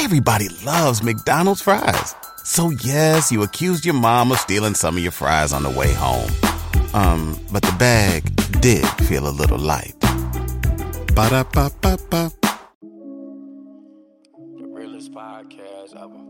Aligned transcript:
Everybody 0.00 0.48
loves 0.64 1.02
McDonald's 1.02 1.60
fries. 1.60 2.14
So 2.44 2.70
yes, 2.70 3.32
you 3.32 3.42
accused 3.42 3.84
your 3.84 3.96
mom 3.96 4.30
of 4.30 4.38
stealing 4.38 4.74
some 4.74 4.96
of 4.96 5.02
your 5.02 5.10
fries 5.10 5.52
on 5.52 5.64
the 5.64 5.70
way 5.70 5.92
home. 5.92 6.30
Um, 6.94 7.36
but 7.50 7.62
the 7.62 7.74
bag 7.80 8.22
did 8.60 8.86
feel 9.08 9.26
a 9.26 9.34
little 9.34 9.58
light. 9.58 9.98
Ba-da-ba-ba-ba. 11.16 12.30
The 14.40 14.66
realest 14.68 15.10
podcast 15.12 15.96
ever. 15.96 16.22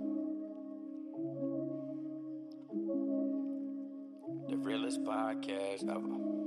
The 4.48 4.56
realest 4.56 5.04
podcast 5.04 5.90
ever. 5.90 6.38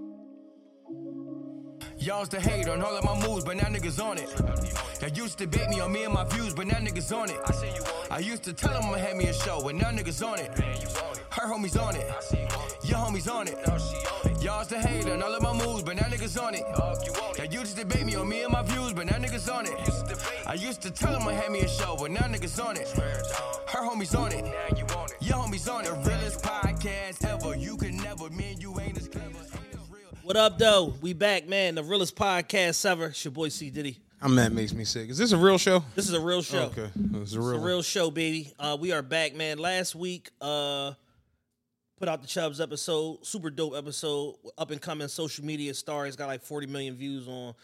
Y'all's 2.00 2.30
the 2.30 2.40
hate 2.40 2.68
on 2.68 2.82
all 2.82 2.98
of 2.98 3.06
my 3.06 3.28
moves, 3.28 3.46
but 3.46 3.58
now 3.58 3.66
niggas 3.66 4.04
on 4.04 4.18
it. 4.18 4.28
Y'all 5.02 5.10
used 5.10 5.40
to 5.40 5.48
bait 5.48 5.68
me 5.68 5.80
on 5.80 5.92
me 5.92 6.04
and 6.04 6.14
my 6.14 6.24
views, 6.26 6.54
but 6.54 6.68
now 6.68 6.76
niggas 6.76 7.12
on 7.12 7.28
it. 7.28 7.40
I 8.12 8.20
used 8.20 8.44
to 8.44 8.54
tell 8.54 8.72
them 8.72 8.84
I'ma 8.84 8.98
have 8.98 9.18
me 9.18 9.26
a 9.26 9.34
show, 9.34 9.60
but 9.64 9.74
now 9.74 9.90
niggas 9.90 10.24
on 10.24 10.38
it. 10.38 10.56
Her 11.32 11.52
homies 11.52 11.76
on 11.76 11.96
it. 11.96 12.06
Your 12.84 13.00
homies 13.00 13.28
on 13.28 13.48
it. 13.48 13.58
Y'all's 14.44 14.68
the 14.68 14.80
hate 14.80 15.10
on 15.10 15.24
all 15.24 15.34
of 15.34 15.42
my 15.42 15.54
moves, 15.54 15.82
but 15.82 15.96
now 15.96 16.04
niggas 16.04 16.40
on 16.40 16.54
it. 16.54 16.62
Y'all 17.36 17.62
used 17.62 17.76
to 17.76 17.84
debate 17.84 18.06
me 18.06 18.14
on 18.14 18.30
me 18.30 18.44
and 18.44 18.52
my 18.54 18.62
views, 18.62 18.94
but 18.94 19.08
now 19.08 19.18
niggas 19.18 19.52
on 19.52 19.66
it. 19.66 19.74
I 20.46 20.54
used 20.54 20.84
to 20.84 20.92
tell 20.92 21.14
them 21.14 21.28
I 21.28 21.34
had 21.34 21.52
me 21.52 21.62
a 21.62 21.68
show, 21.68 21.98
but 22.00 22.12
now 22.12 22.28
niggas 22.28 22.64
on 22.64 22.78
it. 22.78 22.88
Her 23.70 23.80
homies 23.80 24.16
on 24.16 24.32
it. 24.32 24.44
Now 24.44 24.78
you 24.78 24.86
on 24.96 25.06
it. 25.06 25.16
Your 25.20 25.38
homies 25.38 25.68
on 25.68 25.84
it. 25.84 25.88
The 25.88 26.10
Realest 26.12 26.44
podcast 26.44 27.26
ever. 27.26 27.56
You 27.56 27.76
can 27.76 27.98
never, 27.98 28.30
man, 28.30 28.62
you 28.62 28.80
ain't 28.80 29.00
as 29.00 29.08
clever. 29.08 29.40
What 30.22 30.38
up, 30.38 30.60
though? 30.60 30.94
We 31.02 31.14
back, 31.14 31.50
man. 31.50 31.74
The 31.74 31.84
realest 31.84 32.16
podcast 32.16 32.86
ever. 32.86 33.08
It's 33.08 33.26
your 33.26 33.32
boy 33.32 33.50
C 33.50 33.72
Diddy. 33.72 33.98
I'm 34.22 34.36
that 34.36 34.52
makes 34.52 34.74
me 34.74 34.84
sick. 34.86 35.10
Is 35.10 35.18
this 35.18 35.32
a 35.32 35.38
real 35.38 35.58
show? 35.58 35.84
This 35.96 36.08
is 36.08 36.14
a 36.14 36.20
real 36.22 36.42
show. 36.44 36.72
Okay, 36.78 36.90
it's 36.96 37.14
a 37.16 37.22
It's 37.22 37.36
real. 37.36 37.56
a 37.56 37.60
real 37.66 37.82
show, 37.82 38.12
baby. 38.12 38.54
Uh, 38.60 38.78
we 38.80 38.92
are 38.92 39.02
back, 39.02 39.34
man. 39.36 39.58
Last 39.58 39.96
week, 39.96 40.30
uh, 40.40 40.92
put 41.98 42.08
out 42.08 42.22
the 42.22 42.28
Chubbs 42.28 42.62
episode, 42.62 43.26
super 43.26 43.50
dope 43.50 43.74
episode. 43.76 44.36
Up 44.60 44.70
and 44.70 44.80
coming 44.80 45.08
social 45.08 45.44
media 45.44 45.74
star. 45.74 46.06
He's 46.06 46.16
got 46.16 46.28
like 46.28 46.44
40 46.44 46.68
million 46.68 46.96
views 46.96 47.28
on 47.28 47.56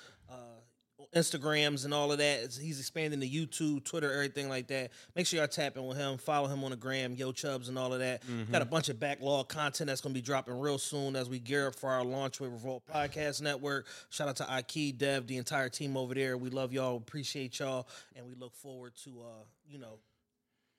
Instagrams 1.16 1.86
and 1.86 1.94
all 1.94 2.12
of 2.12 2.18
that. 2.20 2.58
He's 2.60 2.80
expanding 2.80 3.20
to 3.22 3.28
YouTube, 3.28 3.84
Twitter, 3.84 4.12
everything 4.12 4.50
like 4.50 4.68
that. 4.68 4.92
Make 5.16 5.26
sure 5.26 5.40
y'all 5.40 5.48
tap 5.48 5.78
in 5.78 5.86
with 5.86 5.98
him. 5.98 6.18
Follow 6.18 6.48
him 6.48 6.64
on 6.64 6.72
the 6.72 6.78
gram, 6.78 7.16
Yo 7.16 7.32
Chubs, 7.32 7.70
and 7.70 7.78
all 7.78 7.94
of 7.94 8.00
that. 8.00 8.22
Got 8.52 8.62
a 8.62 8.66
bunch 8.66 8.90
of 8.90 9.00
backlog 9.00 9.48
content 9.50 9.88
that's 9.88 10.02
going 10.02 10.14
to 10.14 10.18
be 10.18 10.24
dropping 10.26 10.60
real 10.60 10.78
soon 10.78 11.16
as 11.16 11.30
we 11.30 11.40
gear 11.40 11.68
up 11.68 11.76
for 11.76 11.90
our 11.90 12.04
launch 12.04 12.40
with 12.40 12.52
Revolt 12.52 12.84
Podcast 12.92 13.42
Network. 13.42 13.88
Shout 14.10 14.28
out 14.28 14.36
to 14.38 14.50
Aki, 14.50 14.94
Dev, 14.94 15.28
the 15.28 15.38
entire 15.38 15.70
team 15.70 15.98
over 15.98 16.14
there. 16.14 16.38
We 16.38 16.50
love 16.50 16.74
y'all, 16.74 16.98
appreciate 16.98 17.60
y'all, 17.60 17.88
and 18.16 18.26
we 18.26 18.36
look 18.36 18.56
forward 18.56 18.94
to 19.04 19.10
uh, 19.22 19.44
you 19.70 19.80
know 19.80 20.00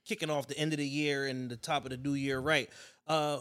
kicking 0.06 0.30
off 0.30 0.46
the 0.46 0.58
end 0.58 0.72
of 0.72 0.78
the 0.78 0.86
year 0.86 1.26
and 1.26 1.50
the 1.50 1.56
top 1.56 1.84
of 1.84 1.90
the 1.90 1.96
new 1.96 2.14
year 2.14 2.38
right. 2.38 2.70
Uh 3.06 3.38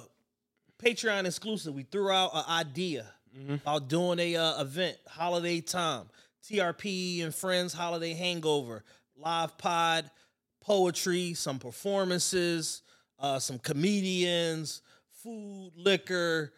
Patreon 0.84 1.26
exclusive. 1.26 1.74
We 1.74 1.84
threw 1.84 2.12
out 2.12 2.32
an 2.36 2.44
idea 2.48 3.06
about 3.50 3.88
doing 3.88 4.20
a 4.20 4.36
uh, 4.36 4.62
event, 4.62 4.98
holiday 5.08 5.62
time, 5.62 6.10
TRP 6.50 7.24
and 7.24 7.34
friends 7.34 7.74
holiday 7.74 8.14
hangover, 8.14 8.84
live 9.18 9.58
pod, 9.58 10.10
poetry, 10.62 11.34
some 11.34 11.60
performances, 11.60 12.84
uh, 13.20 13.40
some 13.40 13.60
comedians, 13.60 14.82
food, 15.24 15.72
liquor, 15.76 16.54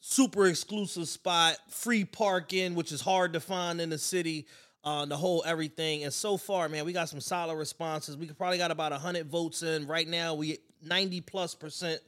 super 0.00 0.46
exclusive 0.46 1.08
spot, 1.08 1.56
free 1.68 2.04
parking, 2.04 2.74
which 2.74 2.92
is 2.92 3.00
hard 3.00 3.32
to 3.34 3.40
find 3.40 3.80
in 3.80 3.90
the 3.90 3.98
city. 3.98 4.46
Uh, 4.84 5.06
the 5.06 5.16
whole 5.16 5.42
everything, 5.46 6.04
and 6.04 6.12
so 6.12 6.36
far, 6.36 6.68
man, 6.68 6.84
we 6.84 6.92
got 6.92 7.08
some 7.08 7.20
solid 7.20 7.56
responses. 7.56 8.18
We 8.18 8.26
probably 8.26 8.58
got 8.58 8.70
about 8.70 8.92
hundred 8.92 9.26
votes 9.28 9.62
in 9.62 9.86
right 9.86 10.06
now. 10.06 10.34
We 10.34 10.58
ninety 10.82 11.22
plus 11.22 11.54
percent 11.54 12.00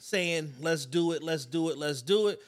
saying 0.00 0.52
let's 0.60 0.84
do 0.84 1.12
it, 1.12 1.22
let's 1.22 1.46
do 1.46 1.70
it, 1.70 1.78
let's 1.78 2.02
do 2.02 2.26
it. 2.28 2.40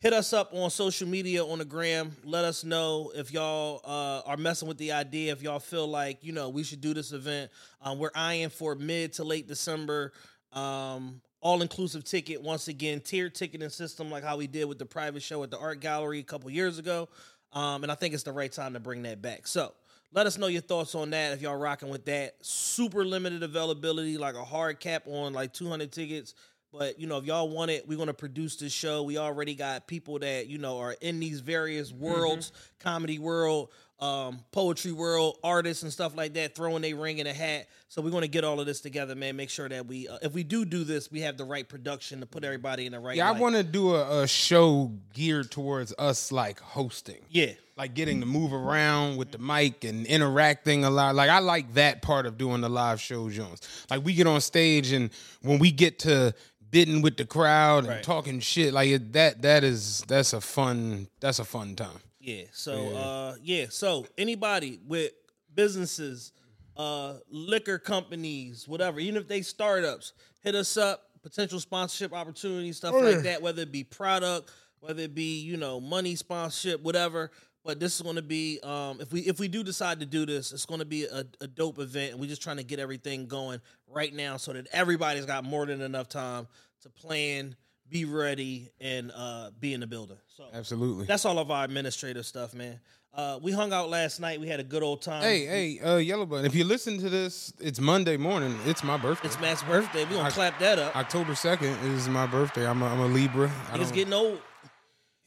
Hit 0.00 0.12
us 0.12 0.32
up 0.32 0.50
on 0.54 0.70
social 0.70 1.08
media 1.08 1.44
on 1.44 1.58
the 1.58 1.64
gram. 1.64 2.12
Let 2.22 2.44
us 2.44 2.62
know 2.62 3.10
if 3.16 3.32
y'all 3.32 3.80
uh, 3.84 4.22
are 4.30 4.36
messing 4.36 4.68
with 4.68 4.78
the 4.78 4.92
idea. 4.92 5.32
If 5.32 5.42
y'all 5.42 5.58
feel 5.58 5.88
like 5.88 6.18
you 6.22 6.30
know 6.30 6.50
we 6.50 6.62
should 6.62 6.80
do 6.80 6.94
this 6.94 7.10
event, 7.10 7.50
um, 7.82 7.98
we're 7.98 8.12
eyeing 8.14 8.50
for 8.50 8.76
mid 8.76 9.14
to 9.14 9.24
late 9.24 9.48
December. 9.48 10.12
Um, 10.52 11.20
all 11.40 11.62
inclusive 11.62 12.04
ticket 12.04 12.40
once 12.40 12.68
again, 12.68 13.00
tiered 13.00 13.34
ticketing 13.34 13.70
system 13.70 14.08
like 14.08 14.22
how 14.22 14.36
we 14.36 14.46
did 14.46 14.66
with 14.66 14.78
the 14.78 14.86
private 14.86 15.20
show 15.22 15.42
at 15.42 15.50
the 15.50 15.58
art 15.58 15.80
gallery 15.80 16.20
a 16.20 16.24
couple 16.24 16.48
years 16.48 16.78
ago. 16.78 17.08
Um, 17.52 17.82
and 17.82 17.90
I 17.90 17.96
think 17.96 18.14
it's 18.14 18.22
the 18.22 18.32
right 18.32 18.52
time 18.52 18.74
to 18.74 18.80
bring 18.80 19.02
that 19.02 19.20
back. 19.20 19.48
So 19.48 19.72
let 20.12 20.26
us 20.26 20.38
know 20.38 20.46
your 20.46 20.62
thoughts 20.62 20.94
on 20.94 21.10
that 21.10 21.32
if 21.32 21.42
y'all 21.42 21.56
rocking 21.56 21.88
with 21.88 22.04
that. 22.04 22.36
Super 22.40 23.04
limited 23.04 23.42
availability, 23.42 24.16
like 24.16 24.36
a 24.36 24.44
hard 24.44 24.78
cap 24.78 25.02
on 25.06 25.32
like 25.32 25.52
200 25.52 25.90
tickets. 25.90 26.34
But 26.72 27.00
you 27.00 27.06
know, 27.06 27.16
if 27.18 27.24
y'all 27.24 27.48
want 27.48 27.70
it, 27.70 27.88
we're 27.88 27.98
gonna 27.98 28.12
produce 28.14 28.56
this 28.56 28.72
show. 28.72 29.02
We 29.02 29.16
already 29.18 29.54
got 29.54 29.86
people 29.86 30.18
that 30.18 30.48
you 30.48 30.58
know 30.58 30.78
are 30.78 30.94
in 31.00 31.18
these 31.20 31.40
various 31.40 31.92
worlds, 31.92 32.52
comedy 32.78 33.18
world, 33.18 33.70
um, 34.00 34.40
poetry 34.52 34.92
world, 34.92 35.38
artists 35.42 35.82
and 35.82 35.92
stuff 35.92 36.14
like 36.16 36.34
that, 36.34 36.54
throwing 36.54 36.82
their 36.82 36.94
ring 36.94 37.18
in 37.18 37.26
a 37.26 37.32
hat. 37.32 37.68
So 37.88 38.02
we're 38.02 38.10
gonna 38.10 38.28
get 38.28 38.44
all 38.44 38.60
of 38.60 38.66
this 38.66 38.80
together, 38.82 39.14
man. 39.14 39.34
Make 39.34 39.48
sure 39.50 39.68
that 39.68 39.86
we, 39.86 40.08
uh, 40.08 40.18
if 40.20 40.34
we 40.34 40.44
do 40.44 40.66
do 40.66 40.84
this, 40.84 41.10
we 41.10 41.20
have 41.22 41.38
the 41.38 41.44
right 41.44 41.66
production 41.66 42.20
to 42.20 42.26
put 42.26 42.44
everybody 42.44 42.84
in 42.84 42.92
the 42.92 43.00
right. 43.00 43.16
Yeah, 43.16 43.28
I 43.28 43.32
want 43.32 43.56
to 43.56 43.62
do 43.64 43.94
a, 43.94 44.22
a 44.22 44.28
show 44.28 44.92
geared 45.14 45.50
towards 45.50 45.94
us 45.98 46.30
like 46.30 46.60
hosting. 46.60 47.22
Yeah, 47.30 47.52
Like 47.78 47.94
getting 47.94 48.20
to 48.20 48.26
move 48.26 48.52
around 48.52 49.16
with 49.16 49.32
the 49.32 49.38
mic 49.38 49.84
and 49.84 50.06
interacting 50.06 50.84
a 50.84 50.90
lot. 50.90 51.14
Like 51.14 51.30
I 51.30 51.38
like 51.38 51.72
that 51.74 52.02
part 52.02 52.26
of 52.26 52.36
doing 52.36 52.60
the 52.60 52.68
live 52.68 53.00
show 53.00 53.30
Jones. 53.30 53.62
Like 53.90 54.04
we 54.04 54.12
get 54.12 54.26
on 54.26 54.42
stage 54.42 54.92
and 54.92 55.08
when 55.40 55.58
we 55.58 55.70
get 55.72 55.98
to 56.00 56.34
bidding 56.70 57.02
with 57.02 57.16
the 57.16 57.24
crowd 57.24 57.78
and 57.84 57.88
Right. 57.88 58.02
talking 58.02 58.40
shit, 58.40 58.72
like 58.74 58.88
it, 58.88 59.12
that 59.14 59.42
that 59.42 59.64
is 59.64 60.02
that's 60.08 60.32
a 60.32 60.40
fun 60.40 61.08
that's 61.20 61.38
a 61.38 61.44
fun 61.44 61.74
time. 61.76 62.00
Yeah. 62.20 62.44
So 62.52 62.88
uh 62.96 63.34
yeah, 63.42 63.66
so 63.70 64.06
anybody 64.18 64.78
with 64.86 65.12
businesses, 65.54 66.32
uh 66.76 67.14
liquor 67.30 67.78
companies, 67.78 68.66
whatever, 68.68 69.00
even 69.00 69.16
if 69.20 69.28
they 69.28 69.42
startups, 69.42 70.12
hit 70.42 70.54
us 70.54 70.76
up, 70.76 71.04
potential 71.22 71.58
sponsorship 71.60 72.12
opportunities, 72.12 72.76
stuff 72.76 72.94
like 72.94 73.22
that, 73.22 73.42
whether 73.42 73.62
it 73.62 73.72
be 73.72 73.82
product, 73.84 74.50
whether 74.80 75.02
it 75.02 75.14
be, 75.14 75.40
you 75.40 75.56
know, 75.56 75.80
money 75.80 76.14
sponsorship, 76.14 76.80
whatever. 76.82 77.30
But 77.68 77.80
this 77.80 77.96
is 77.96 78.00
going 78.00 78.16
to 78.16 78.22
be, 78.22 78.60
um, 78.62 78.98
if 78.98 79.12
we 79.12 79.20
if 79.20 79.38
we 79.38 79.46
do 79.46 79.62
decide 79.62 80.00
to 80.00 80.06
do 80.06 80.24
this, 80.24 80.52
it's 80.52 80.64
going 80.64 80.80
to 80.80 80.86
be 80.86 81.04
a, 81.04 81.26
a 81.42 81.46
dope 81.46 81.78
event, 81.78 82.12
and 82.12 82.20
we're 82.20 82.26
just 82.26 82.40
trying 82.40 82.56
to 82.56 82.62
get 82.62 82.78
everything 82.78 83.26
going 83.26 83.60
right 83.86 84.14
now, 84.14 84.38
so 84.38 84.54
that 84.54 84.66
everybody's 84.72 85.26
got 85.26 85.44
more 85.44 85.66
than 85.66 85.82
enough 85.82 86.08
time 86.08 86.46
to 86.80 86.88
plan, 86.88 87.54
be 87.90 88.06
ready, 88.06 88.70
and 88.80 89.12
uh, 89.14 89.50
be 89.60 89.74
in 89.74 89.80
the 89.80 89.86
building. 89.86 90.16
So 90.34 90.46
Absolutely. 90.54 91.04
that's 91.04 91.26
all 91.26 91.38
of 91.38 91.50
our 91.50 91.62
administrative 91.62 92.24
stuff, 92.24 92.54
man. 92.54 92.80
Uh, 93.12 93.38
we 93.42 93.52
hung 93.52 93.70
out 93.74 93.90
last 93.90 94.18
night. 94.18 94.40
We 94.40 94.48
had 94.48 94.60
a 94.60 94.64
good 94.64 94.82
old 94.82 95.02
time. 95.02 95.22
Hey, 95.22 95.44
hey, 95.44 95.80
uh, 95.80 95.96
Yellow 95.98 96.24
Button. 96.24 96.46
If 96.46 96.54
you 96.54 96.64
listen 96.64 96.96
to 97.00 97.10
this, 97.10 97.52
it's 97.60 97.80
Monday 97.80 98.16
morning. 98.16 98.58
It's 98.64 98.82
my 98.82 98.96
birthday. 98.96 99.28
It's 99.28 99.38
Matt's 99.40 99.62
birthday. 99.64 100.06
We 100.06 100.12
gonna 100.12 100.28
I- 100.28 100.30
clap 100.30 100.58
that 100.60 100.78
up. 100.78 100.96
October 100.96 101.34
second 101.34 101.76
is 101.84 102.08
my 102.08 102.26
birthday. 102.26 102.66
I'm 102.66 102.80
a, 102.80 102.86
I'm 102.86 103.00
a 103.00 103.06
Libra. 103.08 103.52
I 103.70 103.76
Niggas 103.76 103.92
getting 103.92 104.14
old. 104.14 104.40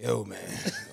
Yo, 0.01 0.23
man, 0.23 0.39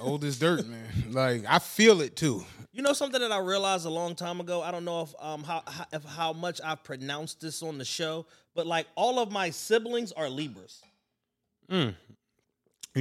old 0.01 0.23
as 0.25 0.39
dirt, 0.39 0.67
man. 0.67 0.83
Like 1.11 1.45
I 1.49 1.59
feel 1.59 2.01
it 2.03 2.15
too. 2.17 2.45
You 2.73 2.83
know 2.83 2.93
something 2.93 3.21
that 3.21 3.33
I 3.33 3.39
realized 3.39 3.87
a 3.87 3.91
long 3.91 4.15
time 4.15 4.39
ago. 4.41 4.63
I 4.63 4.71
don't 4.71 4.85
know 4.85 5.01
if 5.03 5.15
um 5.19 5.43
how 5.43 5.63
how, 5.67 5.85
if 5.93 6.05
how 6.05 6.33
much 6.35 6.61
I've 6.63 6.85
pronounced 6.85 7.41
this 7.41 7.63
on 7.63 7.79
the 7.79 7.85
show, 7.85 8.27
but 8.55 8.67
like 8.67 8.87
all 8.97 9.19
of 9.19 9.33
my 9.33 9.51
siblings 9.51 10.13
are 10.13 10.29
Libras. 10.29 10.83
You 11.71 11.95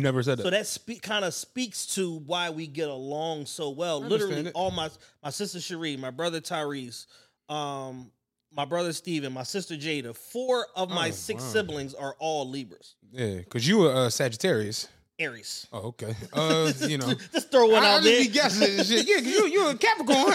never 0.02 0.22
said 0.22 0.38
that. 0.38 0.44
So 0.44 0.50
that 0.50 0.68
spe- 0.68 1.02
kind 1.02 1.26
of 1.26 1.34
speaks 1.34 1.86
to 1.96 2.20
why 2.20 2.50
we 2.52 2.68
get 2.68 2.88
along 2.88 3.46
so 3.48 3.70
well. 3.72 4.00
Literally, 4.00 4.48
it. 4.48 4.52
all 4.54 4.72
my 4.72 4.90
my 5.24 5.30
sister 5.30 5.60
Cherie, 5.60 5.98
my 5.98 6.12
brother 6.12 6.40
Tyrese, 6.40 7.06
um, 7.50 8.12
my 8.52 8.66
brother 8.66 8.94
Steven, 8.94 9.34
my 9.34 9.44
sister 9.44 9.76
Jada. 9.76 10.16
Four 10.16 10.68
of 10.76 10.90
my 10.90 11.10
Oh, 11.10 11.12
six 11.12 11.42
wow. 11.44 11.50
siblings 11.50 11.94
are 11.94 12.16
all 12.20 12.48
Libras. 12.50 12.96
yeah, 13.12 13.38
because 13.38 13.68
you 13.68 13.80
were 13.80 13.92
uh, 13.94 14.10
Sagittarius. 14.10 14.88
Aries. 15.20 15.66
Oh, 15.74 15.88
okay. 15.90 16.16
Uh, 16.32 16.72
you 16.88 16.98
know. 17.00 17.14
Just 17.34 17.50
throw 17.52 17.68
one 17.68 17.84
I, 17.84 17.88
I 17.88 17.94
out 17.96 18.04
just 18.04 18.06
there. 18.06 18.24
be 18.24 18.28
guessing 18.30 18.78
and 18.80 18.88
shit. 18.88 19.08
Yeah, 19.08 19.18
you 19.18 19.48
you 19.48 19.68
a 19.70 19.76
Capricorn. 19.76 20.34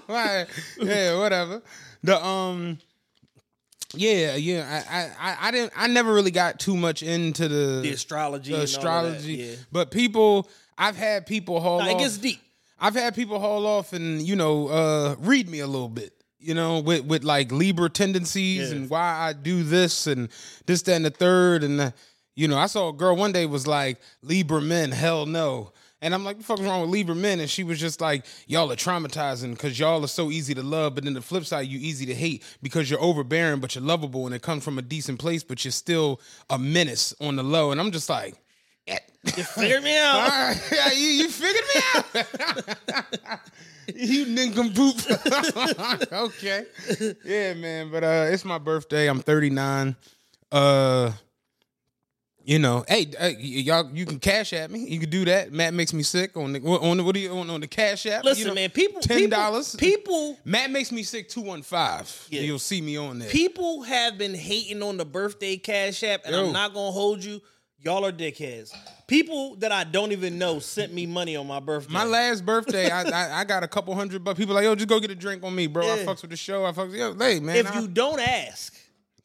Right. 0.08 0.46
Yeah, 0.80 1.18
whatever. 1.18 1.62
The 2.02 2.22
um, 2.24 2.78
yeah, 3.94 4.36
yeah. 4.36 4.82
I, 4.90 4.98
I 4.98 5.30
I 5.30 5.48
I 5.48 5.50
didn't. 5.50 5.72
I 5.76 5.86
never 5.86 6.12
really 6.12 6.30
got 6.30 6.58
too 6.60 6.76
much 6.76 7.02
into 7.02 7.48
the, 7.48 7.80
The 7.82 7.90
astrology. 7.92 8.50
the 8.50 8.56
all 8.56 8.60
that, 8.60 8.64
astrology. 8.64 9.32
Yeah. 9.34 9.54
But 9.72 9.90
people, 9.90 10.48
I've 10.76 10.96
had 10.96 11.26
people 11.26 11.60
haul 11.60 11.80
off. 11.80 11.88
it 11.88 11.98
gets 11.98 12.18
deep. 12.18 12.40
I've 12.78 12.94
had 12.94 13.14
people 13.14 13.38
haul 13.40 13.66
off 13.66 13.92
and 13.92 14.20
you 14.20 14.36
know 14.36 14.68
uh, 14.68 15.16
read 15.20 15.48
me 15.48 15.60
a 15.60 15.66
little 15.66 15.88
bit. 15.88 16.12
You 16.38 16.52
know, 16.54 16.80
with 16.80 17.06
with 17.06 17.24
like 17.24 17.50
Libra 17.50 17.88
tendencies 17.88 18.70
Yeah. 18.70 18.76
and 18.76 18.90
why 18.90 19.28
I 19.28 19.32
do 19.32 19.62
this 19.62 20.06
and 20.06 20.28
this, 20.66 20.82
that, 20.82 20.96
and 20.96 21.04
the 21.06 21.10
third. 21.10 21.64
And 21.64 21.80
uh, 21.80 21.90
you 22.34 22.48
know, 22.48 22.58
I 22.58 22.66
saw 22.66 22.88
a 22.88 22.92
girl 22.92 23.16
one 23.16 23.32
day 23.32 23.46
was 23.46 23.66
like 23.66 24.00
Libra 24.22 24.60
men, 24.60 24.90
hell 24.90 25.26
no. 25.26 25.72
And 26.02 26.12
I'm 26.12 26.22
like, 26.22 26.36
"The 26.36 26.44
fuck 26.44 26.60
is 26.60 26.66
wrong 26.66 26.82
with 26.82 26.90
Libra 26.90 27.14
men? 27.14 27.40
And 27.40 27.48
she 27.48 27.64
was 27.64 27.80
just 27.80 28.00
like, 28.00 28.26
"Y'all 28.46 28.70
are 28.70 28.76
traumatizing 28.76 29.52
because 29.52 29.78
y'all 29.78 30.04
are 30.04 30.08
so 30.08 30.30
easy 30.30 30.52
to 30.54 30.62
love, 30.62 30.94
but 30.94 31.04
then 31.04 31.14
the 31.14 31.22
flip 31.22 31.46
side, 31.46 31.66
you 31.66 31.78
easy 31.78 32.04
to 32.06 32.14
hate 32.14 32.42
because 32.62 32.90
you're 32.90 33.00
overbearing, 33.00 33.60
but 33.60 33.74
you're 33.74 33.84
lovable, 33.84 34.26
and 34.26 34.34
it 34.34 34.42
comes 34.42 34.62
from 34.64 34.78
a 34.78 34.82
decent 34.82 35.18
place, 35.18 35.42
but 35.42 35.64
you're 35.64 35.72
still 35.72 36.20
a 36.50 36.58
menace 36.58 37.14
on 37.20 37.36
the 37.36 37.42
low." 37.42 37.72
And 37.72 37.80
I'm 37.80 37.90
just 37.90 38.10
like, 38.10 38.34
You 39.36 39.42
figured 39.42 39.82
me 39.82 39.96
out. 39.96 40.28
right, 40.28 40.68
yeah, 40.70 40.92
you, 40.92 41.08
you 41.08 41.28
figured 41.30 41.64
me 41.74 41.80
out. 42.94 43.40
you 43.94 44.26
nincompoop. 44.26 44.96
okay. 46.12 46.64
Yeah, 47.24 47.54
man. 47.54 47.90
But 47.90 48.04
uh 48.04 48.26
it's 48.30 48.44
my 48.44 48.58
birthday. 48.58 49.06
I'm 49.08 49.20
39. 49.20 49.96
Uh 50.52 51.12
you 52.44 52.58
know, 52.58 52.84
hey, 52.86 53.06
hey, 53.18 53.36
y'all, 53.38 53.90
you 53.92 54.04
can 54.04 54.18
cash 54.20 54.52
at 54.52 54.70
me. 54.70 54.80
You 54.86 55.00
can 55.00 55.08
do 55.10 55.24
that. 55.24 55.52
Matt 55.52 55.72
makes 55.72 55.92
me 55.94 56.02
sick 56.02 56.36
on 56.36 56.52
the 56.52 56.60
on 56.60 56.98
the 56.98 57.04
what 57.04 57.14
do 57.14 57.20
you 57.20 57.30
on, 57.32 57.48
on 57.48 57.60
the 57.60 57.66
cash 57.66 58.04
app? 58.06 58.22
Listen, 58.22 58.42
you 58.42 58.48
know, 58.48 58.54
man, 58.54 58.70
people, 58.70 59.00
ten 59.00 59.30
dollars. 59.30 59.74
People, 59.76 60.38
Matt 60.44 60.70
makes 60.70 60.92
me 60.92 61.02
sick 61.02 61.28
two 61.28 61.40
one 61.40 61.62
five. 61.62 62.26
Yeah. 62.30 62.42
You'll 62.42 62.58
see 62.58 62.80
me 62.80 62.96
on 62.96 63.18
there. 63.18 63.30
people 63.30 63.82
have 63.82 64.18
been 64.18 64.34
hating 64.34 64.82
on 64.82 64.96
the 64.98 65.04
birthday 65.06 65.56
cash 65.56 66.02
app, 66.04 66.26
and 66.26 66.34
Yo. 66.34 66.46
I'm 66.46 66.52
not 66.52 66.74
gonna 66.74 66.90
hold 66.90 67.24
you. 67.24 67.40
Y'all 67.80 68.06
are 68.06 68.12
dickheads. 68.12 68.72
People 69.06 69.56
that 69.56 69.70
I 69.70 69.84
don't 69.84 70.12
even 70.12 70.38
know 70.38 70.58
sent 70.58 70.94
me 70.94 71.04
money 71.04 71.36
on 71.36 71.46
my 71.46 71.60
birthday. 71.60 71.92
My 71.92 72.04
last 72.04 72.44
birthday, 72.46 72.90
I, 72.90 73.02
I 73.02 73.40
I 73.40 73.44
got 73.44 73.62
a 73.62 73.68
couple 73.68 73.94
hundred 73.94 74.24
bucks. 74.24 74.38
People 74.38 74.54
like, 74.54 74.64
yo, 74.64 74.74
just 74.74 74.88
go 74.88 74.98
get 75.00 75.10
a 75.10 75.14
drink 75.14 75.42
on 75.44 75.54
me, 75.54 75.66
bro. 75.66 75.84
I 75.84 75.96
Yeah. 75.98 76.04
fucks 76.06 76.22
with 76.22 76.30
the 76.30 76.36
show. 76.38 76.64
I 76.64 76.72
fucks 76.72 76.86
with 76.92 76.96
yo, 76.96 77.14
hey 77.14 77.40
man. 77.40 77.56
if 77.56 77.70
I- 77.70 77.80
you 77.80 77.88
don't 77.88 78.20
ask, 78.20 78.73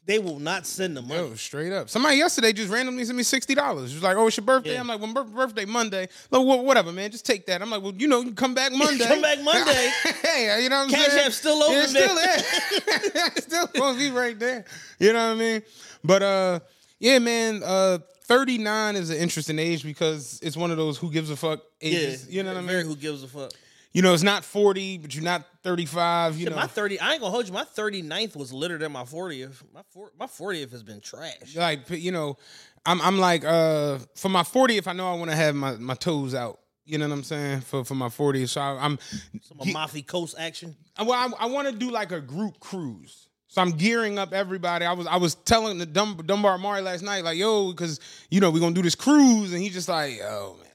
they 0.09 0.17
will 0.17 0.39
not 0.39 0.65
send 0.65 0.97
the 0.97 1.03
money. 1.03 1.21
Yo, 1.29 1.35
straight 1.35 1.71
up. 1.71 1.87
Somebody 1.87 2.17
yesterday 2.17 2.51
just 2.51 2.71
randomly 2.71 3.05
sent 3.05 3.15
me 3.15 3.21
sixty 3.21 3.53
dollars. 3.53 3.93
Was 3.93 4.01
like, 4.01 4.17
"Oh, 4.17 4.25
it's 4.25 4.37
your 4.37 4.43
birthday." 4.43 4.73
Yeah. 4.73 4.79
I'm 4.79 4.87
like, 4.87 4.99
"Well, 4.99 5.13
bir- 5.13 5.23
birthday 5.23 5.65
Monday." 5.65 6.09
Like, 6.31 6.45
well, 6.47 6.65
whatever, 6.65 6.91
man. 6.91 7.11
Just 7.11 7.27
take 7.27 7.45
that. 7.45 7.61
I'm 7.61 7.69
like, 7.69 7.83
"Well, 7.83 7.93
you 7.95 8.07
know, 8.07 8.21
you 8.21 8.31
come 8.31 8.55
back 8.55 8.71
Monday. 8.75 9.05
Come 9.05 9.21
back 9.21 9.39
Monday. 9.43 9.91
hey, 10.23 10.63
you 10.63 10.69
know 10.69 10.77
what 10.79 10.85
I'm 10.85 10.89
Cash 10.89 11.07
saying? 11.11 11.25
App's 11.27 11.35
still 11.35 11.61
open, 11.61 11.75
Yeah, 11.75 11.83
it's 11.83 11.91
still 11.91 12.15
there. 12.15 13.31
Still 13.37 13.67
gonna 13.67 13.99
be 13.99 14.09
right 14.09 14.37
there. 14.39 14.65
You 14.97 15.13
know 15.13 15.27
what 15.27 15.35
I 15.37 15.39
mean? 15.39 15.61
But 16.03 16.23
uh, 16.23 16.59
yeah, 16.97 17.19
man. 17.19 17.61
Uh, 17.63 17.99
39 18.23 18.95
is 18.95 19.09
an 19.11 19.17
interesting 19.17 19.57
age 19.57 19.83
because 19.83 20.39
it's 20.43 20.55
one 20.57 20.69
of 20.69 20.77
those 20.77 20.97
who 20.99 21.11
gives 21.11 21.31
a 21.31 21.35
fuck 21.35 21.61
Yeah, 21.81 21.89
ages. 21.97 22.29
you 22.29 22.43
know 22.43 22.53
what 22.53 22.63
I 22.63 22.65
very 22.65 22.83
mean? 22.83 22.91
Who 22.91 22.95
gives 22.95 23.23
a 23.23 23.27
fuck? 23.27 23.51
You 23.91 24.03
know, 24.03 24.13
it's 24.13 24.21
not 24.23 24.45
40, 24.45 24.99
but 24.99 25.15
you're 25.15 25.23
not 25.23 25.45
35. 25.63 26.35
You 26.37 26.43
Shit, 26.45 26.49
know, 26.51 26.55
my 26.55 26.67
thirty. 26.67 26.99
I 26.99 27.13
ain't 27.13 27.21
gonna 27.21 27.31
hold 27.31 27.47
you. 27.47 27.53
My 27.53 27.63
39th 27.63 28.35
was 28.35 28.53
litter 28.53 28.77
than 28.77 28.91
my 28.91 29.01
40th. 29.03 29.63
My 29.73 29.81
four, 29.89 30.11
my 30.19 30.27
40th 30.27 30.71
has 30.71 30.83
been 30.83 31.01
trash. 31.01 31.55
like 31.55 31.89
you 31.89 32.11
know 32.11 32.37
i'm 32.85 33.01
i'm 33.01 33.17
like 33.19 33.43
uh 33.43 33.97
for 34.15 34.29
my 34.29 34.41
40th 34.43 34.87
i 34.87 34.93
know 34.93 35.11
i 35.11 35.15
want 35.17 35.29
to 35.29 35.35
have 35.35 35.53
my 35.53 35.71
my 35.75 35.95
toes 35.95 36.33
out 36.33 36.59
you 36.85 36.97
know 36.97 37.05
what 37.09 37.13
i'm 37.13 37.23
saying 37.23 37.59
for 37.59 37.83
for 37.83 37.93
my 37.95 38.07
40th 38.07 38.49
so 38.49 38.61
I, 38.61 38.77
i'm 38.85 38.97
Some 39.41 39.59
Amalfi 39.69 40.01
Coast 40.01 40.35
action. 40.39 40.77
well 40.97 41.11
i, 41.11 41.43
I 41.43 41.47
want 41.47 41.67
to 41.67 41.73
do 41.73 41.91
like 41.91 42.13
a 42.13 42.21
group 42.21 42.59
cruise 42.61 43.27
so 43.51 43.63
I'm 43.63 43.71
gearing 43.71 44.19
up 44.19 44.31
everybody. 44.31 44.85
I 44.85 44.93
was 44.93 45.07
I 45.07 45.15
was 45.17 45.33
telling 45.33 45.79
the 45.79 45.87
Dum- 45.87 46.21
Dunbar 46.23 46.53
Amari 46.53 46.81
last 46.81 47.01
night, 47.01 47.23
like, 47.23 47.35
yo, 47.35 47.71
because 47.71 47.99
you 48.29 48.39
know 48.39 48.51
we're 48.51 48.59
gonna 48.59 48.75
do 48.75 48.83
this 48.83 48.93
cruise, 48.93 49.51
and 49.53 49.59
he's 49.59 49.73
just 49.73 49.89
like, 49.89 50.19
oh 50.23 50.55
man, 50.61 50.68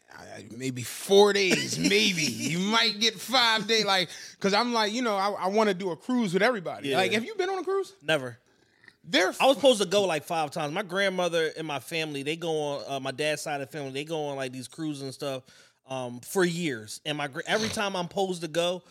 maybe 0.57 0.83
four 0.83 1.33
days, 1.33 1.79
maybe 1.79 2.23
you 2.23 2.59
might 2.71 3.01
get 3.01 3.15
five 3.15 3.67
days, 3.67 3.85
like, 3.85 4.09
because 4.33 4.55
I'm 4.55 4.73
like, 4.73 4.93
you 4.93 5.03
know, 5.03 5.17
I, 5.17 5.31
I 5.31 5.47
want 5.49 5.69
to 5.69 5.75
do 5.75 5.91
a 5.91 5.97
cruise 5.97 6.33
with 6.35 6.43
everybody. 6.43 6.91
Yeah. 6.91 6.97
Like, 6.97 7.13
have 7.13 7.25
you 7.25 7.35
been 7.35 7.51
on 7.51 7.59
a 7.59 7.65
cruise? 7.65 7.95
Never. 8.03 8.39
They're 9.07 9.35
I 9.39 9.47
was 9.47 9.57
supposed 9.57 9.83
to 9.83 9.89
go 9.89 10.03
like 10.05 10.25
five 10.25 10.51
times. 10.51 10.73
My 10.73 10.83
grandmother 10.83 11.51
and 11.59 11.67
my 11.67 11.79
family, 11.79 12.23
they 12.23 12.37
go 12.37 12.59
on 12.59 12.85
uh, 12.89 13.01
my 13.01 13.11
dad's 13.11 13.43
side 13.43 13.61
of 13.61 13.71
the 13.71 13.77
family. 13.77 13.93
They 13.93 14.05
go 14.05 14.27
on 14.27 14.37
like 14.37 14.53
these 14.53 14.67
cruises 14.67 15.03
and 15.03 15.13
stuff 15.13 15.43
um, 15.87 16.21
for 16.21 16.45
years. 16.45 17.01
And 17.05 17.19
my 17.19 17.29
every 17.47 17.69
time 17.69 17.97
I'm 17.97 18.09
supposed 18.09 18.41
to 18.43 18.49
go, 18.49 18.83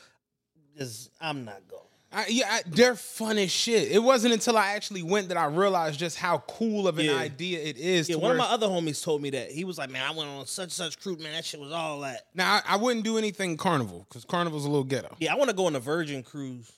is 0.75 1.09
I'm 1.19 1.45
not 1.45 1.67
going. 1.67 1.82
I, 2.13 2.27
yeah, 2.29 2.45
I, 2.49 2.61
they're 2.67 2.95
fun 2.95 3.39
as 3.39 3.51
shit. 3.51 3.91
It 3.91 3.99
wasn't 3.99 4.33
until 4.33 4.55
I 4.55 4.69
actually 4.69 5.01
went 5.01 5.29
that 5.29 5.37
I 5.37 5.45
realized 5.45 5.99
just 5.99 6.15
how 6.17 6.39
cool 6.47 6.87
of 6.87 6.99
an 6.99 7.05
Yeah. 7.05 7.17
idea 7.17 7.59
it 7.59 7.77
is. 7.77 8.07
Yeah, 8.07 8.17
one 8.17 8.31
of 8.31 8.37
my 8.37 8.45
other 8.45 8.67
homies 8.67 9.03
told 9.03 9.21
me 9.21 9.31
that 9.31 9.51
he 9.51 9.63
was 9.63 9.79
like, 9.79 9.89
"Man, 9.89 10.03
I 10.03 10.11
went 10.15 10.29
on 10.29 10.45
such 10.45 10.71
such 10.71 10.99
cruise, 10.99 11.19
man. 11.19 11.33
That 11.33 11.43
shit 11.43 11.59
was 11.59 11.71
all 11.71 12.01
that." 12.01 12.27
now 12.35 12.55
I, 12.55 12.73
I 12.73 12.75
wouldn't 12.77 13.03
do 13.03 13.17
anything 13.17 13.57
Carnival 13.57 14.05
because 14.07 14.25
Carnival's 14.25 14.65
a 14.65 14.69
little 14.69 14.83
ghetto. 14.83 15.15
Yeah, 15.19 15.33
I 15.33 15.37
want 15.37 15.49
to 15.49 15.55
go 15.55 15.65
on 15.65 15.75
a 15.75 15.79
Virgin 15.79 16.21
cruise. 16.21 16.71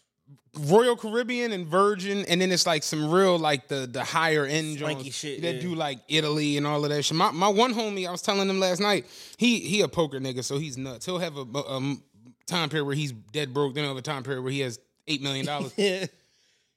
Royal 0.57 0.95
Caribbean 0.95 1.51
and 1.51 1.67
Virgin, 1.67 2.23
and 2.29 2.39
then 2.39 2.49
it's 2.49 2.65
like 2.65 2.83
some 2.83 3.11
real 3.11 3.37
like 3.37 3.67
the 3.67 3.87
the 3.91 4.03
higher 4.05 4.45
end 4.45 4.79
Swanky 4.79 5.09
shit, 5.09 5.41
that 5.41 5.55
yeah. 5.55 5.61
do 5.61 5.75
like 5.75 5.99
Italy 6.07 6.55
and 6.55 6.65
all 6.65 6.83
of 6.83 6.89
that 6.91 7.03
shit. 7.03 7.17
My 7.17 7.31
my 7.31 7.49
one 7.49 7.73
homie, 7.73 8.07
I 8.07 8.11
was 8.11 8.21
telling 8.21 8.49
him 8.49 8.59
last 8.59 8.79
night, 8.79 9.05
he 9.37 9.59
he 9.59 9.81
a 9.81 9.89
poker 9.89 10.19
nigga, 10.19 10.43
so 10.45 10.57
he's 10.57 10.77
nuts. 10.77 11.05
He'll 11.05 11.19
have 11.19 11.35
a, 11.35 11.41
a, 11.41 11.69
um, 11.71 12.01
time 12.47 12.69
period 12.69 12.85
where 12.85 12.95
he's 12.95 13.11
dead 13.11 13.53
broke, 13.53 13.75
then 13.75 13.83
he'll 13.83 13.91
have 13.91 13.97
a 13.97 14.01
time 14.01 14.23
period 14.23 14.43
where 14.43 14.51
he 14.51 14.61
has 14.61 14.79
eight 15.07 15.21
million 15.21 15.45
dollars. 15.45 15.73
Yeah. 15.77 16.05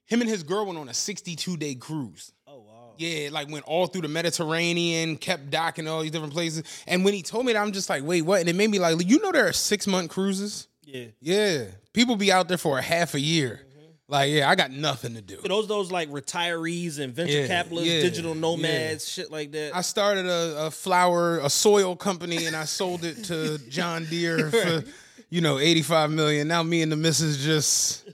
Him 0.06 0.22
and 0.22 0.30
his 0.30 0.42
girl 0.42 0.64
went 0.64 0.78
on 0.78 0.88
a 0.88 0.94
sixty 0.94 1.36
two 1.36 1.56
day 1.56 1.74
cruise. 1.74 2.32
Oh 2.46 2.60
wow. 2.60 2.92
Yeah, 2.96 3.28
like 3.30 3.50
went 3.50 3.64
all 3.66 3.86
through 3.86 4.02
the 4.02 4.08
Mediterranean, 4.08 5.16
kept 5.18 5.50
docking 5.50 5.86
all 5.86 6.00
these 6.00 6.10
different 6.10 6.32
places. 6.32 6.64
And 6.86 7.04
when 7.04 7.12
he 7.14 7.22
told 7.22 7.44
me 7.46 7.52
that, 7.52 7.60
I'm 7.60 7.72
just 7.72 7.90
like, 7.90 8.02
wait, 8.02 8.22
what? 8.22 8.40
And 8.40 8.48
it 8.48 8.56
made 8.56 8.70
me 8.70 8.78
like, 8.78 8.96
you 9.06 9.20
know, 9.20 9.32
there 9.32 9.46
are 9.46 9.52
six 9.52 9.86
month 9.86 10.10
cruises. 10.10 10.66
Yeah. 10.82 11.04
Yeah, 11.20 11.64
people 11.92 12.16
be 12.16 12.32
out 12.32 12.48
there 12.48 12.56
for 12.56 12.78
a 12.78 12.82
half 12.82 13.12
a 13.14 13.20
year. 13.20 13.60
Mm-hmm. 13.62 13.84
Like, 14.08 14.30
yeah, 14.30 14.48
I 14.48 14.54
got 14.54 14.70
nothing 14.70 15.12
to 15.14 15.20
do. 15.20 15.36
Those 15.46 15.68
those 15.68 15.92
like 15.92 16.08
retirees 16.08 16.98
and 16.98 17.12
venture 17.12 17.42
Yeah, 17.42 17.46
capitalists, 17.46 17.92
yeah, 17.92 18.00
digital 18.00 18.34
nomads, 18.34 19.06
shit 19.06 19.30
like 19.30 19.52
that. 19.52 19.76
I 19.76 19.82
started 19.82 20.24
a, 20.24 20.66
a 20.66 20.70
flower, 20.70 21.40
a 21.40 21.50
soil 21.50 21.94
company, 21.94 22.46
and 22.46 22.56
I 22.56 22.64
sold 22.64 23.04
it 23.04 23.24
to 23.24 23.58
John 23.68 24.06
Deere 24.06 24.50
for, 24.50 24.84
you 25.28 25.42
know, 25.42 25.58
85 25.58 26.10
million. 26.10 26.48
Now 26.48 26.62
me 26.62 26.80
and 26.80 26.90
the 26.90 26.96
missus 26.96 27.44
just, 27.44 28.08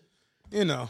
you 0.55 0.65
know, 0.65 0.89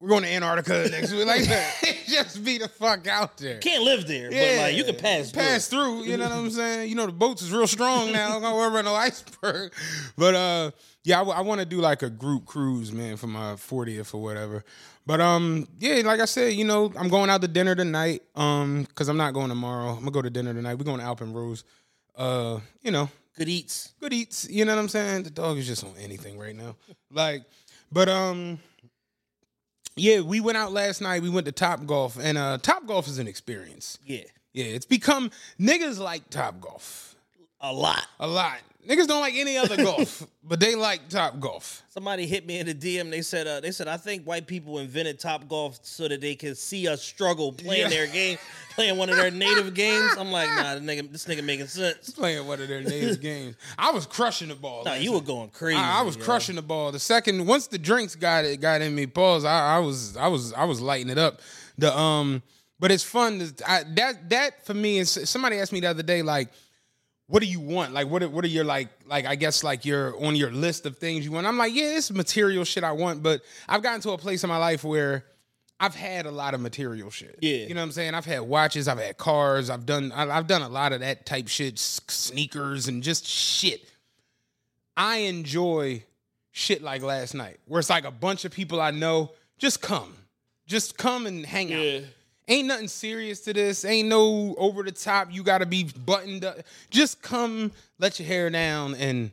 we're 0.00 0.08
going 0.08 0.22
to 0.22 0.32
Antarctica 0.32 0.88
next 0.90 1.12
week. 1.12 1.26
Like, 1.26 1.42
just 2.06 2.42
be 2.44 2.58
the 2.58 2.68
fuck 2.68 3.06
out 3.06 3.36
there. 3.36 3.58
Can't 3.58 3.82
live 3.82 4.06
there, 4.06 4.30
but 4.30 4.62
like 4.62 4.76
you 4.76 4.84
can 4.84 4.96
pass. 4.96 5.30
through. 5.30 5.42
pass 5.42 5.66
through. 5.68 6.04
You 6.04 6.16
know 6.16 6.24
what 6.24 6.32
I'm 6.32 6.50
saying? 6.50 6.88
You 6.88 6.94
know 6.94 7.06
the 7.06 7.12
boats 7.12 7.42
is 7.42 7.52
real 7.52 7.66
strong 7.66 8.12
now. 8.12 8.38
Don't 8.40 8.56
worry 8.56 8.68
about 8.68 8.84
no 8.84 8.94
iceberg. 8.94 9.72
But 10.16 10.34
uh, 10.34 10.70
yeah, 11.04 11.20
I, 11.20 11.40
want 11.42 11.60
to 11.60 11.66
do 11.66 11.80
like 11.80 12.02
a 12.02 12.10
group 12.10 12.46
cruise, 12.46 12.92
man, 12.92 13.16
for 13.16 13.26
my 13.26 13.54
40th 13.54 14.14
or 14.14 14.22
whatever. 14.22 14.64
But 15.04 15.20
um, 15.20 15.66
yeah, 15.78 16.02
like 16.04 16.20
I 16.20 16.26
said, 16.26 16.54
you 16.54 16.64
know, 16.64 16.92
I'm 16.96 17.08
going 17.08 17.28
out 17.28 17.42
to 17.42 17.48
dinner 17.48 17.74
tonight. 17.74 18.22
Um, 18.34 18.84
because 18.84 19.08
I'm 19.08 19.16
not 19.16 19.34
going 19.34 19.48
tomorrow. 19.48 19.90
I'm 19.90 20.00
gonna 20.00 20.12
go 20.12 20.22
to 20.22 20.30
dinner 20.30 20.54
tonight. 20.54 20.74
We're 20.74 20.84
going 20.84 21.00
to 21.00 21.04
Alpen 21.04 21.32
Rose. 21.32 21.64
Uh, 22.16 22.60
you 22.82 22.90
know, 22.90 23.08
Good 23.36 23.48
eats. 23.48 23.94
good 24.00 24.12
eats. 24.12 24.48
You 24.50 24.64
know 24.64 24.74
what 24.74 24.82
I'm 24.82 24.88
saying? 24.88 25.22
The 25.22 25.30
dog 25.30 25.56
is 25.56 25.66
just 25.66 25.84
on 25.84 25.94
anything 25.98 26.38
right 26.38 26.54
now. 26.54 26.76
Like, 27.10 27.44
but 27.92 28.08
um, 28.08 28.58
yeah, 29.96 30.20
we 30.20 30.40
went 30.40 30.56
out 30.56 30.72
last 30.72 31.00
night. 31.00 31.22
We 31.22 31.30
went 31.30 31.46
to 31.46 31.52
Top 31.52 31.86
Golf, 31.86 32.18
and 32.20 32.38
uh, 32.38 32.58
Top 32.58 32.86
Golf 32.86 33.06
is 33.08 33.18
an 33.18 33.28
experience. 33.28 33.98
Yeah. 34.04 34.22
Yeah, 34.52 34.64
it's 34.64 34.86
become 34.86 35.30
niggas 35.60 35.98
like 35.98 36.28
Top 36.28 36.60
Golf 36.60 37.14
A 37.60 37.72
lot. 37.72 38.06
a 38.18 38.26
lot. 38.26 38.58
Niggas 38.88 39.06
don't 39.06 39.20
like 39.20 39.34
any 39.34 39.56
other 39.58 39.76
golf, 39.76 40.26
but 40.42 40.58
they 40.58 40.74
like 40.74 41.08
Top 41.08 41.38
Golf. 41.38 41.82
Somebody 41.90 42.26
hit 42.26 42.46
me 42.46 42.58
in 42.58 42.66
the 42.66 42.74
DM. 42.74 43.10
They 43.10 43.20
said, 43.22 43.46
uh, 43.46 43.60
they 43.60 43.70
said, 43.72 43.88
I 43.88 43.96
think 43.98 44.24
white 44.24 44.46
people 44.46 44.78
invented 44.78 45.20
Top 45.20 45.46
Golf 45.48 45.78
so 45.82 46.08
that 46.08 46.20
they 46.20 46.34
could 46.34 46.56
see 46.56 46.88
us 46.88 47.02
struggle 47.02 47.52
playing 47.52 47.82
Yeah. 47.82 47.88
their 47.88 48.06
game, 48.06 48.38
playing 48.70 48.96
one 48.96 49.10
of 49.10 49.16
their 49.16 49.30
native 49.30 49.74
games. 49.74 50.12
I'm 50.18 50.32
like, 50.32 50.48
nah, 50.48 50.74
this 50.76 50.82
nigga, 50.82 51.12
this 51.12 51.26
nigga 51.26 51.44
making 51.44 51.66
sense. 51.66 52.10
Playing 52.10 52.46
one 52.46 52.60
of 52.60 52.68
their 52.68 52.80
native 52.82 53.20
games. 53.22 53.56
I 53.78 53.90
was 53.92 54.06
crushing 54.06 54.48
the 54.48 54.54
ball. 54.54 54.84
Nah, 54.84 54.94
you 54.94 55.12
were 55.12 55.20
going 55.20 55.50
crazy. 55.50 55.78
I, 55.78 56.00
I 56.00 56.02
was 56.02 56.16
yo. 56.16 56.24
crushing 56.24 56.56
the 56.56 56.62
ball. 56.62 56.90
The 56.90 56.98
second, 56.98 57.46
once 57.46 57.66
the 57.66 57.78
drinks 57.78 58.16
got 58.16 58.44
it, 58.44 58.60
got 58.60 58.80
in 58.80 58.94
me. 58.94 59.06
Pause. 59.06 59.44
I, 59.44 59.76
I 59.76 59.78
was, 59.80 60.16
I 60.16 60.26
was, 60.28 60.52
I 60.54 60.64
was 60.64 60.80
lighting 60.80 61.10
it 61.10 61.18
up. 61.18 61.40
The 61.76 61.96
um, 61.96 62.42
but 62.80 62.90
it's 62.90 63.04
fun. 63.04 63.40
to- 63.40 63.70
I, 63.70 63.82
that 63.96 64.30
that 64.30 64.64
for 64.64 64.72
me 64.74 64.98
is. 64.98 65.10
Somebody 65.28 65.58
asked 65.58 65.72
me 65.72 65.80
the 65.80 65.88
other 65.90 66.02
day, 66.02 66.22
like, 66.22 66.48
what 67.30 67.40
do 67.42 67.48
you 67.48 67.60
want? 67.60 67.92
Like, 67.94 68.08
what 68.08 68.22
are, 68.22 68.28
what 68.28 68.44
are 68.44 68.48
your 68.48 68.64
like, 68.64 68.88
like 69.06 69.24
I 69.24 69.36
guess 69.36 69.64
like 69.64 69.84
your 69.84 70.14
on 70.24 70.36
your 70.36 70.50
list 70.50 70.84
of 70.84 70.98
things 70.98 71.24
you 71.24 71.32
want? 71.32 71.46
I'm 71.46 71.56
like, 71.56 71.72
yeah, 71.74 71.96
it's 71.96 72.10
material 72.10 72.64
shit 72.64 72.84
I 72.84 72.92
want, 72.92 73.22
but 73.22 73.40
I've 73.68 73.82
gotten 73.82 74.00
to 74.02 74.10
a 74.10 74.18
place 74.18 74.42
in 74.44 74.48
my 74.50 74.58
life 74.58 74.84
where. 74.84 75.24
I've 75.82 75.94
had 75.94 76.26
a 76.26 76.30
lot 76.30 76.52
of 76.52 76.60
material 76.60 77.08
shit. 77.08 77.38
Yeah. 77.40 77.56
you 77.66 77.72
know 77.72 77.80
what 77.80 77.84
I'm 77.86 77.92
saying. 77.92 78.12
I've 78.12 78.26
had 78.26 78.40
watches, 78.42 78.86
I've 78.86 78.98
had 78.98 79.16
cars, 79.16 79.70
I've 79.70 79.86
done, 79.86 80.12
I've 80.12 80.46
done 80.46 80.60
a 80.60 80.68
lot 80.68 80.92
of 80.92 81.00
that 81.00 81.24
type 81.24 81.48
shit, 81.48 81.78
sneakers 81.78 82.86
and 82.86 83.02
just 83.02 83.24
shit. 83.26 83.88
I 84.94 85.16
enjoy 85.20 86.04
shit 86.50 86.82
like 86.82 87.00
last 87.00 87.32
night, 87.34 87.60
where 87.64 87.78
it's 87.78 87.88
like 87.88 88.04
a 88.04 88.10
bunch 88.10 88.44
of 88.44 88.52
people 88.52 88.78
I 88.78 88.90
know 88.90 89.30
just 89.56 89.80
come, 89.80 90.14
just 90.66 90.98
come 90.98 91.26
and 91.26 91.46
hang 91.46 91.70
Yeah. 91.70 91.78
out. 92.00 92.02
Ain't 92.50 92.66
nothing 92.66 92.88
serious 92.88 93.40
to 93.42 93.52
this. 93.52 93.84
Ain't 93.84 94.08
no 94.08 94.56
over 94.58 94.82
the 94.82 94.90
top. 94.90 95.28
You 95.30 95.44
got 95.44 95.58
to 95.58 95.66
be 95.66 95.84
buttoned 95.84 96.44
up. 96.44 96.58
Just 96.90 97.22
come, 97.22 97.70
let 98.00 98.18
your 98.18 98.26
hair 98.26 98.50
down, 98.50 98.96
and 98.96 99.30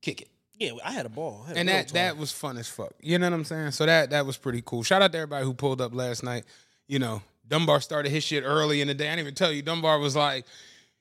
kick 0.00 0.22
it. 0.22 0.28
Yeah, 0.54 0.70
I 0.84 0.92
had 0.92 1.04
a 1.04 1.08
ball. 1.08 1.44
Had 1.46 1.56
And 1.56 1.68
real 1.68 1.78
that 1.78 1.88
that 1.88 2.16
was 2.16 2.30
fun 2.30 2.56
as 2.56 2.68
fuck. 2.68 2.92
You 3.00 3.18
know 3.18 3.26
what 3.26 3.34
I'm 3.34 3.44
saying? 3.44 3.72
So 3.72 3.86
that 3.86 4.10
that 4.10 4.24
was 4.24 4.36
pretty 4.36 4.62
cool. 4.64 4.84
Shout 4.84 5.02
out 5.02 5.12
to 5.12 5.18
everybody 5.18 5.44
who 5.44 5.52
pulled 5.52 5.80
up 5.80 5.92
last 5.92 6.22
night. 6.22 6.44
You 6.86 7.00
know, 7.00 7.22
Dunbar 7.46 7.80
started 7.80 8.10
his 8.10 8.22
shit 8.22 8.44
early 8.44 8.80
in 8.80 8.88
the 8.88 8.94
day. 8.94 9.08
I 9.08 9.10
didn't 9.10 9.20
even 9.20 9.34
tell 9.34 9.52
you. 9.52 9.62
Dunbar 9.62 9.98
was 9.98 10.14
like, 10.14 10.46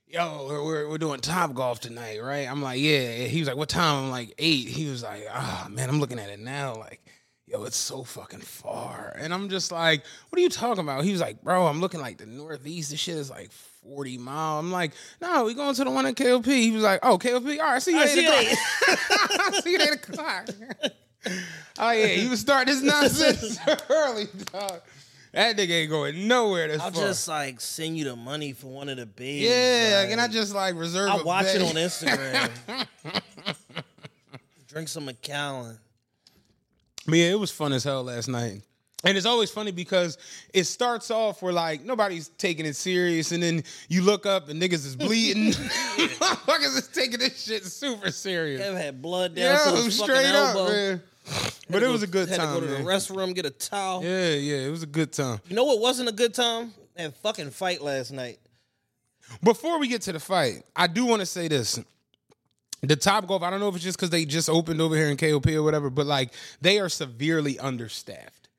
yo, 0.07 0.47
we're, 0.47 0.63
we're, 0.63 0.89
we're 0.89 0.97
doing 0.97 1.19
top 1.19 1.53
golf 1.53 1.79
tonight, 1.79 2.21
right? 2.21 2.49
I'm 2.49 2.61
like, 2.61 2.79
yeah. 2.79 3.25
He 3.25 3.39
was 3.39 3.47
like, 3.47 3.57
what 3.57 3.69
time? 3.69 4.05
I'm 4.05 4.09
like, 4.09 4.33
eight. 4.37 4.67
He 4.67 4.89
was 4.89 5.03
like, 5.03 5.23
ah, 5.31 5.67
man, 5.69 5.89
I'm 5.89 5.99
looking 5.99 6.19
at 6.19 6.29
it 6.29 6.39
now. 6.39 6.75
Like, 6.75 7.01
yo, 7.47 7.63
it's 7.63 7.77
so 7.77 8.03
fucking 8.03 8.41
far. 8.41 9.15
And 9.17 9.33
I'm 9.33 9.49
just 9.49 9.71
like, 9.71 10.03
what 10.29 10.37
are 10.37 10.41
you 10.41 10.49
talking 10.49 10.83
about? 10.83 11.03
He 11.03 11.11
was 11.11 11.21
like, 11.21 11.41
bro, 11.41 11.65
I'm 11.65 11.79
looking 11.79 12.01
like 12.01 12.17
the 12.17 12.25
northeast. 12.25 12.91
This 12.91 12.99
shit 12.99 13.15
is 13.15 13.29
like 13.29 13.51
40 13.51 14.17
mile. 14.17 14.59
I'm 14.59 14.71
like, 14.71 14.91
no, 15.21 15.45
we 15.45 15.53
going 15.53 15.73
to 15.73 15.83
the 15.83 15.91
one 15.91 16.05
at 16.05 16.15
KOP. 16.15 16.45
He 16.45 16.71
was 16.71 16.83
like, 16.83 16.99
oh, 17.03 17.17
KOP? 17.17 17.45
All 17.45 17.57
right, 17.57 17.81
see 17.81 17.91
you 17.91 17.99
right, 17.99 18.09
see 18.09 18.23
you 18.23 18.29
o'clock. 18.29 19.53
see 19.63 19.71
you 19.71 19.79
at 19.79 20.85
8 20.85 20.93
oh, 21.79 21.91
yeah, 21.91 22.07
he 22.07 22.27
was 22.27 22.39
starting 22.39 22.73
this 22.73 22.83
nonsense 22.83 23.57
early, 23.89 24.27
dog. 24.51 24.81
That 25.33 25.57
nigga 25.57 25.69
ain't 25.69 25.89
going 25.89 26.27
nowhere 26.27 26.67
this 26.67 26.81
I'll 26.81 26.91
far. 26.91 27.03
just 27.03 27.27
like 27.27 27.61
send 27.61 27.97
you 27.97 28.05
the 28.05 28.15
money 28.15 28.53
for 28.53 28.67
one 28.67 28.89
of 28.89 28.97
the 28.97 29.05
bids. 29.05 29.43
yeah, 29.43 30.01
like, 30.01 30.11
and 30.11 30.21
I 30.21 30.27
just 30.27 30.55
like 30.55 30.75
reserve 30.75 31.09
I 31.09 31.21
watch 31.21 31.47
it 31.47 31.61
on 31.61 31.75
Instagram. 31.75 32.49
Drink 34.67 34.87
some 34.87 35.05
Macallan. 35.05 35.77
But 37.07 37.15
yeah, 37.15 37.31
it 37.31 37.39
was 37.39 37.51
fun 37.51 37.73
as 37.73 37.83
hell 37.83 38.03
last 38.03 38.27
night. 38.27 38.61
And 39.03 39.15
it's 39.15 39.27
always 39.27 39.51
funny 39.51 39.71
because 39.71 40.17
it 40.53 40.63
starts 40.65 41.11
off 41.11 41.41
where 41.41 41.53
like 41.53 41.85
nobody's 41.85 42.29
taking 42.29 42.65
it 42.65 42.75
serious, 42.75 43.31
and 43.31 43.41
then 43.41 43.63
you 43.89 44.01
look 44.01 44.25
up 44.25 44.49
and 44.49 44.61
niggas 44.61 44.85
is 44.85 44.95
bleeding. 44.95 45.51
Motherfuckers 45.53 46.77
is 46.77 46.87
taking 46.93 47.19
this 47.19 47.43
shit 47.43 47.63
super 47.65 48.11
serious. 48.11 48.61
Ever 48.61 48.77
had 48.77 49.01
blood 49.01 49.35
down 49.35 49.45
Yeah, 49.45 49.57
to 49.71 49.75
fucking 49.77 49.91
straight 49.91 50.25
elbow. 50.25 50.63
up, 50.63 50.69
man. 50.69 51.01
But 51.69 51.83
it 51.83 51.87
was 51.89 52.03
a 52.03 52.07
good 52.07 52.27
had 52.29 52.37
time, 52.39 52.55
to 52.55 52.61
go 52.61 52.65
to 52.65 52.71
man. 52.73 52.85
the 52.85 52.89
restroom, 52.89 53.35
get 53.35 53.45
a 53.45 53.49
towel. 53.51 54.03
Yeah, 54.03 54.29
yeah, 54.33 54.67
it 54.67 54.71
was 54.71 54.83
a 54.83 54.87
good 54.87 55.11
time. 55.13 55.39
You 55.47 55.55
know 55.55 55.65
what 55.65 55.79
wasn't 55.79 56.09
a 56.09 56.13
good 56.13 56.33
time? 56.33 56.73
That 56.95 57.15
fucking 57.17 57.51
fight 57.51 57.81
last 57.81 58.11
night. 58.11 58.39
Before 59.43 59.77
we 59.77 59.87
get 59.89 60.01
to 60.03 60.13
the 60.13 60.19
fight, 60.19 60.63
I 60.75 60.87
do 60.87 61.05
want 61.05 61.19
to 61.19 61.25
say 61.25 61.47
this. 61.49 61.79
The 62.81 62.95
Top 62.95 63.27
Golf, 63.27 63.41
I 63.43 63.49
don't 63.49 63.59
know 63.59 63.69
if 63.69 63.75
it's 63.75 63.83
just 63.83 63.97
because 63.97 64.11
they 64.11 64.23
just 64.25 64.49
opened 64.49 64.81
over 64.81 64.95
here 64.95 65.07
in 65.09 65.17
KOP 65.17 65.47
or 65.47 65.63
whatever, 65.63 65.89
but 65.89 66.05
like 66.05 66.31
they 66.61 66.79
are 66.79 66.89
severely 66.89 67.57
understaffed. 67.59 68.49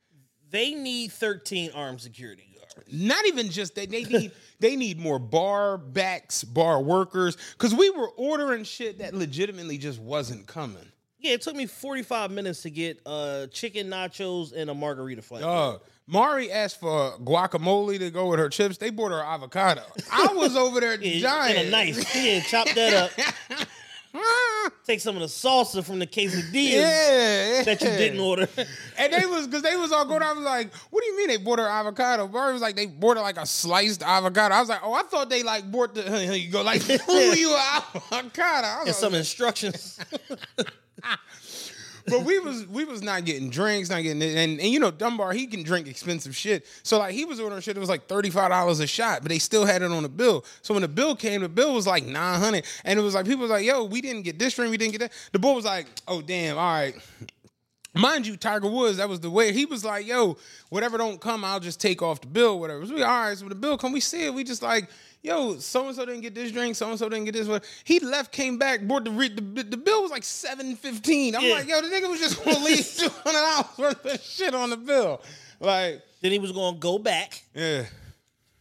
They 0.51 0.75
need 0.75 1.13
13 1.13 1.71
armed 1.75 2.01
security 2.01 2.45
guards. 2.59 2.89
not 2.93 3.25
even 3.27 3.51
just 3.51 3.75
that 3.77 3.91
they 3.91 4.03
need 4.05 4.33
they 4.61 4.75
need 4.77 4.99
more 4.99 5.19
bar 5.19 5.79
backs, 5.79 6.43
bar 6.43 6.83
workers. 6.83 7.37
Cause 7.59 7.75
we 7.75 7.91
were 7.91 8.09
ordering 8.17 8.65
shit 8.65 8.99
that 8.99 9.15
legitimately 9.15 9.79
just 9.79 10.01
wasn't 10.01 10.47
coming. 10.47 10.85
Yeah, 11.21 11.33
it 11.33 11.43
took 11.43 11.57
me 11.57 11.67
45 11.67 12.31
minutes 12.31 12.63
to 12.63 12.71
get 12.71 13.01
uh, 13.05 13.47
chicken 13.49 13.89
nachos 13.89 14.53
and 14.53 14.71
a 14.71 14.75
margarita 14.75 15.21
flat. 15.23 15.43
Uh, 15.43 15.79
Mari 16.07 16.51
asked 16.51 16.79
for 16.81 17.19
guacamole 17.19 17.99
to 17.99 18.11
go 18.11 18.29
with 18.29 18.39
her 18.39 18.49
chips. 18.49 18.79
They 18.79 18.91
bought 18.91 19.11
her 19.11 19.21
avocado. 19.23 19.83
I 20.13 20.29
was 20.33 20.57
over 20.57 20.81
there 20.81 20.95
Yeah, 21.01 21.19
giant. 21.21 21.59
and 21.59 21.69
a 21.69 21.71
knife. 21.71 22.15
Yeah, 22.17 22.41
chop 22.41 22.69
that 22.75 23.11
up. 23.51 23.59
Take 24.87 25.01
some 25.01 25.17
of 25.17 25.21
the 25.21 25.29
salsa 25.29 25.85
from 25.85 25.99
the 25.99 26.07
quesadillas 26.07 26.73
yeah, 26.73 27.63
that 27.63 27.81
you 27.81 27.89
didn't 27.89 28.21
order. 28.21 28.49
And 28.99 29.13
they 29.13 29.27
was 29.27 29.47
because 29.47 29.63
they 29.63 29.77
was 29.77 29.93
all 29.93 30.05
going. 30.05 30.23
I 30.23 30.33
was 30.33 30.45
like, 30.45 30.75
"What 30.91 31.03
do 31.03 31.07
you 31.07 31.17
mean 31.17 31.29
they 31.29 31.37
bought 31.37 31.61
her 31.61 31.69
avocado?" 31.69 32.27
Mari 32.27 32.53
was 32.53 32.63
like, 32.63 32.75
"They 32.75 32.87
bought 32.87 33.17
her 33.17 33.23
like 33.23 33.37
a 33.37 33.47
sliced 33.47 34.03
avocado." 34.03 34.55
I 34.55 34.61
was 34.61 34.69
like, 34.69 34.81
"Oh, 34.83 34.93
I 34.93 35.03
thought 35.03 35.31
they 35.31 35.43
like 35.43 35.71
bought 35.71 35.95
the." 35.95 36.03
Here 36.03 36.33
you 36.33 36.51
go, 36.51 36.63
like, 36.63 36.83
"Who 37.07 37.13
you 37.13 37.57
avocado?" 37.57 38.67
And 38.81 38.87
like, 38.87 38.95
some 38.95 39.15
instructions. 39.15 40.01
But 42.11 42.25
we 42.25 42.39
was 42.39 42.67
we 42.67 42.85
was 42.85 43.03
not 43.03 43.25
getting 43.25 43.51
drinks, 43.51 43.91
not 43.91 44.03
getting 44.03 44.23
and 44.23 44.61
and 44.61 44.71
you 44.71 44.81
know 44.81 44.91
Dunbar 44.91 45.33
he 45.33 45.47
can 45.47 45.63
drink 45.63 45.87
expensive 45.87 46.35
shit. 46.37 46.67
So 46.83 46.99
like 46.99 47.15
he 47.15 47.25
was 47.25 47.41
ordering 47.41 47.61
shit 47.63 47.75
that 47.75 47.81
was 47.81 47.89
like 47.89 48.07
thirty 48.07 48.31
five 48.31 48.51
dollars 48.51 48.81
a 48.81 48.87
shot, 48.87 49.23
but 49.23 49.31
they 49.31 49.39
still 49.39 49.65
had 49.65 49.83
it 49.83 49.91
on 49.91 50.03
the 50.03 50.09
bill. 50.09 50.45
So 50.63 50.75
when 50.75 50.83
the 50.83 50.89
bill 50.89 51.17
came, 51.17 51.43
the 51.43 51.49
bill 51.49 51.75
was 51.75 51.87
like 51.87 52.05
nine 52.05 52.41
hundred, 52.41 52.65
and 52.85 52.99
it 52.99 53.03
was 53.03 53.15
like 53.15 53.27
people 53.27 53.43
was 53.43 53.51
like, 53.51 53.65
"Yo, 53.65 53.85
we 53.85 54.01
didn't 54.01 54.23
get 54.23 54.39
this 54.39 54.55
drink, 54.55 54.71
we 54.71 54.77
didn't 54.77 54.93
get 54.93 55.01
that." 55.01 55.13
The 55.33 55.39
boy 55.39 55.55
was 55.55 55.65
like, 55.65 55.87
"Oh 56.07 56.23
damn, 56.23 56.59
all 56.59 56.65
right." 56.65 56.95
Mind 57.95 58.27
you, 58.27 58.37
Tiger 58.37 58.69
Woods, 58.69 58.99
that 58.99 59.09
was 59.09 59.21
the 59.21 59.31
way 59.31 59.53
he 59.53 59.65
was 59.65 59.85
like, 59.85 60.07
"Yo, 60.07 60.37
whatever 60.69 60.99
don't 60.99 61.21
come, 61.21 61.45
I'll 61.45 61.59
just 61.59 61.81
take 61.81 62.03
off 62.03 62.21
the 62.21 62.27
bill, 62.27 62.61
whatever." 62.61 62.87
So 62.87 62.95
we 62.95 63.03
all 63.03 63.21
right. 63.23 63.37
So 63.37 63.49
the 63.49 63.55
bill 63.55 63.77
come, 63.79 63.93
we 63.93 64.01
see 64.01 64.27
it. 64.27 64.35
We 64.35 64.45
just 64.45 64.63
like, 64.63 64.89
"Yo, 65.23 65.59
so 65.59 65.87
and 65.87 65.97
so 65.97 66.05
didn't 66.07 66.21
get 66.23 66.35
this 66.35 66.53
drink, 66.53 66.77
so 66.77 66.89
and 66.91 66.99
so 66.99 67.09
didn't 67.09 67.25
get 67.27 67.35
this 67.35 67.49
one." 67.49 67.61
He 67.85 68.01
left, 68.01 68.33
came 68.33 68.59
back, 68.59 68.87
bought 68.87 69.05
the 69.05 69.11
re- 69.11 69.29
the, 69.29 69.63
the 69.63 69.77
bill 69.77 70.03
was 70.03 70.11
like 70.11 70.25
seven 70.25 70.77
fifteen. 70.77 71.35
I'm 71.37 71.43
Yeah. 71.45 71.55
like, 71.55 71.69
"Yo, 71.69 71.81
the 71.81 71.89
nigga 71.89 72.09
was 72.11 72.21
just 72.21 72.45
gonna 72.45 72.59
leave 72.65 72.87
two 72.97 73.09
hundred 73.25 73.41
dollars 73.41 73.79
worth 73.79 74.05
of 74.07 74.23
shit 74.23 74.55
on 74.55 74.71
the 74.71 74.77
bill." 74.77 75.21
Like, 75.61 76.03
then 76.21 76.33
he 76.33 76.39
was 76.39 76.53
to 76.53 76.77
go 76.79 76.99
back 76.99 77.43
yeah, 77.55 77.85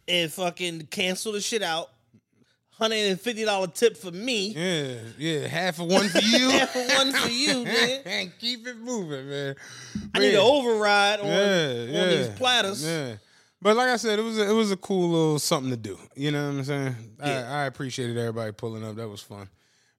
and 0.08 0.32
fucking 0.32 0.88
cancel 0.88 1.32
the 1.34 1.42
shit 1.42 1.62
out. 1.62 1.90
$150 2.80 3.74
tip 3.74 3.98
for 3.98 4.12
me. 4.12 4.50
yeah, 4.50 4.96
yeah. 5.18 5.48
Half 5.48 5.80
of 5.80 5.88
one 5.88 6.08
for 6.10 6.20
you, 6.20 6.50
Half 6.52 6.76
of 6.76 6.88
one 6.96 7.12
for 7.12 7.30
you, 7.30 7.64
man. 7.64 8.02
and 8.06 8.32
keep 8.40 8.68
it 8.68 8.78
moving, 8.78 9.28
man. 9.30 9.56
I 10.14 10.20
need 10.20 10.34
Yeah. 10.34 10.40
an 10.40 10.46
override 10.46 11.20
on, 11.20 11.26
yeah, 11.26 12.02
on 12.02 12.10
these 12.10 12.30
platters. 12.38 12.86
Yeah. 12.86 13.16
But 13.62 13.76
like 13.76 13.90
I 13.90 13.98
said, 13.98 14.20
it 14.20 14.22
was 14.22 14.38
a, 14.38 14.50
it 14.50 14.54
was 14.54 14.72
a 14.72 14.78
cool 14.78 15.10
little 15.10 15.40
something 15.40 15.72
to 15.72 15.78
do. 15.78 15.98
You 16.16 16.32
know 16.32 16.46
what 16.46 16.58
I'm 16.58 16.64
saying? 16.64 16.96
Yeah. 17.20 17.48
I, 17.50 17.64
I 17.64 17.66
appreciated 17.66 18.18
everybody 18.18 18.52
pulling 18.52 18.84
up. 18.84 18.96
That 18.96 19.08
was 19.08 19.22
fun. 19.22 19.50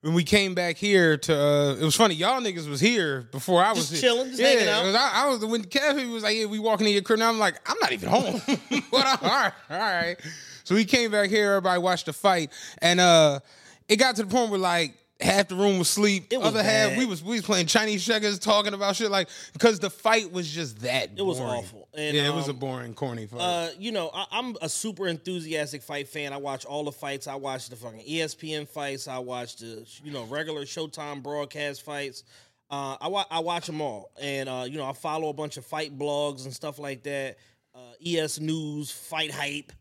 When 0.00 0.14
we 0.14 0.22
came 0.22 0.54
back 0.54 0.76
here 0.76 1.16
to, 1.16 1.36
uh, 1.36 1.74
it 1.74 1.82
was 1.82 1.96
funny. 1.96 2.14
Y'all 2.14 2.40
niggas 2.40 2.68
was 2.68 2.80
here 2.80 3.28
before 3.32 3.64
I 3.64 3.70
was 3.70 3.90
Just 3.90 4.00
here. 4.00 4.12
chilling, 4.12 4.28
just 4.28 4.40
yeah, 4.40 4.48
hanging 4.48 4.68
out. 4.68 4.94
I, 4.94 5.24
I 5.24 5.28
was 5.28 5.44
when 5.44 5.64
Kathy 5.64 6.06
was 6.06 6.22
like, 6.22 6.36
"Yeah, 6.36 6.44
we 6.44 6.60
walking 6.60 6.86
in 6.86 6.92
your 6.92 7.02
crib." 7.02 7.18
Now 7.18 7.28
I'm 7.28 7.40
like, 7.40 7.56
I'm 7.68 7.76
not 7.80 7.90
even 7.90 8.08
home. 8.08 8.40
but 8.92 9.06
I'm, 9.06 9.18
all 9.22 9.28
right, 9.28 9.52
all 9.68 9.78
right. 9.78 10.16
So 10.62 10.76
we 10.76 10.84
came 10.84 11.10
back 11.10 11.30
here. 11.30 11.50
Everybody 11.50 11.80
watched 11.80 12.06
the 12.06 12.12
fight, 12.12 12.52
and 12.80 13.00
uh, 13.00 13.40
it 13.88 13.96
got 13.96 14.14
to 14.16 14.22
the 14.22 14.30
point 14.30 14.50
where 14.50 14.60
like. 14.60 14.94
Half 15.20 15.48
the 15.48 15.56
room 15.56 15.78
was 15.80 15.88
asleep. 15.88 16.26
It 16.30 16.38
was 16.38 16.48
Other 16.48 16.62
half, 16.62 16.96
we 16.96 17.04
was 17.04 17.24
we 17.24 17.36
was 17.36 17.44
playing 17.44 17.66
Chinese 17.66 18.06
checkers, 18.06 18.38
talking 18.38 18.72
about 18.72 18.94
shit 18.94 19.10
like 19.10 19.28
because 19.52 19.80
the 19.80 19.90
fight 19.90 20.32
was 20.32 20.48
just 20.48 20.80
that. 20.82 21.10
It 21.16 21.22
was 21.22 21.40
awful. 21.40 21.88
And, 21.92 22.16
yeah, 22.16 22.28
it 22.28 22.34
was 22.34 22.46
a 22.46 22.52
um, 22.52 22.58
boring, 22.58 22.94
corny 22.94 23.26
fight. 23.26 23.40
Uh, 23.40 23.68
you 23.76 23.90
know, 23.90 24.10
I, 24.14 24.26
I'm 24.30 24.56
a 24.62 24.68
super 24.68 25.08
enthusiastic 25.08 25.82
fight 25.82 26.06
fan. 26.06 26.32
I 26.32 26.36
watch 26.36 26.64
all 26.64 26.84
the 26.84 26.92
fights. 26.92 27.26
I 27.26 27.34
watch 27.34 27.68
the 27.68 27.74
fucking 27.74 28.04
ESPN 28.08 28.68
fights. 28.68 29.08
I 29.08 29.18
watch 29.18 29.56
the 29.56 29.84
you 30.04 30.12
know 30.12 30.24
regular 30.26 30.62
Showtime 30.62 31.20
broadcast 31.20 31.82
fights. 31.82 32.22
Uh, 32.70 32.96
I 33.00 33.08
wa- 33.08 33.26
I 33.28 33.40
watch 33.40 33.66
them 33.66 33.80
all, 33.80 34.12
and 34.20 34.48
uh, 34.48 34.66
you 34.68 34.78
know 34.78 34.86
I 34.86 34.92
follow 34.92 35.30
a 35.30 35.34
bunch 35.34 35.56
of 35.56 35.64
fight 35.66 35.98
blogs 35.98 36.44
and 36.44 36.54
stuff 36.54 36.78
like 36.78 37.02
that. 37.02 37.38
Uh, 37.74 37.80
ES 38.04 38.38
News, 38.40 38.90
Fight 38.90 39.32
Hype, 39.32 39.72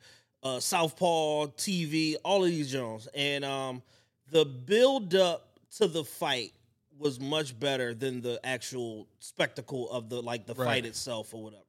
uh, 0.42 0.60
Southpaw 0.60 1.48
TV, 1.58 2.16
all 2.24 2.44
of 2.44 2.50
these 2.50 2.72
Jones, 2.72 3.08
and 3.14 3.44
um, 3.44 3.82
the 4.32 4.46
build 4.46 5.16
up 5.16 5.60
to 5.78 5.88
the 5.88 6.04
fight 6.04 6.54
was 7.00 7.20
much 7.20 7.58
better 7.60 7.94
than 7.94 8.22
the 8.22 8.40
actual 8.44 9.08
spectacle 9.20 9.90
of 9.92 10.10
the 10.10 10.22
like 10.22 10.46
the 10.48 10.54
Right. 10.56 10.66
fight 10.66 10.86
itself 10.86 11.34
or 11.34 11.44
whatever. 11.44 11.62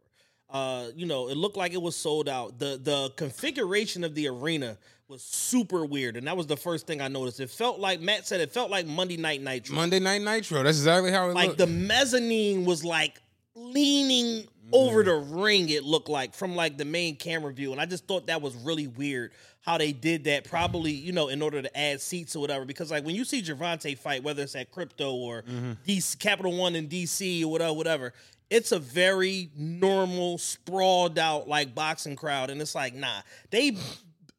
Uh, 0.50 0.88
you 0.96 1.04
know, 1.04 1.28
it 1.28 1.36
looked 1.36 1.58
like 1.58 1.74
it 1.74 1.82
was 1.82 1.94
sold 1.94 2.28
out. 2.28 2.58
The 2.58 2.80
the 2.82 3.10
configuration 3.16 4.02
of 4.04 4.14
the 4.14 4.28
arena 4.28 4.78
was 5.06 5.22
super 5.22 5.84
weird, 5.84 6.16
and 6.16 6.26
that 6.26 6.36
was 6.36 6.46
the 6.46 6.56
first 6.56 6.86
thing 6.86 7.00
I 7.02 7.08
noticed. 7.08 7.40
It 7.40 7.50
felt 7.50 7.78
like 7.78 8.00
Matt 8.00 8.26
said 8.26 8.40
it 8.40 8.50
felt 8.50 8.70
like 8.70 8.86
Monday 8.86 9.16
Night 9.18 9.42
Nitro. 9.42 9.74
Monday 9.76 10.00
Night 10.00 10.22
Nitro. 10.22 10.62
That's 10.62 10.78
exactly 10.78 11.10
how 11.10 11.24
it 11.24 11.26
looked 11.28 11.34
like 11.36 11.46
looked. 11.48 11.58
the 11.58 11.66
mezzanine 11.66 12.64
was 12.64 12.82
like 12.84 13.20
leaning 13.54 14.46
over 14.72 15.02
the 15.02 15.14
ring. 15.14 15.68
It 15.68 15.84
looked 15.84 16.08
like 16.08 16.34
from 16.34 16.56
like 16.56 16.78
the 16.78 16.84
main 16.84 17.16
camera 17.16 17.52
view, 17.52 17.72
and 17.72 17.80
I 17.80 17.84
just 17.86 18.06
thought 18.06 18.26
that 18.28 18.40
was 18.40 18.54
really 18.56 18.86
weird 18.86 19.32
how 19.68 19.76
they 19.76 19.92
did 19.92 20.25
that. 20.25 20.44
Probably 20.44 20.92
you 20.92 21.12
know 21.12 21.28
in 21.28 21.42
order 21.42 21.60
to 21.60 21.78
add 21.78 22.00
seats 22.00 22.34
or 22.34 22.40
whatever. 22.40 22.64
Because 22.64 22.90
like 22.90 23.04
when 23.04 23.14
you 23.14 23.25
see 23.25 23.42
Gervonta 23.42 23.96
fight, 23.98 24.22
whether 24.22 24.42
it's 24.42 24.56
at 24.56 24.70
Crypto 24.70 25.12
or 25.12 25.42
DC 25.87 26.18
Capital 26.18 26.56
One 26.56 26.75
in 26.75 26.88
DC 26.88 27.42
or 27.42 27.48
whatever, 27.48 27.75
whatever. 27.75 28.12
It's 28.50 28.72
a 28.72 28.78
very 28.78 29.50
normal, 29.54 30.38
sprawled 30.38 31.18
out 31.18 31.48
like 31.48 31.75
boxing 31.75 32.16
crowd, 32.16 32.48
and 32.48 32.62
it's 32.62 32.75
like, 32.75 32.94
nah, 32.94 33.20
they 33.50 33.76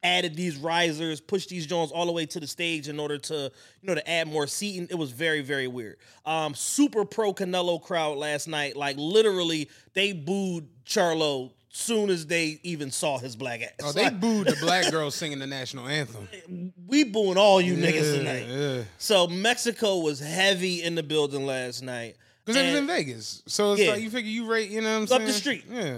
added 0.02 0.34
these 0.34 0.56
risers, 0.56 1.20
pushed 1.20 1.48
these 1.48 1.64
Jones 1.64 1.92
all 1.92 2.06
the 2.06 2.12
way 2.12 2.26
to 2.26 2.40
the 2.40 2.46
stage 2.48 2.88
in 2.88 2.98
order 2.98 3.18
to, 3.18 3.34
you 3.34 3.86
know, 3.86 3.94
to 3.94 4.10
add 4.10 4.26
more 4.26 4.48
seating. 4.48 4.88
It 4.90 4.96
was 4.96 5.12
very, 5.12 5.42
very 5.42 5.68
weird. 5.68 5.98
Um, 6.26 6.56
super 6.56 7.04
pro 7.04 7.32
Canelo 7.32 7.80
crowd 7.80 8.18
last 8.18 8.48
night. 8.48 8.76
Like 8.76 8.96
literally, 8.98 9.70
they 9.94 10.12
booed 10.12 10.68
Charlo 10.84 11.52
soon 11.72 12.10
as 12.10 12.26
they 12.26 12.58
even 12.64 12.90
saw 12.90 13.18
his 13.18 13.36
black 13.36 13.62
ass. 13.62 13.70
oh, 13.82 13.92
they 13.92 14.04
Like, 14.04 14.20
booed 14.20 14.48
the 14.48 14.56
black 14.60 14.90
girl 14.90 15.10
singing 15.10 15.38
the 15.38 15.46
national 15.46 15.86
anthem. 15.86 16.72
we 16.86 17.04
booing 17.04 17.38
all 17.38 17.60
you 17.60 17.74
niggas 17.76 18.12
Yeah, 18.12 18.18
tonight. 18.18 18.46
yeah. 18.48 18.82
So 18.98 19.26
Mexico 19.28 19.98
was 19.98 20.18
heavy 20.20 20.82
in 20.82 20.94
the 20.96 21.02
building 21.02 21.46
last 21.46 21.82
night. 21.82 22.16
Because 22.44 22.60
it 22.62 22.66
was 22.70 22.74
in 22.80 22.86
Vegas. 22.88 23.42
So 23.46 23.72
it's 23.74 23.82
Yeah. 23.82 23.92
like 23.92 24.02
you 24.02 24.10
figure 24.10 24.30
you 24.30 24.46
rate, 24.50 24.70
you 24.70 24.80
know 24.80 24.90
what 24.90 24.96
I'm 24.96 25.02
Up 25.04 25.08
saying? 25.08 25.26
the 25.26 25.32
street. 25.32 25.64
Yeah. 25.70 25.96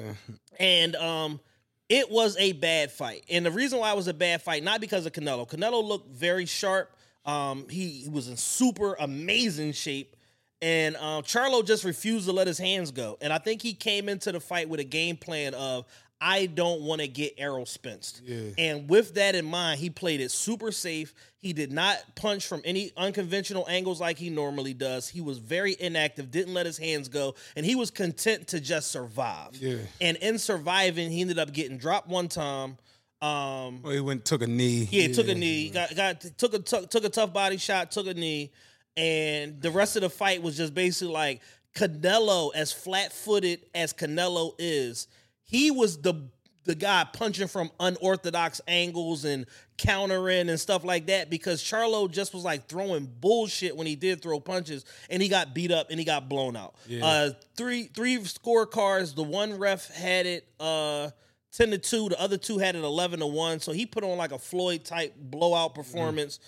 And 0.61 0.95
um, 0.97 1.41
it 1.89 2.11
was 2.11 2.37
a 2.39 2.53
bad 2.53 2.91
fight. 2.93 3.25
And 3.31 3.47
the 3.47 3.51
reason 3.51 3.79
why 3.79 3.91
it 3.93 3.97
was 3.97 4.09
a 4.09 4.15
bad 4.15 4.43
fight, 4.43 4.63
not 4.63 4.81
because 4.81 5.07
of 5.07 5.13
Canelo. 5.13 5.49
Canelo 5.49 5.83
looked 5.83 6.11
very 6.11 6.45
sharp. 6.47 6.95
Um, 7.25 7.67
he, 7.71 7.89
he 8.03 8.09
was 8.11 8.29
in 8.29 8.37
super 8.37 8.95
amazing 9.01 9.73
shape. 9.73 10.17
And 10.63 10.97
um, 10.97 11.25
Charlo 11.25 11.67
just 11.67 11.85
refused 11.85 12.27
to 12.27 12.33
let 12.33 12.47
his 12.47 12.57
hands 12.57 12.93
go. 12.93 13.19
And 13.21 13.33
I 13.33 13.39
think 13.39 13.61
he 13.61 13.75
came 13.75 14.09
into 14.09 14.31
the 14.33 14.41
fight 14.41 14.69
with 14.69 14.79
a 14.81 14.85
game 14.85 15.17
plan 15.17 15.55
of 15.55 15.85
I 16.25 16.47
don't 16.47 16.83
want 16.83 17.01
to 17.01 17.09
get 17.09 17.35
arrow 17.37 17.65
spinced. 17.65 18.23
Yeah. 18.25 18.51
And 18.57 18.89
with 18.89 19.15
that 19.15 19.35
in 19.35 19.45
mind, 19.45 19.81
he 19.81 19.91
played 19.91 20.21
it 20.21 20.31
super 20.31 20.71
safe. 20.71 21.15
He 21.39 21.53
did 21.53 21.73
not 21.73 21.99
punch 22.15 22.47
from 22.47 22.63
any 22.65 22.93
unconventional 22.97 23.67
angles 23.69 24.01
like 24.01 24.19
he 24.19 24.31
normally 24.31 24.73
does. 24.73 25.09
He 25.09 25.21
was 25.21 25.39
very 25.39 25.75
inactive, 25.81 26.31
didn't 26.31 26.55
let 26.55 26.65
his 26.65 26.79
hands 26.79 27.09
go, 27.09 27.35
and 27.57 27.67
he 27.67 27.75
was 27.75 27.91
content 27.91 28.47
to 28.49 28.61
just 28.61 28.93
survive. 28.93 29.57
Yeah. 29.57 29.79
And 30.01 30.17
in 30.19 30.39
surviving, 30.39 31.11
he 31.11 31.23
ended 31.23 31.41
up 31.41 31.53
getting 31.53 31.77
dropped 31.77 32.07
one 32.07 32.29
time. 32.29 32.79
Um, 33.21 33.83
Well, 33.83 33.93
he 33.93 34.01
went 34.01 34.25
took 34.25 34.43
a 34.43 34.47
knee. 34.47 34.89
yeah, 34.93 35.09
took 35.09 35.27
a 35.29 35.35
knee, 35.35 35.71
got 35.71 35.95
got 35.97 36.21
took 36.39 36.55
a 36.55 36.61
took, 36.61 36.89
took 36.89 37.03
a 37.05 37.09
tough 37.09 37.33
body 37.33 37.57
shot, 37.57 37.91
took 37.91 38.07
a 38.07 38.15
knee, 38.15 38.53
and 38.97 39.61
the 39.61 39.71
rest 39.71 39.97
of 39.97 40.03
the 40.03 40.11
fight 40.11 40.43
was 40.43 40.57
just 40.57 40.75
basically 40.75 41.13
like 41.13 41.41
Canelo, 41.75 42.55
as 42.55 42.73
flat 42.73 43.13
footed 43.13 43.65
as 43.75 43.93
Canelo 43.93 44.53
is, 44.59 45.09
he 45.45 45.71
was 45.71 45.99
the 45.99 46.29
the 46.65 46.75
guy 46.77 47.05
punching 47.13 47.49
from 47.49 47.71
unorthodox 47.81 48.61
angles 48.69 49.25
and 49.25 49.47
countering 49.79 50.49
and 50.49 50.61
stuff 50.61 50.85
like 50.85 51.07
that 51.07 51.29
because 51.29 51.61
Charlo 51.61 52.09
just 52.09 52.33
was 52.33 52.45
like 52.45 52.69
throwing 52.69 53.05
bullshit 53.21 53.77
when 53.77 53.89
he 53.89 53.97
did 53.97 54.23
throw 54.23 54.39
punches 54.39 54.85
and 55.11 55.21
he 55.21 55.29
got 55.29 55.55
beat 55.57 55.73
up 55.73 55.91
and 55.91 55.99
he 55.99 56.05
got 56.05 56.29
blown 56.29 56.57
out. 56.57 56.77
Uh 57.03 57.31
three 57.57 57.85
three 57.85 58.17
scorecards, 58.19 59.15
the 59.17 59.25
one 59.25 59.59
ref 59.59 59.89
had 59.89 60.27
it 60.27 60.47
uh 60.61 61.11
10 61.55 61.71
to 61.73 61.79
2, 61.79 62.09
the 62.11 62.21
other 62.21 62.39
two 62.39 62.59
had 62.59 62.77
it 62.77 62.83
11 62.83 63.21
to 63.21 63.27
1. 63.27 63.61
So 63.61 63.73
he 63.73 63.85
put 63.85 64.05
on 64.05 64.17
like 64.17 64.33
a 64.33 64.39
Floyd 64.39 64.85
type 64.85 65.15
blowout 65.19 65.75
performance, 65.75 66.39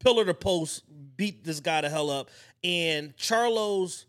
pillar 0.00 0.24
to 0.24 0.34
post, 0.34 0.82
beat 1.16 1.44
this 1.44 1.60
guy 1.60 1.80
to 1.80 1.88
hell 1.88 2.10
up. 2.10 2.30
And 2.64 3.16
Charlo's 3.16 4.06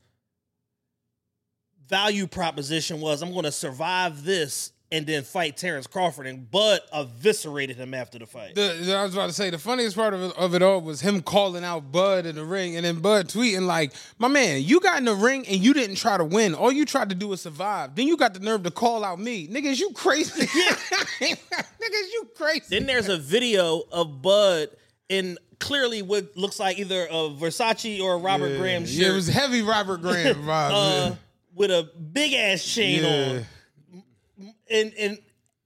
value 1.88 2.28
proposition 2.28 3.00
was 3.02 3.22
I'm 3.22 3.32
going 3.32 3.44
to 3.44 3.52
survive 3.52 4.24
this 4.24 4.72
and 4.94 5.08
then 5.08 5.24
fight 5.24 5.56
Terrence 5.56 5.88
Crawford. 5.88 6.28
And 6.28 6.50
Bud 6.50 6.82
eviscerated 6.94 7.78
him 7.78 7.94
after 7.94 8.20
the 8.20 8.26
fight. 8.26 8.56
The, 8.56 8.96
I 8.98 9.04
was 9.04 9.14
about 9.14 9.28
to 9.28 9.34
say 9.34 9.50
the 9.50 9.58
funniest 9.58 9.96
part 9.96 10.14
of 10.14 10.22
it, 10.22 10.38
of 10.38 10.54
it 10.54 10.62
all 10.62 10.82
was 10.82 11.02
him 11.02 11.22
calling 11.22 11.64
out 11.64 11.92
Bud 11.92 12.26
in 12.26 12.36
the 12.36 12.44
ring, 12.44 12.76
and 12.76 12.86
then 12.86 13.00
Bud 13.00 13.28
tweeting 13.30 13.66
like, 13.66 13.94
"My 14.20 14.28
man, 14.28 14.62
you 14.64 14.80
got 14.80 14.98
in 14.98 15.06
the 15.06 15.16
ring 15.16 15.48
and 15.48 15.64
you 15.64 15.74
didn't 15.74 15.96
try 15.96 16.18
to 16.18 16.26
win. 16.26 16.54
All 16.54 16.72
you 16.72 16.86
tried 16.86 17.10
to 17.10 17.16
do 17.16 17.30
was 17.30 17.42
survive. 17.42 17.96
Then 17.96 18.08
you 18.08 18.18
got 18.18 18.34
the 18.34 18.42
nerve 18.42 18.64
to 18.64 18.72
call 18.72 19.06
out 19.06 19.20
me, 19.20 19.48
niggas. 19.48 19.80
You 19.80 19.92
crazy? 19.92 20.46
niggas, 20.46 21.38
you 22.14 22.30
crazy? 22.36 22.66
Then 22.70 22.86
there's 22.86 23.08
a 23.08 23.18
video 23.18 23.84
of 23.92 24.22
Bud 24.22 24.70
in 25.12 25.38
clearly 25.60 26.02
what 26.02 26.36
looks 26.38 26.60
like 26.60 26.80
either 26.80 27.06
a 27.06 27.30
Versace 27.30 28.02
or 28.02 28.14
a 28.14 28.18
Robert 28.18 28.58
Graham 28.58 28.86
shirt. 28.86 28.96
Yeah, 28.96 29.10
it 29.10 29.16
was 29.16 29.28
heavy 29.28 29.62
Robert 29.62 30.02
Graham 30.02 30.36
vibes. 30.44 30.72
uh, 31.12 31.16
with 31.54 31.70
a 31.70 31.90
big 32.14 32.34
ass 32.34 32.64
chain 32.64 33.04
yeah. 33.04 33.44
on. 34.40 34.54
And 34.70 34.94
and 34.98 35.20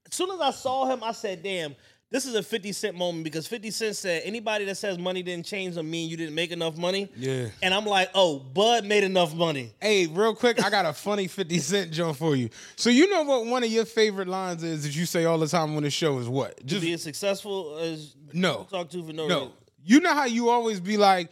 as 0.07 0.15
soon 0.15 0.31
as 0.31 0.41
I 0.41 0.49
saw 0.49 0.87
him, 0.87 1.03
I 1.03 1.11
said, 1.11 1.43
"Damn, 1.43 1.75
this 2.15 2.25
is 2.25 2.33
a 2.35 2.41
Fifty 2.43 2.71
Cent 2.71 2.95
moment." 2.97 3.23
Because 3.23 3.45
Fifty 3.47 3.71
Cent 3.71 3.95
said, 3.95 4.21
"Anybody 4.25 4.65
that 4.65 4.75
says 4.75 4.97
money 4.97 5.21
didn't 5.21 5.45
change 5.45 5.75
them 5.75 5.89
mean 5.91 6.09
you 6.09 6.15
didn't 6.17 6.35
make 6.35 6.51
enough 6.51 6.77
money." 6.77 7.09
Yeah. 7.17 7.47
And 7.61 7.73
I'm 7.73 7.85
like, 7.85 8.09
"Oh, 8.15 8.39
Bud 8.39 8.85
made 8.85 9.03
enough 9.03 9.35
money." 9.35 9.73
Hey, 9.81 10.07
real 10.07 10.33
quick, 10.33 10.63
I 10.63 10.69
got 10.69 10.85
a 10.85 10.93
funny 10.93 11.27
50 11.27 11.59
Cent 11.59 11.91
joke 11.91 12.15
for 12.15 12.35
you. 12.35 12.49
So 12.77 12.89
you 12.89 13.09
know 13.09 13.23
what 13.23 13.45
one 13.45 13.63
of 13.63 13.69
your 13.69 13.85
favorite 13.85 14.27
lines 14.27 14.63
is 14.63 14.83
that 14.83 14.95
you 14.95 15.05
say 15.05 15.25
all 15.25 15.37
the 15.37 15.47
time 15.47 15.75
on 15.75 15.83
the 15.83 15.89
show 15.89 16.17
is 16.19 16.27
what? 16.29 16.65
Just 16.65 16.81
Be 16.81 16.93
as 16.93 17.03
successful 17.03 17.77
as 17.77 18.15
No. 18.33 18.65
talk 18.69 18.89
to 18.91 19.03
for 19.05 19.13
no, 19.13 19.27
no. 19.27 19.39
reason. 19.39 19.51
You 19.83 19.99
know 19.99 20.13
how 20.13 20.25
you 20.25 20.49
always 20.49 20.79
be 20.79 20.97
like, 20.97 21.29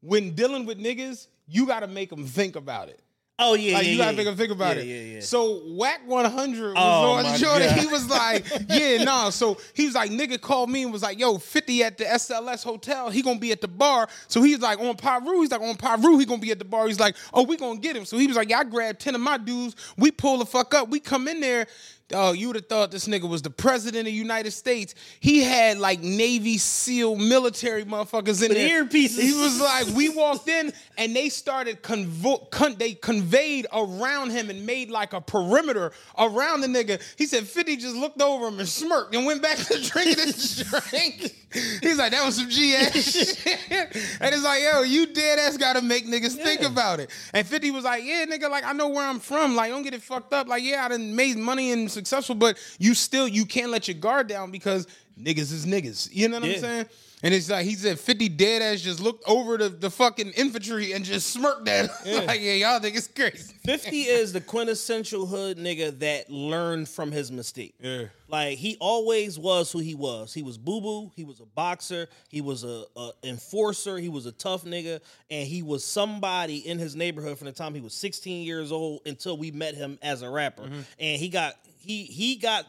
when 0.00 0.34
dealing 0.34 0.66
with 0.66 0.78
niggas, 0.78 1.26
you 1.46 1.66
got 1.66 1.80
to 1.80 1.86
make 1.86 2.10
them 2.10 2.26
think 2.26 2.56
about 2.56 2.88
it. 2.88 3.00
Oh 3.42 3.54
yeah, 3.54 3.74
Like 3.74 3.86
yeah, 3.86 3.92
you 3.92 3.98
gotta 3.98 4.16
make 4.16 4.26
them 4.26 4.36
think 4.36 4.52
about 4.52 4.76
yeah, 4.76 4.82
it. 4.82 4.86
Yeah, 4.86 5.14
yeah. 5.14 5.20
So 5.20 5.62
Wack 5.64 6.06
100 6.06 6.62
was 6.62 6.74
Oh, 6.76 7.12
on 7.12 7.22
my 7.24 7.32
the 7.32 7.38
show 7.38 7.54
and 7.54 7.80
he 7.80 7.86
was 7.86 8.08
like, 8.08 8.44
yeah, 8.68 9.02
nah. 9.02 9.30
So 9.30 9.56
he 9.72 9.86
was 9.86 9.94
like, 9.94 10.10
nigga 10.10 10.40
called 10.40 10.68
me 10.70 10.82
and 10.82 10.92
was 10.92 11.02
like, 11.02 11.18
yo, 11.18 11.38
50 11.38 11.82
at 11.82 11.96
the 11.98 12.04
SLS 12.04 12.62
hotel. 12.62 13.08
He 13.10 13.22
gonna 13.22 13.38
be 13.38 13.50
at 13.52 13.60
the 13.62 13.68
bar. 13.68 14.08
So 14.28 14.42
he's 14.42 14.58
like 14.60 14.78
on 14.78 14.94
Pyru. 14.96 15.40
He's 15.40 15.50
like 15.50 15.62
on 15.62 15.76
Pyru. 15.76 16.20
He 16.20 16.26
gonna 16.26 16.40
be 16.40 16.50
at 16.50 16.58
the 16.58 16.64
bar. 16.66 16.86
He's 16.86 17.00
like, 17.00 17.16
oh, 17.32 17.44
we 17.44 17.56
gonna 17.56 17.80
get 17.80 17.96
him. 17.96 18.04
So 18.04 18.18
he 18.18 18.26
was 18.26 18.36
like, 18.36 18.50
yeah, 18.50 18.58
I 18.58 18.64
grabbed 18.64 19.00
10 19.00 19.14
of 19.14 19.20
my 19.22 19.38
dudes. 19.38 19.74
We 19.96 20.10
pull 20.10 20.38
the 20.38 20.46
fuck 20.46 20.74
up. 20.74 20.90
We 20.90 21.00
come 21.00 21.26
in 21.26 21.40
there. 21.40 21.66
Oh, 22.12 22.32
you 22.32 22.48
would 22.48 22.56
have 22.56 22.66
thought 22.66 22.90
this 22.90 23.06
nigga 23.06 23.28
was 23.28 23.42
the 23.42 23.50
president 23.50 24.00
of 24.00 24.04
the 24.06 24.12
United 24.12 24.50
States. 24.50 24.94
He 25.20 25.42
had 25.42 25.78
like 25.78 26.00
Navy 26.00 26.58
SEAL 26.58 27.16
military 27.16 27.84
motherfuckers 27.84 28.42
in 28.42 28.48
With 28.48 28.58
there. 28.58 28.84
earpieces. 28.84 29.20
He 29.22 29.32
was 29.32 29.60
like, 29.60 29.86
we 29.96 30.08
walked 30.08 30.48
in 30.48 30.72
and 30.98 31.14
they 31.14 31.28
started 31.28 31.82
convo- 31.82 32.50
con- 32.50 32.76
they 32.78 32.94
conveyed 32.94 33.66
around 33.72 34.30
him 34.30 34.50
and 34.50 34.66
made 34.66 34.90
like 34.90 35.12
a 35.12 35.20
perimeter 35.20 35.92
around 36.18 36.62
the 36.62 36.66
nigga. 36.66 37.00
He 37.16 37.26
said 37.26 37.46
50 37.46 37.76
just 37.76 37.96
looked 37.96 38.20
over 38.20 38.48
him 38.48 38.58
and 38.58 38.68
smirked 38.68 39.14
and 39.14 39.24
went 39.26 39.42
back 39.42 39.58
to 39.58 39.80
drinking 39.90 40.24
his 40.24 40.64
drink. 40.68 41.36
He's 41.82 41.98
like, 41.98 42.12
that 42.12 42.24
was 42.24 42.36
some 42.36 42.48
G 42.48 42.76
ass 42.76 42.92
shit. 43.02 43.66
And 44.20 44.34
it's 44.34 44.44
like, 44.44 44.62
yo, 44.62 44.82
you 44.82 45.06
dead 45.06 45.38
ass 45.38 45.56
gotta 45.56 45.82
make 45.82 46.06
niggas 46.06 46.36
think 46.36 46.62
about 46.62 47.00
it. 47.00 47.10
And 47.34 47.46
50 47.46 47.70
was 47.72 47.84
like, 47.84 48.04
yeah, 48.04 48.24
nigga, 48.24 48.48
like 48.50 48.64
I 48.64 48.72
know 48.72 48.88
where 48.88 49.04
I'm 49.04 49.18
from. 49.18 49.56
Like, 49.56 49.70
don't 49.70 49.82
get 49.82 49.94
it 49.94 50.02
fucked 50.02 50.32
up. 50.32 50.46
Like, 50.46 50.62
yeah, 50.62 50.84
I 50.84 50.88
done 50.88 51.14
made 51.16 51.36
money 51.36 51.72
and 51.72 51.90
successful, 52.00 52.34
but 52.34 52.58
you 52.78 52.94
still 52.94 53.28
you 53.28 53.44
can't 53.44 53.70
let 53.70 53.88
your 53.88 53.96
guard 53.96 54.26
down 54.26 54.50
because 54.50 54.86
niggas 55.20 55.52
is 55.52 55.66
niggas. 55.66 56.08
You 56.12 56.28
know 56.28 56.40
what 56.40 56.48
Yeah. 56.48 56.54
I'm 56.54 56.60
saying? 56.60 56.86
And 57.22 57.34
it's 57.34 57.50
like 57.50 57.66
he 57.66 57.74
said 57.74 58.00
50 58.00 58.30
dead 58.30 58.62
ass 58.62 58.80
just 58.80 58.98
looked 58.98 59.24
over 59.28 59.58
the, 59.58 59.68
the 59.68 59.90
fucking 59.90 60.30
infantry 60.38 60.92
and 60.92 61.04
just 61.04 61.26
smirked 61.26 61.68
at 61.68 61.90
him. 62.02 62.26
like, 62.26 62.40
yeah, 62.40 62.54
y'all 62.54 62.80
think 62.80 62.96
it's 62.96 63.08
crazy. 63.08 63.52
50 63.66 63.90
is 64.00 64.32
the 64.32 64.40
quintessential 64.40 65.26
hood 65.26 65.58
nigga 65.58 65.98
that 65.98 66.30
learned 66.30 66.88
from 66.88 67.12
his 67.12 67.30
mistake. 67.30 67.74
Yeah. 67.78 68.04
Like 68.26 68.56
he 68.56 68.78
always 68.80 69.38
was 69.38 69.70
who 69.70 69.80
he 69.80 69.94
was. 69.94 70.32
He 70.32 70.42
was 70.42 70.56
boo 70.56 70.80
boo. 70.80 71.12
He 71.14 71.24
was 71.24 71.40
a 71.40 71.44
boxer. 71.44 72.08
He 72.30 72.40
was 72.40 72.64
a, 72.64 72.84
a 72.96 73.10
enforcer. 73.22 73.98
He 73.98 74.08
was 74.08 74.24
a 74.24 74.32
tough 74.32 74.64
nigga, 74.64 75.00
and 75.30 75.46
he 75.46 75.62
was 75.62 75.84
somebody 75.84 76.66
in 76.66 76.78
his 76.78 76.96
neighborhood 76.96 77.36
from 77.36 77.46
the 77.46 77.52
time 77.52 77.74
he 77.74 77.82
was 77.82 77.92
16 77.92 78.46
years 78.46 78.72
old 78.72 79.02
until 79.04 79.36
we 79.36 79.50
met 79.50 79.74
him 79.74 79.98
as 80.00 80.22
a 80.22 80.30
rapper. 80.30 80.62
Mm-hmm. 80.62 80.80
And 80.98 81.20
he 81.20 81.28
got 81.28 81.56
he 81.80 82.04
he 82.04 82.36
got 82.36 82.66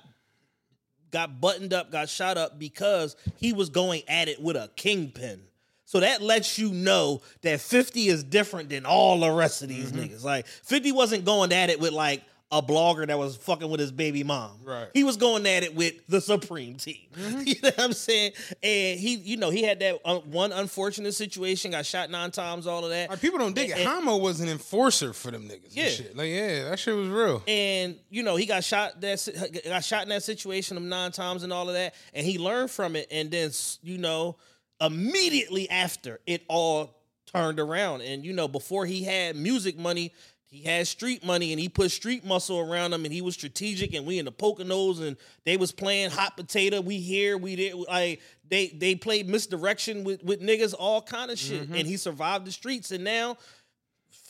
got 1.11 1.41
buttoned 1.41 1.73
up, 1.73 1.91
got 1.91 2.09
shot 2.09 2.37
up 2.37 2.57
because 2.57 3.15
he 3.37 3.53
was 3.53 3.69
going 3.69 4.01
at 4.07 4.27
it 4.27 4.41
with 4.41 4.55
a 4.55 4.69
kingpin. 4.75 5.41
So 5.85 5.99
that 5.99 6.21
lets 6.21 6.57
you 6.57 6.71
know 6.71 7.21
that 7.41 7.59
50 7.59 8.07
is 8.07 8.23
different 8.23 8.69
than 8.69 8.85
all 8.85 9.19
the 9.19 9.29
rest 9.29 9.61
of 9.61 9.67
these 9.67 9.91
mm-hmm. 9.91 10.13
niggas. 10.13 10.23
Like 10.23 10.47
50 10.47 10.93
wasn't 10.93 11.25
going 11.25 11.51
at 11.51 11.69
it 11.69 11.81
with 11.81 11.91
like 11.91 12.23
a 12.53 12.61
blogger 12.61 13.07
that 13.07 13.17
was 13.17 13.37
fucking 13.37 13.69
with 13.69 13.79
his 13.79 13.91
baby 13.93 14.23
mom. 14.25 14.51
Right. 14.65 14.87
He 14.93 15.03
was 15.05 15.15
going 15.15 15.45
at 15.47 15.63
it 15.63 15.73
with 15.73 16.05
the 16.07 16.19
Supreme 16.19 16.75
team. 16.75 16.97
You 17.45 17.55
know 17.63 17.69
what 17.69 17.79
I'm 17.79 17.93
saying? 17.93 18.33
And 18.61 18.99
he, 18.99 19.15
you 19.15 19.37
know, 19.37 19.49
he 19.49 19.63
had 19.63 19.79
that 19.79 19.99
uh, 20.03 20.19
one 20.19 20.51
unfortunate 20.51 21.13
situation, 21.13 21.71
got 21.71 21.85
shot 21.85 22.09
nine 22.09 22.31
times, 22.31 22.67
all 22.67 22.83
of 22.83 22.89
that. 22.91 23.09
Like, 23.09 23.21
people 23.21 23.39
don't 23.39 23.55
dig 23.55 23.69
it. 23.69 23.77
And- 23.77 23.87
Hamo 23.87 24.17
was 24.17 24.41
an 24.41 24.49
enforcer 24.49 25.13
for 25.13 25.31
them 25.31 25.43
niggas. 25.47 25.69
Yeah. 25.71 25.87
Shit. 25.87 26.15
Like, 26.17 26.29
yeah, 26.29 26.69
that 26.69 26.79
shit 26.79 26.95
was 26.95 27.07
real. 27.09 27.41
and 27.47 27.95
you 28.09 28.23
know 28.23 28.35
he 28.35 28.45
got 28.45 28.63
shot 28.63 28.99
that 29.01 29.61
got 29.65 29.83
shot 29.83 30.03
in 30.03 30.09
that 30.09 30.23
situation 30.23 30.75
them 30.75 30.89
nine 30.89 31.11
times 31.11 31.43
and 31.43 31.53
all 31.53 31.67
of 31.69 31.75
that 31.75 31.95
and 32.13 32.25
he 32.25 32.37
learned 32.37 32.69
from 32.69 32.95
it 32.95 33.07
and 33.11 33.31
then 33.31 33.49
you 33.81 33.97
know 33.97 34.35
immediately 34.81 35.69
after 35.69 36.19
it 36.27 36.43
all 36.47 36.97
turned 37.33 37.59
around 37.59 38.01
and 38.01 38.25
you 38.25 38.33
know 38.33 38.47
before 38.47 38.85
he 38.85 39.03
had 39.03 39.35
music 39.35 39.77
money 39.77 40.11
he 40.51 40.61
had 40.61 40.85
street 40.85 41.25
money 41.25 41.51
and 41.51 41.59
he 41.59 41.67
put 41.67 41.89
street 41.89 42.23
muscle 42.23 42.59
around 42.59 42.93
him 42.93 43.05
and 43.05 43.13
he 43.13 43.21
was 43.21 43.33
strategic 43.33 43.93
and 43.95 44.05
we 44.05 44.19
in 44.19 44.25
the 44.25 44.31
Poconos 44.31 45.01
and 45.01 45.17
they 45.45 45.57
was 45.57 45.71
playing 45.71 46.11
hot 46.11 46.37
potato 46.37 46.81
we 46.81 46.97
here 46.97 47.37
we 47.37 47.55
did 47.55 47.73
like 47.73 48.21
they 48.47 48.67
they 48.67 48.93
played 48.93 49.27
misdirection 49.27 50.03
with 50.03 50.23
with 50.23 50.41
niggas 50.41 50.75
all 50.77 51.01
kind 51.01 51.31
of 51.31 51.39
shit 51.39 51.63
mm-hmm. 51.63 51.75
and 51.75 51.87
he 51.87 51.97
survived 51.97 52.45
the 52.45 52.51
streets 52.51 52.91
and 52.91 53.03
now 53.03 53.37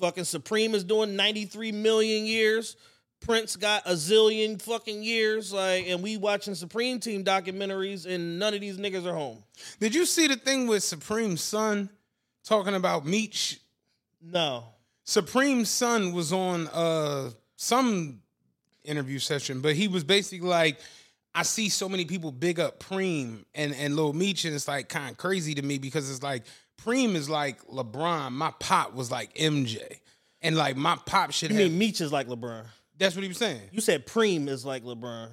Fucking 0.01 0.23
Supreme 0.23 0.73
is 0.73 0.83
doing 0.83 1.15
93 1.15 1.71
million 1.71 2.25
years. 2.25 2.75
Prince 3.19 3.55
got 3.55 3.83
a 3.85 3.91
zillion 3.91 4.59
fucking 4.59 5.03
years. 5.03 5.53
Like, 5.53 5.85
and 5.87 6.01
we 6.01 6.17
watching 6.17 6.55
Supreme 6.55 6.99
Team 6.99 7.23
documentaries, 7.23 8.07
and 8.07 8.39
none 8.39 8.55
of 8.55 8.61
these 8.61 8.77
niggas 8.77 9.05
are 9.05 9.13
home. 9.13 9.43
Did 9.79 9.93
you 9.93 10.07
see 10.07 10.25
the 10.25 10.35
thing 10.35 10.65
with 10.65 10.81
Supreme's 10.81 11.41
son 11.41 11.89
talking 12.43 12.73
about 12.73 13.05
Meech? 13.05 13.59
No. 14.19 14.63
Supreme's 15.05 15.69
son 15.69 16.13
was 16.13 16.31
on 16.31 16.67
uh 16.67 17.31
some 17.55 18.21
interview 18.83 19.19
session, 19.19 19.61
but 19.61 19.75
he 19.75 19.87
was 19.87 20.03
basically 20.03 20.47
like, 20.47 20.79
I 21.35 21.43
see 21.43 21.69
so 21.69 21.87
many 21.87 22.05
people 22.05 22.31
big 22.31 22.59
up 22.59 22.79
Preem 22.79 23.45
and 23.55 23.73
and 23.75 23.95
Lil 23.95 24.13
Meech, 24.13 24.45
and 24.45 24.53
it's 24.55 24.67
like 24.67 24.89
kind 24.89 25.11
of 25.11 25.17
crazy 25.17 25.53
to 25.55 25.61
me 25.61 25.77
because 25.77 26.09
it's 26.09 26.23
like 26.23 26.43
Preem 26.83 27.15
is 27.15 27.29
like 27.29 27.61
LeBron. 27.67 28.31
My 28.31 28.51
pop 28.59 28.93
was 28.93 29.11
like 29.11 29.33
MJ, 29.35 29.79
and 30.41 30.55
like 30.55 30.75
my 30.77 30.97
pop 31.05 31.31
should 31.31 31.51
You 31.51 31.57
have. 31.57 31.69
mean 31.69 31.77
Meech 31.77 32.01
is 32.01 32.11
like 32.11 32.27
LeBron? 32.27 32.65
that's 32.97 33.15
what 33.15 33.23
he 33.23 33.27
was 33.27 33.37
saying. 33.37 33.61
You 33.71 33.81
said 33.81 34.05
Preem 34.05 34.47
is 34.47 34.63
like 34.65 34.83
LeBron. 34.83 35.29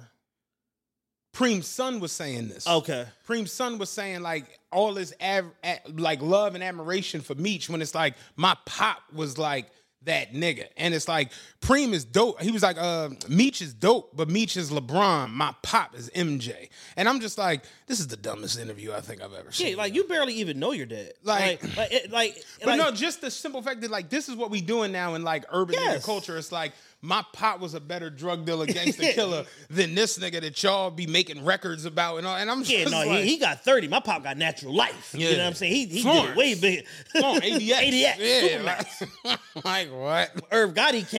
Preem's 1.39 1.67
son 1.67 1.99
was 2.01 2.11
saying 2.11 2.49
this. 2.49 2.67
Okay. 2.67 3.05
Preem's 3.27 3.51
son 3.51 3.77
was 3.77 3.89
saying 3.89 4.21
like 4.21 4.59
all 4.71 4.93
this 4.93 5.13
av- 5.21 5.51
like 5.93 6.21
love 6.21 6.53
and 6.55 6.63
admiration 6.63 7.21
for 7.21 7.33
Meech 7.35 7.69
when 7.69 7.81
it's 7.81 7.95
like 7.95 8.15
my 8.35 8.55
pop 8.65 9.01
was 9.13 9.37
like 9.37 9.71
that 10.03 10.33
nigga. 10.33 10.65
And 10.77 10.93
it's 10.93 11.07
like 11.07 11.31
Preem 11.61 11.91
is 11.93 12.05
dope. 12.05 12.41
He 12.41 12.51
was 12.51 12.63
like, 12.63 12.77
uh, 12.77 13.09
Meech 13.27 13.61
is 13.61 13.73
dope, 13.73 14.15
but 14.15 14.29
Meech 14.29 14.55
is 14.57 14.71
LeBron. 14.71 15.29
My 15.31 15.53
pop 15.61 15.93
is 15.95 16.09
MJ. 16.15 16.69
And 16.95 17.07
I'm 17.07 17.19
just 17.19 17.37
like, 17.37 17.63
this 17.87 17.99
is 17.99 18.07
the 18.07 18.15
dumbest 18.17 18.57
interview 18.59 18.93
I 18.93 19.01
think 19.01 19.21
I've 19.21 19.33
ever 19.33 19.51
seen. 19.51 19.71
Yeah, 19.71 19.75
like 19.75 19.93
you 19.93 20.05
barely 20.05 20.33
even 20.35 20.57
know 20.59 20.71
your 20.71 20.85
dad. 20.85 21.13
Like- 21.23 21.61
like, 21.63 21.77
like, 21.77 21.91
it- 21.93 22.11
like, 22.11 22.43
But 22.59 22.67
like- 22.67 22.77
no, 22.79 22.91
just 22.91 23.21
the 23.21 23.29
simple 23.31 23.61
fact 23.61 23.81
that 23.81 23.91
like 23.91 24.09
this 24.09 24.29
is 24.29 24.35
what 24.35 24.51
we 24.51 24.61
doing 24.61 24.91
now 24.93 25.15
in 25.15 25.23
like 25.23 25.45
urban 25.51 25.75
Yes. 25.75 26.05
culture. 26.05 26.37
It's 26.37 26.51
like 26.51 26.71
my 27.01 27.23
pop 27.33 27.59
was 27.59 27.73
a 27.73 27.79
better 27.79 28.09
drug 28.09 28.45
dealer, 28.45 28.65
gangster 28.67 29.11
killer 29.13 29.45
than 29.69 29.95
this 29.95 30.17
nigga 30.17 30.41
that 30.41 30.61
y'all 30.61 30.91
be 30.91 31.07
making 31.07 31.45
records 31.45 31.85
about 31.85 32.17
and 32.17 32.27
all. 32.27 32.35
And 32.35 32.51
I'm 32.51 32.59
just 32.63 32.71
Yeah, 32.71 32.85
no, 32.85 33.05
like, 33.07 33.23
he, 33.23 33.31
he 33.31 33.37
got 33.37 33.63
30. 33.63 33.87
My 33.87 33.99
pop 33.99 34.23
got 34.23 34.37
natural 34.37 34.75
life. 34.75 35.15
You 35.17 35.31
know 35.31 35.37
what 35.37 35.45
I'm 35.47 35.53
saying? 35.53 35.73
He, 35.73 35.85
he 35.85 35.95
did 35.95 36.01
Florence. 36.03 36.29
it 36.31 36.37
way 36.37 36.55
bigger. 36.55 36.81
Come 37.13 37.23
on, 37.23 37.41
ADX. 37.41 37.69
ADX. 37.69 38.15
Yeah, 38.17 38.41
Supermax. 38.41 39.09
like, 39.23 39.39
like 39.63 39.91
what? 39.91 40.31
Irv 40.51 40.73
Gotti 40.73 41.07
came. 41.09 41.19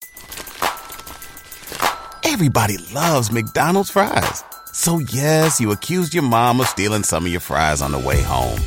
Everybody 2.25 2.77
loves 2.93 3.31
McDonald's 3.31 3.89
fries. 3.89 4.43
So 4.73 4.99
yes, 4.99 5.59
you 5.59 5.71
accused 5.71 6.13
your 6.13 6.23
mom 6.23 6.61
of 6.61 6.67
stealing 6.67 7.03
some 7.03 7.25
of 7.25 7.31
your 7.31 7.41
fries 7.41 7.81
on 7.81 7.91
the 7.91 7.99
way 7.99 8.21
home. 8.21 8.59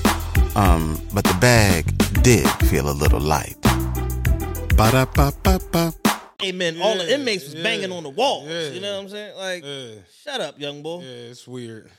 Um, 0.57 1.01
but 1.15 1.25
the 1.25 1.35
bag 1.35 1.87
did 2.23 2.49
feel 2.69 2.91
a 2.91 2.93
little 2.93 3.21
light. 3.21 3.57
Ba-da-ba-ba-ba. 4.77 5.95
Came 6.43 6.61
in, 6.63 6.81
all 6.83 6.97
the 6.97 7.13
inmates 7.15 7.45
was 7.45 7.55
yeah, 7.55 7.63
banging 7.63 7.93
on 7.93 8.03
the 8.03 8.11
walls. 8.11 8.49
yeah. 8.49 8.69
You 8.71 8.81
know 8.81 8.95
what 8.97 9.03
I'm 9.05 9.09
saying? 9.09 9.37
Like, 9.37 9.65
Yeah, 9.65 10.01
shut 10.25 10.41
up, 10.41 10.61
young 10.61 10.83
boy. 10.83 11.01
yeah, 11.03 11.31
it's 11.31 11.47
weird. 11.47 11.91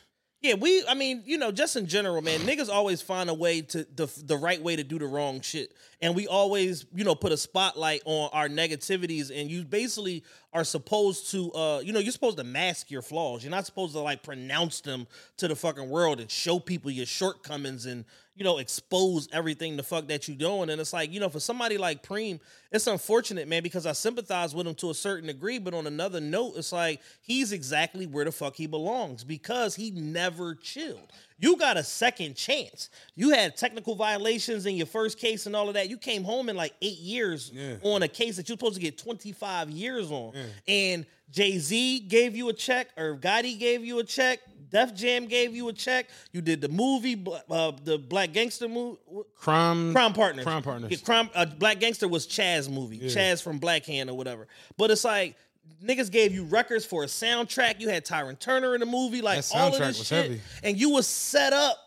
Yeah, 0.42 0.56
we. 0.56 0.86
I 0.90 0.94
mean, 0.94 1.24
you 1.26 1.38
know, 1.38 1.54
just 1.54 1.78
in 1.78 1.88
general, 1.88 2.22
man, 2.22 2.42
niggas 2.42 2.68
always 2.68 3.02
find 3.02 3.30
a 3.30 3.34
way 3.34 3.62
to 3.62 3.88
the 3.96 4.12
the 4.26 4.36
right 4.36 4.62
way 4.62 4.76
to 4.76 4.84
do 4.84 5.00
the 5.00 5.06
wrong 5.06 5.40
shit, 5.40 5.72
and 6.02 6.14
we 6.14 6.28
always, 6.28 6.86
you 6.94 7.06
know, 7.06 7.16
put 7.16 7.32
a 7.32 7.38
spotlight 7.38 8.02
on 8.04 8.30
our 8.34 8.50
negativities, 8.50 9.32
and 9.34 9.50
you 9.50 9.64
basically 9.64 10.22
are 10.52 10.66
supposed 10.66 11.32
to, 11.32 11.50
uh, 11.54 11.80
you 11.80 11.94
know, 11.94 12.00
you're 12.00 12.12
supposed 12.12 12.40
to 12.40 12.44
mask 12.44 12.92
your 12.92 13.02
flaws. 13.02 13.42
You're 13.42 13.52
not 13.52 13.66
supposed 13.66 13.94
to 13.94 14.02
like 14.02 14.22
pronounce 14.22 14.82
them 14.82 15.08
to 15.38 15.48
the 15.48 15.56
fucking 15.56 15.90
world 15.90 16.20
and 16.20 16.30
show 16.30 16.60
people 16.60 16.92
your 16.92 17.06
shortcomings 17.06 17.86
and 17.86 18.04
you 18.36 18.44
know 18.44 18.58
expose 18.58 19.28
everything 19.32 19.78
the 19.78 19.84
fuck 19.84 20.08
that 20.08 20.28
you're 20.28 20.38
doing. 20.38 20.70
And 20.70 20.82
it's 20.82 20.94
like, 20.94 21.12
you 21.14 21.20
know, 21.20 21.30
for 21.30 21.40
somebody 21.40 21.78
like 21.78 22.02
Preem, 22.04 22.40
it's 22.72 22.88
unfortunate, 22.88 23.48
man, 23.48 23.62
because 23.64 23.86
I 23.86 23.92
sympathize 23.92 24.56
with 24.56 24.66
him 24.68 24.76
to 24.76 24.90
a 24.90 24.94
certain 24.96 25.28
degree. 25.28 25.60
But 25.60 25.74
on 25.74 25.86
another 25.88 26.20
note, 26.20 26.54
it's 26.58 26.72
like 26.72 27.02
he's 27.22 27.52
exactly 27.52 28.08
where 28.08 28.26
the 28.26 28.32
fuck 28.32 28.56
he 28.56 28.66
belongs 28.68 29.24
because 29.24 29.76
he 29.76 29.92
never 29.92 30.56
chilled. 30.56 31.12
You 31.40 31.58
got 31.58 31.76
a 31.78 31.84
second 31.84 32.36
chance. 32.36 32.90
You 33.16 33.32
had 33.32 33.58
technical 33.58 33.96
violations 33.96 34.66
in 34.66 34.78
your 34.78 34.86
first 34.88 35.18
case 35.20 35.46
and 35.46 35.56
all 35.56 35.68
of 35.68 35.74
that. 35.74 35.90
You 35.90 35.98
came 35.98 36.24
home 36.24 36.48
in 36.50 36.56
like 36.56 36.74
eight 36.82 37.00
years 37.00 37.52
Yeah. 37.54 37.76
on 37.84 38.02
a 38.02 38.08
case 38.08 38.38
that 38.38 38.48
you're 38.48 38.58
supposed 38.58 38.76
to 38.76 38.82
get 38.82 38.98
25 38.98 39.70
years 39.70 40.10
on. 40.10 40.34
And 40.68 41.06
Jay 41.32 41.58
Z 41.58 42.02
gave 42.02 42.36
you 42.36 42.50
a 42.50 42.54
check, 42.54 42.90
or 42.96 43.18
Gotti 43.18 43.58
gave 43.60 43.84
you 43.84 44.00
a 44.00 44.04
check, 44.04 44.40
Def 44.74 44.94
Jam 44.94 45.28
gave 45.28 45.56
you 45.56 45.70
a 45.70 45.74
check. 45.74 46.10
You 46.34 46.42
did 46.42 46.60
the 46.60 46.68
movie, 46.68 47.24
uh, 47.50 47.72
the 47.84 47.98
Black 47.98 48.34
Gangster 48.34 48.68
movie. 48.68 48.98
Crime, 49.38 49.94
Crime 49.94 50.12
Partners. 50.14 50.44
Crime 50.44 50.64
Partners. 50.64 50.92
Yeah, 50.92 50.98
Crime, 51.06 51.30
uh, 51.34 51.46
Black 51.46 51.80
Gangster 51.80 52.08
was 52.10 52.28
Chaz 52.28 52.70
movie. 52.70 53.00
Chaz 53.00 53.42
from 53.42 53.60
Black 53.60 53.86
Hand 53.86 54.10
or 54.10 54.18
whatever. 54.18 54.48
But 54.78 54.92
it's 54.92 55.06
like 55.06 55.38
niggas 55.82 56.12
gave 56.12 56.34
you 56.34 56.44
records 56.46 56.86
for 56.86 57.04
a 57.04 57.08
soundtrack. 57.08 57.80
You 57.80 57.88
had 57.90 58.04
Tyrin 58.06 58.38
Turner 58.40 58.74
in 58.74 58.80
the 58.82 58.86
movie. 58.86 59.22
Like 59.22 59.46
That 59.46 59.56
all 59.56 59.68
of 59.74 59.80
this 59.80 60.00
was 60.00 60.08
shit. 60.08 60.24
heavy. 60.26 60.42
And 60.64 60.78
you 60.78 60.90
was 60.90 61.08
set 61.08 61.54
up. 61.54 61.78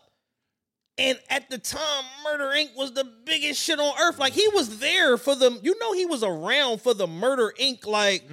And 0.99 1.19
at 1.29 1.47
the 1.51 1.59
time, 1.59 2.03
Murder 2.23 2.51
Inc. 2.57 2.75
was 2.75 2.91
the 2.93 3.03
biggest 3.23 3.61
shit 3.61 3.79
on 3.79 3.93
earth. 4.01 4.17
Like 4.17 4.33
he 4.33 4.47
was 4.55 4.79
there 4.79 5.17
for 5.17 5.35
the, 5.35 5.51
you 5.61 5.77
know, 5.79 5.93
he 5.93 6.07
was 6.07 6.23
around 6.23 6.81
for 6.81 6.95
the 6.95 7.05
Murder 7.05 7.53
Inc. 7.61 7.85
like 7.85 8.23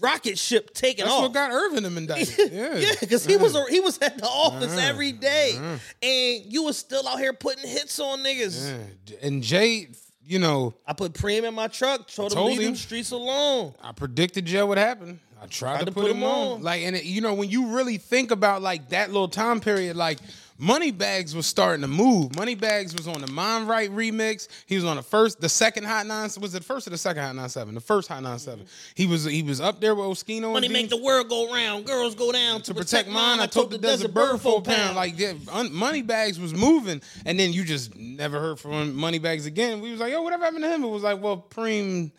rocket 0.00 0.38
ship 0.38 0.72
taking. 0.74 1.04
That's 1.04 1.14
off. 1.14 1.22
what 1.22 1.32
got 1.34 1.50
Irvin 1.50 1.82
them 1.82 1.96
indicted. 1.98 2.52
Yeah, 2.52 2.76
Yeah, 2.76 2.92
because 3.00 3.24
he 3.26 3.36
was 3.36 3.56
he 3.68 3.80
was 3.80 3.98
at 4.00 4.18
the 4.18 4.26
office 4.26 4.72
Uh-huh. 4.76 4.88
every 4.88 5.12
day, 5.12 5.56
and 6.02 6.52
you 6.52 6.62
was 6.64 6.76
still 6.78 7.06
out 7.08 7.18
here 7.18 7.32
putting 7.32 7.66
hits 7.68 7.98
on 7.98 8.20
niggas. 8.20 8.70
Yeah. 9.06 9.16
And 9.22 9.42
Jay, 9.42 9.88
you 10.24 10.38
know, 10.38 10.74
I 10.86 10.92
put 10.92 11.12
Preem 11.14 11.44
in 11.44 11.54
my 11.54 11.68
truck, 11.68 12.08
told 12.08 12.32
him 12.32 12.36
told 12.36 12.50
leave 12.50 12.58
him. 12.60 12.64
them 12.66 12.76
streets 12.76 13.10
alone. 13.12 13.74
I 13.82 13.92
predicted 13.92 14.44
Joe 14.46 14.66
would 14.66 14.78
happen. 14.78 15.20
I 15.40 15.46
tried, 15.46 15.86
to, 15.86 15.92
put, 15.92 16.10
him 16.10 16.24
on. 16.24 16.56
on. 16.56 16.62
Like, 16.62 16.82
and 16.82 16.96
it, 16.96 17.04
you 17.04 17.20
know, 17.20 17.32
when 17.34 17.48
you 17.48 17.68
really 17.68 17.96
think 17.96 18.32
about 18.32 18.60
like 18.60 18.88
that 18.88 19.12
little 19.12 19.28
time 19.28 19.60
period, 19.60 19.96
like 19.96 20.18
Moneybags 20.60 21.36
was 21.36 21.46
starting 21.46 21.82
to 21.82 21.88
move. 21.88 22.34
Moneybags 22.34 22.92
was 22.92 23.06
on 23.06 23.20
the 23.20 23.28
Mind 23.30 23.68
Right 23.68 23.90
remix. 23.90 24.48
He 24.66 24.74
was 24.74 24.84
on 24.84 24.96
the 24.96 25.02
first, 25.02 25.40
the 25.40 25.48
second 25.48 25.84
Hot 25.84 26.04
Nine. 26.06 26.24
Was 26.40 26.54
it 26.54 26.58
the 26.58 26.64
first 26.64 26.86
or 26.88 26.90
the 26.90 26.98
second 26.98 27.22
Hot 27.22 27.36
Nine 27.36 27.48
Seven? 27.48 27.74
The 27.76 27.80
first 27.80 28.08
Hot 28.08 28.20
Nine 28.22 28.38
Seven. 28.40 28.66
He 28.96 29.06
was 29.06 29.24
he 29.24 29.42
was 29.44 29.60
up 29.60 29.80
there 29.80 29.94
with 29.94 30.06
Oskino. 30.06 30.52
Money 30.52 30.68
make 30.68 30.90
the 30.90 31.00
world 31.00 31.28
go 31.28 31.52
round, 31.52 31.86
girls 31.86 32.16
go 32.16 32.32
down 32.32 32.62
to 32.62 32.74
protect 32.74 33.08
mine. 33.08 33.38
I 33.38 33.46
told 33.46 33.70
the 33.70 33.78
desert 33.78 34.12
bird 34.12 34.40
for 34.40 34.58
a 34.58 34.62
pound. 34.62 34.96
Like 34.96 35.16
yeah, 35.18 35.34
un- 35.52 35.72
Moneybags 35.72 36.40
was 36.40 36.52
moving, 36.52 37.00
and 37.24 37.38
then 37.38 37.52
you 37.52 37.64
just 37.64 37.94
never 37.96 38.40
heard 38.40 38.58
from 38.58 38.96
Moneybags 38.96 39.46
again. 39.46 39.80
We 39.80 39.92
was 39.92 40.00
like, 40.00 40.12
yo, 40.12 40.22
whatever 40.22 40.44
happened 40.44 40.64
to 40.64 40.70
him? 40.74 40.82
It 40.82 40.88
was 40.88 41.04
like, 41.04 41.22
well, 41.22 41.46
Preem. 41.50 42.10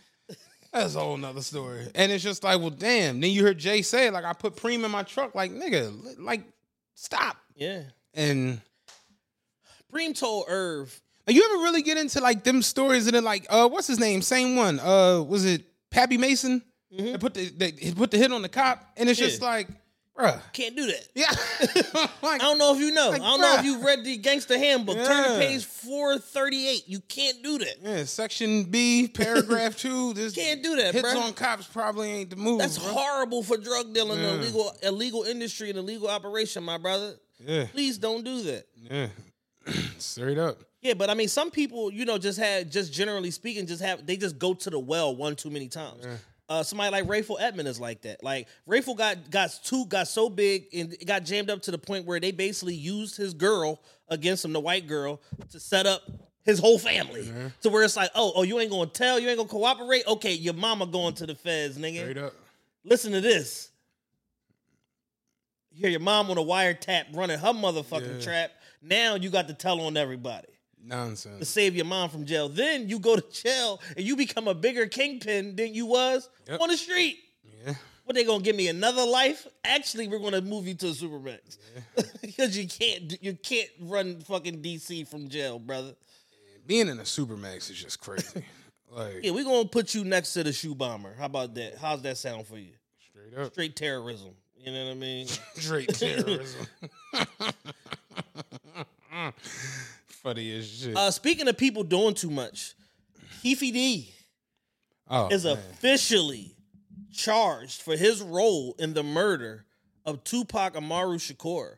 That's 0.71 0.93
a 0.95 0.99
whole 0.99 1.17
nother 1.17 1.41
story. 1.41 1.87
And 1.95 2.11
it's 2.11 2.23
just 2.23 2.43
like, 2.43 2.59
well, 2.59 2.69
damn. 2.69 3.19
Then 3.19 3.31
you 3.31 3.43
heard 3.43 3.57
Jay 3.57 3.81
say, 3.81 4.11
like, 4.11 4.23
I 4.23 4.33
put 4.33 4.55
Preem 4.55 4.85
in 4.85 4.91
my 4.91 5.01
truck. 5.01 5.33
Like, 5.33 5.51
nigga, 5.51 5.91
like, 6.19 6.43
stop. 6.93 7.37
yeah. 7.55 7.81
And 8.13 8.61
Preem 9.93 10.17
told 10.17 10.45
Irv, 10.47 10.99
you 11.27 11.43
ever 11.43 11.63
really 11.63 11.81
get 11.81 11.97
into 11.97 12.21
like 12.21 12.43
them 12.43 12.61
stories 12.61 13.05
and 13.07 13.15
then 13.15 13.23
like, 13.23 13.45
uh, 13.49 13.67
what's 13.67 13.87
his 13.87 13.99
name? 13.99 14.21
Same 14.21 14.55
one. 14.55 14.79
Uh, 14.79 15.21
was 15.21 15.45
it 15.45 15.63
Pappy 15.91 16.17
Mason? 16.17 16.61
They 16.91 17.17
put 17.17 17.33
the 17.35 17.49
they, 17.49 17.71
he 17.71 17.93
put 17.93 18.09
the 18.11 18.17
hit 18.17 18.31
on 18.31 18.41
the 18.41 18.49
cop, 18.49 18.83
and 18.97 19.07
it's 19.09 19.19
just 19.19 19.41
Mm-hmm. 19.41 19.45
Like, 19.45 19.67
bruh, 20.17 20.41
can't 20.53 20.75
do 20.75 20.87
that. 20.87 21.07
yeah. 21.13 21.29
like, 22.23 22.41
I 22.41 22.45
don't 22.45 22.57
know 22.57 22.73
if 22.73 22.79
you 22.79 22.91
know. 22.91 23.11
Like, 23.11 23.21
I 23.21 23.25
don't 23.25 23.41
know 23.41 23.55
if 23.59 23.63
you've 23.65 23.83
read 23.83 24.03
the 24.03 24.17
Gangster 24.17 24.57
Handbook. 24.57 24.95
Turn 24.97 25.23
to 25.33 25.37
page 25.37 25.63
438. 25.65 26.83
You 26.87 26.99
can't 27.01 27.43
do 27.43 27.59
that. 27.59 27.75
Yeah, 27.83 28.03
section 28.05 28.63
B, 28.63 29.07
paragraph 29.07 29.77
two. 29.77 30.13
This 30.13 30.33
Can't 30.33 30.63
do 30.63 30.77
that, 30.77 30.95
hits 30.95 31.07
bruh. 31.13 31.21
on 31.27 31.33
cops 31.33 31.67
probably 31.67 32.09
ain't 32.11 32.31
the 32.31 32.35
move. 32.37 32.57
That's 32.59 32.79
bro. 32.79 32.91
horrible 32.91 33.43
for 33.43 33.57
drug 33.57 33.93
dealing, 33.93 34.19
Yeah. 34.19 34.31
illegal 34.33 34.73
illegal 34.81 35.23
industry, 35.23 35.69
and 35.69 35.77
illegal 35.77 36.07
operation, 36.09 36.63
my 36.63 36.79
brother. 36.79 37.13
Yeah, 37.39 37.65
Please 37.71 37.97
don't 37.97 38.23
do 38.23 38.43
that. 38.43 38.65
yeah, 38.75 39.07
straight 39.97 40.37
up. 40.37 40.59
Yeah, 40.81 40.93
but 40.93 41.09
I 41.09 41.13
mean, 41.13 41.27
some 41.27 41.51
people, 41.51 41.91
you 41.91 42.05
know, 42.05 42.17
just 42.17 42.39
had, 42.39 42.71
just 42.71 42.93
generally 42.93 43.31
speaking, 43.31 43.65
just 43.65 43.81
have 43.81 44.05
they 44.05 44.15
just 44.17 44.39
go 44.39 44.53
to 44.53 44.69
the 44.69 44.79
well 44.79 45.15
one 45.15 45.35
too 45.35 45.49
many 45.49 45.67
times. 45.67 46.05
Uh, 46.47 46.63
somebody 46.63 46.89
like 46.91 47.05
Rayful 47.05 47.35
Edmond 47.39 47.67
is 47.67 47.79
like 47.79 48.01
that. 48.03 48.23
Like 48.23 48.47
Rayful 48.67 48.97
got 48.97 49.29
got 49.29 49.51
too 49.63 49.85
got 49.85 50.07
so 50.07 50.29
big 50.29 50.65
and 50.73 50.93
it 50.93 51.05
got 51.05 51.23
jammed 51.23 51.49
up 51.49 51.61
to 51.63 51.71
the 51.71 51.77
point 51.77 52.05
where 52.05 52.19
they 52.19 52.31
basically 52.31 52.73
used 52.73 53.17
his 53.17 53.33
girl 53.33 53.81
against 54.07 54.43
him, 54.45 54.53
the 54.53 54.59
white 54.59 54.87
girl, 54.87 55.21
to 55.51 55.59
set 55.59 55.85
up 55.85 56.01
his 56.43 56.57
whole 56.57 56.79
family. 56.79 57.31
To 57.61 57.69
where 57.69 57.83
it's 57.83 57.95
like, 57.95 58.09
oh, 58.15 58.31
oh, 58.35 58.43
you 58.43 58.59
ain't 58.59 58.71
gonna 58.71 58.87
tell, 58.87 59.19
you 59.19 59.27
ain't 59.29 59.37
gonna 59.37 59.49
cooperate. 59.49 60.07
Okay, 60.07 60.33
your 60.33 60.55
mama 60.55 60.87
going 60.87 61.13
to 61.15 61.27
the 61.27 61.35
feds, 61.35 61.77
nigga. 61.77 61.99
Straight 61.99 62.17
up. 62.17 62.33
Listen 62.83 63.11
to 63.11 63.21
this. 63.21 63.69
You 65.79 65.83
hear 65.83 65.91
your 65.91 66.01
mom 66.01 66.29
on 66.29 66.37
a 66.37 66.41
wiretap 66.41 67.05
running 67.15 67.39
her 67.39 67.53
motherfucking 67.53 68.15
Yeah. 68.17 68.21
trap. 68.21 68.51
Now 68.81 69.15
you 69.15 69.29
got 69.29 69.47
to 69.47 69.53
tell 69.53 69.79
on 69.79 69.95
everybody 69.95 70.49
Nonsense. 70.83 71.39
to 71.39 71.45
save 71.45 71.73
your 71.73 71.85
mom 71.85 72.09
from 72.09 72.25
jail. 72.25 72.49
Then 72.49 72.89
you 72.89 72.99
go 72.99 73.15
to 73.15 73.23
jail 73.31 73.79
and 73.95 74.05
you 74.05 74.17
become 74.17 74.49
a 74.49 74.53
bigger 74.53 74.87
kingpin 74.87 75.55
than 75.55 75.73
you 75.73 75.85
was 75.85 76.27
Yep. 76.49 76.59
on 76.59 76.67
the 76.67 76.75
street. 76.75 77.19
Yeah. 77.65 77.75
What 78.03 78.15
they 78.15 78.25
gonna 78.25 78.43
give 78.43 78.57
me 78.57 78.67
another 78.67 79.05
life? 79.05 79.47
Actually, 79.63 80.09
we're 80.09 80.19
gonna 80.19 80.41
move 80.41 80.67
you 80.67 80.73
to 80.73 80.87
the 80.87 80.93
Supermax 80.93 81.57
because 82.21 82.57
you 82.61 82.67
can't 82.67 83.23
you 83.23 83.35
can't 83.35 83.69
run 83.79 84.19
fucking 84.19 84.61
DC 84.61 85.07
from 85.07 85.29
jail, 85.29 85.59
brother. 85.59 85.95
Being 86.67 86.89
in 86.89 86.99
a 86.99 87.03
supermax 87.03 87.69
is 87.71 87.81
just 87.81 88.01
crazy. 88.01 88.43
like 88.91 89.23
Yeah, 89.23 89.31
we're 89.31 89.45
gonna 89.45 89.65
put 89.69 89.95
you 89.95 90.03
next 90.03 90.33
to 90.33 90.43
the 90.43 90.51
shoe 90.51 90.75
bomber. 90.75 91.13
How 91.17 91.25
about 91.27 91.53
that? 91.55 91.77
How's 91.77 92.01
that 92.01 92.17
sound 92.17 92.47
for 92.47 92.57
you? 92.57 92.73
straight 93.09 93.33
up, 93.41 93.53
Straight 93.53 93.75
terrorism. 93.77 94.31
You 94.63 94.73
know 94.73 94.85
what 94.85 94.91
I 94.91 94.95
mean? 94.95 95.27
straight 95.55 95.89
terrorism. 95.93 96.67
Funny 100.07 100.57
as 100.57 100.69
shit. 100.69 100.95
Uh, 100.95 101.11
speaking 101.11 101.47
of 101.47 101.57
people 101.57 101.83
doing 101.83 102.13
too 102.13 102.29
much, 102.29 102.75
Keefy 103.43 103.71
D 103.71 104.13
oh, 105.09 105.29
is 105.29 105.45
man. 105.45 105.53
officially 105.53 106.55
charged 107.11 107.81
for 107.81 107.95
his 107.95 108.21
role 108.21 108.75
in 108.79 108.93
the 108.93 109.03
murder 109.03 109.65
of 110.05 110.23
Tupac 110.23 110.75
Amaru 110.75 111.17
Shakur 111.17 111.75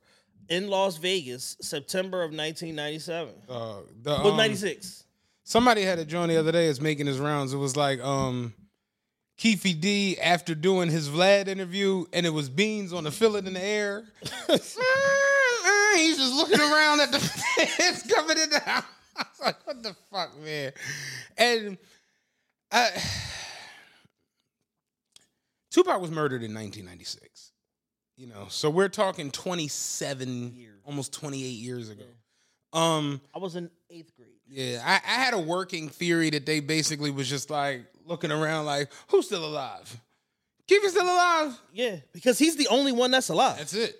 in 0.49 0.67
Las 0.67 0.97
Vegas, 0.97 1.57
September 1.61 2.23
of 2.23 2.31
1997. 2.31 3.33
Uh, 3.47 3.75
the, 4.01 4.11
um, 4.11 4.37
96. 4.37 5.03
Somebody 5.43 5.83
had 5.83 5.99
a 5.99 6.05
joint 6.05 6.29
the 6.29 6.37
other 6.37 6.51
day. 6.51 6.67
Is 6.67 6.81
making 6.81 7.07
his 7.07 7.19
rounds. 7.19 7.53
It 7.53 7.57
was 7.57 7.75
like 7.75 8.01
um, 8.01 8.53
Keefy 9.41 9.79
D 9.79 10.19
after 10.19 10.53
doing 10.53 10.89
his 10.89 11.09
Vlad 11.09 11.47
interview, 11.47 12.05
and 12.13 12.27
it 12.27 12.29
was 12.29 12.47
beans 12.47 12.93
on 12.93 13.05
the 13.05 13.11
fillet 13.11 13.39
in 13.39 13.53
the 13.53 13.63
air. 13.63 14.03
He's 14.47 14.75
just 16.17 16.35
looking 16.35 16.59
around 16.59 16.99
at 17.01 17.11
the 17.11 17.17
feds 17.65 18.03
coming 18.03 18.37
in 18.37 18.51
the 18.51 18.59
house. 18.59 18.83
I 19.17 19.23
was 19.23 19.39
like, 19.43 19.65
what 19.65 19.81
the 19.81 19.95
fuck, 20.11 20.39
man? 20.43 20.73
And 21.39 21.79
Tupac 25.71 25.99
was 25.99 26.11
murdered 26.11 26.43
in 26.43 26.53
1996. 26.53 27.51
You 28.17 28.27
know, 28.27 28.45
so 28.47 28.69
we're 28.69 28.89
talking 28.89 29.31
27, 29.31 30.53
Years. 30.53 30.79
almost 30.85 31.13
28 31.13 31.41
years 31.41 31.89
ago. 31.89 32.05
Um, 32.73 33.21
I 33.35 33.39
was 33.39 33.55
in 33.55 33.69
eighth 33.89 34.15
grade. 34.15 34.29
yeah, 34.49 34.81
I, 34.85 34.93
I 34.95 35.15
had 35.23 35.33
a 35.33 35.39
working 35.39 35.89
theory 35.89 36.29
that 36.29 36.45
they 36.45 36.59
basically 36.61 37.11
was 37.11 37.29
just 37.29 37.49
like 37.49 37.85
looking 38.05 38.31
around, 38.31 38.65
like, 38.65 38.89
who's 39.09 39.25
still 39.25 39.45
alive? 39.45 39.99
Keith 40.67 40.87
still 40.89 41.03
alive. 41.03 41.59
Yeah, 41.73 41.97
because 42.13 42.39
he's 42.39 42.55
the 42.55 42.67
only 42.69 42.91
one 42.93 43.11
that's 43.11 43.29
alive. 43.29 43.57
That's 43.57 43.73
it. 43.73 43.95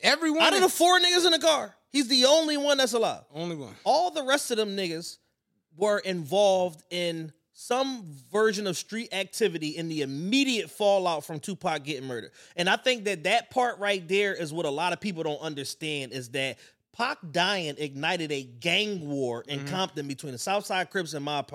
Everyone, 0.00 0.42
Out 0.42 0.54
of 0.54 0.60
the 0.60 0.68
four 0.68 0.98
niggas 0.98 1.24
in 1.26 1.30
the 1.32 1.38
car, 1.38 1.72
he's 1.92 2.08
the 2.08 2.24
only 2.24 2.56
one 2.56 2.76
that's 2.78 2.92
alive. 2.92 3.22
only 3.32 3.54
one. 3.54 3.74
All 3.84 4.10
the 4.10 4.24
rest 4.24 4.50
of 4.50 4.56
them 4.56 4.76
niggas 4.76 5.18
were 5.76 6.00
involved 6.00 6.82
in 6.90 7.32
some 7.52 8.04
version 8.32 8.66
of 8.66 8.76
street 8.76 9.14
activity 9.14 9.76
in 9.76 9.88
the 9.88 10.02
immediate 10.02 10.70
fallout 10.70 11.24
from 11.24 11.38
Tupac 11.38 11.84
getting 11.84 12.08
murdered. 12.08 12.32
And 12.56 12.68
I 12.68 12.76
think 12.76 13.04
that 13.04 13.22
that 13.24 13.50
part 13.50 13.78
right 13.78 14.06
there 14.08 14.34
is 14.34 14.52
what 14.52 14.66
a 14.66 14.70
lot 14.70 14.92
of 14.92 15.00
people 15.00 15.22
don't 15.22 15.40
understand 15.40 16.10
is 16.12 16.30
that 16.30 16.58
Pac 16.96 17.18
dying 17.30 17.74
ignited 17.78 18.30
a 18.30 18.42
gang 18.42 19.08
war 19.08 19.44
in 19.48 19.60
mm-hmm. 19.60 19.68
Compton 19.68 20.06
between 20.06 20.32
the 20.32 20.38
Southside 20.38 20.90
Crips 20.90 21.14
and 21.14 21.24
Mob. 21.24 21.50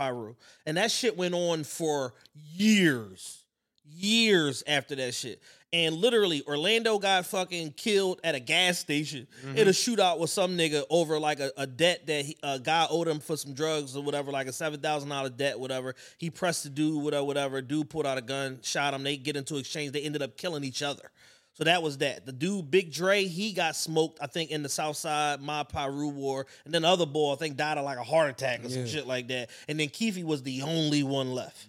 And 0.65 0.77
that 0.77 0.89
shit 0.91 1.15
went 1.15 1.35
on 1.35 1.63
for 1.63 2.13
years. 2.33 3.43
Years 3.85 4.63
after 4.67 4.95
that 4.95 5.13
shit. 5.13 5.41
And 5.73 5.95
literally, 5.95 6.43
Orlando 6.47 6.97
got 6.97 7.25
fucking 7.25 7.73
killed 7.73 8.21
at 8.23 8.35
a 8.35 8.39
gas 8.39 8.79
station 8.79 9.27
mm-hmm. 9.43 9.57
in 9.57 9.67
a 9.67 9.71
shootout 9.71 10.17
with 10.17 10.29
some 10.29 10.57
nigga 10.57 10.83
over 10.89 11.19
like 11.19 11.41
a, 11.41 11.51
a 11.57 11.67
debt 11.67 12.07
that 12.07 12.23
he, 12.25 12.37
a 12.41 12.57
guy 12.57 12.87
owed 12.89 13.07
him 13.07 13.19
for 13.19 13.35
some 13.35 13.53
drugs 13.53 13.95
or 13.95 14.01
whatever, 14.01 14.31
like 14.31 14.47
a 14.47 14.53
seven 14.53 14.79
thousand 14.79 15.09
dollar 15.09 15.29
debt, 15.29 15.59
whatever. 15.59 15.93
He 16.19 16.29
pressed 16.29 16.63
the 16.63 16.69
dude, 16.69 17.03
whatever, 17.03 17.25
whatever. 17.25 17.61
Dude 17.61 17.89
pulled 17.89 18.05
out 18.05 18.17
a 18.17 18.21
gun, 18.21 18.59
shot 18.61 18.93
him. 18.93 19.03
They 19.03 19.17
get 19.17 19.35
into 19.35 19.57
exchange. 19.57 19.91
They 19.91 20.01
ended 20.01 20.21
up 20.21 20.37
killing 20.37 20.63
each 20.63 20.81
other. 20.81 21.11
So 21.57 21.63
that 21.63 21.81
was 21.81 21.97
that. 21.97 22.23
The 22.27 22.31
dude, 22.31 22.69
Big 22.69 22.93
Dre, 22.93 23.25
he 23.25 23.51
got 23.51 23.75
smoked, 23.75 24.19
I 24.21 24.27
think, 24.27 24.51
in 24.51 24.61
the 24.61 24.69
Southside 24.69 25.41
Mob 25.41 25.71
Pyru 25.71 26.13
War. 26.13 26.45
And 26.65 26.73
then 26.73 26.83
the 26.83 26.87
other 26.87 27.07
boy, 27.07 27.33
I 27.33 27.35
think, 27.35 27.57
died 27.57 27.79
of 27.79 27.85
like 27.85 27.97
a 27.97 28.03
heart 28.03 28.29
attack 28.29 28.63
or 28.63 28.69
some 28.69 28.85
shit 28.85 29.07
like 29.07 29.27
that. 29.29 29.49
And 29.67 29.79
then 29.79 29.89
Keefe 29.89 30.23
was 30.23 30.43
the 30.43 30.61
only 30.61 31.01
one 31.01 31.33
left. 31.33 31.67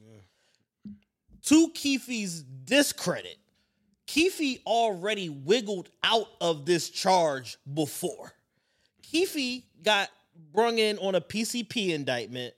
To 1.46 1.70
Keefe's 1.70 2.42
discredit, 2.42 3.38
Keefe 4.04 4.60
already 4.66 5.30
wiggled 5.30 5.88
out 6.04 6.28
of 6.38 6.66
this 6.66 6.90
charge 6.90 7.56
before. 7.72 8.34
Keefe 9.00 9.64
got 9.82 10.10
brung 10.52 10.78
in 10.78 10.98
on 10.98 11.14
a 11.14 11.20
PCP 11.22 11.94
indictment 11.94 12.52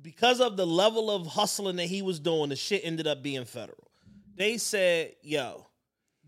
because 0.00 0.40
of 0.40 0.56
the 0.56 0.66
level 0.66 1.10
of 1.10 1.26
hustling 1.26 1.76
that 1.76 1.84
he 1.84 2.00
was 2.00 2.18
doing. 2.18 2.48
The 2.48 2.56
shit 2.56 2.80
ended 2.82 3.06
up 3.06 3.22
being 3.22 3.44
federal. 3.44 3.90
They 4.36 4.56
said, 4.56 5.16
"Yo, 5.22 5.65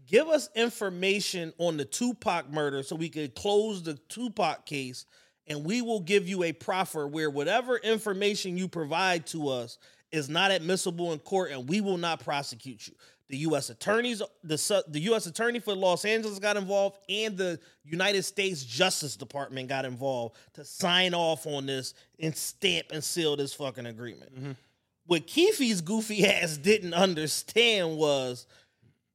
give 0.08 0.28
us 0.28 0.48
information 0.56 1.52
on 1.58 1.76
the 1.76 1.84
Tupac 1.84 2.50
murder 2.50 2.82
so 2.82 2.96
we 2.96 3.08
could 3.08 3.34
close 3.34 3.82
the 3.82 3.94
Tupac 4.08 4.66
case, 4.66 5.04
and 5.46 5.64
we 5.64 5.82
will 5.82 6.00
give 6.00 6.28
you 6.28 6.42
a 6.42 6.52
proffer 6.52 7.06
where 7.06 7.30
whatever 7.30 7.76
information 7.76 8.58
you 8.58 8.66
provide 8.66 9.26
to 9.28 9.48
us 9.48 9.78
is 10.10 10.28
not 10.28 10.50
admissible 10.50 11.12
in 11.12 11.18
court, 11.20 11.52
and 11.52 11.68
we 11.68 11.80
will 11.80 11.98
not 11.98 12.20
prosecute 12.20 12.88
you." 12.88 12.94
The 13.28 13.36
U.S. 13.38 13.68
attorneys, 13.68 14.22
the 14.42 14.84
the 14.88 15.00
U.S. 15.00 15.26
attorney 15.26 15.58
for 15.60 15.74
Los 15.74 16.06
Angeles 16.06 16.38
got 16.38 16.56
involved, 16.56 16.98
and 17.10 17.36
the 17.36 17.60
United 17.84 18.22
States 18.22 18.64
Justice 18.64 19.16
Department 19.16 19.68
got 19.68 19.84
involved 19.84 20.36
to 20.54 20.64
sign 20.64 21.12
off 21.12 21.46
on 21.46 21.66
this 21.66 21.92
and 22.18 22.34
stamp 22.34 22.86
and 22.90 23.04
seal 23.04 23.36
this 23.36 23.52
fucking 23.52 23.84
agreement. 23.84 24.34
Mm-hmm. 24.34 24.52
What 25.04 25.26
Keefe's 25.26 25.82
goofy 25.82 26.26
ass 26.30 26.56
didn't 26.56 26.94
understand 26.94 27.98
was 27.98 28.46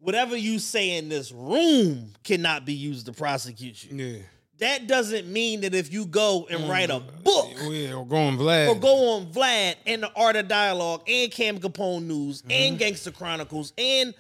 whatever 0.04 0.36
you 0.36 0.60
say 0.60 0.98
in 0.98 1.08
this 1.08 1.32
room 1.32 2.12
cannot 2.24 2.66
be 2.66 2.74
used 2.74 3.06
to 3.06 3.14
prosecute 3.14 3.86
you. 3.86 3.96
Yeah. 3.96 4.20
That 4.60 4.88
doesn't 4.88 5.28
mean 5.28 5.62
that 5.62 5.74
if 5.74 5.92
you 5.92 6.06
go 6.06 6.46
and 6.50 6.62
mm. 6.62 6.70
write 6.70 6.90
a 6.90 7.00
book 7.00 7.52
Oh, 7.60 7.72
yeah, 7.72 7.94
or 7.94 8.06
going 8.06 8.38
Vlad. 8.38 8.70
or 8.70 8.76
go 8.76 9.16
on 9.16 9.28
Vlad 9.28 9.76
and 9.86 10.04
the 10.04 10.12
Art 10.16 10.36
of 10.36 10.48
Dialogue 10.48 11.04
and 11.08 11.32
Cam 11.32 11.58
Capone 11.58 12.04
News 12.04 12.42
mm-hmm. 12.42 12.52
and 12.52 12.78
Gangster 12.78 13.12
Chronicles 13.12 13.74
and 13.78 14.14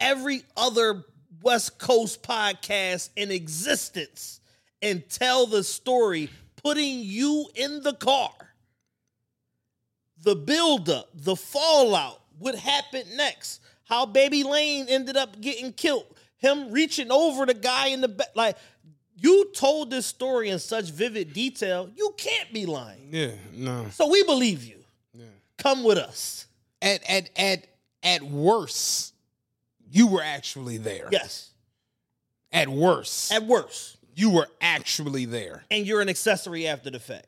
every 0.00 0.42
other 0.56 1.04
West 1.42 1.78
Coast 1.78 2.22
podcast 2.22 3.10
in 3.16 3.30
existence 3.30 4.40
and 4.80 5.06
tell 5.08 5.46
the 5.46 5.64
story, 5.64 6.30
putting 6.62 7.00
you 7.00 7.46
in 7.54 7.82
the 7.82 7.94
car. 7.94 8.30
The 10.22 10.36
buildup, 10.36 11.10
the 11.14 11.36
fallout, 11.36 12.20
what 12.38 12.54
happened 12.54 13.16
next, 13.16 13.60
how 13.88 14.06
Baby 14.06 14.42
Lane 14.44 14.86
ended 14.88 15.16
up 15.16 15.40
getting 15.40 15.72
killed, 15.72 16.06
him 16.36 16.70
reaching 16.70 17.10
over 17.10 17.46
the 17.46 17.54
guy 17.54 17.88
in 17.88 18.00
the 18.00 18.08
back. 18.08 18.28
Like, 18.34 18.56
you 19.16 19.50
told 19.54 19.90
this 19.90 20.06
story 20.06 20.50
in 20.50 20.58
such 20.58 20.90
vivid 20.90 21.32
detail, 21.32 21.90
you 21.96 22.14
can't 22.16 22.52
be 22.52 22.66
lying. 22.66 23.08
Yeah, 23.10 23.32
no. 23.52 23.86
So 23.90 24.08
we 24.08 24.22
believe 24.24 24.64
you. 24.64 24.78
Yeah. 25.14 25.24
Come 25.56 25.82
with 25.82 25.98
us. 25.98 26.46
At 26.80 27.02
at 27.10 27.30
at 27.36 27.66
at 28.02 28.22
worst, 28.22 29.14
you 29.90 30.06
were 30.06 30.22
actually 30.22 30.76
there. 30.76 31.08
Yes. 31.10 31.50
At 32.52 32.68
worst, 32.68 33.32
At 33.32 33.44
worst. 33.44 33.96
you 34.14 34.30
were 34.30 34.48
actually 34.60 35.24
there. 35.24 35.64
And 35.70 35.84
you're 35.86 36.00
an 36.00 36.08
accessory 36.08 36.66
after 36.68 36.90
the 36.90 37.00
fact. 37.00 37.26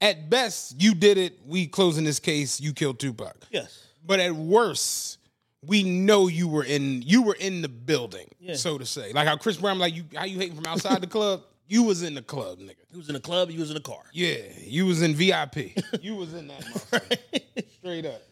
At 0.00 0.28
best, 0.28 0.80
you 0.80 0.94
did 0.94 1.16
it. 1.18 1.38
We 1.46 1.66
closing 1.66 2.04
this 2.04 2.18
case. 2.18 2.60
You 2.60 2.72
killed 2.72 2.98
Tupac. 2.98 3.36
Yes. 3.50 3.84
But 4.04 4.20
at 4.20 4.32
worst, 4.34 5.17
we 5.66 5.82
know 5.82 6.28
you 6.28 6.48
were 6.48 6.64
in 6.64 7.02
you 7.02 7.22
were 7.22 7.34
in 7.34 7.62
the 7.62 7.68
building, 7.68 8.28
Yeah. 8.38 8.54
so 8.54 8.78
to 8.78 8.86
say. 8.86 9.12
Like 9.12 9.26
how 9.26 9.36
Chris 9.36 9.56
Brown, 9.56 9.78
like 9.78 9.94
you, 9.94 10.04
how 10.14 10.24
you 10.24 10.38
hating 10.38 10.56
from 10.56 10.66
outside 10.66 11.00
the 11.00 11.06
club. 11.06 11.42
You 11.70 11.82
was 11.82 12.02
in 12.02 12.14
the 12.14 12.22
club, 12.22 12.60
nigga. 12.60 12.76
He 12.90 12.96
was 12.96 13.08
in 13.08 13.12
the 13.12 13.20
club, 13.20 13.50
he 13.50 13.58
was 13.58 13.68
in 13.68 13.74
the 13.74 13.82
car. 13.82 14.00
Yeah, 14.10 14.38
you 14.64 14.86
was 14.86 15.02
in 15.02 15.14
VIP. 15.14 15.76
you 16.00 16.14
was 16.16 16.32
in 16.32 16.48
that. 16.48 16.64
Straight 17.78 18.06
up. 18.06 18.22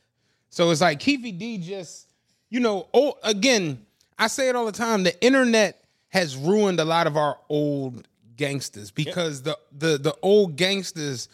So 0.49 0.71
it's 0.71 0.81
like 0.81 1.01
Keefy 1.01 1.39
D 1.39 1.59
just, 1.59 2.09
you 2.49 2.61
know, 2.61 2.89
oh 2.95 3.13
again, 3.23 3.85
I 4.19 4.29
say 4.29 4.49
it 4.49 4.57
all 4.57 4.65
the 4.65 4.73
time. 4.73 5.03
The 5.03 5.23
internet 5.23 5.85
has 6.09 6.35
ruined 6.35 6.81
a 6.81 6.87
lot 6.87 7.07
of 7.07 7.19
our 7.19 7.39
old 7.51 8.09
gangsters 8.37 8.91
because 8.91 9.43
the 9.43 9.59
the 9.71 9.99
the 9.99 10.17
old 10.23 10.57
gangsters 10.57 11.29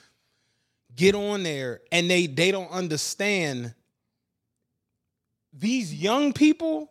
get 0.97 1.15
on 1.15 1.45
there 1.45 1.83
and 1.93 2.11
they 2.11 2.27
they 2.27 2.51
don't 2.51 2.71
understand 2.73 3.75
these 5.53 5.93
young 5.95 6.33
people 6.33 6.91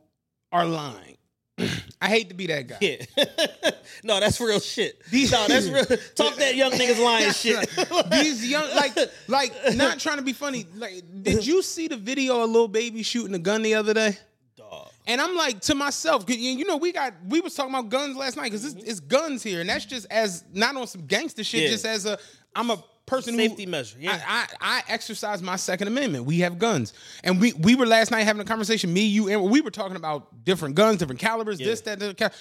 are 0.52 0.66
lying. 0.66 1.18
I 2.02 2.08
hate 2.08 2.30
to 2.30 2.36
be 2.36 2.48
that 2.48 2.68
guy. 2.68 2.78
Yeah. 2.82 3.72
no, 4.04 4.20
that's 4.20 4.40
real 4.42 4.60
shit. 4.60 5.02
These- 5.12 5.32
no, 5.32 5.48
that's 5.48 5.68
real. 5.68 5.86
Talk 6.16 6.36
that 6.38 6.56
young 6.56 6.72
niggas 6.72 7.04
lying 7.04 7.32
shit. 7.32 7.70
These 8.12 8.48
young, 8.50 8.68
like, 8.76 8.96
like, 9.28 9.54
not 9.76 10.00
trying 10.00 10.18
to 10.18 10.24
be 10.24 10.34
funny. 10.34 10.66
Like, 10.76 11.04
did 11.22 11.46
you 11.46 11.62
see 11.62 11.88
the 11.88 11.98
video 11.98 12.44
of 12.44 12.50
Lil 12.50 12.68
Baby 12.68 13.04
shooting 13.04 13.36
a 13.36 13.40
gun 13.40 13.62
the 13.62 13.76
other 13.76 13.94
day? 13.94 14.18
Dog. 14.56 14.90
And 15.08 15.22
I'm 15.22 15.36
like 15.36 15.60
to 15.62 15.76
myself, 15.76 16.26
you 16.28 16.66
know, 16.66 16.78
we 16.78 16.92
got 16.92 17.14
we 17.28 17.42
was 17.42 17.54
talking 17.56 17.74
about 17.74 17.90
guns 17.90 18.16
last 18.16 18.38
night 18.38 18.46
because 18.52 18.66
it's, 18.66 18.84
it's 18.84 19.00
guns 19.00 19.44
here, 19.44 19.62
and 19.62 19.70
that's 19.70 19.86
just 19.86 20.08
as 20.12 20.44
not 20.54 20.76
on 20.76 20.88
some 20.88 21.06
gangster 21.06 21.44
shit, 21.44 21.64
Yeah. 21.64 21.70
just 21.70 21.86
as 21.86 22.06
a 22.06 22.18
I'm 22.56 22.70
a 22.72 22.84
person 23.12 23.36
Safety 23.36 23.66
who 23.66 23.72
measure, 23.72 23.98
yeah. 24.00 24.20
I, 24.28 24.48
I 24.60 24.78
I 24.78 24.84
exercise 24.88 25.42
my 25.42 25.58
Second 25.58 25.88
Amendment. 25.90 26.26
We 26.26 26.40
have 26.40 26.58
guns, 26.58 26.94
and 27.24 27.40
we 27.40 27.54
we 27.54 27.76
were 27.76 27.86
last 27.86 28.10
night 28.10 28.24
having 28.24 28.42
a 28.42 28.46
conversation. 28.46 28.92
Me, 28.94 29.06
you, 29.06 29.30
and 29.30 29.44
we 29.44 29.62
were 29.62 29.70
talking 29.70 29.98
about 29.98 30.44
different 30.46 30.76
guns, 30.76 30.98
different 30.98 31.20
calibers, 31.20 31.58
this, 31.58 31.82
that, 31.82 32.00
that. 32.00 32.18
that. 32.18 32.34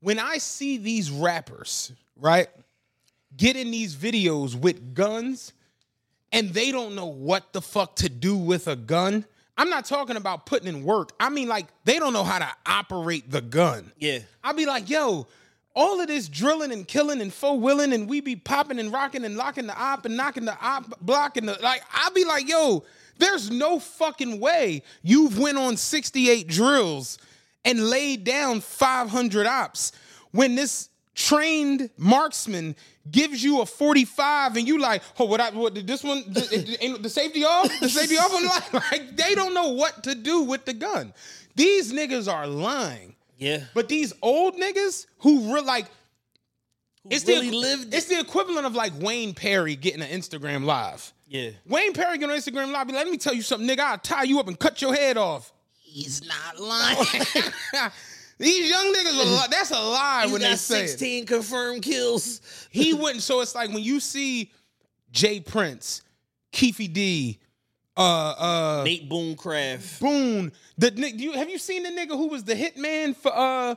When 0.00 0.18
I 0.18 0.38
see 0.38 0.76
these 0.76 1.10
rappers, 1.10 1.92
right, 2.20 2.48
get 3.36 3.56
in 3.56 3.70
these 3.70 3.94
videos 3.94 4.54
with 4.54 4.94
guns, 4.94 5.52
and 6.32 6.50
they 6.50 6.72
don't 6.72 6.94
know 6.94 7.06
what 7.06 7.52
the 7.52 7.62
fuck 7.62 7.96
to 7.96 8.08
do 8.08 8.36
with 8.36 8.68
a 8.68 8.76
gun. 8.76 9.24
I'm 9.56 9.70
not 9.70 9.84
talking 9.84 10.16
about 10.16 10.46
putting 10.46 10.68
in 10.68 10.82
work. 10.82 11.12
I 11.20 11.30
mean, 11.30 11.48
like, 11.48 11.66
they 11.84 12.00
don't 12.00 12.12
know 12.12 12.24
how 12.24 12.40
to 12.40 12.48
operate 12.66 13.30
the 13.30 13.40
gun. 13.40 13.92
Yeah. 13.98 14.18
I'll 14.42 14.52
be 14.52 14.66
like, 14.66 14.90
yo, 14.90 15.28
all 15.74 16.00
of 16.00 16.06
this 16.06 16.28
drilling 16.28 16.72
and 16.72 16.86
killing 16.86 17.20
and 17.20 17.32
faux 17.32 17.60
willing, 17.60 17.92
and 17.92 18.08
we 18.08 18.20
be 18.20 18.36
popping 18.36 18.78
and 18.78 18.92
rocking 18.92 19.24
and 19.24 19.36
locking 19.36 19.66
the 19.66 19.76
op 19.76 20.04
and 20.06 20.16
knocking 20.16 20.44
the 20.44 20.56
op 20.60 20.98
block 21.00 21.36
and 21.36 21.48
the 21.48 21.58
like. 21.62 21.82
I'll 21.92 22.12
be 22.12 22.24
like, 22.24 22.48
yo, 22.48 22.84
there's 23.18 23.50
no 23.50 23.78
fucking 23.78 24.40
way 24.40 24.82
you've 25.02 25.38
went 25.38 25.58
on 25.58 25.76
68 25.76 26.46
drills 26.48 27.18
and 27.64 27.88
laid 27.90 28.24
down 28.24 28.60
500 28.60 29.46
ops 29.46 29.92
when 30.32 30.54
this 30.54 30.90
trained 31.14 31.90
marksman 31.96 32.74
gives 33.10 33.42
you 33.42 33.60
a 33.60 33.66
45 33.66 34.56
and 34.56 34.66
you 34.66 34.78
like, 34.78 35.02
oh, 35.18 35.24
what 35.26 35.40
I 35.40 35.50
what 35.50 35.74
did 35.74 35.86
this 35.86 36.02
one 36.02 36.22
th- 36.32 36.52
it- 36.52 36.78
ain't 36.82 37.02
the 37.02 37.08
safety 37.08 37.44
off? 37.44 37.70
The 37.80 37.88
safety 37.88 38.16
off 38.16 38.32
on 38.34 38.44
like, 38.44 38.72
like 38.92 39.16
they 39.16 39.34
don't 39.34 39.54
know 39.54 39.68
what 39.70 40.02
to 40.04 40.14
do 40.14 40.40
with 40.42 40.64
the 40.64 40.72
gun. 40.72 41.12
These 41.56 41.92
niggas 41.92 42.32
are 42.32 42.46
lying. 42.46 43.13
Yeah. 43.44 43.64
But 43.74 43.88
these 43.88 44.12
old 44.22 44.56
niggas 44.56 45.06
who 45.18 45.52
real 45.52 45.64
like 45.64 45.86
It's 47.10 47.26
really 47.26 47.50
the 47.50 47.56
lived 47.56 47.94
it's 47.94 48.06
the 48.06 48.18
equivalent 48.18 48.66
of 48.66 48.74
like 48.74 48.92
Wayne 48.98 49.34
Perry 49.34 49.76
getting 49.76 50.00
an 50.02 50.08
Instagram 50.08 50.64
live. 50.64 51.12
Yeah. 51.26 51.50
Wayne 51.66 51.92
Perry 51.92 52.16
getting 52.16 52.30
on 52.32 52.38
Instagram 52.38 52.72
live. 52.72 52.86
Like, 52.86 52.96
let 52.96 53.08
me 53.08 53.18
tell 53.18 53.34
you 53.34 53.42
something, 53.42 53.68
nigga. 53.68 53.80
I'll 53.80 53.98
tie 53.98 54.22
you 54.22 54.40
up 54.40 54.48
and 54.48 54.58
cut 54.58 54.80
your 54.80 54.94
head 54.94 55.16
off. 55.18 55.52
He's 55.82 56.22
not 56.24 56.58
lying. 56.58 56.96
These 58.38 58.68
young 58.70 58.92
niggas, 58.92 59.20
are 59.20 59.42
li- 59.42 59.46
that's 59.50 59.70
a 59.70 59.74
lie 59.74 60.22
He's 60.24 60.32
when 60.32 60.40
they 60.40 60.48
got 60.48 60.58
say 60.58 60.84
it. 60.84 60.88
16 60.88 61.26
confirmed 61.26 61.82
kills. 61.82 62.40
He 62.70 62.92
wouldn't. 62.94 63.22
So 63.22 63.40
it's 63.42 63.54
like 63.54 63.68
when 63.70 63.82
you 63.82 64.00
see 64.00 64.50
J. 65.12 65.40
Prince, 65.40 66.02
Keefy 66.52 66.92
D, 66.92 67.38
uh, 67.96 68.00
uh, 68.00 68.82
Nate 68.84 69.08
Boomcraft. 69.08 70.00
Boone. 70.00 70.52
The 70.78 70.92
you 71.16 71.32
have 71.32 71.48
you 71.48 71.58
seen 71.58 71.82
the 71.84 71.90
nigga 71.90 72.10
who 72.10 72.28
was 72.28 72.44
the 72.44 72.54
hitman 72.54 73.14
for 73.16 73.32
uh 73.34 73.74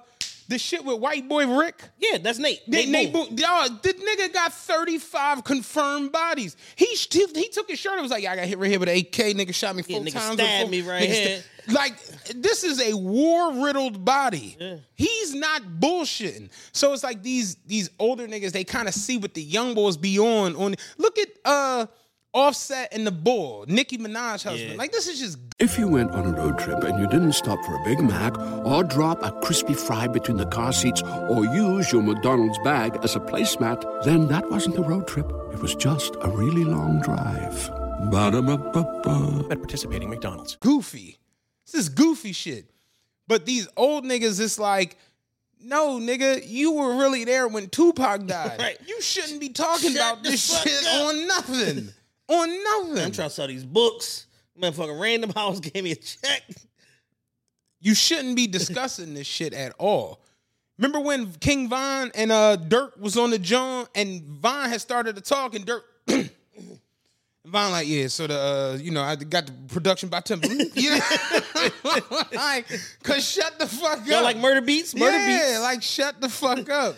the 0.49 0.57
shit 0.57 0.83
with 0.85 0.99
white 0.99 1.27
boy 1.27 1.45
Rick? 1.59 1.81
Yeah, 1.99 2.19
that's 2.19 2.39
Nate. 2.39 2.65
Nate, 2.69 2.87
Nate, 2.87 3.11
Boone. 3.11 3.27
Boone. 3.29 3.37
Y'all, 3.37 3.67
the 3.69 3.93
nigga 3.93 4.33
got 4.33 4.53
35 4.53 5.43
confirmed 5.43 6.13
bodies. 6.13 6.55
He, 6.77 6.85
he 6.85 7.25
he 7.35 7.49
took 7.49 7.69
his 7.69 7.77
shirt 7.79 7.93
and 7.93 8.01
was 8.01 8.11
like, 8.11 8.23
yeah, 8.23 8.31
I 8.31 8.35
got 8.37 8.45
hit 8.45 8.57
right 8.57 8.69
here 8.69 8.79
with 8.79 8.87
an 8.89 8.97
AK. 8.97 9.35
Nigga 9.35 9.53
shot 9.53 9.75
me 9.75 9.83
four 9.83 9.99
nigga 9.99 10.13
times. 10.13 10.35
stabbed 10.35 10.71
before- 10.71 10.71
me 10.71 10.81
right 10.89 11.03
nigga 11.03 11.13
here. 11.13 11.43
sta- 11.67 11.73
Like, 11.73 11.99
this 12.33 12.63
is 12.63 12.79
a 12.81 12.93
war-riddled 12.95 14.05
body. 14.05 14.57
He's 14.95 15.33
not 15.35 15.63
bullshitting. 15.81 16.49
So 16.71 16.93
it's 16.93 17.03
like 17.03 17.21
these 17.23 17.55
these 17.67 17.89
older 17.99 18.25
niggas, 18.25 18.53
they 18.53 18.63
kind 18.63 18.87
of 18.87 18.93
see 18.93 19.17
what 19.17 19.33
the 19.33 19.43
young 19.43 19.73
boys 19.75 19.97
be 19.97 20.17
on. 20.17 20.55
on. 20.55 20.75
Look 20.97 21.19
at 21.19 21.27
uh 21.43 21.85
Offset 22.37 22.89
and 22.93 23.05
the 23.07 23.11
Bull, 23.11 23.65
Nicki 23.67 23.97
Minaj 23.97 24.43
husband. 24.43 24.71
Yeah. 24.71 24.77
Like, 24.77 24.91
this 24.91 25.07
is 25.07 25.19
just 25.19 25.39
If 25.59 25.79
you 25.79 25.87
went 25.87 26.11
on 26.11 26.25
a 26.27 26.31
road 26.31 26.59
trip 26.59 26.83
and 26.83 26.99
you 26.99 27.07
didn't 27.07 27.33
stop 27.33 27.57
for 27.65 27.73
a 27.75 27.83
Big 27.83 27.99
Mac 27.99 28.37
or 28.63 28.83
drop 28.83 29.23
a 29.23 29.31
crispy 29.41 29.73
fry 29.73 30.07
between 30.07 30.37
the 30.37 30.45
car 30.45 30.71
seats 30.71 31.01
or 31.29 31.45
use 31.45 31.91
your 31.91 32.03
McDonald's 32.03 32.59
bag 32.63 32.97
as 33.03 33.15
a 33.15 33.19
placemat, 33.19 34.03
then 34.03 34.27
that 34.27 34.49
wasn't 34.51 34.77
a 34.77 34.81
road 34.81 35.07
trip. 35.07 35.25
It 35.51 35.59
was 35.59 35.73
just 35.75 36.15
a 36.21 36.29
really 36.29 36.63
long 36.63 37.01
drive. 37.01 37.69
Ba-da-ba-ba-ba. 38.11 39.47
At 39.51 39.57
participating 39.59 40.09
McDonald's. 40.09 40.57
goofy. 40.57 41.17
This 41.65 41.73
is 41.81 41.89
goofy 41.89 42.31
shit. 42.33 42.69
But 43.27 43.45
these 43.45 43.67
old 43.75 44.05
niggas, 44.05 44.39
it's 44.39 44.59
like, 44.59 44.95
no, 45.59 45.97
nigga, 45.99 46.47
you 46.47 46.71
were 46.73 46.95
really 46.97 47.25
there 47.25 47.47
when 47.47 47.67
Tupac 47.69 48.25
died. 48.27 48.59
Right. 48.59 48.77
You 48.85 49.01
shouldn't 49.01 49.41
be 49.41 49.49
talking 49.49 49.91
Shut 49.93 49.97
about 49.97 50.23
this 50.23 50.61
shit 50.61 50.85
up. 50.87 51.07
on 51.07 51.27
nothing. 51.27 51.89
On 52.29 52.63
nothing. 52.63 53.05
I'm 53.05 53.11
trying 53.11 53.29
to 53.29 53.33
sell 53.33 53.47
these 53.47 53.65
books. 53.65 54.27
Motherfucking 54.59 54.99
Random 54.99 55.31
House 55.31 55.59
gave 55.61 55.83
me 55.83 55.91
a 55.91 55.95
check. 55.95 56.43
you 57.79 57.93
shouldn't 57.93 58.35
be 58.35 58.47
discussing 58.47 59.13
this 59.13 59.27
shit 59.27 59.53
at 59.53 59.73
all. 59.77 60.21
Remember 60.77 60.99
when 60.99 61.31
King 61.33 61.69
Von 61.69 62.11
and 62.13 62.31
uh 62.31 62.57
Durk 62.57 62.99
was 62.99 63.17
on 63.17 63.31
the 63.31 63.39
John 63.39 63.87
and 63.95 64.21
Von 64.23 64.69
had 64.69 64.81
started 64.81 65.15
to 65.15 65.21
talk 65.21 65.55
and 65.55 65.65
Durk 65.65 65.81
Von 67.47 67.71
like, 67.71 67.87
yeah, 67.87 68.07
so 68.07 68.27
the 68.27 68.37
uh, 68.37 68.77
you 68.79 68.91
know, 68.91 69.01
I 69.01 69.15
got 69.15 69.45
the 69.45 69.53
production 69.69 70.09
by 70.09 70.19
Timber. 70.19 70.47
know? 70.47 70.65
like, 72.33 72.67
cause 73.03 73.25
shut 73.25 73.57
the 73.57 73.65
fuck 73.67 73.99
up. 73.99 74.23
like 74.23 74.37
murder 74.37 74.59
beats? 74.59 74.93
Murder 74.93 75.17
yeah, 75.17 75.51
beats? 75.51 75.61
like 75.61 75.81
shut 75.81 76.19
the 76.19 76.27
fuck 76.27 76.69
up. 76.69 76.97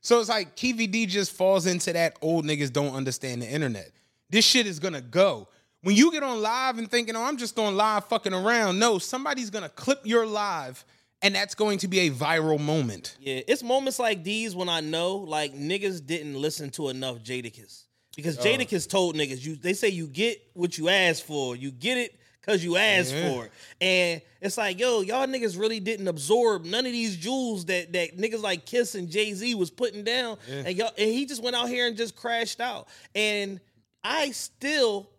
So 0.00 0.18
it's 0.18 0.30
like 0.30 0.56
KVD 0.56 1.06
just 1.06 1.32
falls 1.32 1.66
into 1.66 1.92
that 1.92 2.16
old 2.22 2.46
niggas 2.46 2.72
don't 2.72 2.94
understand 2.94 3.42
the 3.42 3.46
internet. 3.46 3.90
This 4.30 4.44
shit 4.44 4.66
is 4.66 4.78
gonna 4.78 5.00
go. 5.00 5.48
When 5.82 5.96
you 5.96 6.12
get 6.12 6.22
on 6.22 6.42
live 6.42 6.78
and 6.78 6.90
thinking, 6.90 7.16
oh, 7.16 7.22
I'm 7.22 7.36
just 7.36 7.58
on 7.58 7.76
live 7.76 8.04
fucking 8.06 8.34
around, 8.34 8.78
no, 8.78 8.98
somebody's 8.98 9.50
gonna 9.50 9.68
clip 9.68 10.00
your 10.04 10.26
live 10.26 10.84
and 11.22 11.34
that's 11.34 11.54
going 11.54 11.78
to 11.78 11.88
be 11.88 12.00
a 12.00 12.10
viral 12.10 12.58
moment. 12.60 13.16
Yeah, 13.20 13.40
it's 13.46 13.62
moments 13.62 13.98
like 13.98 14.24
these 14.24 14.54
when 14.54 14.68
I 14.68 14.80
know 14.80 15.16
like 15.16 15.54
niggas 15.54 16.04
didn't 16.04 16.34
listen 16.34 16.70
to 16.70 16.88
enough 16.88 17.18
Jadakiss. 17.18 17.84
Because 18.16 18.38
uh. 18.38 18.42
Jadakiss 18.42 18.88
told 18.88 19.16
niggas, 19.16 19.44
you 19.44 19.56
they 19.56 19.72
say 19.72 19.88
you 19.88 20.06
get 20.06 20.40
what 20.54 20.78
you 20.78 20.88
ask 20.88 21.24
for. 21.24 21.56
You 21.56 21.70
get 21.70 21.98
it 21.98 22.18
because 22.40 22.64
you 22.64 22.76
asked 22.76 23.12
for 23.12 23.46
it. 23.46 23.52
And 23.80 24.22
it's 24.40 24.56
like, 24.56 24.80
yo, 24.80 25.02
y'all 25.02 25.26
niggas 25.26 25.58
really 25.58 25.80
didn't 25.80 26.08
absorb 26.08 26.64
none 26.64 26.86
of 26.86 26.92
these 26.92 27.16
jewels 27.16 27.66
that 27.66 27.92
that 27.92 28.16
niggas 28.16 28.42
like 28.42 28.64
Kiss 28.64 28.94
and 28.94 29.08
Jay-Z 29.08 29.54
was 29.54 29.70
putting 29.70 30.04
down. 30.04 30.38
And 30.48 30.76
y'all 30.76 30.92
and 30.96 31.10
he 31.10 31.26
just 31.26 31.42
went 31.42 31.56
out 31.56 31.68
here 31.68 31.86
and 31.86 31.96
just 31.96 32.16
crashed 32.16 32.60
out. 32.60 32.88
And 33.14 33.60
I 34.02 34.30
still 34.30 35.10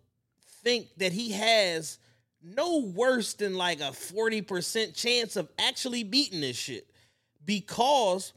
think 0.63 0.87
that 0.97 1.11
he 1.11 1.31
has 1.31 1.99
no 2.43 2.79
worse 2.79 3.33
than 3.33 3.55
like 3.55 3.79
a 3.79 3.91
40% 3.91 4.95
chance 4.95 5.35
of 5.35 5.49
actually 5.59 6.03
beating 6.03 6.41
this 6.41 6.57
shit. 6.57 6.87
Because 7.45 8.33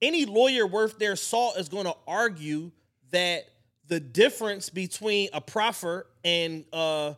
any 0.00 0.26
lawyer 0.26 0.66
worth 0.66 0.98
their 0.98 1.16
salt 1.16 1.56
is 1.58 1.68
going 1.68 1.86
to 1.86 1.96
argue 2.06 2.70
that 3.10 3.44
the 3.88 4.00
difference 4.00 4.70
between 4.70 5.28
a 5.32 5.40
proffer 5.40 6.06
and 6.24 6.64
uh 6.72 7.14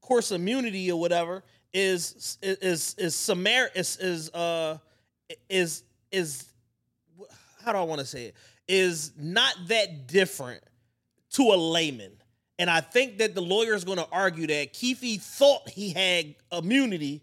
course 0.00 0.30
immunity 0.30 0.90
or 0.90 1.00
whatever 1.00 1.42
is 1.72 2.38
is 2.42 2.94
is 2.98 3.14
summar 3.14 3.68
is 3.74 3.96
is 3.96 4.30
uh 4.30 4.78
is 5.48 5.82
is 6.12 6.44
how 7.64 7.72
do 7.72 7.78
I 7.78 7.82
want 7.82 8.00
to 8.00 8.06
say 8.06 8.26
it? 8.26 8.34
Is 8.68 9.12
not 9.18 9.54
that 9.68 10.06
different 10.06 10.62
to 11.34 11.42
a 11.42 11.56
layman. 11.56 12.12
And 12.58 12.70
I 12.70 12.80
think 12.80 13.18
that 13.18 13.34
the 13.34 13.40
lawyer 13.40 13.74
is 13.74 13.84
going 13.84 13.98
to 13.98 14.08
argue 14.12 14.46
that 14.46 14.72
Keefe 14.72 15.20
thought 15.20 15.68
he 15.68 15.90
had 15.90 16.34
immunity, 16.52 17.22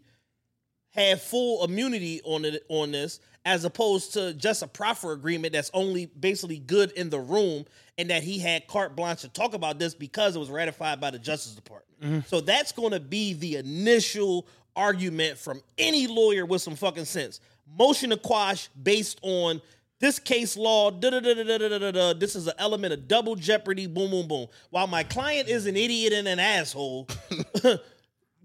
had 0.90 1.22
full 1.22 1.64
immunity 1.64 2.22
on 2.26 2.44
it 2.44 2.64
on 2.68 2.92
this, 2.92 3.20
as 3.46 3.64
opposed 3.64 4.14
to 4.14 4.34
just 4.34 4.62
a 4.62 4.68
proffer 4.68 5.14
agreement 5.14 5.54
that's 5.54 5.72
only 5.74 6.06
basically 6.06 6.60
good 6.60 6.92
in 6.92 7.10
the 7.10 7.20
room, 7.20 7.66
and 7.98 8.10
that 8.10 8.24
he 8.24 8.40
had 8.40 8.68
carte 8.68 8.96
blanche 8.96 9.22
to 9.22 9.30
talk 9.30 9.54
about 9.54 9.80
this 9.80 9.94
because 9.94 10.36
it 10.36 10.40
was 10.40 10.50
ratified 10.50 11.00
by 11.00 11.10
the 11.12 11.20
Justice 11.20 11.54
Department. 11.54 12.02
Mm-hmm. 12.02 12.20
So 12.28 12.42
that's 12.42 12.72
going 12.72 12.92
to 12.92 13.00
be 13.00 13.34
the 13.34 13.56
initial 13.56 14.48
argument 14.76 15.38
from 15.38 15.62
any 15.78 16.08
lawyer 16.08 16.46
with 16.46 16.62
some 16.62 16.76
fucking 16.76 17.06
sense. 17.06 17.40
Motion 17.78 18.10
to 18.10 18.18
quash 18.18 18.70
based 18.82 19.20
on 19.22 19.62
this 20.02 20.18
case 20.18 20.58
law, 20.58 20.90
da 20.90 21.12
da 21.12 21.20
da. 21.22 22.14
This 22.14 22.36
is 22.36 22.48
an 22.48 22.56
element 22.58 22.92
of 22.92 23.08
double 23.08 23.36
jeopardy. 23.36 23.86
Boom, 23.86 24.10
boom, 24.10 24.28
boom. 24.28 24.48
While 24.72 24.88
my 24.88 25.04
client 25.04 25.48
is 25.48 25.68
an 25.68 25.78
idiot 25.78 26.12
and 26.12 26.28
an 26.28 26.40
asshole, 26.40 27.08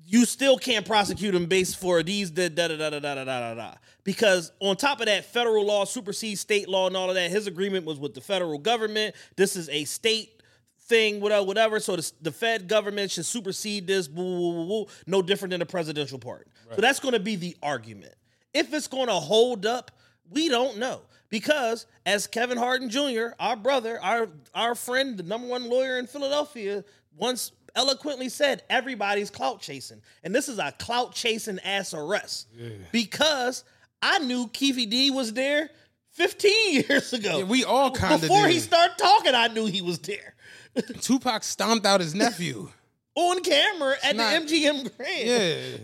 you 0.06 0.26
still 0.26 0.58
can't 0.58 0.86
prosecute 0.86 1.34
him 1.34 1.46
based 1.46 1.80
for 1.80 2.02
these 2.02 2.30
da 2.30 2.50
da 2.50 2.68
da 2.68 2.76
da 2.76 3.00
da 3.00 3.14
da 3.14 3.24
da 3.24 3.54
da. 3.54 3.74
Because 4.04 4.52
on 4.60 4.76
top 4.76 5.00
of 5.00 5.06
that, 5.06 5.24
federal 5.24 5.64
law 5.64 5.86
supersedes 5.86 6.42
state 6.42 6.68
law 6.68 6.88
and 6.88 6.96
all 6.96 7.08
of 7.08 7.14
that. 7.14 7.30
His 7.30 7.46
agreement 7.46 7.86
was 7.86 7.98
with 7.98 8.12
the 8.12 8.20
federal 8.20 8.58
government. 8.58 9.14
This 9.36 9.56
is 9.56 9.70
a 9.70 9.84
state 9.84 10.42
thing, 10.82 11.20
whatever, 11.20 11.46
whatever. 11.46 11.80
So 11.80 11.96
the, 11.96 12.12
the 12.20 12.32
Fed 12.32 12.68
government 12.68 13.10
should 13.10 13.24
supersede 13.24 13.86
this. 13.86 14.08
Boo, 14.08 14.22
boo, 14.22 14.66
boo. 14.66 14.86
No 15.06 15.22
different 15.22 15.52
than 15.52 15.60
the 15.60 15.66
presidential 15.66 16.18
pardon. 16.18 16.52
So 16.74 16.82
that's 16.82 17.00
going 17.00 17.14
to 17.14 17.20
be 17.20 17.36
the 17.36 17.56
argument. 17.62 18.14
If 18.52 18.74
it's 18.74 18.88
going 18.88 19.06
to 19.06 19.14
hold 19.14 19.64
up, 19.64 19.90
we 20.30 20.50
don't 20.50 20.76
know 20.76 21.00
because 21.28 21.86
as 22.04 22.26
Kevin 22.26 22.58
Harden 22.58 22.88
Jr., 22.90 23.28
our 23.40 23.56
brother, 23.56 23.98
our 24.02 24.28
our 24.54 24.74
friend, 24.74 25.16
the 25.16 25.22
number 25.22 25.46
one 25.48 25.68
lawyer 25.68 25.98
in 25.98 26.06
Philadelphia, 26.06 26.84
once 27.16 27.52
eloquently 27.74 28.28
said, 28.28 28.62
everybody's 28.70 29.30
clout 29.30 29.60
chasing, 29.60 30.00
and 30.24 30.34
this 30.34 30.48
is 30.48 30.58
a 30.58 30.72
clout 30.78 31.14
chasing 31.14 31.58
ass 31.60 31.92
arrest 31.94 32.48
because 32.92 33.64
I 34.02 34.18
knew 34.20 34.48
Keefe 34.48 34.88
D 34.88 35.10
was 35.10 35.32
there 35.32 35.70
15 36.12 36.84
years 36.88 37.12
ago. 37.12 37.38
Yeah, 37.38 37.44
we 37.44 37.64
all 37.64 37.90
kinda 37.90 38.18
before 38.18 38.46
he 38.48 38.60
started 38.60 38.96
talking, 38.98 39.34
I 39.34 39.48
knew 39.48 39.66
he 39.66 39.82
was 39.82 39.98
there 40.00 40.34
Tupac 41.00 41.42
stomped 41.44 41.86
out 41.86 42.00
his 42.00 42.14
nephew. 42.14 42.68
on 43.14 43.42
camera 43.42 43.96
at 44.02 44.16
not- 44.16 44.46
the 44.46 44.54
MGM 44.64 44.96
Grand. 44.96 45.28
Yeah. 45.28 45.76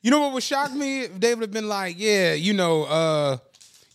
You 0.00 0.10
know 0.12 0.20
what 0.20 0.32
would 0.34 0.42
shock 0.42 0.72
me 0.72 1.00
if 1.02 1.18
they 1.20 1.34
would 1.34 1.42
have 1.42 1.50
been 1.50 1.68
like, 1.68 1.96
yeah, 1.98 2.32
you 2.34 2.52
know, 2.54 2.84
uh 2.84 3.38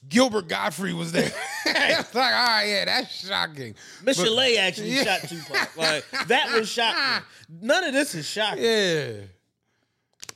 Gilbert 0.10 0.48
Gottfried 0.48 0.96
was 0.96 1.12
there. 1.12 1.32
it's 1.66 2.14
like, 2.16 2.34
all 2.34 2.46
right, 2.46 2.66
yeah, 2.68 2.86
that's 2.86 3.28
shocking. 3.28 3.76
Chalet 4.14 4.58
actually 4.58 4.92
Yeah. 4.96 5.04
shot 5.04 5.30
Tupac. 5.30 5.78
Like 5.78 6.06
that 6.28 6.52
was 6.54 6.70
shocking. 6.70 7.26
None 7.62 7.84
of 7.86 7.94
this 7.94 8.14
is 8.16 8.28
shocking. 8.28 8.64
Yeah. 8.64 9.12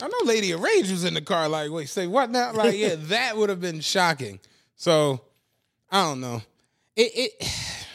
I 0.01 0.07
know 0.07 0.17
Lady 0.25 0.51
of 0.51 0.61
Rage 0.61 0.91
was 0.91 1.03
in 1.03 1.15
the 1.15 1.21
car, 1.21 1.49
like, 1.49 1.71
wait, 1.71 1.89
say 1.89 2.05
what 2.05 2.29
now? 2.29 2.53
Like, 2.53 2.75
yeah, 2.77 2.95
that 2.97 3.35
would 3.35 3.49
have 3.49 3.59
been 3.59 3.79
shocking. 3.79 4.39
So, 4.75 5.21
I 5.89 6.03
don't 6.03 6.21
know. 6.21 6.41
It 6.95 7.11
it 7.15 7.51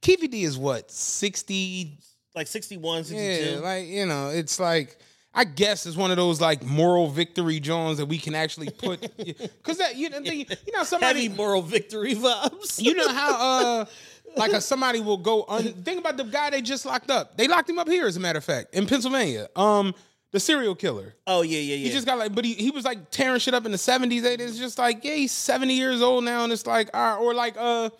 Keefe 0.00 0.34
is 0.34 0.58
what, 0.58 0.90
60 0.90 1.98
Like 2.34 2.48
61, 2.48 3.04
62. 3.04 3.50
Yeah, 3.50 3.58
like 3.60 3.86
you 3.86 4.06
know, 4.06 4.28
it's 4.30 4.58
like 4.58 4.98
I 5.34 5.44
guess 5.44 5.86
it's 5.86 5.96
one 5.96 6.10
of 6.10 6.16
those 6.18 6.40
like 6.40 6.62
moral 6.62 7.08
victory 7.08 7.58
Jones 7.58 7.98
that 7.98 8.06
we 8.06 8.18
can 8.18 8.34
actually 8.34 8.68
put 8.70 9.00
because 9.16 9.78
that 9.78 9.96
you 9.96 10.10
know 10.10 10.18
you 10.18 10.44
know 10.74 10.84
somebody 10.84 11.22
Heavy 11.24 11.34
moral 11.34 11.62
victory 11.62 12.14
vibes. 12.14 12.80
you 12.82 12.94
know 12.94 13.08
how 13.08 13.34
uh 13.80 13.84
like 14.36 14.52
a, 14.52 14.60
somebody 14.60 15.00
will 15.00 15.16
go 15.16 15.44
un- 15.48 15.72
think 15.84 16.00
about 16.00 16.16
the 16.16 16.24
guy 16.24 16.50
they 16.50 16.62
just 16.62 16.84
locked 16.86 17.10
up. 17.10 17.36
They 17.36 17.48
locked 17.48 17.68
him 17.68 17.78
up 17.78 17.88
here 17.88 18.06
as 18.06 18.16
a 18.16 18.20
matter 18.20 18.38
of 18.38 18.44
fact 18.44 18.74
in 18.74 18.86
Pennsylvania. 18.86 19.48
Um, 19.56 19.94
the 20.32 20.40
serial 20.40 20.74
killer. 20.74 21.14
oh 21.26 21.42
yeah, 21.42 21.58
yeah, 21.58 21.76
yeah. 21.76 21.86
He 21.86 21.90
just 21.90 22.06
got 22.06 22.18
like, 22.18 22.34
but 22.34 22.44
he, 22.44 22.54
he 22.54 22.70
was 22.70 22.84
like 22.84 23.10
tearing 23.10 23.38
shit 23.38 23.52
up 23.52 23.66
in 23.66 23.72
the 23.72 23.78
seventies. 23.78 24.24
It's 24.24 24.58
just 24.58 24.78
like, 24.78 25.04
yeah, 25.04 25.14
he's 25.14 25.32
seventy 25.32 25.74
years 25.74 26.00
old 26.00 26.24
now, 26.24 26.44
and 26.44 26.52
it's 26.52 26.66
like, 26.66 26.88
all 26.94 27.00
right, 27.02 27.22
or 27.22 27.34
like, 27.34 27.54
uh, 27.58 27.90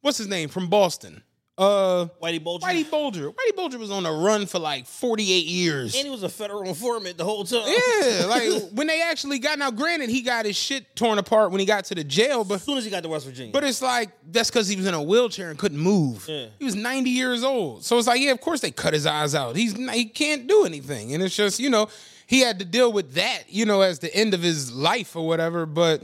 what's 0.00 0.16
his 0.18 0.28
name 0.28 0.48
from 0.48 0.68
Boston? 0.68 1.22
Uh, 1.56 2.06
Whitey 2.20 2.42
Bulger. 2.42 2.66
Whitey 2.66 2.90
Bulger. 2.90 3.30
Whitey 3.30 3.54
Bulger 3.54 3.78
was 3.78 3.92
on 3.92 4.04
a 4.04 4.12
run 4.12 4.46
for 4.46 4.58
like 4.58 4.86
48 4.86 5.46
years. 5.46 5.94
and 5.94 6.04
he 6.04 6.10
was 6.10 6.24
a 6.24 6.28
federal 6.28 6.64
informant 6.64 7.16
the 7.16 7.24
whole 7.24 7.44
time. 7.44 7.62
Yeah, 7.66 8.24
like 8.28 8.70
when 8.72 8.88
they 8.88 9.00
actually 9.02 9.38
got 9.38 9.56
now, 9.60 9.70
granted, 9.70 10.10
he 10.10 10.22
got 10.22 10.46
his 10.46 10.56
shit 10.56 10.96
torn 10.96 11.18
apart 11.18 11.52
when 11.52 11.60
he 11.60 11.66
got 11.66 11.84
to 11.86 11.94
the 11.94 12.02
jail, 12.02 12.42
but 12.42 12.54
as 12.56 12.64
soon 12.64 12.76
as 12.78 12.84
he 12.84 12.90
got 12.90 13.04
to 13.04 13.08
West 13.08 13.24
Virginia. 13.24 13.52
but 13.52 13.62
it's 13.62 13.80
like 13.82 14.10
that's 14.32 14.50
because 14.50 14.66
he 14.66 14.74
was 14.74 14.86
in 14.86 14.94
a 14.94 15.02
wheelchair 15.02 15.50
and 15.50 15.58
couldn't 15.58 15.78
move. 15.78 16.26
Yeah. 16.28 16.46
He 16.58 16.64
was 16.64 16.74
90 16.74 17.10
years 17.10 17.44
old. 17.44 17.84
So 17.84 17.98
it's 17.98 18.08
like, 18.08 18.20
yeah, 18.20 18.32
of 18.32 18.40
course 18.40 18.60
they 18.60 18.72
cut 18.72 18.92
his 18.92 19.06
eyes 19.06 19.36
out. 19.36 19.54
He's 19.54 19.74
he 19.92 20.06
can't 20.06 20.48
do 20.48 20.64
anything. 20.64 21.14
And 21.14 21.22
it's 21.22 21.36
just, 21.36 21.60
you 21.60 21.70
know, 21.70 21.88
he 22.26 22.40
had 22.40 22.58
to 22.58 22.64
deal 22.64 22.92
with 22.92 23.14
that, 23.14 23.44
you 23.48 23.64
know, 23.64 23.80
as 23.82 24.00
the 24.00 24.12
end 24.12 24.34
of 24.34 24.42
his 24.42 24.72
life 24.72 25.14
or 25.14 25.24
whatever. 25.24 25.66
But 25.66 26.02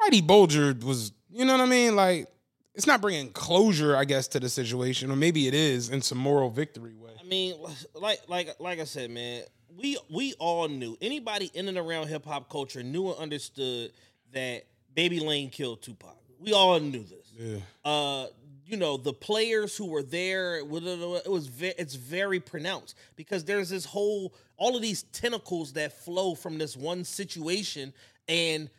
Whitey 0.00 0.24
Bulger 0.24 0.74
was, 0.84 1.10
you 1.32 1.44
know 1.44 1.54
what 1.56 1.62
I 1.62 1.66
mean? 1.66 1.96
Like, 1.96 2.28
it's 2.74 2.86
not 2.86 3.00
bringing 3.00 3.30
closure, 3.30 3.96
I 3.96 4.04
guess, 4.04 4.28
to 4.28 4.40
the 4.40 4.48
situation, 4.48 5.10
or 5.10 5.16
maybe 5.16 5.46
it 5.46 5.54
is 5.54 5.90
in 5.90 6.02
some 6.02 6.18
moral 6.18 6.50
victory 6.50 6.94
way. 6.94 7.12
I 7.20 7.24
mean, 7.24 7.54
like 7.94 8.20
like 8.28 8.56
like 8.58 8.80
I 8.80 8.84
said, 8.84 9.10
man, 9.10 9.44
we 9.76 9.98
we 10.10 10.34
all 10.38 10.68
knew 10.68 10.96
anybody 11.00 11.50
in 11.54 11.68
and 11.68 11.78
around 11.78 12.08
hip 12.08 12.24
hop 12.24 12.50
culture 12.50 12.82
knew 12.82 13.10
and 13.10 13.18
understood 13.18 13.92
that 14.32 14.64
Baby 14.94 15.20
Lane 15.20 15.50
killed 15.50 15.82
Tupac. 15.82 16.16
We 16.38 16.52
all 16.52 16.78
knew 16.80 17.04
this. 17.04 17.32
Yeah. 17.36 17.58
Uh, 17.84 18.26
you 18.66 18.76
know, 18.76 18.96
the 18.96 19.12
players 19.12 19.76
who 19.76 19.86
were 19.86 20.02
there, 20.02 20.56
it 20.56 20.68
was 20.68 21.46
ve- 21.46 21.74
it's 21.78 21.94
very 21.94 22.40
pronounced 22.40 22.96
because 23.14 23.44
there's 23.44 23.68
this 23.68 23.84
whole 23.84 24.34
all 24.56 24.74
of 24.76 24.82
these 24.82 25.02
tentacles 25.04 25.74
that 25.74 25.92
flow 26.04 26.34
from 26.34 26.58
this 26.58 26.76
one 26.76 27.04
situation 27.04 27.92
and 28.28 28.70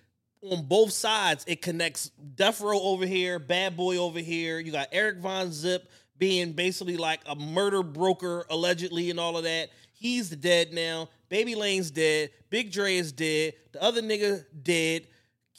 on 0.52 0.64
both 0.64 0.92
sides, 0.92 1.44
it 1.48 1.62
connects 1.62 2.10
Death 2.36 2.62
Row 2.62 2.80
over 2.80 3.06
here, 3.06 3.40
Bad 3.40 3.76
Boy 3.76 3.98
over 3.98 4.20
here. 4.20 4.60
You 4.60 4.72
got 4.72 4.90
Eric 4.92 5.18
Von 5.20 5.52
Zip 5.52 5.90
being 6.18 6.54
basically 6.54 6.98
like 6.98 7.22
a 7.26 7.36
murder 7.36 7.84
broker, 7.84 8.46
allegedly, 8.50 9.10
and 9.10 9.20
all 9.20 9.38
of 9.38 9.44
that. 9.44 9.70
He's 9.94 10.30
dead 10.30 10.74
now. 10.74 11.10
Baby 11.30 11.56
Lane's 11.56 11.92
dead. 11.92 12.30
Big 12.50 12.72
Dre 12.72 12.96
is 12.96 13.12
dead. 13.12 13.54
The 13.72 13.82
other 13.82 14.02
nigga 14.02 14.46
dead. 14.64 15.08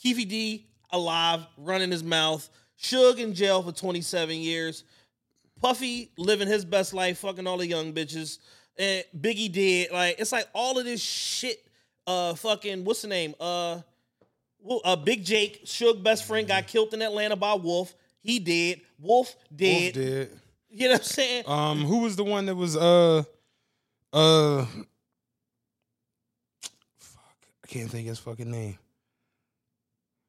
Keefy 0.03 0.27
D 0.27 0.67
alive, 0.91 1.45
running 1.57 1.91
his 1.91 2.03
mouth. 2.03 2.47
Suge 2.79 3.19
in 3.19 3.33
jail 3.33 3.61
for 3.63 3.71
27 3.71 4.35
years. 4.37 4.83
Puffy 5.59 6.11
living 6.17 6.47
his 6.47 6.63
best 6.65 6.93
life, 6.93 7.19
fucking 7.19 7.47
all 7.47 7.57
the 7.57 7.67
young 7.67 7.93
bitches. 7.93 8.37
And 8.77 9.03
Biggie 9.19 9.51
dead. 9.51 9.91
Like, 9.91 10.19
it's 10.19 10.31
like 10.31 10.47
all 10.53 10.77
of 10.77 10.85
this 10.85 11.01
shit. 11.01 11.57
Uh, 12.05 12.35
fucking, 12.35 12.85
what's 12.85 13.01
the 13.01 13.07
name? 13.07 13.35
Uh, 13.39 13.79
uh, 14.83 14.95
Big 14.95 15.23
Jake, 15.23 15.65
Suge 15.65 16.01
best 16.03 16.25
friend, 16.25 16.47
got 16.47 16.67
killed 16.67 16.93
in 16.93 17.01
Atlanta 17.01 17.35
by 17.35 17.53
Wolf. 17.53 17.93
He 18.21 18.39
did. 18.39 18.81
Wolf 18.99 19.35
dead. 19.55 19.83
Wolf 19.83 19.93
did. 19.93 20.29
You 20.69 20.87
know 20.87 20.93
what 20.93 21.01
I'm 21.01 21.05
saying? 21.05 21.43
Um, 21.47 21.85
who 21.85 21.99
was 21.99 22.15
the 22.15 22.23
one 22.23 22.45
that 22.47 22.55
was 22.55 22.75
uh 22.75 23.23
uh 24.13 24.65
fuck, 26.99 27.35
I 27.63 27.67
can't 27.67 27.89
think 27.89 28.05
of 28.07 28.09
his 28.09 28.19
fucking 28.19 28.49
name. 28.51 28.77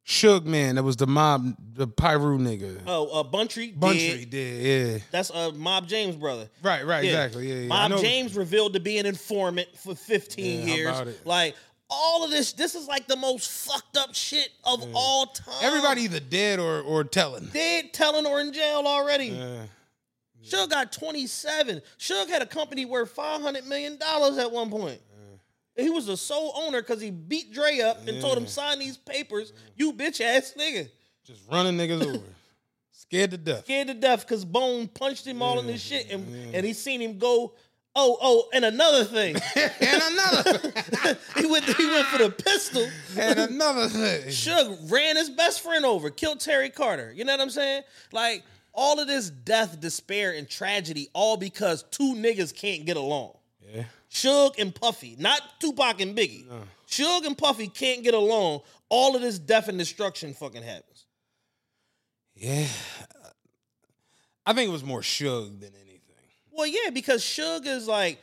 Suge 0.07 0.45
man, 0.47 0.77
that 0.77 0.83
was 0.83 0.97
the 0.97 1.07
mob, 1.07 1.55
the 1.75 1.87
Pyru 1.87 2.39
nigga. 2.39 2.81
oh, 2.87 3.21
uh, 3.21 3.23
Buntry, 3.25 3.77
Buntry 3.79 4.21
dead. 4.23 4.31
did, 4.31 4.93
yeah. 4.95 4.99
That's 5.11 5.31
uh, 5.31 5.51
Mob 5.55 5.87
James' 5.87 6.17
brother. 6.17 6.49
Right, 6.63 6.87
right, 6.87 7.05
Yeah. 7.05 7.11
exactly. 7.25 7.49
Yeah, 7.49 7.61
yeah. 7.63 7.89
Mob 7.89 8.01
James 8.01 8.35
revealed 8.35 8.73
to 8.73 8.81
be 8.81 8.97
an 8.97 9.05
informant 9.05 9.69
for 9.77 9.95
15 9.95 10.67
Yeah, 10.67 10.75
years. 10.75 10.89
about 10.89 11.09
it? 11.09 11.27
Like 11.27 11.57
all 11.91 12.25
of 12.25 12.31
this, 12.31 12.53
this 12.53 12.75
is 12.75 12.87
like 12.87 13.07
the 13.07 13.17
most 13.17 13.51
fucked 13.51 13.97
up 13.97 14.15
shit 14.15 14.51
of 14.65 14.85
all 14.95 15.27
time. 15.27 15.55
Everybody 15.63 16.03
either 16.03 16.21
dead 16.21 16.59
or 16.59 16.81
or 16.83 17.05
telling. 17.05 17.47
dead, 17.47 17.93
telling, 17.93 18.27
or 18.27 18.41
in 18.41 18.53
jail 18.53 18.83
already. 18.87 19.27
Yeah. 19.29 19.63
Suge 20.45 20.71
got 20.71 20.93
27. 20.93 21.83
Suge 21.99 22.29
had 22.29 22.43
a 22.43 22.47
company 22.47 22.85
worth 22.85 23.11
500 23.11 23.67
million 23.67 23.99
dollars 23.99 24.39
at 24.39 24.51
one 24.51 24.71
point. 24.71 25.01
He 25.77 25.91
was 25.91 26.07
the 26.07 26.17
sole 26.17 26.53
owner 26.57 26.81
because 26.83 27.01
he 27.01 27.13
beat 27.13 27.53
Dre 27.53 27.79
up 27.81 28.07
and 28.09 28.21
told 28.21 28.37
him 28.37 28.49
sign 28.49 28.81
these 28.81 28.97
papers. 28.97 29.53
You 29.77 29.93
bitch 29.93 30.21
ass 30.21 30.55
nigga. 30.59 30.89
Just 31.25 31.43
running 31.51 31.77
niggas 31.77 32.05
over. 32.05 32.25
Scared 32.91 33.31
to 33.31 33.39
death. 33.39 33.65
Scared 33.65 33.87
to 33.87 33.95
death 33.95 34.27
because 34.27 34.45
Bone 34.45 34.89
punched 34.89 35.25
him 35.27 35.41
all 35.41 35.61
in 35.61 35.67
this 35.69 35.81
shit 35.81 36.11
and, 36.11 36.55
and 36.55 36.67
he 36.67 36.73
seen 36.73 37.01
him 37.01 37.17
go. 37.19 37.55
Oh, 38.01 38.17
oh, 38.23 38.45
and 38.53 38.65
another 38.65 39.03
thing. 39.03 39.35
and 39.57 40.03
another 40.05 40.61
he 41.37 41.47
went 41.47 41.65
he 41.65 41.85
went 41.85 42.07
for 42.07 42.19
the 42.19 42.31
pistol. 42.31 42.89
and 43.19 43.41
another 43.41 43.89
thing. 43.89 44.29
Suge 44.29 44.89
ran 44.89 45.17
his 45.17 45.29
best 45.29 45.63
friend 45.63 45.85
over, 45.85 46.09
killed 46.09 46.39
Terry 46.39 46.71
Carter. 46.71 47.13
You 47.13 47.25
know 47.25 47.33
what 47.33 47.41
I'm 47.41 47.51
saying? 47.51 47.83
Like 48.13 48.45
all 48.73 49.01
of 49.01 49.09
this 49.09 49.31
death, 49.31 49.81
despair, 49.81 50.31
and 50.31 50.49
tragedy, 50.49 51.09
all 51.13 51.37
because 51.37 51.83
two 51.91 52.15
niggas 52.15 52.55
can't 52.55 52.87
get 52.87 52.97
along. 52.97 53.33
Yeah. 53.75 53.83
Suge 54.09 54.61
and 54.61 54.73
Puffy, 54.73 55.17
not 55.19 55.43
Tupac 55.59 56.01
and 56.01 56.17
Biggie. 56.17 56.47
Suge 56.89 57.27
and 57.27 57.37
Puffy 57.37 57.67
can't 57.67 58.05
get 58.05 58.15
along. 58.15 58.61
All 58.91 59.17
of 59.17 59.23
this 59.23 59.41
death 59.41 59.67
and 59.67 59.77
destruction 59.77 60.35
fucking 60.35 60.63
happens. 60.63 61.07
Yeah. 62.37 62.69
I 64.47 64.53
think 64.53 64.69
it 64.69 64.73
was 64.73 64.85
more 64.85 65.01
Suge 65.01 65.59
than 65.59 65.73
anything. 65.75 65.88
Well, 66.59 66.67
yeah, 66.67 66.91
because 66.93 67.23
Suge 67.23 67.69
is 67.69 67.87
like 67.87 68.21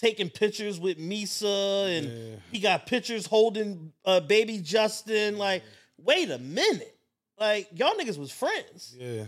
taking 0.00 0.30
pictures 0.30 0.78
with 0.78 0.96
Misa, 0.96 1.98
and 1.98 2.40
he 2.52 2.60
got 2.60 2.86
pictures 2.86 3.26
holding 3.26 3.92
uh, 4.04 4.20
baby 4.20 4.58
Justin. 4.58 5.38
Like, 5.38 5.64
wait 6.00 6.30
a 6.30 6.38
minute, 6.38 6.96
like 7.36 7.68
y'all 7.74 7.94
niggas 7.94 8.16
was 8.16 8.30
friends. 8.30 8.94
Yeah. 8.96 9.24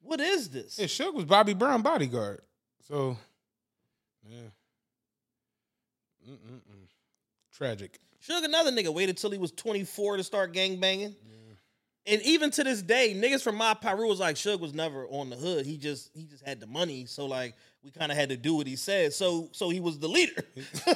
What 0.00 0.18
is 0.18 0.48
this? 0.48 0.78
Yeah, 0.78 0.86
Suge 0.86 1.12
was 1.12 1.26
Bobby 1.26 1.52
Brown 1.52 1.82
bodyguard. 1.82 2.40
So, 2.80 3.18
yeah. 4.26 4.48
Mm-mm-mm. 6.26 6.88
Tragic. 7.52 7.98
Suge, 8.26 8.44
another 8.44 8.72
nigga, 8.72 8.94
waited 8.94 9.18
till 9.18 9.30
he 9.30 9.36
was 9.36 9.52
24 9.52 10.16
to 10.16 10.24
start 10.24 10.54
gang 10.54 10.80
banging. 10.80 11.14
And 12.08 12.22
even 12.22 12.50
to 12.52 12.64
this 12.64 12.80
day, 12.80 13.14
niggas 13.14 13.42
from 13.42 13.56
my 13.56 13.74
Piru 13.74 14.08
was 14.08 14.18
like, 14.18 14.36
Suge 14.36 14.60
was 14.60 14.72
never 14.72 15.06
on 15.08 15.28
the 15.30 15.36
hood. 15.36 15.66
He 15.66 15.76
just 15.76 16.10
he 16.14 16.24
just 16.24 16.44
had 16.46 16.60
the 16.60 16.66
money. 16.66 17.04
So 17.06 17.26
like 17.26 17.54
we 17.84 17.90
kind 17.90 18.10
of 18.10 18.16
had 18.16 18.30
to 18.30 18.36
do 18.36 18.54
what 18.54 18.66
he 18.66 18.76
said. 18.76 19.12
So 19.12 19.48
so 19.52 19.68
he 19.68 19.80
was 19.80 19.98
the 19.98 20.08
leader. 20.08 20.42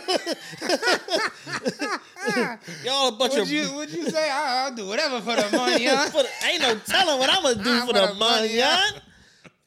Y'all 2.85 3.09
a 3.09 3.13
bunch 3.13 3.33
Would 3.35 3.43
of 3.43 3.51
you 3.51 3.73
would 3.75 3.91
you 3.91 4.09
say 4.09 4.31
I, 4.31 4.69
will 4.69 4.77
do 4.77 4.87
whatever 4.87 5.21
for 5.21 5.37
the 5.37 5.57
money? 5.57 5.85
Huh? 5.87 6.09
for 6.11 6.23
the- 6.23 6.29
ain't 6.51 6.63
no 6.63 6.77
telling 6.87 7.19
what 7.19 7.29
I'm 7.33 7.43
gonna 7.43 7.63
do 7.63 7.87
for 7.87 7.93
the 7.93 8.15
money, 8.15 8.59
huh? 8.59 9.01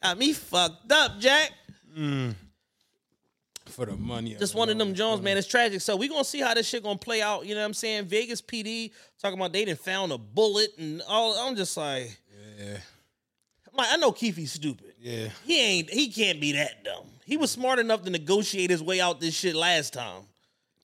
Got 0.02 0.18
me 0.18 0.32
fucked 0.32 0.90
up, 0.90 1.18
Jack. 1.20 1.52
Mm. 1.96 2.34
For 3.76 3.86
the 3.86 3.96
money. 3.96 4.34
Just 4.34 4.54
one 4.54 4.70
of 4.70 4.78
them 4.78 4.94
Jones, 4.94 5.20
man. 5.20 5.36
It's 5.36 5.46
tragic. 5.46 5.80
So 5.82 5.94
we 5.96 6.08
gonna 6.08 6.24
see 6.24 6.40
how 6.40 6.54
this 6.54 6.66
shit 6.66 6.82
gonna 6.82 6.98
play 6.98 7.20
out. 7.20 7.46
You 7.46 7.54
know 7.54 7.60
what 7.60 7.66
I'm 7.66 7.74
saying? 7.74 8.06
Vegas 8.06 8.40
PD 8.40 8.90
talking 9.20 9.38
about 9.38 9.52
they 9.52 9.64
didn't 9.64 9.80
found 9.80 10.12
a 10.12 10.18
bullet 10.18 10.70
and 10.78 11.02
all. 11.06 11.34
I'm 11.34 11.54
just 11.54 11.76
like, 11.76 12.18
Yeah. 12.58 12.78
Like, 13.74 13.88
I 13.90 13.96
know 13.98 14.10
Keefe's 14.10 14.52
stupid. 14.52 14.94
Yeah. 14.98 15.28
He 15.44 15.60
ain't. 15.60 15.90
He 15.90 16.10
can't 16.10 16.40
be 16.40 16.52
that 16.52 16.82
dumb. 16.82 17.04
He 17.26 17.36
was 17.36 17.50
smart 17.50 17.78
enough 17.78 18.04
to 18.04 18.10
negotiate 18.10 18.70
his 18.70 18.82
way 18.82 19.00
out 19.00 19.20
this 19.20 19.34
shit 19.34 19.54
last 19.54 19.92
time. 19.92 20.22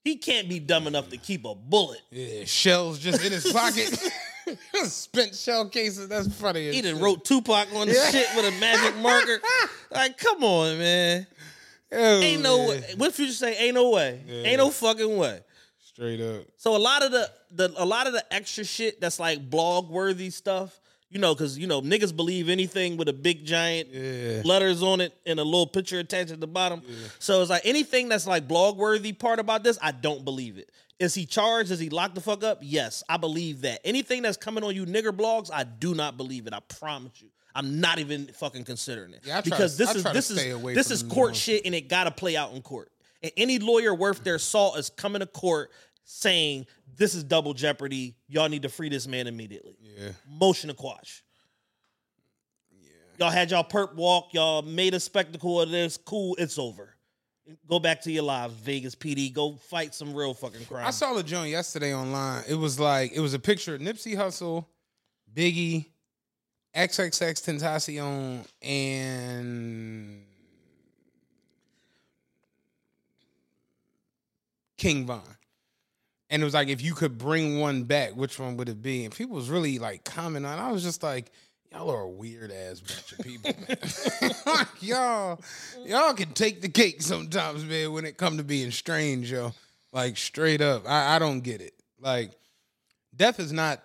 He 0.05 0.17
can't 0.17 0.49
be 0.49 0.59
dumb 0.59 0.87
enough 0.87 1.09
to 1.11 1.17
keep 1.17 1.47
a 1.47 1.55
bullet. 1.55 2.01
Yeah. 2.11 2.45
Shells 2.45 2.99
just 2.99 3.25
in 3.25 3.33
his 3.33 3.51
pocket. 3.51 4.13
Spent 4.85 5.35
shell 5.35 5.69
cases. 5.69 6.09
That's 6.09 6.29
funny. 6.35 6.73
He 6.73 6.83
done 6.83 6.95
shit. 6.95 7.03
wrote 7.03 7.25
Tupac 7.25 7.69
on 7.75 7.89
the 7.89 7.95
shit 7.95 8.27
with 8.35 8.45
a 8.45 8.61
magic 8.61 8.97
marker. 8.99 9.41
Like, 9.95 10.17
come 10.17 10.43
on, 10.43 10.79
man. 10.79 11.27
Oh, 11.93 12.21
Ain't 12.21 12.43
no 12.43 12.69
way. 12.69 12.83
What 12.97 13.13
Future 13.15 13.33
say? 13.33 13.57
Ain't 13.59 13.75
no 13.75 13.91
way. 13.91 14.21
Ain't 14.45 14.59
no 14.59 14.71
fucking 14.71 15.17
way. 15.17 15.41
Straight 15.85 16.21
up. 16.21 16.45
So 16.57 16.75
a 16.75 16.79
lot 16.79 17.03
of 17.05 17.13
the, 17.13 17.31
the 17.51 17.73
a 17.77 17.85
lot 17.85 18.07
of 18.07 18.13
the 18.15 18.25
extra 18.33 18.65
shit 18.65 19.01
that's 19.01 19.21
like 19.21 19.51
blog 19.51 19.91
worthy 19.91 20.31
stuff, 20.31 20.81
you 21.11 21.19
know, 21.19 21.35
because 21.35 21.59
you 21.59 21.67
know 21.67 21.83
niggas 21.83 22.17
believe 22.17 22.49
anything 22.49 22.97
with 22.97 23.09
a 23.09 23.13
big 23.13 23.45
giant 23.45 23.91
Yeah. 23.93 24.41
letters 24.45 24.83
on 24.83 25.03
it 25.03 25.13
and 25.27 25.39
a 25.39 25.45
little 25.45 25.67
picture 25.67 25.99
attached 25.99 26.31
at 26.31 26.41
the 26.41 26.47
bottom. 26.47 26.81
So 27.19 27.43
it's 27.43 27.51
like 27.51 27.63
anything 27.67 28.09
that's 28.09 28.27
like 28.27 28.49
blog 28.49 28.79
worthy 28.79 29.13
part 29.13 29.39
about 29.39 29.65
this, 29.65 29.79
I 29.83 29.93
don't 29.93 30.25
believe 30.25 30.57
it. 30.57 30.71
Is 30.99 31.15
he 31.15 31.27
charged? 31.27 31.71
Is 31.73 31.79
he 31.81 31.91
locked 31.91 32.15
the 32.15 32.21
fuck 32.23 32.43
up? 32.45 32.61
Yes, 32.63 33.03
I 33.09 33.17
believe 33.19 33.61
that. 33.63 33.81
Anything 33.85 34.23
that's 34.23 34.37
coming 34.39 34.65
on 34.65 34.75
you 34.75 34.87
nigger 34.87 35.11
blogs, 35.11 35.51
I 35.53 35.65
do 35.65 35.95
not 35.95 36.17
believe 36.17 36.47
it. 36.47 36.55
I 36.55 36.61
promise 36.61 37.21
you. 37.21 37.29
I'm 37.55 37.81
not 37.81 37.99
even 37.99 38.27
fucking 38.29 38.65
considering 38.65 39.13
it 39.13 39.21
Yeah, 39.25 39.39
I 39.39 39.41
because 39.43 39.77
to- 39.77 39.85
this 39.85 39.95
is 39.95 40.05
this 40.05 40.31
is 40.31 40.63
this 40.75 40.91
is 40.91 41.03
court 41.03 41.37
shit 41.37 41.63
and 41.67 41.75
it 41.75 41.89
got 41.89 42.05
to 42.05 42.11
play 42.11 42.37
out 42.37 42.53
in 42.53 42.63
court. 42.63 42.91
And 43.23 43.31
any 43.37 43.59
lawyer 43.59 43.95
worth 43.95 44.25
their 44.25 44.39
salt 44.39 44.79
is 44.79 44.91
coming 44.91 45.21
to 45.21 45.27
court 45.27 45.71
saying 46.05 46.67
this 46.97 47.15
is 47.15 47.25
double 47.25 47.55
jeopardy. 47.55 48.17
Y'all 48.29 48.49
need 48.49 48.63
to 48.63 48.69
free 48.69 48.89
this 48.89 49.07
man 49.07 49.27
immediately. 49.27 49.77
Yeah. 49.81 50.11
Motion 50.29 50.69
to 50.69 50.75
quash. 50.75 51.23
Y'all 53.19 53.31
had 53.31 53.51
y'all 53.51 53.65
perp 53.65 53.95
walk. 53.95 54.33
Y'all 54.33 54.63
made 54.63 54.95
a 54.95 55.01
spectacle 55.01 55.61
of 55.61 55.71
this. 55.71 55.97
Cool. 55.97 56.35
It's 56.39 56.59
over. 56.59 56.95
Go 57.69 57.79
back 57.79 58.01
to 58.03 58.13
your 58.13 58.23
lives, 58.23 58.55
Vegas 58.55 58.95
PD. 58.95 59.33
Go 59.33 59.57
fight 59.57 59.95
some 59.95 60.15
real 60.15 60.33
fucking 60.33 60.65
crime. 60.65 60.87
I 60.87 60.91
saw 60.91 61.13
the 61.13 61.23
joint 61.23 61.51
yesterday 61.51 61.95
online. 61.95 62.45
It 62.49 62.55
was 62.55 62.81
like 62.81 63.13
it 63.13 63.21
was 63.21 63.35
a 63.35 63.39
picture 63.39 63.75
of 63.75 63.81
Nipsey 63.81 64.17
Hussle, 64.17 64.67
Biggie, 65.33 65.87
XXXTentacion 66.75 68.47
and 68.63 70.23
King 74.79 75.07
Von. 75.07 75.23
And 76.31 76.41
it 76.41 76.45
was 76.45 76.55
like, 76.55 76.69
if 76.69 76.81
you 76.83 76.95
could 76.95 77.19
bring 77.19 77.61
one 77.61 77.85
back, 77.85 78.17
which 78.17 78.39
one 78.39 78.57
would 78.57 78.71
it 78.71 78.81
be? 78.81 79.05
And 79.05 79.15
people 79.15 79.37
was 79.37 79.51
really 79.51 79.79
like 79.79 80.03
commenting 80.05 80.51
on. 80.51 80.59
I 80.59 80.73
was 80.73 80.83
just 80.83 81.03
like, 81.03 81.31
y'all 81.71 81.91
are 81.91 82.01
a 82.01 82.09
weird 82.09 82.51
ass 82.51 82.81
bunch 82.81 83.13
of 83.13 83.19
people, 83.19 83.53
man. 83.69 83.77
Like, 84.47 84.69
y'all, 84.81 85.41
y'all 85.85 86.15
can 86.15 86.33
take 86.33 86.63
the 86.63 86.69
cake 86.69 87.03
sometimes, 87.03 87.65
man. 87.65 87.93
When 87.93 88.05
it 88.07 88.17
come 88.17 88.39
to 88.39 88.45
being 88.45 88.71
strange, 88.71 89.31
yo, 89.31 89.53
like 89.93 90.17
straight 90.17 90.61
up, 90.61 90.89
I, 90.89 91.17
I 91.17 91.19
don't 91.19 91.41
get 91.41 91.61
it. 91.61 91.75
Like, 92.01 92.33
death 93.15 93.39
is 93.39 93.53
not 93.53 93.83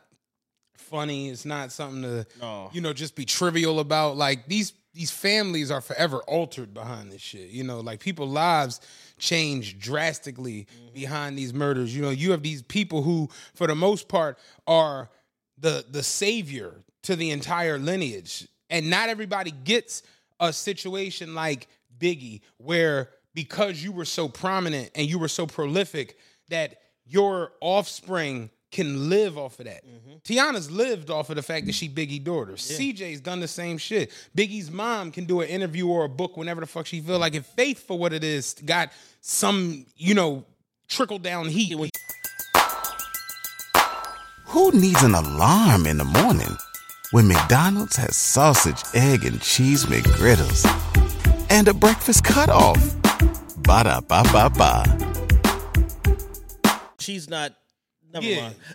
funny. 0.90 1.30
It's 1.30 1.46
not 1.46 1.72
something 1.72 2.02
to, 2.02 2.26
No. 2.40 2.70
you 2.74 2.82
know, 2.82 2.94
just 2.94 3.16
be 3.16 3.26
trivial 3.26 3.80
about. 3.80 4.18
Like 4.18 4.48
these 4.48 4.74
these 4.94 5.12
families 5.12 5.70
are 5.70 5.82
forever 5.82 6.24
altered 6.24 6.74
behind 6.74 7.12
this 7.12 7.22
shit. 7.22 7.50
You 7.50 7.64
know, 7.64 7.82
like 7.82 8.00
people 8.00 8.28
lives 8.28 8.82
change 9.20 9.78
drastically 9.80 10.68
mm-hmm. 10.74 10.94
behind 10.94 11.38
these 11.38 11.54
murders. 11.54 11.96
You 11.96 12.02
know, 12.02 12.10
you 12.10 12.32
have 12.32 12.42
these 12.42 12.64
people 12.64 13.04
who, 13.04 13.30
for 13.54 13.68
the 13.68 13.76
most 13.76 14.08
part, 14.08 14.40
are 14.66 15.10
the 15.58 15.86
the 15.90 16.04
savior 16.04 16.84
to 17.04 17.16
the 17.16 17.32
entire 17.32 17.78
lineage, 17.78 18.48
and 18.70 18.90
not 18.90 19.10
everybody 19.10 19.52
gets 19.52 20.04
a 20.40 20.52
situation 20.52 21.36
like 21.36 21.68
Biggie, 22.00 22.42
where 22.58 23.10
because 23.34 23.84
you 23.84 23.92
were 23.92 24.06
so 24.06 24.28
prominent 24.28 24.90
and 24.96 25.08
you 25.08 25.20
were 25.20 25.28
so 25.28 25.46
prolific 25.46 26.18
that 26.50 26.82
your 27.06 27.52
offspring 27.62 28.50
can 28.72 29.10
live 29.10 29.38
off 29.38 29.60
of 29.60 29.66
that. 29.66 29.86
Mm-hmm. 29.86 30.18
T'yanna's 30.24 30.70
lived 30.70 31.10
off 31.10 31.30
of 31.30 31.36
the 31.36 31.42
fact 31.42 31.66
that 31.68 31.76
she 31.76 31.88
Biggie 31.88 32.24
daughter. 32.24 32.54
CJ's 32.54 33.22
done 33.22 33.40
the 33.40 33.48
same 33.48 33.78
shit. 33.78 34.12
Biggie's 34.36 34.70
mom 34.70 35.12
can 35.12 35.26
do 35.26 35.42
an 35.42 35.48
interview 35.48 35.88
or 35.88 36.06
a 36.06 36.10
book 36.10 36.36
whenever 36.36 36.62
the 36.62 36.68
fuck 36.68 36.86
she 36.86 37.00
feel 37.00 37.20
like. 37.20 37.34
If 37.36 37.46
Faith, 37.46 37.86
for 37.88 37.98
what 37.98 38.14
it 38.14 38.24
is, 38.24 38.56
got 38.66 38.92
some, 39.22 39.86
you 39.96 40.14
know, 40.14 40.44
trickle 40.88 41.20
down 41.20 41.48
heat. 41.48 41.92
Who 44.48 44.72
needs 44.72 45.04
an 45.04 45.16
alarm 45.16 45.86
in 45.86 45.98
the 45.98 46.06
morning 46.06 46.58
when 47.12 47.28
McDonald's 47.28 47.96
has 47.96 48.16
sausage, 48.16 48.82
egg, 48.94 49.24
and 49.26 49.42
cheese 49.42 49.86
McGriddles 49.86 50.66
and 51.50 51.68
a 51.68 51.74
breakfast 51.74 52.24
cutoff? 52.24 52.96
Ba 53.58 53.84
da 53.84 54.02
ba 54.02 54.24
ba 54.32 54.50
ba. 54.50 54.84
She's 57.00 57.30
not. 57.30 57.54
Never 58.14 58.26
Yeah. 58.26 58.42
mind. 58.42 58.56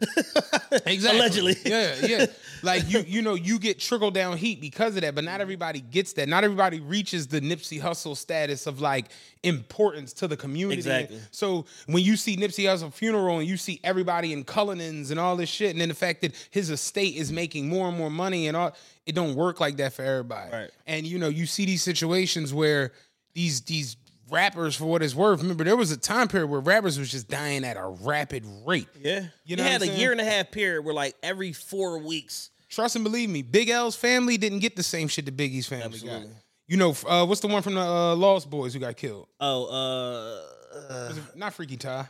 Exactly. 0.86 1.18
Allegedly. 1.20 1.56
Yeah, 1.66 1.94
yeah. 2.06 2.26
Like 2.62 2.88
you, 2.90 3.00
you 3.00 3.20
know, 3.22 3.34
you 3.34 3.58
get 3.58 3.78
trickle 3.78 4.10
down 4.10 4.36
heat 4.38 4.60
because 4.60 4.94
of 4.96 5.02
that, 5.02 5.14
but 5.14 5.22
not 5.24 5.40
everybody 5.42 5.80
gets 5.80 6.14
that. 6.14 6.28
Not 6.28 6.44
everybody 6.44 6.80
reaches 6.80 7.26
the 7.26 7.40
Nipsey 7.40 7.80
Hussle 7.80 8.16
status 8.16 8.66
of 8.66 8.80
like 8.80 9.06
importance 9.42 10.12
to 10.14 10.28
the 10.28 10.36
community. 10.36 10.78
Exactly. 10.78 11.20
So 11.30 11.66
when 11.86 12.02
you 12.04 12.16
see 12.16 12.36
Nipsey 12.36 12.64
Hussle 12.64 12.92
funeral 12.92 13.38
and 13.38 13.46
you 13.48 13.56
see 13.58 13.80
everybody 13.84 14.32
in 14.32 14.44
Cullinans 14.44 15.10
and 15.10 15.20
all 15.20 15.36
this 15.36 15.50
shit, 15.50 15.70
and 15.72 15.80
then 15.80 15.88
the 15.90 15.94
fact 15.94 16.22
that 16.22 16.34
his 16.50 16.70
estate 16.70 17.16
is 17.16 17.30
making 17.30 17.68
more 17.68 17.88
and 17.88 17.98
more 17.98 18.10
money 18.10 18.48
and 18.48 18.56
all, 18.56 18.74
it 19.04 19.14
don't 19.14 19.34
work 19.34 19.60
like 19.60 19.76
that 19.76 19.92
for 19.92 20.02
everybody. 20.02 20.52
Right. 20.52 20.70
And 20.86 21.06
you 21.06 21.18
know, 21.18 21.28
you 21.28 21.44
see 21.46 21.66
these 21.66 21.82
situations 21.82 22.54
where 22.54 22.92
these 23.34 23.60
these 23.62 23.96
rappers, 24.32 24.74
for 24.74 24.86
what 24.86 25.02
it's 25.02 25.14
worth, 25.14 25.42
remember 25.42 25.62
there 25.64 25.76
was 25.76 25.90
a 25.90 25.96
time 25.96 26.26
period 26.26 26.48
where 26.48 26.60
rappers 26.60 26.98
was 26.98 27.10
just 27.10 27.28
dying 27.28 27.64
at 27.64 27.76
a 27.76 27.86
rapid 27.86 28.44
rate. 28.66 28.88
Yeah. 28.98 29.26
You 29.44 29.56
know 29.56 29.62
what 29.62 29.72
had 29.72 29.82
a 29.82 29.86
saying? 29.86 30.00
year 30.00 30.12
and 30.12 30.20
a 30.20 30.24
half 30.24 30.50
period 30.50 30.84
where 30.84 30.94
like 30.94 31.14
every 31.22 31.52
four 31.52 31.98
weeks. 31.98 32.50
Trust 32.68 32.96
and 32.96 33.04
believe 33.04 33.28
me, 33.28 33.42
Big 33.42 33.68
L's 33.68 33.94
family 33.94 34.38
didn't 34.38 34.60
get 34.60 34.76
the 34.76 34.82
same 34.82 35.06
shit 35.06 35.26
that 35.26 35.36
Biggie's 35.36 35.66
family 35.66 35.98
got. 35.98 36.22
You 36.66 36.78
know, 36.78 36.96
uh, 37.06 37.26
what's 37.26 37.42
the 37.42 37.48
one 37.48 37.60
from 37.60 37.74
the 37.74 37.82
uh, 37.82 38.16
Lost 38.16 38.48
Boyz 38.48 38.72
who 38.72 38.78
got 38.78 38.96
killed? 38.96 39.28
Oh, 39.38 39.66
uh, 39.66 40.92
uh 40.92 41.12
not 41.34 41.52
Freaky 41.52 41.76
Tah? 41.76 42.06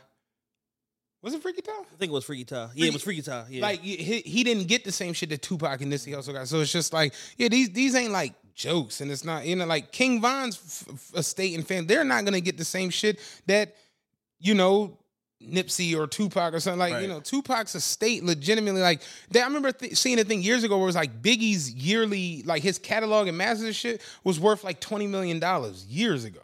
Was 1.23 1.33
it 1.33 1.41
Freaky 1.41 1.61
Tah? 1.61 1.71
I 1.71 1.95
think 1.97 2.11
it 2.11 2.13
was 2.13 2.25
Freaky 2.25 2.43
Tah. 2.43 2.69
Yeah, 2.75 2.87
it 2.87 2.93
was 2.93 3.01
Freaky 3.01 3.21
Tah. 3.21 3.45
Yeah. 3.49 3.61
Like 3.61 3.79
he, 3.79 3.95
he 3.95 4.43
didn't 4.43 4.67
get 4.67 4.83
the 4.83 4.91
same 4.91 5.13
shit 5.13 5.29
that 5.29 5.41
Tupac 5.41 5.81
and 5.81 5.91
Nipsey 5.91 6.15
also 6.15 6.33
got. 6.33 6.47
So 6.49 6.59
it's 6.59 6.71
just 6.71 6.91
like, 6.91 7.13
yeah, 7.37 7.47
these 7.47 7.69
these 7.69 7.95
ain't 7.95 8.11
like 8.11 8.33
jokes, 8.53 8.99
and 9.01 9.09
it's 9.09 9.23
not 9.23 9.45
you 9.45 9.55
know 9.55 9.65
like 9.65 9.91
King 9.93 10.21
Von's 10.21 10.57
f- 10.57 10.93
f- 10.93 11.19
estate 11.19 11.55
and 11.55 11.65
fam. 11.65 11.87
They're 11.87 12.03
not 12.03 12.25
gonna 12.25 12.41
get 12.41 12.57
the 12.57 12.65
same 12.65 12.89
shit 12.89 13.19
that 13.47 13.75
you 14.39 14.53
know 14.53 14.97
Nipsey 15.41 15.97
or 15.97 16.07
Tupac 16.07 16.53
or 16.53 16.59
something 16.59 16.79
like 16.79 17.01
you 17.01 17.07
know 17.07 17.21
Tupac's 17.21 17.73
estate 17.73 18.23
legitimately 18.25 18.81
like 18.81 19.01
that. 19.31 19.43
I 19.43 19.45
remember 19.45 19.71
th- 19.71 19.95
seeing 19.97 20.19
a 20.19 20.25
thing 20.25 20.43
years 20.43 20.65
ago 20.65 20.75
where 20.77 20.83
it 20.83 20.87
was 20.87 20.95
like 20.95 21.21
Biggie's 21.21 21.71
yearly 21.73 22.43
like 22.45 22.63
his 22.63 22.77
catalog 22.77 23.29
and 23.29 23.37
masters 23.37 23.77
shit 23.77 24.01
was 24.25 24.41
worth 24.41 24.65
like 24.65 24.81
twenty 24.81 25.07
million 25.07 25.39
dollars 25.39 25.85
years 25.85 26.25
ago. 26.25 26.41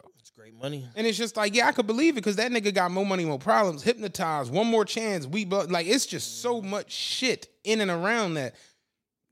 Money. 0.60 0.86
And 0.94 1.06
it's 1.06 1.18
just 1.18 1.36
like, 1.36 1.54
yeah, 1.54 1.66
I 1.68 1.72
could 1.72 1.86
believe 1.86 2.14
it 2.14 2.16
because 2.16 2.36
that 2.36 2.50
nigga 2.52 2.74
got 2.74 2.90
more 2.90 3.06
money, 3.06 3.24
more 3.24 3.38
problems. 3.38 3.82
Hypnotized, 3.82 4.52
one 4.52 4.66
more 4.66 4.84
chance. 4.84 5.26
We 5.26 5.44
but 5.44 5.70
like 5.70 5.86
it's 5.86 6.06
just 6.06 6.40
so 6.42 6.60
much 6.60 6.92
shit 6.92 7.48
in 7.64 7.80
and 7.80 7.90
around 7.90 8.34
that. 8.34 8.54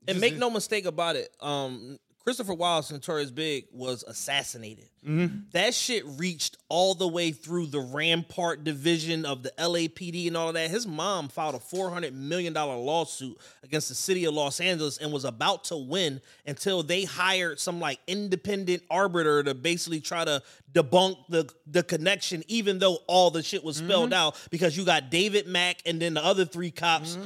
And 0.07 0.15
Just- 0.15 0.21
make 0.21 0.37
no 0.37 0.49
mistake 0.49 0.85
about 0.85 1.15
it, 1.15 1.29
um, 1.41 1.99
Christopher 2.23 2.53
Wallace, 2.53 2.91
Notorious 2.91 3.31
Big, 3.31 3.65
was 3.71 4.03
assassinated. 4.03 4.85
Mm-hmm. 5.07 5.37
That 5.53 5.73
shit 5.73 6.03
reached 6.05 6.57
all 6.67 6.93
the 6.93 7.07
way 7.07 7.31
through 7.31 7.67
the 7.67 7.79
Rampart 7.79 8.63
division 8.65 9.25
of 9.25 9.41
the 9.41 9.51
LAPD 9.57 10.27
and 10.27 10.35
all 10.37 10.49
of 10.49 10.53
that. 10.55 10.69
His 10.69 10.85
mom 10.85 11.29
filed 11.29 11.55
a 11.55 11.59
four 11.59 11.89
hundred 11.89 12.13
million 12.13 12.51
dollar 12.53 12.75
lawsuit 12.75 13.37
against 13.63 13.87
the 13.89 13.95
city 13.95 14.25
of 14.25 14.33
Los 14.33 14.59
Angeles 14.59 14.97
and 14.97 15.11
was 15.13 15.23
about 15.25 15.63
to 15.65 15.77
win 15.77 16.19
until 16.45 16.83
they 16.83 17.05
hired 17.05 17.59
some 17.59 17.79
like 17.79 17.99
independent 18.05 18.83
arbiter 18.91 19.41
to 19.41 19.55
basically 19.55 20.01
try 20.01 20.25
to 20.25 20.43
debunk 20.73 21.15
the 21.29 21.49
the 21.65 21.81
connection, 21.81 22.43
even 22.47 22.77
though 22.79 22.97
all 23.07 23.31
the 23.31 23.41
shit 23.41 23.63
was 23.63 23.77
spelled 23.77 24.09
Mm-hmm. 24.11 24.13
out 24.13 24.47
because 24.51 24.77
you 24.77 24.83
got 24.85 25.09
David 25.09 25.47
Mack 25.47 25.77
and 25.85 26.01
then 26.01 26.13
the 26.15 26.23
other 26.23 26.43
three 26.45 26.71
cops 26.71 27.17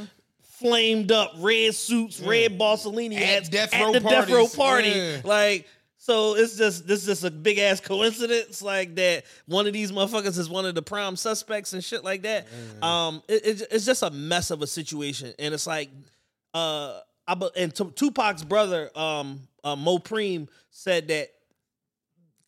flamed 0.64 1.12
up 1.12 1.34
red 1.38 1.76
suits, 1.76 2.20
red 2.20 2.58
Bossolini 2.58 3.18
At 3.20 3.52
death 3.52 3.74
at 3.74 3.94
the 3.94 4.00
death 4.00 4.30
row 4.30 4.48
party. 4.48 4.90
Yeah. 4.90 5.22
Like, 5.24 5.68
so 5.98 6.36
it's 6.36 6.58
just 6.58 6.88
this 6.88 7.02
is 7.02 7.06
just 7.06 7.24
a 7.24 7.32
big 7.32 7.60
ass 7.60 7.80
coincidence, 7.80 8.62
like 8.62 8.96
that. 8.96 9.26
One 9.46 9.68
of 9.68 9.74
these 9.74 9.92
motherfuckers 9.92 10.38
is 10.38 10.50
one 10.50 10.66
of 10.66 10.76
the 10.76 10.82
prime 10.82 11.16
suspects 11.16 11.74
and 11.74 11.84
shit 11.84 12.04
like 12.04 12.24
that. 12.24 12.48
Um, 12.82 13.22
it- 13.28 13.46
it- 13.46 13.68
it's 13.72 13.86
just 13.86 14.04
a 14.04 14.10
mess 14.10 14.50
of 14.52 14.62
a 14.62 14.68
situation, 14.68 15.34
and 15.40 15.54
it's 15.54 15.68
like, 15.68 15.90
uh, 16.54 17.00
I 17.28 17.36
and 17.56 17.74
Tu- 17.74 17.92
Tupac's 17.96 18.44
brother, 18.44 18.90
um, 18.98 19.42
uh, 19.64 19.76
Mopreme 19.76 20.48
said 20.72 21.08
that 21.10 21.33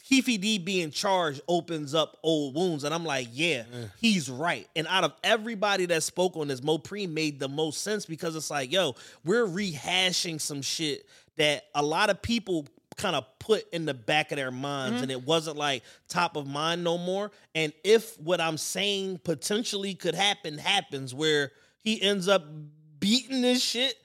Keefy 0.09 0.39
D 0.39 0.59
being 0.59 0.91
charged 0.91 1.41
opens 1.47 1.95
up 1.95 2.17
old 2.21 2.53
wounds. 2.53 2.83
And 2.83 2.93
I'm 2.93 3.03
like, 3.03 3.27
yeah, 3.31 3.63
he's 3.99 4.29
right. 4.29 4.67
And 4.75 4.85
out 4.87 5.03
of 5.03 5.13
everybody 5.23 5.87
that 5.87 6.03
spoke 6.03 6.37
on 6.37 6.47
this, 6.47 6.61
Mopreme 6.61 7.09
made 7.09 7.39
the 7.39 7.49
most 7.49 7.81
sense 7.81 8.05
because 8.05 8.35
it's 8.35 8.51
like, 8.51 8.71
yo, 8.71 8.95
we're 9.23 9.47
rehashing 9.47 10.39
some 10.39 10.61
shit 10.61 11.07
that 11.37 11.63
a 11.73 11.81
lot 11.81 12.09
of 12.09 12.21
people 12.21 12.67
kind 12.97 13.15
of 13.15 13.25
put 13.39 13.67
in 13.73 13.85
the 13.85 13.93
back 13.93 14.31
of 14.31 14.37
their 14.37 14.51
minds 14.51 14.95
mm-hmm. 14.95 15.03
and 15.03 15.11
it 15.11 15.23
wasn't 15.25 15.57
like 15.57 15.83
top 16.07 16.35
of 16.35 16.47
mind 16.47 16.83
no 16.83 16.97
more. 16.97 17.31
And 17.53 17.73
if 17.83 18.19
what 18.19 18.39
I'm 18.39 18.57
saying 18.57 19.19
potentially 19.23 19.95
could 19.95 20.15
happen 20.15 20.57
happens 20.57 21.13
where 21.13 21.51
he 21.81 22.01
ends 22.01 22.27
up 22.27 22.45
beating 22.99 23.41
this 23.41 23.61
shit, 23.61 23.95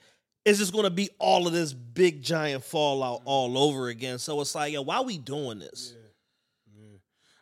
it's 0.44 0.58
just 0.58 0.72
gonna 0.72 0.90
be 0.90 1.10
all 1.18 1.46
of 1.46 1.52
this 1.52 1.72
big 1.72 2.22
giant 2.22 2.64
fallout 2.64 3.22
all 3.24 3.58
over 3.58 3.88
again. 3.88 4.18
So 4.18 4.40
it's 4.40 4.54
like, 4.54 4.72
yo, 4.72 4.82
why 4.82 5.00
we 5.00 5.18
doing 5.18 5.58
this? 5.58 5.94
yeah 6.74 6.96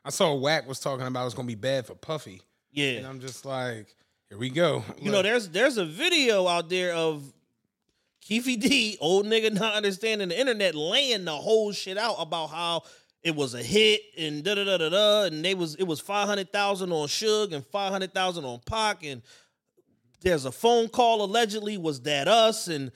I 0.05 0.11
saw 0.11 0.35
Wack 0.35 0.67
was 0.67 0.81
talking 0.81 1.07
about 1.07 1.27
it's 1.27 1.35
gonna 1.35 1.47
be 1.47 1.55
bad 1.55 1.87
for 1.87 1.95
Puffy, 1.95 2.43
Yeah. 2.73 2.93
and 2.93 3.07
I'm 3.07 3.21
just 3.21 3.45
like, 3.45 3.95
here 4.29 4.39
we 4.39 4.51
go. 4.51 4.85
You 5.01 5.11
know, 5.11 5.23
there's 5.23 5.49
there's 5.49 5.77
a 5.79 5.85
video 5.85 6.47
out 6.47 6.69
there 6.69 6.93
of 6.95 7.23
Keefy 8.25 8.61
D, 8.61 8.97
old 9.01 9.27
nigga 9.27 9.53
not 9.53 9.75
understanding 9.75 10.29
the 10.29 10.39
internet, 10.39 10.75
laying 10.75 11.25
the 11.25 11.37
whole 11.37 11.73
shit 11.73 11.97
out 11.97 12.17
about 12.19 12.49
how 12.49 12.83
it 13.23 13.35
was 13.35 13.55
a 13.55 13.63
hit 13.63 14.01
and 14.19 14.45
da 14.45 14.55
da 14.55 14.65
da 14.65 14.77
da 14.77 14.89
da, 14.91 15.23
and 15.25 15.45
they 15.45 15.55
was 15.55 15.75
it 15.77 15.85
was 15.85 15.99
five 16.01 16.29
hundred 16.29 16.53
thousand 16.53 16.93
on 16.93 17.07
Suge 17.09 17.53
and 17.53 17.65
five 17.67 17.91
hundred 17.93 18.13
thousand 18.15 18.45
on 18.45 18.61
Pac, 18.67 19.05
and 19.05 19.23
there's 20.23 20.45
a 20.45 20.53
phone 20.53 20.89
call 20.89 21.23
allegedly 21.23 21.79
was 21.79 22.01
that 22.03 22.29
us 22.29 22.69
and 22.69 22.91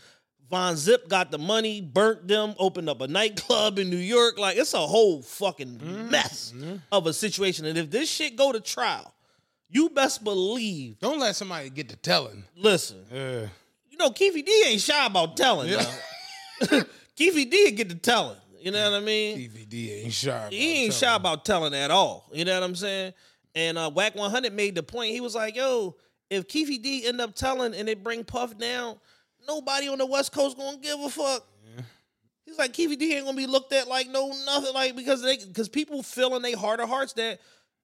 Von 0.51 0.77
Zip 0.77 1.09
got 1.09 1.31
the 1.31 1.39
money, 1.39 1.81
burnt 1.81 2.29
them, 2.29 2.55
opened 2.59 2.89
up 2.91 3.01
a 3.01 3.09
nightclub 3.09 3.79
in 3.79 3.89
New 3.89 3.97
York. 3.97 4.39
Like 4.39 4.59
it's 4.59 4.75
a 4.75 4.79
whole 4.87 5.23
fucking 5.23 6.11
mess 6.11 6.53
of 6.91 7.07
a 7.07 7.13
situation. 7.15 7.65
And 7.65 7.79
if 7.79 7.91
this 7.91 8.11
shit 8.11 8.37
go 8.37 8.53
to 8.53 8.61
trial, 8.61 9.15
you 9.71 9.89
best 9.89 10.23
believe. 10.23 10.99
don't 10.99 11.19
let 11.19 11.35
somebody 11.37 11.71
get 11.71 11.89
to 11.89 11.97
telling. 11.97 12.45
Listen, 12.55 12.99
Yeah. 13.11 13.47
you 13.91 13.97
know, 13.97 14.11
Keefy 14.11 14.45
D 14.45 14.65
ain't 14.67 14.81
shy 14.83 15.07
about 15.07 15.37
telling. 15.39 15.71
Yeah. 15.71 15.87
Keefy 17.17 17.51
D 17.51 17.71
get 17.73 17.89
to 17.89 17.95
telling. 17.95 18.37
You 18.61 18.71
know 18.71 18.91
what 18.91 19.03
I 19.03 19.05
mean? 19.05 19.39
DVD 19.39 20.05
ain't 20.05 20.13
shy. 20.13 20.31
about 20.37 20.53
he 20.53 20.85
ain't 20.85 20.93
shy 20.95 21.01
telling. 21.07 21.17
about 21.21 21.45
telling 21.45 21.75
at 21.75 21.91
all. 21.91 22.29
You 22.33 22.45
know 22.45 22.55
what 22.55 22.63
I'm 22.63 22.77
saying? 22.77 23.13
And 23.55 23.77
uh, 23.77 23.91
Wack 23.93 24.15
100 24.15 24.53
made 24.53 24.75
the 24.75 24.83
point. 24.83 25.11
He 25.13 25.21
was 25.21 25.35
like, 25.35 25.57
"Yo, 25.57 25.97
if 26.33 26.49
Keefy 26.49 26.83
D 26.83 27.07
end 27.07 27.21
up 27.21 27.35
telling 27.35 27.75
and 27.75 27.87
they 27.87 27.95
bring 27.95 28.25
Puff 28.25 28.57
down, 28.59 28.97
nobody 29.47 29.89
on 29.89 29.99
the 29.99 30.07
West 30.07 30.33
Coast 30.33 30.57
gonna 30.57 30.79
give 30.79 30.99
a 31.01 31.09
fuck." 31.09 31.47
He's 32.45 32.59
like 32.59 32.73
Keefe 32.73 32.99
D 32.99 33.15
ain't 33.15 33.25
gonna 33.25 33.37
be 33.37 33.47
looked 33.47 33.73
at 33.73 33.89
like 33.89 34.09
no 34.11 34.33
nothing 34.45 34.75
like 34.75 34.97
because 34.97 35.23
they 35.23 35.39
because 35.39 35.69
people 35.69 36.03
feel 36.03 36.37
in 36.37 36.43
their 36.43 36.57
heart 36.57 36.81
of 36.81 36.89
hearts 36.89 37.13
that 37.15 37.41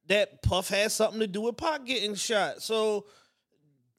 that 0.09 0.43
Puff 0.43 0.69
has 0.69 0.95
something 0.95 1.21
to 1.21 1.27
do 1.27 1.43
with 1.43 1.57
Pac 1.57 1.85
getting 1.85 2.15
shot. 2.15 2.61
So 2.61 3.07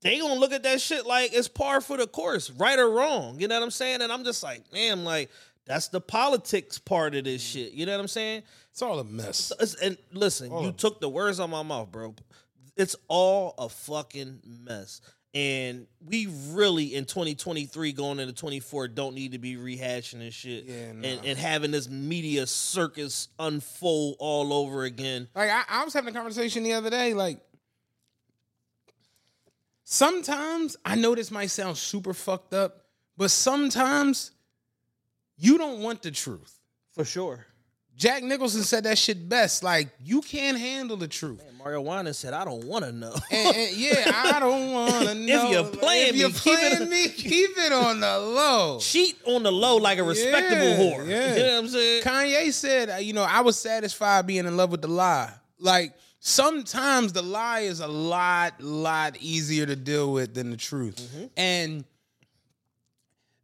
they 0.01 0.19
gonna 0.19 0.39
look 0.39 0.51
at 0.51 0.63
that 0.63 0.81
shit 0.81 1.05
like 1.05 1.33
it's 1.33 1.47
par 1.47 1.81
for 1.81 1.97
the 1.97 2.07
course, 2.07 2.49
right 2.51 2.77
or 2.77 2.89
wrong. 2.89 3.39
You 3.39 3.47
know 3.47 3.55
what 3.55 3.63
I'm 3.63 3.71
saying? 3.71 4.01
And 4.01 4.11
I'm 4.11 4.23
just 4.23 4.43
like, 4.43 4.71
man, 4.73 5.03
like 5.03 5.29
that's 5.65 5.87
the 5.87 6.01
politics 6.01 6.77
part 6.77 7.15
of 7.15 7.23
this 7.23 7.43
mm. 7.43 7.53
shit. 7.53 7.73
You 7.73 7.85
know 7.85 7.93
what 7.93 8.01
I'm 8.01 8.07
saying? 8.07 8.43
It's 8.71 8.81
all 8.81 8.99
a 8.99 9.03
mess. 9.03 9.51
It's- 9.51 9.75
and 9.81 9.97
listen, 10.11 10.55
you 10.61 10.71
took 10.71 10.99
the 10.99 11.09
words 11.09 11.39
on 11.39 11.49
my 11.49 11.63
mouth, 11.63 11.91
bro. 11.91 12.15
It's 12.79 12.95
all 13.09 13.55
a 13.57 13.67
fucking 13.67 14.39
mess. 14.63 15.01
And 15.33 15.85
we 16.03 16.27
really 16.51 16.95
in 16.95 17.05
2023 17.05 17.91
going 17.91 18.19
into 18.19 18.33
24 18.33 18.87
don't 18.87 19.13
need 19.13 19.33
to 19.33 19.37
be 19.37 19.57
rehashing 19.57 20.19
this 20.19 20.33
shit 20.33 20.63
Yeah, 20.65 20.73
and, 20.73 21.05
and 21.05 21.37
having 21.37 21.69
this 21.69 21.87
media 21.87 22.47
circus 22.47 23.27
unfold 23.37 24.15
all 24.17 24.53
over 24.53 24.85
again. 24.85 25.27
Like 25.35 25.51
I, 25.51 25.63
I 25.69 25.83
was 25.83 25.93
having 25.93 26.15
a 26.15 26.17
conversation 26.17 26.63
the 26.63 26.73
other 26.73 26.89
day. 26.89 27.13
Like 27.13 27.41
sometimes 29.83 30.77
I 30.83 30.95
know 30.95 31.13
this 31.13 31.29
might 31.29 31.51
sound 31.51 31.77
super 31.77 32.13
fucked 32.15 32.55
up, 32.55 32.85
but 33.17 33.29
sometimes 33.29 34.31
you 35.37 35.57
don't 35.59 35.81
want 35.81 36.01
the 36.01 36.11
truth. 36.11 36.55
For 36.93 37.05
sure. 37.05 37.45
Jack 37.99 38.23
Nicholson 38.23 38.63
said 38.63 38.85
that 38.85 38.97
shit 38.97 39.27
best. 39.29 39.61
Like 39.61 39.89
you 40.03 40.21
can't 40.21 40.57
handle 40.57 40.95
the 40.97 41.07
truth. 41.07 41.43
And 41.45 41.57
Mario 41.57 41.81
Winans 41.81 42.17
said, 42.17 42.33
I 42.33 42.45
don't 42.45 42.63
want 42.65 42.85
to 42.85 42.93
know. 42.93 43.13
And, 43.29 43.55
and 43.57 43.75
yeah, 43.77 44.09
I 44.15 44.39
don't 44.39 44.71
want 44.71 45.07
to 45.09 45.13
know. 45.15 45.49
you're 45.51 45.63
playing 45.65 46.09
if 46.09 46.15
you're 46.15 46.29
me, 46.29 46.33
keep 46.35 46.53
it- 46.59 46.75
playing 46.77 46.89
me, 46.89 47.09
keep 47.09 47.49
it 47.57 47.71
on 47.73 47.99
the 47.99 48.17
low. 48.17 48.79
Cheat 48.79 49.17
on 49.27 49.43
the 49.43 49.51
low 49.51 49.75
like 49.75 49.97
a 49.99 50.03
respectable 50.03 50.63
Yeah, 50.63 50.77
whore. 50.77 51.07
yeah. 51.09 51.33
You 51.35 51.43
know 51.43 51.51
what 51.55 51.59
I'm 51.65 51.67
saying? 51.67 52.03
Kanye 52.03 52.53
said, 52.53 52.89
uh, 52.89 52.95
you 52.95 53.11
know, 53.11 53.23
I 53.23 53.41
was 53.41 53.59
satisfied 53.59 54.25
being 54.25 54.45
in 54.45 54.55
love 54.55 54.71
with 54.71 54.81
the 54.81 54.87
lie. 54.87 55.33
Like 55.59 55.93
sometimes 56.19 57.11
the 57.11 57.21
lie 57.21 57.61
is 57.61 57.81
a 57.81 57.87
lot, 57.87 58.61
lot 58.61 59.17
easier 59.19 59.65
to 59.65 59.75
deal 59.75 60.13
with 60.13 60.33
than 60.35 60.51
the 60.51 60.57
truth. 60.57 60.95
Mm-hmm. 61.01 61.25
And 61.35 61.83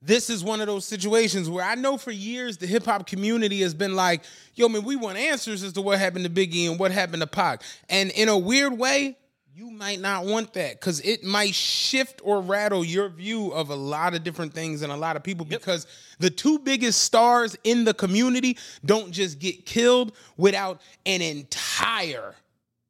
this 0.05 0.29
is 0.29 0.43
one 0.43 0.61
of 0.61 0.67
those 0.67 0.85
situations 0.85 1.49
where 1.49 1.65
I 1.65 1.75
know 1.75 1.97
for 1.97 2.11
years 2.11 2.57
the 2.57 2.67
hip 2.67 2.85
hop 2.85 3.07
community 3.07 3.61
has 3.61 3.73
been 3.73 3.95
like, 3.95 4.23
yo, 4.53 4.69
man, 4.69 4.83
we 4.83 4.95
want 4.95 5.17
answers 5.17 5.63
as 5.63 5.73
to 5.73 5.81
what 5.81 5.97
happened 5.97 6.25
to 6.25 6.31
Biggie 6.31 6.69
and 6.69 6.79
what 6.79 6.91
happened 6.91 7.21
to 7.21 7.27
Pac. 7.27 7.63
And 7.89 8.11
in 8.11 8.29
a 8.29 8.37
weird 8.37 8.77
way, 8.77 9.17
you 9.55 9.71
might 9.71 10.01
not 10.01 10.25
want 10.25 10.53
that 10.53 10.79
because 10.79 10.99
it 10.99 11.23
might 11.23 11.55
shift 11.55 12.21
or 12.23 12.41
rattle 12.41 12.83
your 12.83 13.07
view 13.07 13.51
of 13.51 13.69
a 13.69 13.75
lot 13.75 14.13
of 14.13 14.23
different 14.23 14.53
things 14.53 14.81
and 14.81 14.91
a 14.91 14.97
lot 14.97 15.15
of 15.15 15.23
people 15.23 15.45
because 15.45 15.87
the 16.19 16.29
two 16.29 16.59
biggest 16.59 17.01
stars 17.01 17.55
in 17.63 17.85
the 17.85 17.93
community 17.93 18.57
don't 18.83 19.11
just 19.11 19.39
get 19.39 19.65
killed 19.65 20.11
without 20.35 20.81
an 21.05 21.21
entire 21.21 22.35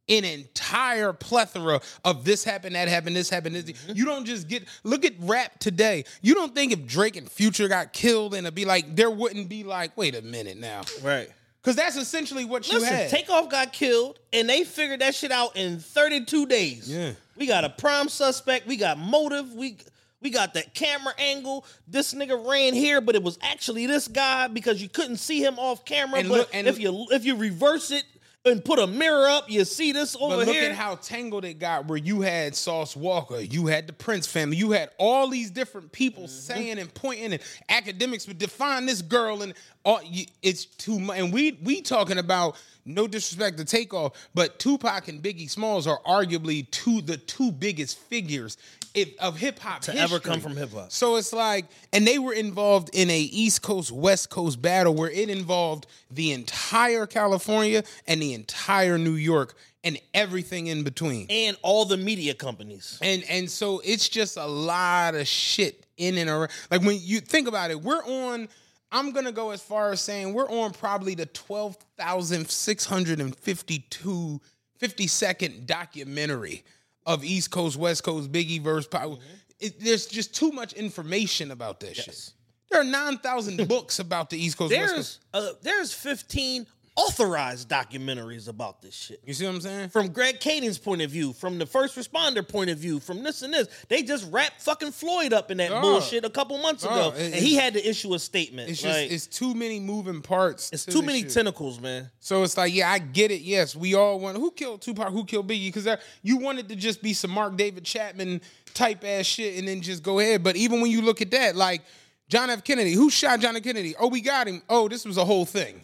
an 0.08 0.24
entire 0.24 1.14
plethora 1.14 1.82
of 2.04 2.24
this 2.26 2.44
happened, 2.44 2.76
that 2.76 2.88
happened, 2.88 3.16
this 3.16 3.30
happened, 3.30 3.56
this. 3.56 3.66
Mm-hmm. 3.66 3.94
You 3.96 4.06
don't 4.06 4.26
just 4.26 4.48
get 4.48 4.68
look 4.84 5.06
at 5.06 5.14
rap 5.20 5.60
today. 5.60 6.06
You 6.22 6.36
don't 6.36 6.54
think 6.54 6.72
if 6.72 6.86
Drake 6.86 7.16
and 7.16 7.30
Future 7.30 7.68
got 7.68 7.94
killed 7.94 8.34
and 8.34 8.46
it'd 8.46 8.56
be 8.56 8.66
like 8.66 8.96
there 8.96 9.10
wouldn't 9.10 9.50
be 9.50 9.64
like, 9.64 9.96
wait 9.98 10.16
a 10.16 10.22
minute 10.22 10.58
now. 10.58 10.82
Right. 11.04 11.30
Cause 11.64 11.76
that's 11.76 11.98
essentially 11.98 12.46
what 12.46 12.72
you 12.72 12.78
Listen, 12.78 12.94
had. 12.94 13.10
Takeoff 13.10 13.50
got 13.50 13.74
killed, 13.74 14.20
and 14.32 14.48
they 14.48 14.64
figured 14.64 15.02
that 15.02 15.16
shit 15.16 15.32
out 15.32 15.56
in 15.56 15.80
32 15.80 16.46
days. 16.46 16.88
Yeah. 16.88 17.14
we 17.36 17.48
got 17.48 17.64
a 17.64 17.70
prime 17.70 18.08
suspect. 18.08 18.68
We 18.68 18.78
got 18.78 19.00
motive. 19.00 19.52
We 19.54 19.78
we 20.22 20.30
got 20.30 20.54
that 20.54 20.76
camera 20.76 21.14
angle. 21.18 21.66
This 21.88 22.14
nigga 22.14 22.48
ran 22.48 22.76
here, 22.76 23.02
but 23.02 23.16
it 23.16 23.24
was 23.24 23.40
actually 23.42 23.88
this 23.88 24.08
guy 24.08 24.48
because 24.48 24.80
you 24.80 24.90
couldn't 24.90 25.18
see 25.18 25.44
him 25.44 25.58
off 25.58 25.86
camera. 25.86 26.20
And 26.20 26.30
but 26.30 26.38
look- 26.38 26.50
and- 26.54 26.68
if 26.68 26.80
you 26.80 27.08
if 27.10 27.26
you 27.26 27.36
reverse 27.36 27.90
it 27.90 28.04
and 28.46 28.64
put 28.64 28.80
a 28.80 28.88
mirror 28.88 29.28
up, 29.28 29.50
you 29.50 29.66
see 29.66 29.92
this 29.92 30.16
over 30.16 30.38
But 30.38 30.48
look 30.48 30.56
here. 30.56 30.70
at 30.70 30.76
how 30.76 30.96
tangled 30.96 31.46
it 31.46 31.56
got 31.56 31.88
where 31.88 31.98
you 31.98 32.22
had 32.22 32.56
Sauce 32.56 32.96
Walka, 32.96 33.52
you 33.52 33.68
had 33.68 33.88
the 33.88 33.94
Prince 33.94 34.28
family, 34.28 34.56
you 34.58 34.72
had 34.72 34.90
all 34.98 35.28
these 35.30 35.50
different 35.52 35.92
people 35.92 36.24
Mm-hmm. 36.24 36.30
saying 36.54 36.80
and 36.80 36.94
pointing 36.94 37.34
and 37.34 37.42
academics 37.70 38.28
would 38.28 38.38
define 38.38 38.86
this 38.86 39.02
girl 39.02 39.42
and 39.42 39.54
all 39.84 40.00
it's 40.42 40.66
too 40.66 41.00
much. 41.00 41.18
And 41.20 41.34
we 41.34 41.60
we 41.64 41.82
talking 41.82 42.18
about 42.18 42.56
no 42.86 43.08
disrespect 43.08 43.58
to 43.58 43.66
Takeoff, 43.66 44.14
but 44.36 44.60
Tupac 44.60 45.08
and 45.08 45.22
Biggie 45.22 45.50
Smalls 45.50 45.88
are 45.88 46.00
arguably 46.08 46.70
two 46.72 47.02
the 47.02 47.18
two 47.18 47.52
biggest 47.52 47.98
figures 47.98 48.58
if, 48.96 49.20
of 49.20 49.38
hip 49.38 49.60
hop 49.60 49.82
To 49.82 49.96
ever 49.96 50.20
come 50.20 50.40
from 50.40 50.56
hip-hop. 50.56 50.92
So 50.92 51.18
it's 51.18 51.34
like, 51.34 51.66
and 51.94 52.08
they 52.08 52.18
were 52.18 52.34
involved 52.34 52.90
in 52.94 53.10
a 53.10 53.20
East 53.20 53.62
Coast 53.62 53.92
West 53.92 54.30
Coast 54.30 54.62
battle 54.62 54.94
where 54.94 55.10
it 55.10 55.30
involved 55.30 55.88
the 56.10 56.32
entire 56.32 57.06
California 57.06 57.84
and 58.08 58.22
the 58.22 58.34
entire 58.34 58.98
New 58.98 59.16
York 59.16 59.56
and 59.84 60.00
everything 60.14 60.68
in 60.68 60.84
between. 60.84 61.28
and 61.30 61.56
all 61.62 61.86
the 61.86 61.98
media 61.98 62.34
companies. 62.34 62.98
And 63.02 63.24
and 63.30 63.50
so 63.50 63.82
it's 63.86 64.10
just 64.10 64.38
a 64.38 64.46
lot 64.46 65.14
of 65.16 65.28
shit 65.28 65.86
in 65.98 66.18
and 66.18 66.30
around. 66.30 66.52
Like 66.72 66.82
when 66.82 66.98
you 67.02 67.20
think 67.20 67.48
about 67.48 67.72
it, 67.72 67.82
we're 67.82 68.04
on. 68.04 68.50
I'm 68.92 69.12
gonna 69.12 69.32
go 69.32 69.52
as 69.52 69.62
far 69.62 69.92
as 69.92 70.00
saying 70.00 70.34
we're 70.34 70.50
on 70.50 70.72
probably 70.72 71.16
the 71.16 71.26
twelve 71.28 71.76
thousand 71.98 72.50
six 72.50 72.86
hundred 72.86 73.20
and 73.20 73.36
fifty-two 73.36 74.42
50 74.78 75.08
second 75.08 75.68
documentary 75.68 76.64
of 77.06 77.24
East 77.24 77.52
Coast 77.52 77.78
West 77.78 78.04
Coast 78.04 78.32
Biggie 78.32 78.62
verse. 78.62 78.88
Power. 78.88 79.18
It, 79.60 79.80
there's 79.80 80.06
just 80.06 80.36
too 80.36 80.52
much 80.52 80.74
information 80.74 81.52
about 81.52 81.80
that 81.82 81.96
shit. 81.96 82.34
There 82.70 82.82
are 82.82 82.84
nine 82.84 83.18
thousand 83.18 83.68
books 83.68 84.00
about 84.00 84.30
the 84.30 84.38
East 84.38 84.58
Coast 84.58 84.74
West 84.76 84.96
Coast. 84.96 85.20
There's 85.32 85.46
uh, 85.46 85.54
there's 85.62 85.94
15 85.94 86.68
authorized 86.96 87.70
documentaries 87.70 88.48
about 88.48 88.82
this 88.82 88.94
shit. 88.94 89.22
You 89.26 89.34
see 89.34 89.46
what 89.46 89.56
I'm 89.56 89.62
saying? 89.62 89.90
From 89.90 90.10
Greg 90.10 90.40
Kading's 90.40 90.78
point 90.78 91.02
of 91.02 91.12
view, 91.12 91.34
from 91.34 91.58
the 91.58 91.66
first 91.66 91.98
responder 91.98 92.48
point 92.48 92.70
of 92.70 92.78
view, 92.78 93.00
from 93.00 93.24
this 93.24 93.42
and 93.42 93.54
this, 93.54 93.68
they 93.90 94.02
just 94.02 94.32
wrapped 94.32 94.62
fucking 94.62 94.92
Floyd 94.92 95.34
up 95.34 95.52
in 95.52 95.58
that 95.58 95.82
bullshit 95.82 96.24
a 96.24 96.30
couple 96.30 96.58
months 96.58 96.84
ago, 96.84 97.14
and 97.18 97.34
he 97.34 97.56
had 97.56 97.74
to 97.74 97.90
issue 97.90 98.14
a 98.14 98.20
statement. 98.20 98.70
It's 98.70 98.82
just 98.82 99.00
it's 99.00 99.28
too 99.28 99.54
many 99.54 99.80
moving 99.80 100.22
parts. 100.22 100.72
it's 100.72 100.86
to 100.86 100.92
too 100.92 101.02
many 101.02 101.22
shit. 101.22 101.32
tentacles, 101.32 101.82
man. 101.82 102.10
So 102.20 102.44
it's 102.44 102.58
like, 102.58 102.74
yeah, 102.74 102.90
I 102.90 103.00
get 103.00 103.32
it. 103.32 103.42
Yes, 103.42 103.76
we 103.76 103.96
all 103.96 104.20
want 104.20 104.38
who 104.38 104.52
killed 104.52 104.82
Tupac, 104.82 105.10
who 105.10 105.26
killed 105.26 105.48
Biggie, 105.50 105.74
because 105.74 105.88
you 106.22 106.38
wanted 106.38 106.70
to 106.70 106.76
just 106.76 107.02
be 107.02 107.14
some 107.14 107.32
Mark 107.32 107.58
David 107.58 107.84
Chapman 107.84 108.42
type 108.74 109.04
ass 109.04 109.26
shit 109.26 109.58
and 109.58 109.68
then 109.68 109.82
just 109.82 110.04
go 110.04 110.20
ahead. 110.20 110.44
But 110.44 110.56
even 110.56 110.82
when 110.82 110.92
you 110.92 111.02
look 111.02 111.22
at 111.22 111.32
that, 111.32 111.56
like 111.56 111.82
John 112.30 112.50
F. 112.50 112.64
Kennedy, 112.64 112.94
who 112.94 113.10
shot 113.10 113.40
John 113.40 113.56
F. 113.56 113.64
Kennedy? 113.64 113.96
Oh, 114.00 114.08
we 114.08 114.22
got 114.22 114.48
him. 114.48 114.62
Oh, 114.70 114.88
this 114.88 115.06
was 115.06 115.18
a 115.18 115.26
whole 115.26 115.46
thing. 115.46 115.84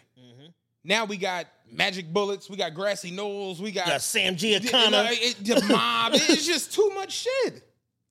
Now 0.84 1.04
we 1.04 1.16
got 1.16 1.46
magic 1.70 2.12
bullets, 2.12 2.50
we 2.50 2.56
got 2.56 2.74
grassy 2.74 3.10
knolls, 3.10 3.60
we 3.60 3.72
got, 3.72 3.86
Got 3.86 4.02
Sam 4.02 4.34
You 4.38 4.58
know, 4.60 4.66
Giancana. 4.66 5.06
it- 5.12 5.44
the 5.44 5.62
mob. 5.72 6.12
it's 6.14 6.46
just 6.46 6.72
too 6.74 6.90
much 6.94 7.12
shit. 7.12 7.62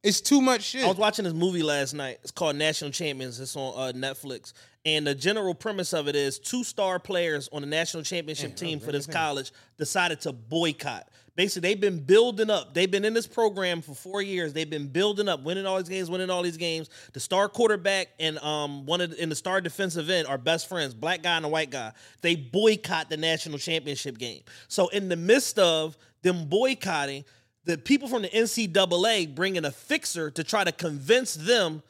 It's 0.04 0.20
too 0.20 0.42
much 0.42 0.64
shit. 0.64 0.84
I 0.84 0.88
was 0.88 0.98
watching 0.98 1.26
this 1.26 1.34
movie 1.34 1.62
last 1.62 1.94
night. 1.94 2.18
It's 2.24 2.32
called 2.32 2.56
National 2.56 2.90
Champions. 2.90 3.40
It's 3.40 3.56
on 3.56 3.74
uh, 3.78 3.92
Netflix. 3.96 4.54
And 4.84 5.06
the 5.06 5.14
general 5.14 5.54
premise 5.54 5.94
of 5.94 6.08
it 6.08 6.16
is 6.16 6.40
two 6.40 6.64
star 6.64 6.98
players 6.98 7.48
on 7.54 7.62
the 7.62 7.68
national 7.68 8.02
championship 8.02 8.56
team 8.56 8.80
for 8.80 8.92
this 8.92 9.06
college 9.06 9.52
decided 9.78 10.20
to 10.22 10.32
boycott. 10.34 11.08
Basically, 11.42 11.70
they've 11.70 11.82
been 11.82 11.98
building 11.98 12.52
up. 12.52 12.76
They've 12.76 12.92
been 12.92 13.04
in 13.04 13.16
this 13.16 13.26
program 13.26 13.82
for 13.82 13.96
four 13.96 14.22
years. 14.22 14.54
They've 14.54 14.70
been 14.70 14.90
building 14.90 15.28
up, 15.28 15.42
winning 15.42 15.66
all 15.66 15.80
these 15.80 15.90
games, 15.90 16.08
winning 16.08 16.30
all 16.30 16.44
these 16.44 16.56
games. 16.56 16.88
The 17.14 17.20
star 17.20 17.50
quarterback 17.50 18.10
and 18.20 18.38
um 18.44 18.86
one 18.86 19.02
of 19.02 19.18
the, 19.18 19.26
the 19.26 19.34
star 19.34 19.60
defensive 19.60 20.12
end 20.12 20.28
are 20.28 20.38
best 20.38 20.70
friends, 20.70 20.94
black 20.94 21.24
guy 21.24 21.38
and 21.38 21.46
a 21.48 21.50
white 21.50 21.72
guy. 21.72 21.94
They 22.22 22.36
boycott 22.36 23.10
the 23.10 23.18
national 23.18 23.58
championship 23.58 24.20
game. 24.20 24.44
So 24.68 24.90
in 24.90 25.10
the 25.10 25.16
midst 25.16 25.58
of 25.58 25.98
them 26.22 26.46
boycotting, 26.46 27.26
the 27.66 27.80
people 27.80 28.08
from 28.08 28.22
the 28.22 28.30
NCAA 28.30 29.34
bring 29.34 29.56
in 29.56 29.66
a 29.66 29.72
fixer 29.72 30.30
to 30.30 30.44
try 30.44 30.64
to 30.64 30.72
convince 30.72 31.34
them 31.34 31.82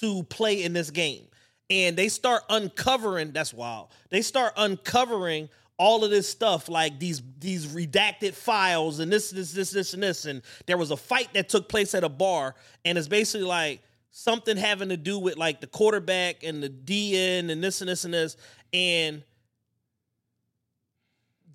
to 0.00 0.24
play 0.24 0.64
in 0.64 0.72
this 0.72 0.90
game. 0.90 1.28
And 1.70 1.96
they 1.96 2.08
start 2.08 2.42
uncovering, 2.50 3.30
that's 3.30 3.54
wild. 3.54 3.90
They 4.10 4.22
start 4.22 4.54
uncovering 4.56 5.48
all 5.78 6.04
of 6.04 6.10
this 6.10 6.28
stuff, 6.28 6.68
like 6.68 6.98
these 6.98 7.22
these 7.38 7.66
redacted 7.66 8.34
files 8.34 8.98
and 8.98 9.12
this, 9.12 9.30
this, 9.30 9.52
this, 9.52 9.70
this, 9.70 9.94
and 9.94 10.02
this. 10.02 10.24
And 10.24 10.42
there 10.66 10.78
was 10.78 10.90
a 10.90 10.96
fight 10.96 11.34
that 11.34 11.48
took 11.48 11.68
place 11.68 11.94
at 11.94 12.04
a 12.04 12.08
bar, 12.08 12.54
and 12.84 12.96
it's 12.96 13.08
basically 13.08 13.46
like 13.46 13.82
something 14.10 14.56
having 14.56 14.88
to 14.88 14.96
do 14.96 15.18
with 15.18 15.36
like 15.36 15.60
the 15.60 15.66
quarterback 15.66 16.42
and 16.42 16.62
the 16.62 16.70
DN 16.70 17.50
and 17.50 17.62
this 17.62 17.80
and 17.82 17.90
this 17.90 18.04
and 18.04 18.14
this. 18.14 18.36
And 18.72 19.22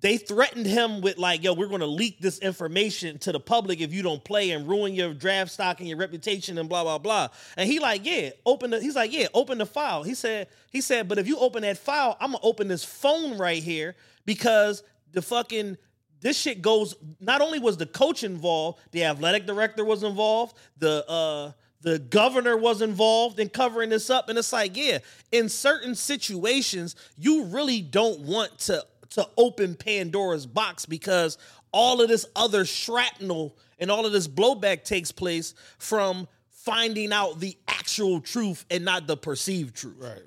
they 0.00 0.16
threatened 0.16 0.66
him 0.66 1.00
with 1.00 1.16
like, 1.18 1.42
yo, 1.42 1.54
we're 1.54 1.68
gonna 1.68 1.86
leak 1.86 2.20
this 2.20 2.38
information 2.38 3.18
to 3.18 3.32
the 3.32 3.40
public 3.40 3.80
if 3.80 3.92
you 3.92 4.02
don't 4.02 4.22
play 4.22 4.50
and 4.50 4.68
ruin 4.68 4.94
your 4.94 5.14
draft 5.14 5.50
stock 5.50 5.80
and 5.80 5.88
your 5.88 5.98
reputation 5.98 6.58
and 6.58 6.68
blah 6.68 6.84
blah 6.84 6.98
blah. 6.98 7.28
And 7.56 7.68
he 7.68 7.80
like, 7.80 8.06
yeah, 8.06 8.30
open 8.46 8.70
the 8.70 8.80
he's 8.80 8.94
like, 8.94 9.12
yeah, 9.12 9.26
open 9.34 9.58
the 9.58 9.66
file. 9.66 10.04
He 10.04 10.14
said, 10.14 10.46
he 10.70 10.80
said, 10.80 11.08
but 11.08 11.18
if 11.18 11.26
you 11.26 11.38
open 11.38 11.62
that 11.62 11.78
file, 11.78 12.16
I'm 12.20 12.32
gonna 12.32 12.44
open 12.44 12.68
this 12.68 12.84
phone 12.84 13.36
right 13.38 13.62
here 13.62 13.96
because 14.24 14.82
the 15.12 15.22
fucking 15.22 15.76
this 16.20 16.38
shit 16.38 16.62
goes 16.62 16.94
not 17.20 17.40
only 17.40 17.58
was 17.58 17.76
the 17.76 17.86
coach 17.86 18.22
involved, 18.22 18.80
the 18.92 19.04
athletic 19.04 19.46
director 19.46 19.84
was 19.84 20.02
involved, 20.02 20.56
the 20.78 21.04
uh 21.08 21.52
the 21.82 21.98
governor 21.98 22.56
was 22.56 22.80
involved 22.80 23.40
in 23.40 23.48
covering 23.48 23.90
this 23.90 24.08
up. 24.08 24.28
And 24.28 24.38
it's 24.38 24.52
like, 24.52 24.76
yeah, 24.76 24.98
in 25.32 25.48
certain 25.48 25.96
situations, 25.96 26.94
you 27.18 27.44
really 27.46 27.80
don't 27.82 28.20
want 28.20 28.58
to 28.60 28.86
to 29.10 29.28
open 29.36 29.74
Pandora's 29.74 30.46
box 30.46 30.86
because 30.86 31.36
all 31.70 32.00
of 32.00 32.08
this 32.08 32.24
other 32.34 32.64
shrapnel 32.64 33.56
and 33.78 33.90
all 33.90 34.06
of 34.06 34.12
this 34.12 34.28
blowback 34.28 34.84
takes 34.84 35.12
place 35.12 35.54
from 35.78 36.28
finding 36.50 37.12
out 37.12 37.40
the 37.40 37.56
actual 37.68 38.20
truth 38.20 38.64
and 38.70 38.84
not 38.84 39.06
the 39.06 39.16
perceived 39.16 39.74
truth. 39.74 39.96
Right. 39.98 40.22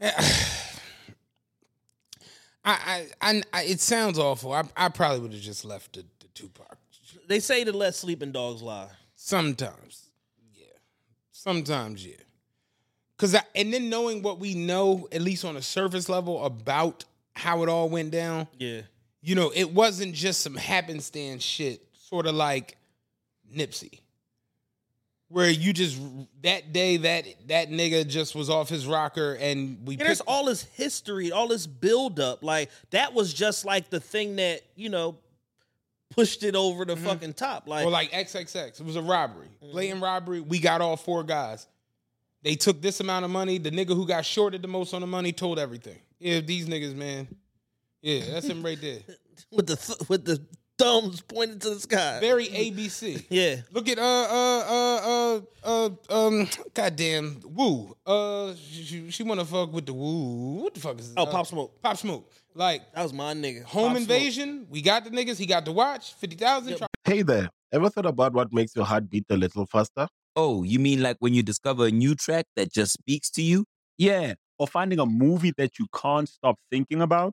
Yeah. 0.00 0.14
I, 0.18 0.69
I, 2.64 3.06
I, 3.20 3.42
I, 3.52 3.62
it 3.64 3.80
sounds 3.80 4.18
awful. 4.18 4.52
I, 4.52 4.64
I 4.76 4.88
probably 4.88 5.20
would 5.20 5.32
have 5.32 5.40
just 5.40 5.64
left 5.64 5.94
the, 5.94 6.04
the 6.20 6.28
Tupac. 6.34 6.76
They 7.26 7.40
say 7.40 7.64
to 7.64 7.72
let 7.72 7.94
sleeping 7.94 8.32
dogs 8.32 8.62
lie. 8.62 8.88
Sometimes, 9.14 10.10
yeah. 10.54 10.66
Sometimes, 11.30 12.04
yeah. 12.06 12.16
Cause 13.16 13.34
I, 13.34 13.42
and 13.54 13.72
then 13.72 13.88
knowing 13.90 14.22
what 14.22 14.38
we 14.38 14.54
know, 14.54 15.06
at 15.12 15.20
least 15.20 15.44
on 15.44 15.56
a 15.56 15.62
surface 15.62 16.08
level, 16.08 16.44
about 16.44 17.04
how 17.34 17.62
it 17.62 17.68
all 17.68 17.88
went 17.88 18.10
down. 18.10 18.48
Yeah. 18.58 18.82
You 19.22 19.34
know, 19.34 19.52
it 19.54 19.72
wasn't 19.72 20.14
just 20.14 20.40
some 20.40 20.56
happenstance 20.56 21.42
shit, 21.42 21.82
sort 21.92 22.26
of 22.26 22.34
like 22.34 22.78
Nipsey 23.54 23.99
where 25.30 25.48
you 25.48 25.72
just 25.72 26.00
that 26.42 26.72
day 26.72 26.98
that 26.98 27.24
that 27.46 27.70
nigga 27.70 28.06
just 28.06 28.34
was 28.34 28.50
off 28.50 28.68
his 28.68 28.86
rocker 28.86 29.34
and 29.34 29.78
we 29.86 29.94
and 29.94 30.02
there's 30.02 30.20
all 30.22 30.44
this 30.44 30.64
history 30.74 31.32
all 31.32 31.48
this 31.48 31.66
build 31.66 32.20
up 32.20 32.42
like 32.42 32.68
that 32.90 33.14
was 33.14 33.32
just 33.32 33.64
like 33.64 33.88
the 33.90 34.00
thing 34.00 34.36
that 34.36 34.60
you 34.74 34.88
know 34.88 35.16
pushed 36.10 36.42
it 36.42 36.54
over 36.54 36.84
the 36.84 36.94
mm-hmm. 36.94 37.06
fucking 37.06 37.32
top. 37.34 37.66
Like 37.66 37.86
or 37.86 37.90
like 37.90 38.10
xxx 38.12 38.80
it 38.80 38.84
was 38.84 38.96
a 38.96 39.02
robbery. 39.02 39.48
Mm-hmm. 39.62 39.72
blatant 39.72 40.02
robbery. 40.02 40.40
We 40.40 40.58
got 40.58 40.80
all 40.80 40.96
four 40.96 41.22
guys. 41.24 41.66
They 42.42 42.54
took 42.54 42.80
this 42.80 43.00
amount 43.00 43.24
of 43.24 43.30
money. 43.30 43.58
The 43.58 43.70
nigga 43.70 43.88
who 43.88 44.06
got 44.06 44.24
shorted 44.24 44.62
the 44.62 44.68
most 44.68 44.94
on 44.94 45.00
the 45.00 45.06
money 45.06 45.32
told 45.32 45.58
everything. 45.58 45.98
Yeah 46.18 46.40
these 46.40 46.68
niggas 46.68 46.94
man. 46.94 47.28
Yeah 48.02 48.24
that's 48.30 48.46
him 48.46 48.62
right 48.62 48.80
there. 48.80 49.00
With 49.50 49.68
the 49.68 49.76
th- 49.76 50.08
with 50.08 50.24
the 50.26 50.40
thumbs 50.80 51.20
pointing 51.20 51.58
to 51.60 51.70
the 51.70 51.80
sky. 51.80 52.18
Very 52.20 52.46
ABC. 52.46 53.24
yeah. 53.30 53.56
Look 53.72 53.88
at 53.88 53.98
uh 53.98 54.02
uh 54.02 54.64
uh 54.68 55.40
uh 55.64 55.90
uh 56.10 56.26
um 56.26 56.48
goddamn 56.74 57.40
woo. 57.44 57.96
Uh 58.06 58.54
she, 58.54 59.10
she 59.10 59.22
wanna 59.22 59.44
fuck 59.44 59.72
with 59.72 59.86
the 59.86 59.92
woo. 59.92 60.62
What 60.62 60.74
the 60.74 60.80
fuck 60.80 60.98
is 60.98 61.08
this? 61.08 61.14
Oh, 61.16 61.24
uh, 61.24 61.30
Pop 61.30 61.46
Smoke. 61.46 61.82
Pop 61.82 61.96
Smoke. 61.96 62.30
Like 62.54 62.92
that 62.94 63.02
was 63.02 63.12
my 63.12 63.34
nigga. 63.34 63.64
Home 63.64 63.88
Pop 63.88 63.96
invasion. 63.98 64.58
Smoke. 64.58 64.68
We 64.70 64.82
got 64.82 65.04
the 65.04 65.10
niggas. 65.10 65.38
He 65.38 65.46
got 65.46 65.64
the 65.64 65.72
watch. 65.72 66.14
Fifty 66.14 66.36
thousand. 66.36 66.78
Yep. 66.78 66.88
Hey 67.04 67.22
there. 67.22 67.48
Ever 67.72 67.88
thought 67.88 68.06
about 68.06 68.32
what 68.32 68.52
makes 68.52 68.74
your 68.74 68.84
heart 68.84 69.08
beat 69.08 69.26
a 69.30 69.36
little 69.36 69.66
faster? 69.66 70.08
Oh, 70.34 70.62
you 70.62 70.78
mean 70.78 71.02
like 71.02 71.16
when 71.20 71.34
you 71.34 71.42
discover 71.42 71.86
a 71.86 71.90
new 71.90 72.14
track 72.14 72.46
that 72.56 72.72
just 72.72 72.92
speaks 72.94 73.30
to 73.32 73.42
you? 73.42 73.64
Yeah. 73.98 74.34
Or 74.58 74.66
finding 74.66 74.98
a 74.98 75.06
movie 75.06 75.52
that 75.56 75.78
you 75.78 75.86
can't 75.94 76.28
stop 76.28 76.56
thinking 76.70 77.00
about? 77.00 77.32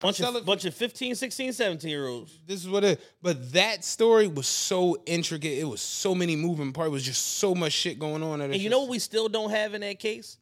Bunch 0.00 0.20
of, 0.20 0.46
bunch 0.46 0.64
of 0.64 0.74
15, 0.74 1.14
16, 1.14 1.52
17 1.52 1.90
year 1.90 2.06
olds. 2.06 2.38
This 2.46 2.60
is 2.60 2.68
what 2.68 2.84
it 2.84 3.00
but 3.20 3.52
that 3.52 3.84
story 3.84 4.28
was 4.28 4.46
so 4.46 5.02
intricate. 5.04 5.58
It 5.58 5.64
was 5.64 5.82
so 5.82 6.14
many 6.14 6.36
moving 6.36 6.72
parts. 6.72 6.88
It 6.88 6.92
was 6.92 7.04
just 7.04 7.36
so 7.36 7.54
much 7.54 7.72
shit 7.72 7.98
going 7.98 8.22
on. 8.22 8.40
And 8.40 8.54
you 8.54 8.60
just... 8.60 8.70
know 8.70 8.80
what 8.80 8.88
we 8.88 8.98
still 8.98 9.28
don't 9.28 9.50
have 9.50 9.74
in 9.74 9.82
that 9.82 9.98
case? 9.98 10.38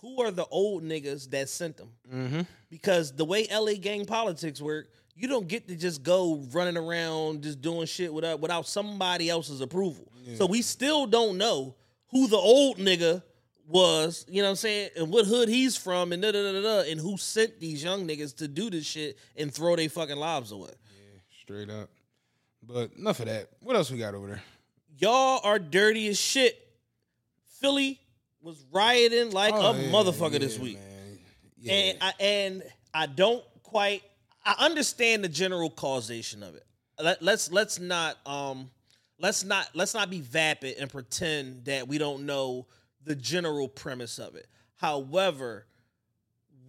Who 0.00 0.22
are 0.22 0.30
the 0.30 0.46
old 0.46 0.84
niggas 0.84 1.30
that 1.30 1.48
sent 1.48 1.76
them? 1.76 1.88
Mm-hmm. 2.12 2.40
Because 2.70 3.12
the 3.12 3.24
way 3.24 3.46
LA 3.52 3.74
gang 3.74 4.04
politics 4.04 4.60
work, 4.60 4.88
you 5.16 5.28
don't 5.28 5.48
get 5.48 5.66
to 5.68 5.76
just 5.76 6.02
go 6.02 6.44
running 6.52 6.76
around 6.76 7.42
just 7.42 7.60
doing 7.60 7.86
shit 7.86 8.12
without 8.12 8.40
without 8.40 8.66
somebody 8.68 9.28
else's 9.28 9.60
approval. 9.60 10.10
Yeah. 10.22 10.36
So 10.36 10.46
we 10.46 10.62
still 10.62 11.06
don't 11.06 11.38
know 11.38 11.74
who 12.12 12.28
the 12.28 12.36
old 12.36 12.78
nigga 12.78 13.22
was, 13.68 14.26
you 14.28 14.42
know 14.42 14.48
what 14.48 14.50
I'm 14.50 14.56
saying, 14.56 14.90
and 14.96 15.10
what 15.10 15.26
hood 15.26 15.48
he's 15.48 15.76
from, 15.76 16.12
and 16.12 16.22
da 16.22 16.32
da 16.32 16.52
da 16.52 16.60
da, 16.60 16.90
and 16.90 17.00
who 17.00 17.16
sent 17.16 17.60
these 17.60 17.82
young 17.82 18.06
niggas 18.06 18.36
to 18.36 18.48
do 18.48 18.70
this 18.70 18.84
shit 18.84 19.18
and 19.36 19.52
throw 19.52 19.76
their 19.76 19.88
fucking 19.88 20.16
lives 20.16 20.52
away. 20.52 20.70
Yeah, 20.70 21.20
straight 21.42 21.70
up. 21.70 21.88
But 22.62 22.92
enough 22.96 23.20
of 23.20 23.26
that. 23.26 23.48
What 23.60 23.76
else 23.76 23.90
we 23.90 23.98
got 23.98 24.14
over 24.14 24.26
there? 24.28 24.42
Y'all 24.98 25.40
are 25.42 25.58
dirty 25.58 26.08
as 26.08 26.18
shit. 26.18 26.58
Philly 27.60 28.00
was 28.40 28.64
rioting 28.72 29.30
like 29.30 29.54
oh, 29.54 29.72
a 29.72 29.78
yeah, 29.78 29.90
motherfucker 29.90 30.32
yeah, 30.32 30.38
this 30.38 30.58
week, 30.58 30.78
yeah. 31.58 31.72
and 31.72 31.98
I 32.00 32.12
and 32.20 32.62
I 32.92 33.06
don't 33.06 33.44
quite. 33.62 34.02
I 34.44 34.56
understand 34.58 35.22
the 35.22 35.28
general 35.28 35.70
causation 35.70 36.42
of 36.42 36.56
it. 36.56 36.64
Let, 37.00 37.22
let's 37.22 37.50
let's 37.52 37.78
not 37.78 38.16
um 38.26 38.70
let's 39.20 39.44
not 39.44 39.68
let's 39.74 39.94
not 39.94 40.10
be 40.10 40.20
vapid 40.20 40.76
and 40.78 40.90
pretend 40.90 41.64
that 41.66 41.88
we 41.88 41.98
don't 41.98 42.26
know 42.26 42.66
the 43.04 43.14
general 43.14 43.68
premise 43.68 44.18
of 44.18 44.34
it. 44.34 44.46
However, 44.76 45.66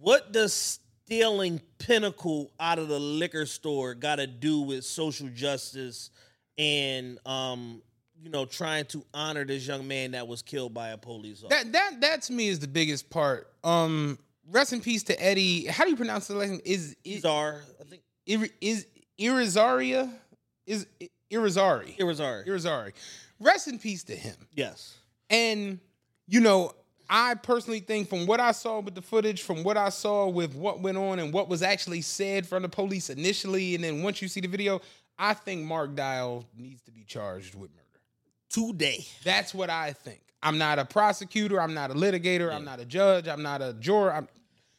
what 0.00 0.32
does 0.32 0.80
stealing 1.04 1.60
Pinnacle 1.78 2.50
out 2.58 2.78
of 2.78 2.88
the 2.88 2.98
liquor 2.98 3.46
store 3.46 3.94
got 3.94 4.16
to 4.16 4.26
do 4.26 4.60
with 4.60 4.84
social 4.84 5.28
justice 5.28 6.10
and 6.56 7.18
um 7.26 7.82
you 8.22 8.30
know 8.30 8.44
trying 8.44 8.84
to 8.86 9.04
honor 9.12 9.44
this 9.44 9.66
young 9.66 9.88
man 9.88 10.12
that 10.12 10.26
was 10.26 10.40
killed 10.40 10.72
by 10.72 10.90
a 10.90 10.96
police 10.98 11.42
officer? 11.42 11.64
That 11.64 11.72
that 11.72 12.00
that 12.00 12.22
to 12.22 12.32
me 12.32 12.48
is 12.48 12.58
the 12.58 12.68
biggest 12.68 13.10
part. 13.10 13.52
Um 13.62 14.18
rest 14.50 14.72
in 14.72 14.80
peace 14.80 15.02
to 15.04 15.22
Eddie. 15.22 15.66
How 15.66 15.84
do 15.84 15.90
you 15.90 15.96
pronounce 15.96 16.28
the 16.28 16.34
name? 16.34 16.60
Is 16.64 16.96
Izar, 17.04 17.60
I 17.80 17.84
think 17.84 18.02
is, 18.26 18.50
is 18.60 18.86
Irizaria? 19.18 20.10
Is 20.66 20.86
Irizarry. 21.30 21.96
Irizarry. 21.98 22.46
Irizarry. 22.46 22.92
Rest 23.40 23.68
in 23.68 23.78
peace 23.78 24.04
to 24.04 24.16
him. 24.16 24.36
Yes. 24.54 24.94
And 25.28 25.80
you 26.26 26.40
know, 26.40 26.72
I 27.08 27.34
personally 27.34 27.80
think 27.80 28.08
from 28.08 28.26
what 28.26 28.40
I 28.40 28.52
saw 28.52 28.80
with 28.80 28.94
the 28.94 29.02
footage, 29.02 29.42
from 29.42 29.62
what 29.62 29.76
I 29.76 29.90
saw 29.90 30.28
with 30.28 30.54
what 30.54 30.80
went 30.80 30.96
on 30.96 31.18
and 31.18 31.32
what 31.32 31.48
was 31.48 31.62
actually 31.62 32.00
said 32.00 32.46
from 32.46 32.62
the 32.62 32.68
police 32.68 33.10
initially, 33.10 33.74
and 33.74 33.84
then 33.84 34.02
once 34.02 34.22
you 34.22 34.28
see 34.28 34.40
the 34.40 34.48
video, 34.48 34.80
I 35.18 35.34
think 35.34 35.64
Mark 35.64 35.94
Dial 35.94 36.44
needs 36.56 36.82
to 36.82 36.90
be 36.90 37.04
charged 37.04 37.54
with 37.54 37.70
murder. 37.70 37.84
Today. 38.48 39.04
That's 39.22 39.54
what 39.54 39.68
I 39.68 39.92
think. 39.92 40.20
I'm 40.42 40.58
not 40.58 40.78
a 40.78 40.84
prosecutor, 40.84 41.60
I'm 41.60 41.74
not 41.74 41.90
a 41.90 41.94
litigator, 41.94 42.48
yeah. 42.48 42.56
I'm 42.56 42.64
not 42.64 42.80
a 42.80 42.84
judge, 42.84 43.28
I'm 43.28 43.42
not 43.42 43.62
a 43.62 43.74
juror. 43.74 44.12
I'm... 44.12 44.28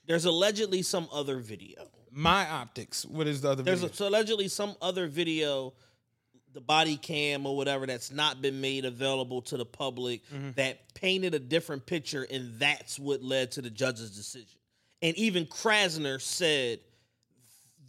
There's 0.05 0.25
allegedly 0.25 0.81
some 0.81 1.07
other 1.11 1.39
video. 1.39 1.87
My 2.11 2.49
optics. 2.49 3.05
What 3.05 3.27
is 3.27 3.41
the 3.41 3.51
other 3.51 3.63
There's? 3.63 3.83
A, 3.83 3.93
so 3.93 4.07
allegedly 4.07 4.47
some 4.47 4.75
other 4.81 5.07
video 5.07 5.73
the 6.55 6.61
body 6.61 6.95
cam 6.95 7.45
or 7.45 7.55
whatever 7.55 7.85
that's 7.85 8.11
not 8.11 8.41
been 8.41 8.61
made 8.61 8.85
available 8.85 9.41
to 9.41 9.57
the 9.57 9.65
public 9.65 10.25
mm-hmm. 10.29 10.51
that 10.55 10.93
painted 10.93 11.35
a 11.35 11.39
different 11.39 11.85
picture 11.85 12.25
and 12.31 12.57
that's 12.57 12.97
what 12.97 13.21
led 13.21 13.51
to 13.51 13.61
the 13.61 13.69
judge's 13.69 14.15
decision. 14.15 14.57
And 15.01 15.15
even 15.17 15.45
Krasner 15.45 16.19
said 16.19 16.79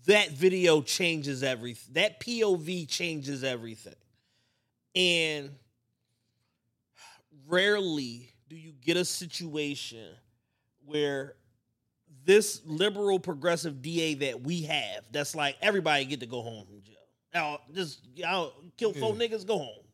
that 0.06 0.32
video 0.32 0.82
changes 0.82 1.44
everything. 1.44 1.94
That 1.94 2.20
POV 2.20 2.88
changes 2.88 3.44
everything. 3.44 3.94
And 4.96 5.50
rarely 7.46 8.32
do 8.48 8.56
you 8.56 8.72
get 8.72 8.96
a 8.96 9.04
situation 9.04 10.08
where 10.84 11.36
this 12.24 12.62
liberal 12.66 13.20
progressive 13.20 13.80
DA 13.80 14.14
that 14.14 14.42
we 14.42 14.62
have, 14.62 15.04
that's 15.12 15.36
like 15.36 15.56
everybody 15.62 16.04
get 16.04 16.20
to 16.20 16.26
go 16.26 16.42
home 16.42 16.66
from 16.66 16.82
jail. 16.82 16.85
I'll 17.36 17.60
just 17.72 18.00
I'll 18.26 18.52
kill 18.76 18.92
four 18.92 19.14
yeah. 19.14 19.26
niggas, 19.26 19.46
go 19.46 19.58
home, 19.58 19.84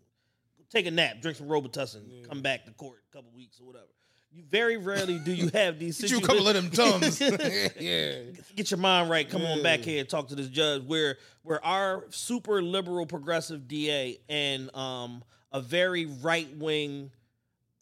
take 0.71 0.87
a 0.87 0.91
nap, 0.91 1.21
drink 1.21 1.37
some 1.37 1.49
Robitussin, 1.49 2.03
yeah. 2.07 2.27
come 2.29 2.43
back 2.43 2.65
to 2.67 2.73
court 2.73 3.03
a 3.11 3.17
couple 3.17 3.33
weeks 3.35 3.61
or 3.61 3.67
whatever. 3.67 3.87
You 4.35 4.45
very 4.49 4.79
rarely 4.79 5.19
do 5.19 5.31
you 5.31 5.51
have 5.53 5.79
these. 5.79 6.01
Get 6.01 6.11
you 6.11 6.19
a 6.19 6.23
couple 6.23 6.49
of 6.49 6.55
them 6.55 6.71
tums. 6.71 7.21
yeah. 7.79 8.15
Get 8.57 8.71
your 8.71 8.79
mind 8.79 9.11
right. 9.11 9.29
Come 9.29 9.43
on 9.43 9.63
back 9.63 9.81
here 9.81 10.01
and 10.01 10.09
talk 10.09 10.29
to 10.29 10.35
this 10.35 10.49
judge. 10.49 10.85
Where 10.85 11.19
where 11.43 11.63
our 11.63 12.07
super 12.09 12.63
liberal 12.63 13.05
progressive 13.05 13.69
DA 13.69 14.19
and 14.31 14.75
um 14.75 15.23
a 15.53 15.61
very 15.61 16.07
right 16.07 16.49
wing 16.57 17.11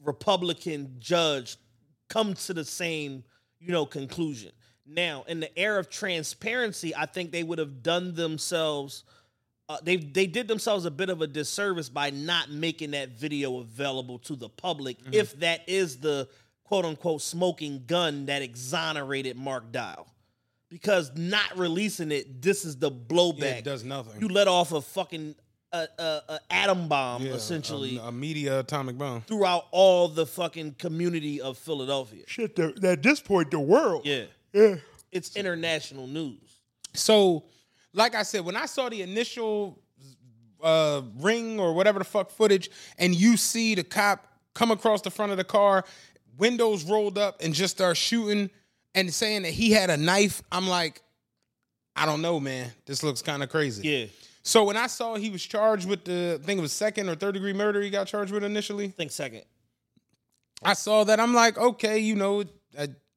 Republican 0.02 0.96
judge 0.98 1.56
come 2.08 2.34
to 2.34 2.52
the 2.52 2.64
same 2.64 3.22
you 3.60 3.70
know 3.70 3.86
conclusion. 3.86 4.50
Now, 4.84 5.24
in 5.28 5.38
the 5.38 5.56
era 5.56 5.78
of 5.78 5.88
transparency, 5.88 6.96
I 6.96 7.06
think 7.06 7.30
they 7.30 7.44
would 7.44 7.60
have 7.60 7.80
done 7.80 8.16
themselves. 8.16 9.04
Uh, 9.70 9.76
they 9.84 9.94
they 9.96 10.26
did 10.26 10.48
themselves 10.48 10.84
a 10.84 10.90
bit 10.90 11.10
of 11.10 11.22
a 11.22 11.28
disservice 11.28 11.88
by 11.88 12.10
not 12.10 12.50
making 12.50 12.90
that 12.90 13.10
video 13.10 13.60
available 13.60 14.18
to 14.18 14.34
the 14.34 14.48
public, 14.48 14.96
if 15.12 15.38
that 15.38 15.60
is 15.68 15.98
the 15.98 16.26
quote 16.64 16.84
unquote 16.84 17.22
smoking 17.22 17.84
gun 17.86 18.26
that 18.26 18.42
exonerated 18.42 19.36
Mark 19.36 19.70
Dial. 19.70 20.08
Because 20.70 21.12
not 21.16 21.56
releasing 21.56 22.10
it, 22.10 22.42
this 22.42 22.64
is 22.64 22.78
the 22.78 22.90
blowback. 22.90 23.38
Yeah, 23.42 23.46
it 23.58 23.64
does 23.64 23.84
nothing. 23.84 24.20
You 24.20 24.26
let 24.26 24.48
off 24.48 24.72
a 24.72 24.80
fucking 24.80 25.36
uh, 25.72 25.86
uh, 25.96 26.20
uh, 26.28 26.38
atom 26.50 26.88
bomb, 26.88 27.22
Yeah, 27.22 27.34
essentially, 27.34 27.96
a, 27.98 28.02
a 28.06 28.12
media 28.12 28.58
atomic 28.58 28.98
bomb. 28.98 29.20
throughout 29.22 29.66
all 29.70 30.08
the 30.08 30.26
fucking 30.26 30.74
community 30.80 31.40
of 31.40 31.56
Philadelphia. 31.58 32.24
Shit, 32.26 32.58
at 32.58 33.04
this 33.04 33.20
point, 33.20 33.52
the 33.52 33.60
world. 33.60 34.02
Yeah, 34.04 34.24
Yeah. 34.52 34.76
it's 35.12 35.36
international 35.36 36.08
news. 36.08 36.58
So, 36.92 37.44
like 37.92 38.14
I 38.14 38.22
said, 38.22 38.44
when 38.44 38.56
I 38.56 38.66
saw 38.66 38.88
the 38.88 39.02
initial 39.02 39.78
uh, 40.62 41.02
ring 41.18 41.58
or 41.58 41.72
whatever 41.74 41.98
the 41.98 42.04
fuck 42.04 42.30
footage, 42.30 42.70
and 42.98 43.14
you 43.14 43.36
see 43.36 43.74
the 43.74 43.84
cop 43.84 44.26
come 44.54 44.70
across 44.70 45.02
the 45.02 45.10
front 45.10 45.32
of 45.32 45.38
the 45.38 45.44
car, 45.44 45.84
windows 46.38 46.84
rolled 46.84 47.18
up, 47.18 47.40
and 47.42 47.54
just 47.54 47.76
start 47.76 47.96
shooting 47.96 48.50
and 48.94 49.12
saying 49.12 49.42
that 49.42 49.52
he 49.52 49.70
had 49.70 49.90
a 49.90 49.96
knife, 49.96 50.42
I'm 50.50 50.68
like, 50.68 51.02
I 51.96 52.06
don't 52.06 52.22
know, 52.22 52.40
man. 52.40 52.72
This 52.86 53.02
looks 53.02 53.22
kind 53.22 53.42
of 53.42 53.48
crazy. 53.50 53.88
Yeah, 53.88 54.06
So 54.42 54.64
when 54.64 54.76
I 54.76 54.86
saw 54.86 55.16
he 55.16 55.30
was 55.30 55.42
charged 55.44 55.88
with 55.88 56.04
the, 56.04 56.38
I 56.40 56.44
think 56.44 56.58
it 56.58 56.62
was 56.62 56.72
second 56.72 57.08
or 57.08 57.14
third 57.14 57.34
degree 57.34 57.52
murder, 57.52 57.80
he 57.80 57.90
got 57.90 58.06
charged 58.06 58.32
with 58.32 58.44
initially. 58.44 58.86
I 58.86 58.90
think 58.90 59.10
second. 59.10 59.42
I 60.62 60.74
saw 60.74 61.04
that. 61.04 61.20
I'm 61.20 61.34
like, 61.34 61.56
okay, 61.58 61.98
you 61.98 62.14
know, 62.14 62.44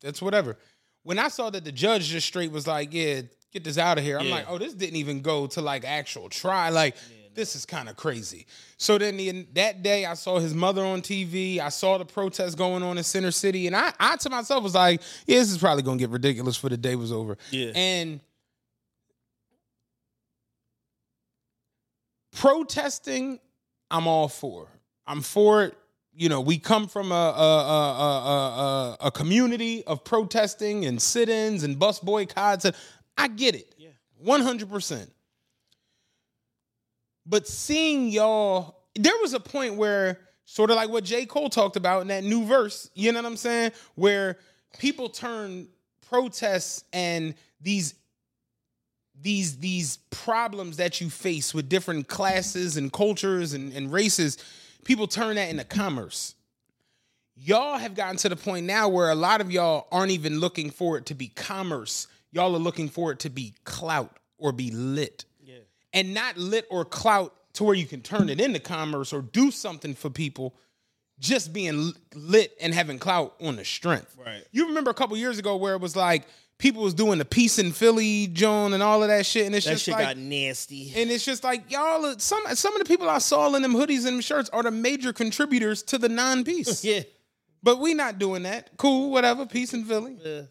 that's 0.02 0.22
whatever. 0.22 0.58
When 1.04 1.20
I 1.20 1.28
saw 1.28 1.50
that 1.50 1.66
the 1.66 1.72
judge 1.72 2.08
just 2.08 2.28
straight 2.28 2.52
was 2.52 2.68
like, 2.68 2.94
yeah, 2.94 3.22
get 3.54 3.64
this 3.64 3.78
out 3.78 3.98
of 4.00 4.04
here. 4.04 4.18
I'm 4.20 4.26
Yeah. 4.26 4.36
like, 4.36 4.46
oh, 4.50 4.58
this 4.58 4.74
didn't 4.74 4.96
even 4.98 5.22
go 5.22 5.46
to 5.48 5.62
like 5.62 5.86
actual 5.86 6.28
try. 6.28 6.70
Like, 6.70 6.96
this 7.36 7.56
is 7.56 7.66
kind 7.66 7.88
of 7.88 7.96
crazy. 7.96 8.46
So 8.78 8.98
then 8.98 9.18
the, 9.18 9.48
that 9.54 9.82
day, 9.84 10.06
I 10.06 10.16
saw 10.16 10.40
his 10.40 10.54
mother 10.54 10.84
on 10.84 11.02
TV. 11.02 11.60
I 11.60 11.70
saw 11.70 11.98
the 11.98 12.06
protest 12.06 12.58
going 12.58 12.84
on 12.84 12.98
in 12.98 13.04
Center 13.04 13.32
City, 13.32 13.68
and 13.68 13.76
I, 13.76 13.94
I 14.00 14.18
to 14.18 14.30
myself 14.30 14.64
was 14.64 14.76
like, 14.76 15.02
yeah, 15.26 15.40
this 15.40 15.52
is 15.52 15.58
probably 15.60 15.84
gonna 15.84 15.98
get 15.98 16.10
ridiculous 16.10 16.58
for 16.58 16.70
the 16.70 16.78
day 16.78 16.96
was 16.96 17.12
over. 17.12 17.38
Yeah. 17.52 17.72
And 17.76 18.20
protesting, 22.32 23.40
I'm 23.92 24.08
all 24.08 24.28
for. 24.28 24.68
I'm 25.06 25.22
for 25.22 25.64
it. 25.64 25.78
You 26.16 26.30
know, 26.30 26.42
we 26.42 26.60
come 26.60 26.88
from 26.88 27.12
a 27.12 27.16
a, 27.16 27.18
a, 27.18 27.94
a, 28.04 28.98
a, 29.02 29.08
a 29.08 29.12
community 29.12 29.84
of 29.86 30.04
protesting 30.04 30.86
and 30.86 31.02
sit-ins 31.02 31.64
and 31.64 31.80
bus 31.80 32.00
boycotts. 32.00 32.66
I 33.18 33.28
get 33.28 33.56
it. 33.56 33.74
Yeah. 33.78 33.90
100%. 34.26 35.10
But 37.26 37.48
seeing 37.48 38.10
y'all, 38.10 38.84
there 38.96 39.14
was 39.22 39.34
a 39.34 39.40
point 39.40 39.76
where, 39.76 40.20
sort 40.46 40.70
of 40.70 40.76
like 40.76 40.90
what 40.90 41.04
J. 41.04 41.26
Cole 41.26 41.50
talked 41.50 41.76
about 41.76 42.02
in 42.02 42.08
that 42.10 42.24
new 42.24 42.46
verse, 42.46 42.90
you 42.94 43.12
know 43.12 43.20
what 43.20 43.26
I'm 43.26 43.38
saying? 43.38 43.72
Where 43.96 44.38
people 44.78 45.10
turn 45.10 45.68
protests 46.08 46.84
and 46.94 47.34
these 47.62 47.96
these 49.22 49.58
these 49.58 49.98
problems 50.10 50.78
that 50.78 51.00
you 51.00 51.10
face 51.10 51.54
with 51.54 51.70
different 51.70 52.08
classes 52.08 52.78
and 52.78 52.92
cultures 52.92 53.54
and, 53.54 53.72
and 53.74 53.92
races, 53.92 54.38
people 54.84 55.08
turn 55.08 55.36
that 55.36 55.50
into 55.50 55.64
commerce. 55.64 56.36
Y'all 57.36 57.78
have 57.78 57.96
gotten 57.96 58.18
to 58.18 58.30
the 58.30 58.36
point 58.36 58.66
now 58.66 58.90
where 58.90 59.10
a 59.10 59.16
lot 59.16 59.42
of 59.42 59.52
y'all 59.52 59.88
aren't 59.92 60.12
even 60.12 60.40
looking 60.40 60.70
for 60.70 60.98
it 60.98 61.06
to 61.08 61.16
be 61.16 61.28
commerce. 61.28 62.08
Y'all 62.34 62.54
are 62.56 62.60
looking 62.60 62.90
for 62.90 63.12
it 63.12 63.20
to 63.20 63.30
be 63.30 63.54
clout 63.64 64.18
or 64.38 64.52
be 64.52 64.72
lit. 64.72 65.24
Yeah. 65.42 65.56
And 65.94 66.14
not 66.14 66.36
lit 66.38 66.66
or 66.70 66.84
clout 66.84 67.34
to 67.54 67.64
where 67.64 67.76
you 67.76 67.86
can 67.86 68.02
turn 68.02 68.28
it 68.28 68.42
into 68.42 68.60
commerce 68.60 69.14
or 69.14 69.22
do 69.22 69.52
something 69.52 69.94
for 69.94 70.10
people. 70.10 70.56
Just 71.20 71.54
being 71.54 71.94
lit 72.16 72.58
and 72.60 72.74
having 72.74 72.98
clout 73.00 73.36
on 73.40 73.56
the 73.56 73.64
strength. 73.64 74.18
Right. 74.18 74.44
You 74.52 74.68
remember 74.68 74.90
a 74.90 74.94
couple 74.96 75.16
years 75.16 75.38
ago 75.38 75.56
where 75.56 75.76
it 75.76 75.80
was 75.82 75.96
like 75.96 76.26
people 76.58 76.82
was 76.82 76.96
doing 76.96 77.20
the 77.20 77.26
peace 77.26 77.60
in 77.60 77.72
Philly, 77.72 78.28
Joan, 78.28 78.74
and 78.74 78.82
all 78.82 79.04
of 79.04 79.10
that 79.10 79.26
shit, 79.26 79.46
and 79.46 79.54
it's 79.56 79.66
That 79.66 79.74
just 79.74 79.86
shit 79.86 79.94
like, 79.94 80.06
got 80.06 80.18
nasty. 80.18 80.92
and 80.96 81.12
it's 81.12 81.24
just 81.24 81.44
like 81.44 81.72
y'all. 81.72 82.16
Some 82.18 82.42
some 82.56 82.74
of 82.76 82.80
the 82.80 82.86
people 82.88 83.08
I 83.10 83.20
saw 83.20 83.54
in 83.54 83.62
them 83.62 83.74
hoodies 83.74 84.00
and 84.00 84.08
them 84.08 84.22
shirts 84.22 84.50
are 84.50 84.64
the 84.64 84.72
major 84.72 85.14
contributors 85.14 85.84
to 85.84 85.98
the 86.00 86.10
non-peace. 86.10 86.84
yeah. 86.86 87.02
But 87.62 87.80
we 87.80 87.94
not 87.94 88.18
doing 88.20 88.44
that. 88.44 88.72
Cool, 88.78 89.12
whatever. 89.12 89.46
Peace 89.46 89.74
in 89.74 89.86
Philly. 89.86 90.18
Yeah. 90.22 90.42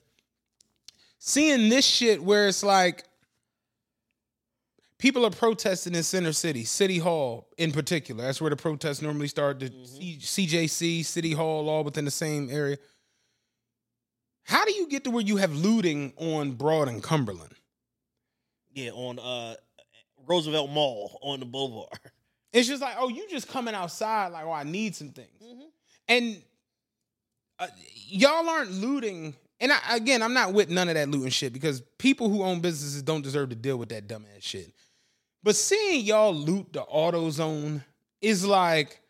Seeing 1.25 1.68
this 1.68 1.85
shit 1.85 2.20
where 2.20 2.49
it's 2.49 2.64
like 2.64 3.05
people 4.99 5.25
are 5.25 5.31
protesting 5.31 5.95
in 5.95 6.03
Center 6.03 6.33
City, 6.33 6.64
City 6.64 6.99
Hall 6.99 7.47
in 7.59 7.70
particular. 7.70 8.25
That's 8.25 8.41
where 8.41 8.51
the 8.51 8.57
protests 8.57 9.01
normally 9.01 9.29
start. 9.29 9.61
The 9.61 9.73
C- 9.85 10.18
CJC, 10.20 11.05
City 11.05 11.31
Hall, 11.31 11.68
all 11.68 11.85
within 11.85 12.05
the 12.05 12.11
same 12.11 12.51
area. 12.51 12.77
How 14.43 14.64
do 14.64 14.73
you 14.73 14.89
get 14.89 15.05
to 15.05 15.12
where 15.12 15.23
you 15.23 15.37
have 15.37 15.55
looting 15.55 16.12
on 16.16 16.55
Broad 16.55 16.89
and 16.89 17.01
Cumberland? 17.01 17.55
Yeah, 18.75 18.91
on 18.91 19.20
uh 19.20 19.55
Roosevelt 20.27 20.70
Mall 20.70 21.20
on 21.23 21.39
the 21.39 21.47
boulevard. 21.47 22.01
It's 22.53 22.68
just 22.68 22.83
like, 22.83 22.97
oh, 22.99 23.09
you 23.09 23.27
just 23.31 23.47
coming 23.49 23.75
outside 23.77 24.33
like, 24.33 24.45
oh, 24.45 24.51
I 24.53 24.64
need 24.64 24.95
some 24.95 25.11
things. 25.11 25.31
And 26.09 26.43
uh, 27.61 27.68
y'all 28.09 28.47
aren't 28.47 28.73
looting. 28.73 29.35
And 29.63 29.73
I, 29.73 29.79
again, 29.97 30.23
I'm 30.23 30.35
not 30.35 30.53
with 30.53 30.69
none 30.71 30.89
of 30.89 30.97
that 30.97 31.09
looting 31.09 31.31
shit 31.31 31.53
because 31.53 31.81
people 31.97 32.29
who 32.29 32.43
own 32.43 32.59
businesses 32.61 33.01
don't 33.03 33.23
deserve 33.23 33.51
to 33.51 33.55
deal 33.55 33.77
with 33.77 33.91
that 33.91 34.09
dumbass 34.09 34.41
shit. 34.43 34.73
But 35.45 35.55
seeing 35.57 36.05
y'all 36.05 36.35
loot 36.35 36.73
the 36.73 36.83
auto 36.83 37.31
zone 37.31 37.85
is 38.21 38.45
like, 38.45 39.01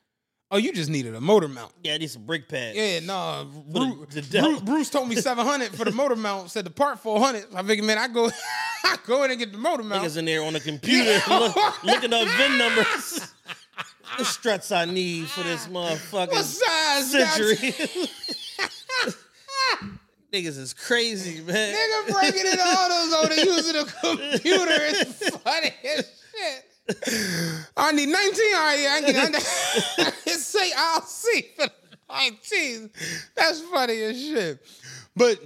oh, 0.51 0.59
you 0.59 0.73
just 0.75 0.91
needed 0.91 1.15
a 1.15 1.21
motor 1.23 1.49
mount. 1.49 1.73
Yeah, 1.83 1.95
I 1.95 1.99
need 1.99 2.11
some 2.11 2.27
brake 2.27 2.49
pads. 2.51 2.77
Yeah, 2.77 3.01
no. 3.01 3.49
Bruce, 3.71 4.29
devil. 4.29 4.51
Bruce, 4.51 4.61
Bruce 4.63 4.91
told 4.91 5.09
me 5.09 5.17
700 5.17 5.75
for 5.75 5.87
the 5.87 5.91
motor 5.93 6.17
mount. 6.17 6.51
Said 6.51 6.67
the 6.67 6.71
part 6.71 6.99
400. 6.99 7.47
I 7.55 7.63
figured, 7.63 7.87
man, 7.87 7.97
I 7.97 8.09
go, 8.09 8.31
I 8.85 8.97
go 9.07 9.25
in 9.25 9.31
and 9.31 9.41
get 9.41 9.53
the 9.53 9.59
motor 9.59 9.83
mount. 9.83 10.05
Niggas 10.05 10.19
in 10.19 10.27
there 10.27 10.43
on 10.43 10.53
the 10.53 10.61
computer 10.61 11.19
look, 11.31 11.83
looking 11.85 12.13
up 12.13 12.29
VIN 12.29 12.59
numbers. 12.59 13.33
the 14.19 14.25
struts 14.27 14.71
I 14.71 14.85
need 14.85 15.29
for 15.29 15.43
this 15.45 15.67
motherfucking 15.67 16.29
What 16.33 16.45
size? 16.45 17.11
century. 17.11 17.75
Niggas 20.33 20.59
is 20.59 20.73
crazy, 20.73 21.43
man. 21.43 21.75
Nigga 21.75 22.13
breaking 22.13 22.47
into 22.47 22.63
AutoZone 22.63 23.39
and 23.39 23.47
using 23.47 23.77
a 23.77 23.85
computer 23.85 24.83
is 24.83 25.31
funny 25.45 25.71
as 25.97 26.11
shit. 26.35 27.67
I 27.77 27.93
need 27.93 28.09
19. 28.09 28.55
All 28.55 28.61
right, 28.63 28.81
yeah, 28.81 28.95
I 28.95 29.13
get 29.13 29.35
it 30.27 30.31
say 30.39 30.73
I'll 30.77 31.03
see 31.03 31.49
for 31.55 31.67
the 31.67 31.73
19. 32.11 32.91
That's 33.37 33.61
funny 33.61 34.03
as 34.03 34.19
shit. 34.21 34.65
But 35.15 35.39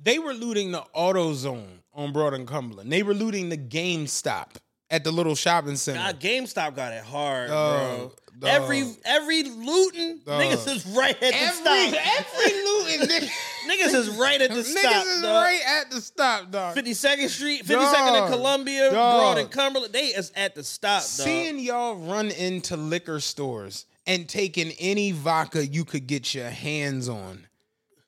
they 0.00 0.20
were 0.20 0.34
looting 0.34 0.70
the 0.70 0.84
AutoZone 0.94 1.80
on 1.94 2.12
Broad 2.12 2.34
and 2.34 2.46
Cumberland. 2.46 2.92
They 2.92 3.02
were 3.02 3.14
looting 3.14 3.48
the 3.48 3.58
GameStop 3.58 4.50
at 4.88 5.02
the 5.02 5.10
little 5.10 5.34
shopping 5.34 5.76
center. 5.76 5.98
God, 5.98 6.20
GameStop 6.20 6.76
got 6.76 6.92
it 6.92 7.02
hard, 7.02 7.48
Dog, 7.48 7.98
bro. 7.98 8.12
Dog. 8.38 8.50
Every 8.50 8.84
every 9.04 9.42
looting, 9.44 10.18
Dog. 10.24 10.42
niggas 10.42 10.74
is 10.74 10.86
right 10.86 11.14
at 11.14 11.20
the 11.20 11.34
every, 11.34 11.56
stop. 11.56 11.94
every 12.18 12.52
looting, 12.64 13.00
nigga, 13.08 13.30
niggas 13.68 13.94
is 13.94 14.08
right 14.10 14.40
at 14.40 14.50
the 14.50 14.64
stop. 14.64 14.84
niggas 14.84 15.16
is 15.16 15.22
dog. 15.22 15.42
right 15.42 15.60
at 15.66 15.90
the 15.90 16.00
stop, 16.00 16.50
dog. 16.50 16.76
52nd 16.76 17.28
Street, 17.28 17.64
52nd 17.64 18.22
and 18.22 18.32
Columbia. 18.32 18.90
Broad 18.90 19.38
and 19.38 19.50
Cumberland. 19.50 19.92
They 19.92 20.06
is 20.06 20.32
at 20.36 20.54
the 20.54 20.64
stop, 20.64 21.00
dog. 21.00 21.02
Seeing 21.02 21.58
y'all 21.58 21.96
run 21.96 22.30
into 22.30 22.76
liquor 22.76 23.20
stores 23.20 23.86
and 24.06 24.28
taking 24.28 24.72
any 24.78 25.12
vodka 25.12 25.66
you 25.66 25.84
could 25.84 26.06
get 26.06 26.34
your 26.34 26.50
hands 26.50 27.08
on. 27.08 27.46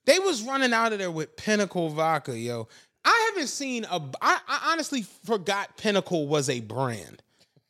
They 0.06 0.18
was 0.18 0.42
running 0.42 0.72
out 0.72 0.92
of 0.92 0.98
there 0.98 1.10
with 1.10 1.36
Pinnacle 1.36 1.90
vodka, 1.90 2.36
yo. 2.36 2.68
I 3.04 3.30
haven't 3.30 3.48
seen 3.48 3.84
a. 3.84 4.00
I, 4.20 4.38
I 4.48 4.70
honestly 4.72 5.02
forgot 5.24 5.76
Pinnacle 5.76 6.26
was 6.26 6.48
a 6.50 6.60
brand. 6.60 7.22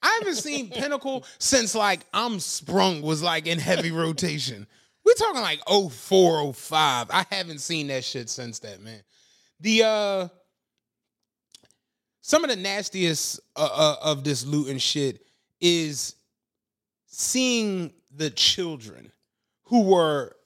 I 0.03 0.19
haven't 0.21 0.37
seen 0.37 0.71
Pinnacle 0.71 1.25
since 1.39 1.75
like 1.75 2.01
I'm 2.13 2.41
Sprung 2.41 3.03
was 3.03 3.23
like 3.23 3.47
in 3.47 3.59
heavy 3.59 3.91
rotation. 3.91 4.67
We're 5.05 5.15
talking 5.15 5.41
like 5.41 5.61
04, 5.69 6.53
05. 6.53 7.11
I 7.11 7.27
haven't 7.31 7.61
seen 7.61 7.89
that 7.89 8.05
shit 8.05 8.29
since 8.29 8.59
that, 8.61 8.81
man. 8.81 9.03
The 9.61 9.83
uh 9.85 10.29
some 12.23 12.45
of 12.45 12.51
the 12.51 12.57
nastiest 12.57 13.41
uh, 13.57 13.69
uh, 13.73 13.97
of 14.03 14.23
this 14.23 14.47
loot 14.47 14.69
and 14.69 14.81
shit 14.81 15.27
is 15.61 16.15
seeing 17.07 17.93
the 18.15 18.31
children 18.31 19.11
who 19.65 19.83
were 19.83 20.37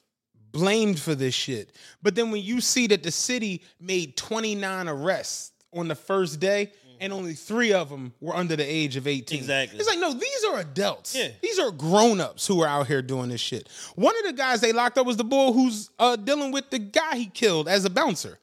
blamed 0.53 0.99
for 0.99 1.15
this 1.15 1.35
shit. 1.35 1.73
But 2.03 2.15
then 2.15 2.31
when 2.31 2.43
you 2.43 2.61
see 2.61 2.87
that 2.87 3.03
the 3.03 3.11
city 3.11 3.63
made 3.81 4.17
29 4.17 4.89
arrests 4.89 5.53
on 5.75 5.89
the 5.89 5.95
first 5.95 6.41
day 6.41 6.73
and 7.01 7.13
only 7.13 7.35
three 7.35 7.73
of 7.73 7.89
them 7.91 8.13
were 8.21 8.35
under 8.35 8.57
the 8.57 8.65
age 8.65 8.97
of 8.97 9.07
18. 9.07 9.39
Exactly. 9.39 9.79
It's 9.79 9.89
like, 9.89 9.99
no, 9.99 10.13
these 10.13 10.45
are 10.45 10.59
adults. 10.61 11.15
Yeah. 11.15 11.29
These 11.43 11.59
are 11.59 11.71
grown-ups 11.71 12.47
who 12.47 12.63
are 12.63 12.69
out 12.69 12.87
here 12.87 13.03
doing 13.03 13.29
this 13.31 13.41
shit. 13.41 13.69
One 13.97 14.15
of 14.19 14.25
the 14.25 14.33
guys 14.33 14.61
they 14.61 14.73
locked 14.73 14.99
up 14.99 15.07
was 15.07 15.17
the 15.17 15.25
boy 15.25 15.53
who's 15.53 15.91
uh, 15.99 16.17
dealing 16.17 16.53
with 16.53 16.71
the 16.71 16.79
guy 16.79 17.17
he 17.17 17.27
killed 17.27 17.69
as 17.69 17.85
a 17.85 17.91
bouncer. 17.91 18.39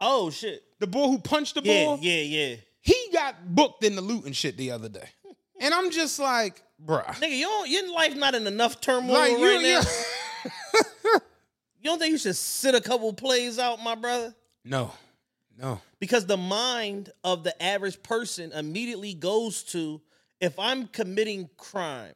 Oh 0.00 0.30
shit. 0.30 0.62
The 0.78 0.86
boy 0.86 1.08
who 1.08 1.18
punched 1.18 1.54
the 1.56 1.62
Yeah, 1.62 1.84
boy. 1.84 1.98
yeah, 2.00 2.22
yeah. 2.22 2.56
He 2.80 2.96
got 3.12 3.54
booked 3.54 3.84
in 3.84 3.94
the 3.96 4.02
looting 4.02 4.32
shit 4.32 4.56
the 4.56 4.70
other 4.70 4.88
day. 4.88 5.08
And 5.60 5.74
I'm 5.74 5.90
just 5.90 6.18
like, 6.18 6.62
bruh. 6.82 7.04
Nigga, 7.16 7.36
you 7.36 7.44
don't, 7.44 7.68
your 7.68 7.92
life 7.92 8.16
not 8.16 8.34
in 8.34 8.46
enough 8.46 8.80
turmoil 8.80 9.12
Like, 9.12 9.32
you- 9.32 9.44
right 9.46 9.62
now. 9.62 9.80
you- 9.80 10.50
You 11.82 11.88
don't 11.88 11.98
think 11.98 12.12
you 12.12 12.18
should 12.18 12.36
sit 12.36 12.74
a 12.74 12.80
couple 12.80 13.10
plays 13.14 13.58
out, 13.58 13.82
my 13.82 13.94
brother? 13.94 14.34
No. 14.66 14.92
No. 15.60 15.80
Because 15.98 16.26
the 16.26 16.36
mind 16.36 17.10
of 17.22 17.44
the 17.44 17.60
average 17.62 18.02
person 18.02 18.52
immediately 18.52 19.14
goes 19.14 19.62
to 19.64 20.00
if 20.40 20.58
I'm 20.58 20.86
committing 20.86 21.50
crime, 21.56 22.14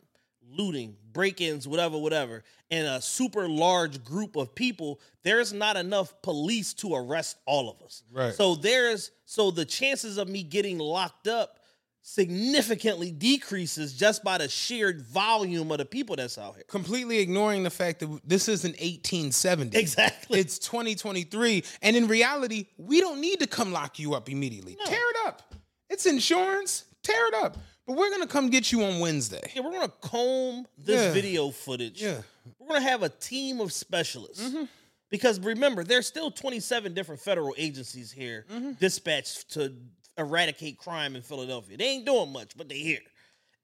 looting, 0.51 0.97
break 1.12 1.40
ins, 1.40 1.68
whatever, 1.68 1.99
whatever, 1.99 2.42
in 2.70 2.86
a 2.86 3.01
super 3.01 3.49
large 3.49 4.03
group 4.03 4.36
of 4.36 4.55
people, 4.55 5.01
there's 5.22 5.53
not 5.53 5.76
enough 5.76 6.14
police 6.22 6.72
to 6.74 6.95
arrest 6.95 7.36
all 7.45 7.70
of 7.70 7.82
us. 7.82 8.03
Right. 8.11 8.34
So 8.34 8.55
there's 8.55 9.11
so 9.26 9.51
the 9.51 9.64
chances 9.64 10.16
of 10.18 10.28
me 10.28 10.42
getting 10.42 10.78
locked 10.78 11.28
up 11.28 11.59
significantly 12.07 13.11
decreases 13.11 13.94
just 13.94 14.22
by 14.22 14.36
the 14.38 14.46
sheer 14.48 14.92
volume 15.11 15.72
of 15.72 15.78
the 15.78 15.84
people 15.86 16.14
that's 16.16 16.36
out 16.36 16.55
here. 16.55 16.64
Completely 16.68 17.18
ignoring 17.18 17.62
the 17.62 17.70
fact 17.70 18.00
that 18.00 18.20
this 18.28 18.46
isn't 18.46 18.72
1870. 18.72 19.76
Exactly. 19.76 20.38
It's 20.38 20.59
2023. 20.59 21.64
And 21.80 21.96
in 21.96 22.07
reality, 22.07 22.66
we 22.76 23.00
don't 23.00 23.20
need 23.22 23.40
to 23.40 23.46
come 23.46 23.72
lock 23.72 23.98
you 23.98 24.14
up 24.14 24.28
immediately. 24.28 24.76
Tear 24.84 24.98
it 25.00 25.16
up. 25.26 25.55
It's 25.88 26.05
insurance. 26.05 26.84
Tear 27.02 27.28
it 27.28 27.34
up. 27.34 27.57
But 27.86 27.96
we're 27.96 28.11
going 28.11 28.22
to 28.22 28.28
come 28.28 28.50
get 28.50 28.70
you 28.70 28.84
on 28.84 29.00
Wednesday. 29.00 29.50
Yeah, 29.55 29.62
we're 29.62 29.72
gonna 29.72 29.92
comb 30.00 30.66
this 30.78 31.00
Yeah. 31.02 31.12
video 31.12 31.50
footage. 31.50 32.00
Yeah. 32.02 32.20
We're 32.59 32.68
gonna 32.68 32.80
have 32.80 33.02
a 33.02 33.09
team 33.11 33.61
of 33.61 33.72
specialists. 33.72 34.42
Mm-hmm. 34.42 34.64
Because 35.11 35.38
remember, 35.40 35.84
there's 35.84 36.07
still 36.07 36.30
27 36.30 36.92
different 36.94 37.20
federal 37.20 37.55
agencies 37.59 38.11
here 38.11 38.46
Mm-hmm. 38.50 38.72
dispatched 38.72 39.50
to 39.52 39.74
eradicate 40.18 40.78
crime 40.78 41.16
in 41.16 41.22
Philadelphia. 41.22 41.76
They 41.76 41.84
ain't 41.84 42.06
doing 42.06 42.32
much, 42.32 42.56
but 42.56 42.68
they're 42.68 42.78
here. 42.78 43.00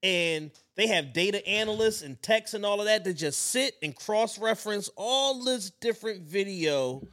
And 0.03 0.51
they 0.75 0.87
have 0.87 1.13
data 1.13 1.47
analysts 1.47 2.01
and 2.01 2.21
techs 2.21 2.53
and 2.53 2.65
all 2.65 2.79
of 2.79 2.87
that 2.87 3.03
to 3.03 3.13
just 3.13 3.39
sit 3.39 3.75
and 3.83 3.95
cross-reference 3.95 4.89
all 4.95 5.43
this 5.43 5.69
different 5.69 6.23
video 6.23 7.07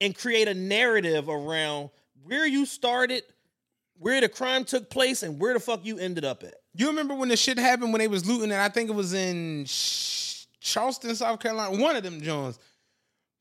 and 0.00 0.14
create 0.14 0.48
a 0.48 0.54
narrative 0.54 1.28
around 1.28 1.90
where 2.22 2.46
you 2.46 2.66
started, 2.66 3.22
where 3.98 4.20
the 4.20 4.28
crime 4.28 4.64
took 4.64 4.90
place, 4.90 5.22
and 5.22 5.40
where 5.40 5.54
the 5.54 5.60
fuck 5.60 5.84
you 5.84 5.98
ended 5.98 6.24
up 6.24 6.42
at. 6.42 6.54
You 6.74 6.88
remember 6.88 7.14
when 7.14 7.28
the 7.28 7.36
shit 7.36 7.58
happened 7.58 7.92
when 7.92 8.00
they 8.00 8.08
was 8.08 8.26
looting 8.26 8.52
and 8.52 8.60
I 8.60 8.68
think 8.68 8.90
it 8.90 8.94
was 8.94 9.14
in 9.14 9.64
Charleston, 10.60 11.14
South 11.14 11.40
Carolina, 11.40 11.80
one 11.80 11.96
of 11.96 12.02
them 12.02 12.20
Jones. 12.20 12.58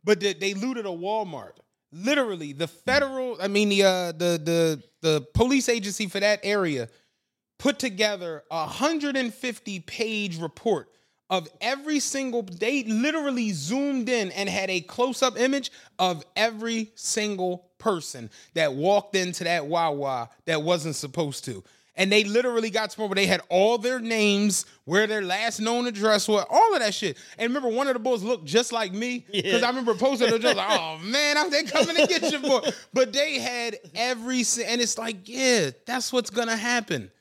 But 0.03 0.21
they, 0.21 0.33
they 0.33 0.53
looted 0.53 0.85
a 0.85 0.89
Walmart. 0.89 1.57
Literally, 1.91 2.53
the 2.53 2.67
federal, 2.67 3.37
I 3.41 3.47
mean 3.47 3.69
the 3.69 3.83
uh 3.83 4.11
the 4.11 4.39
the 4.43 4.83
the 5.01 5.21
police 5.33 5.69
agency 5.69 6.07
for 6.07 6.19
that 6.19 6.39
area 6.43 6.87
put 7.57 7.79
together 7.79 8.43
a 8.51 8.65
150 8.65 9.79
page 9.81 10.39
report 10.39 10.89
of 11.29 11.47
every 11.61 11.99
single 11.99 12.43
they 12.43 12.83
literally 12.83 13.51
zoomed 13.51 14.09
in 14.09 14.31
and 14.31 14.49
had 14.49 14.69
a 14.69 14.81
close-up 14.81 15.37
image 15.39 15.71
of 15.99 16.23
every 16.35 16.91
single 16.95 17.69
person 17.77 18.29
that 18.55 18.73
walked 18.73 19.15
into 19.15 19.43
that 19.43 19.65
Wawa 19.67 20.29
that 20.45 20.61
wasn't 20.63 20.95
supposed 20.95 21.45
to. 21.45 21.63
And 21.99 22.09
they 22.09 22.23
literally 22.23 22.69
got 22.69 22.89
to 22.89 22.95
the 22.95 23.01
point 23.01 23.09
where 23.09 23.15
they 23.15 23.25
had 23.25 23.41
all 23.49 23.77
their 23.77 23.99
names, 23.99 24.65
where 24.85 25.05
their 25.05 25.21
last 25.21 25.59
known 25.59 25.85
address 25.85 26.29
was, 26.29 26.45
all 26.49 26.73
of 26.73 26.79
that 26.79 26.93
shit. 26.93 27.17
And 27.37 27.53
remember, 27.53 27.67
one 27.75 27.87
of 27.87 27.93
the 27.93 27.99
boys 27.99 28.23
looked 28.23 28.45
just 28.45 28.71
like 28.71 28.93
me 28.93 29.25
because 29.31 29.63
I 29.63 29.67
remember 29.67 29.93
posting. 29.93 30.29
Just 30.29 30.55
like, 30.55 30.79
oh 30.79 30.97
man, 31.03 31.37
I'm 31.37 31.51
they 31.51 31.63
coming 31.63 31.97
to 31.97 32.07
get 32.07 32.31
you, 32.31 32.39
boy. 32.39 32.61
But 32.93 33.11
they 33.11 33.39
had 33.39 33.75
every, 33.93 34.45
and 34.65 34.79
it's 34.79 34.97
like, 34.97 35.27
yeah, 35.27 35.71
that's 35.85 36.13
what's 36.13 36.29
gonna 36.29 36.55
happen. 36.55 37.11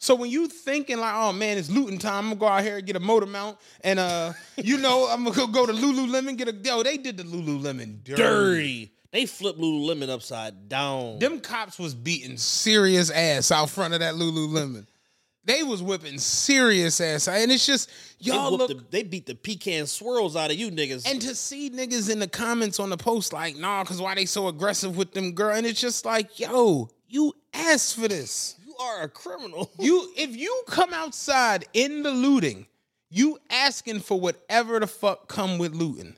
So 0.00 0.14
when 0.14 0.30
you 0.30 0.48
thinking 0.48 0.98
like, 0.98 1.14
oh 1.14 1.32
man, 1.32 1.56
it's 1.56 1.70
looting 1.70 1.98
time, 1.98 2.24
I'm 2.24 2.30
gonna 2.30 2.40
go 2.40 2.46
out 2.46 2.62
here 2.62 2.76
and 2.76 2.86
get 2.86 2.96
a 2.96 3.00
motor 3.00 3.26
mount, 3.26 3.56
and 3.82 3.98
uh, 3.98 4.34
you 4.56 4.76
know, 4.76 5.08
I'm 5.10 5.24
gonna 5.24 5.36
go, 5.36 5.46
go 5.46 5.64
to 5.64 5.72
Lululemon, 5.72 6.36
get 6.36 6.48
a 6.48 6.52
yo. 6.52 6.82
They 6.82 6.98
did 6.98 7.16
the 7.16 7.22
Lululemon 7.22 8.04
dirty. 8.04 8.22
dirty. 8.22 8.92
They 9.12 9.26
flipped 9.26 9.58
Lululemon 9.58 10.08
upside 10.08 10.68
down. 10.68 11.18
Them 11.18 11.40
cops 11.40 11.78
was 11.78 11.94
beating 11.94 12.36
serious 12.36 13.10
ass 13.10 13.50
out 13.50 13.70
front 13.70 13.94
of 13.94 14.00
that 14.00 14.14
Lululemon. 14.14 14.86
They 15.44 15.62
was 15.62 15.82
whipping 15.82 16.18
serious 16.18 17.00
ass, 17.00 17.26
and 17.26 17.50
it's 17.50 17.64
just 17.66 17.90
y'all 18.18 18.50
whooped 18.56 18.68
look. 18.68 18.68
the, 18.68 18.84
they 18.90 19.02
beat 19.02 19.24
the 19.26 19.34
pecan 19.34 19.86
swirls 19.86 20.36
out 20.36 20.50
of 20.50 20.56
you 20.56 20.70
niggas. 20.70 21.10
and 21.10 21.20
to 21.22 21.34
see 21.34 21.70
niggas 21.70 22.10
in 22.10 22.18
the 22.18 22.28
comments 22.28 22.78
on 22.78 22.90
the 22.90 22.96
post 22.98 23.32
like, 23.32 23.56
nah, 23.56 23.82
cause 23.82 24.00
why 24.02 24.14
they 24.14 24.26
so 24.26 24.48
aggressive 24.48 24.96
with 24.98 25.12
them 25.12 25.32
girl, 25.32 25.56
and 25.56 25.66
it's 25.66 25.80
just 25.80 26.04
like, 26.04 26.38
yo, 26.38 26.88
you 27.08 27.32
asked 27.54 27.96
for 27.98 28.06
this. 28.06 28.56
you 28.64 28.74
are 28.80 29.02
a 29.02 29.08
criminal. 29.08 29.70
You 29.80 30.12
if 30.16 30.36
you 30.36 30.62
come 30.68 30.92
outside 30.92 31.64
in 31.72 32.02
the 32.02 32.10
looting, 32.12 32.66
you 33.08 33.38
asking 33.48 34.00
for 34.00 34.20
whatever 34.20 34.78
the 34.78 34.86
fuck 34.86 35.26
come 35.26 35.56
with 35.58 35.74
looting. 35.74 36.16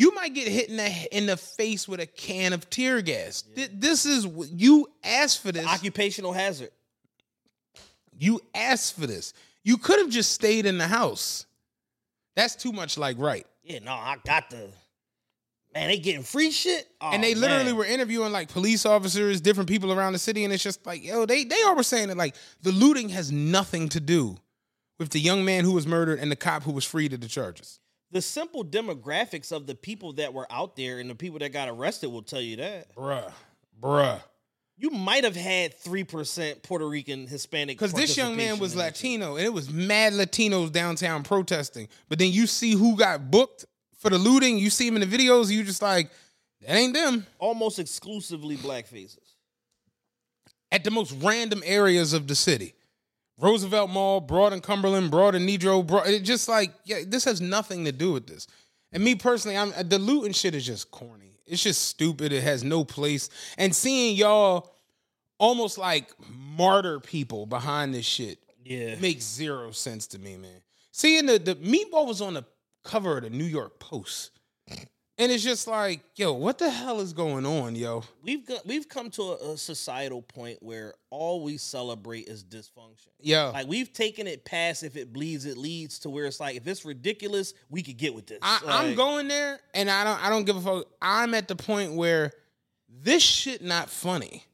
You 0.00 0.14
might 0.14 0.32
get 0.32 0.48
hit 0.48 0.70
in 0.70 0.76
the 0.78 1.16
in 1.16 1.26
the 1.26 1.36
face 1.36 1.86
with 1.86 2.00
a 2.00 2.06
can 2.06 2.54
of 2.54 2.70
tear 2.70 3.02
gas. 3.02 3.42
Th- 3.42 3.70
This 3.74 4.06
is 4.06 4.26
what- 4.26 4.48
you 4.48 4.90
asked 5.04 5.42
for 5.42 5.52
this. 5.52 5.66
Occupational 5.66 6.32
hazard. 6.32 6.70
You 8.18 8.40
asked 8.54 8.98
for 8.98 9.06
this. 9.06 9.34
You 9.62 9.76
could 9.76 9.98
have 9.98 10.08
just 10.08 10.32
stayed 10.32 10.64
in 10.64 10.78
the 10.78 10.86
house. 10.86 11.44
That's 12.34 12.54
too 12.56 12.72
much 12.72 12.96
like 12.96 13.18
right. 13.18 13.46
Yeah, 13.62 13.80
no, 13.80 13.92
I 13.92 14.16
got 14.24 14.48
the 14.48 14.70
man. 15.74 15.88
They 15.88 15.98
getting 15.98 16.22
free 16.22 16.50
shit, 16.50 16.88
Oh, 17.02 17.10
and 17.12 17.22
they 17.22 17.34
literally 17.34 17.64
man. 17.66 17.76
were 17.76 17.84
interviewing 17.84 18.32
like 18.32 18.48
police 18.48 18.86
officers, 18.86 19.42
different 19.42 19.68
people 19.68 19.92
around 19.92 20.14
the 20.14 20.18
city, 20.18 20.44
and 20.44 20.52
it's 20.52 20.62
just 20.62 20.86
like, 20.86 21.04
yo, 21.04 21.26
they 21.26 21.44
they 21.44 21.60
all 21.64 21.76
were 21.76 21.82
saying 21.82 22.08
that 22.08 22.16
like 22.16 22.36
the 22.62 22.72
looting 22.72 23.10
has 23.10 23.30
nothing 23.30 23.90
to 23.90 24.00
do 24.00 24.38
with 24.98 25.10
the 25.10 25.20
young 25.20 25.44
man 25.44 25.64
who 25.64 25.72
was 25.72 25.86
murdered 25.86 26.18
and 26.20 26.30
the 26.32 26.36
cop 26.36 26.62
who 26.62 26.72
was 26.72 26.86
freed 26.86 27.12
of 27.12 27.20
the 27.20 27.28
charges. 27.28 27.80
The 28.10 28.22
simple 28.22 28.64
demographics 28.64 29.52
of 29.52 29.66
the 29.66 29.74
people 29.74 30.14
that 30.14 30.34
were 30.34 30.46
out 30.50 30.76
there 30.76 30.98
and 30.98 31.08
the 31.08 31.14
people 31.14 31.38
that 31.40 31.52
got 31.52 31.68
arrested 31.68 32.10
will 32.10 32.22
tell 32.22 32.40
you 32.40 32.56
that. 32.56 32.94
Bruh. 32.94 33.32
Bruh. 33.80 34.20
You 34.76 34.90
might 34.90 35.24
have 35.24 35.36
had 35.36 35.74
three 35.74 36.04
percent 36.04 36.62
Puerto 36.62 36.88
Rican 36.88 37.26
Hispanic 37.26 37.76
Because 37.76 37.92
this 37.92 38.16
young 38.16 38.34
man 38.34 38.58
was 38.58 38.72
in 38.72 38.78
that 38.78 38.96
shit. 38.96 39.20
Latino 39.20 39.36
and 39.36 39.44
it 39.44 39.52
was 39.52 39.70
mad 39.70 40.14
Latinos 40.14 40.72
downtown 40.72 41.22
protesting. 41.22 41.88
But 42.08 42.18
then 42.18 42.32
you 42.32 42.46
see 42.46 42.72
who 42.72 42.96
got 42.96 43.30
booked 43.30 43.66
for 43.98 44.08
the 44.08 44.18
looting, 44.18 44.56
you 44.58 44.70
see 44.70 44.88
him 44.88 44.96
in 44.96 45.08
the 45.08 45.18
videos, 45.18 45.50
you 45.50 45.62
just 45.62 45.82
like, 45.82 46.10
that 46.62 46.74
ain't 46.74 46.94
them. 46.94 47.26
almost 47.38 47.78
exclusively 47.78 48.56
black 48.56 48.86
faces. 48.86 49.36
At 50.72 50.84
the 50.84 50.90
most 50.90 51.12
random 51.20 51.62
areas 51.66 52.14
of 52.14 52.26
the 52.26 52.34
city. 52.34 52.74
Roosevelt 53.40 53.90
Mall, 53.90 54.20
Broad 54.20 54.52
and 54.52 54.62
Cumberland, 54.62 55.10
Broad 55.10 55.34
and 55.34 55.48
Nedro, 55.48 55.86
Broad, 55.86 56.06
it 56.08 56.20
just 56.20 56.48
like, 56.48 56.72
yeah, 56.84 57.00
this 57.06 57.24
has 57.24 57.40
nothing 57.40 57.84
to 57.86 57.92
do 57.92 58.12
with 58.12 58.26
this. 58.26 58.46
And 58.92 59.02
me 59.04 59.14
personally, 59.14 59.56
I'm 59.56 59.72
the 59.88 59.98
looting 59.98 60.32
shit 60.32 60.54
is 60.54 60.66
just 60.66 60.90
corny. 60.90 61.38
It's 61.46 61.62
just 61.62 61.82
stupid. 61.82 62.32
It 62.32 62.42
has 62.42 62.62
no 62.62 62.84
place. 62.84 63.28
And 63.58 63.74
seeing 63.74 64.16
y'all 64.16 64.72
almost 65.38 65.78
like 65.78 66.10
martyr 66.28 67.00
people 67.00 67.46
behind 67.46 67.94
this 67.94 68.06
shit 68.06 68.38
Yeah, 68.64 68.96
makes 68.96 69.24
zero 69.24 69.70
sense 69.70 70.06
to 70.08 70.18
me, 70.18 70.36
man. 70.36 70.62
Seeing 70.92 71.26
the 71.26 71.38
the 71.38 71.54
meatball 71.56 72.06
was 72.06 72.20
on 72.20 72.34
the 72.34 72.44
cover 72.84 73.18
of 73.18 73.24
the 73.24 73.30
New 73.30 73.44
York 73.44 73.78
Post, 73.80 74.32
and 75.20 75.30
it's 75.30 75.44
just 75.44 75.66
like, 75.66 76.00
yo, 76.16 76.32
what 76.32 76.56
the 76.56 76.70
hell 76.70 77.00
is 77.00 77.12
going 77.12 77.44
on, 77.44 77.76
yo? 77.76 78.02
we've 78.22 78.46
got 78.46 78.66
we've 78.66 78.88
come 78.88 79.10
to 79.10 79.22
a, 79.22 79.52
a 79.52 79.56
societal 79.58 80.22
point 80.22 80.62
where 80.62 80.94
all 81.10 81.42
we 81.44 81.58
celebrate 81.58 82.26
is 82.26 82.42
dysfunction. 82.42 83.08
Yeah, 83.20 83.48
Like 83.48 83.68
we've 83.68 83.92
taken 83.92 84.26
it 84.26 84.44
past 84.44 84.82
if 84.82 84.96
it 84.96 85.12
bleeds, 85.12 85.44
it 85.44 85.58
leads 85.58 85.98
to 86.00 86.10
where 86.10 86.24
it's 86.24 86.40
like 86.40 86.56
if 86.56 86.66
it's 86.66 86.84
ridiculous, 86.84 87.52
we 87.68 87.82
could 87.82 87.98
get 87.98 88.14
with 88.14 88.26
this. 88.26 88.38
I, 88.40 88.60
I'm 88.66 88.94
going 88.94 89.28
there, 89.28 89.60
and 89.74 89.90
I 89.90 90.04
don't 90.04 90.24
I 90.24 90.30
don't 90.30 90.44
give 90.44 90.56
a 90.56 90.60
fuck. 90.60 90.86
I'm 91.02 91.34
at 91.34 91.48
the 91.48 91.56
point 91.56 91.92
where 91.92 92.32
this 92.88 93.22
shit 93.22 93.62
not 93.62 93.90
funny. 93.90 94.44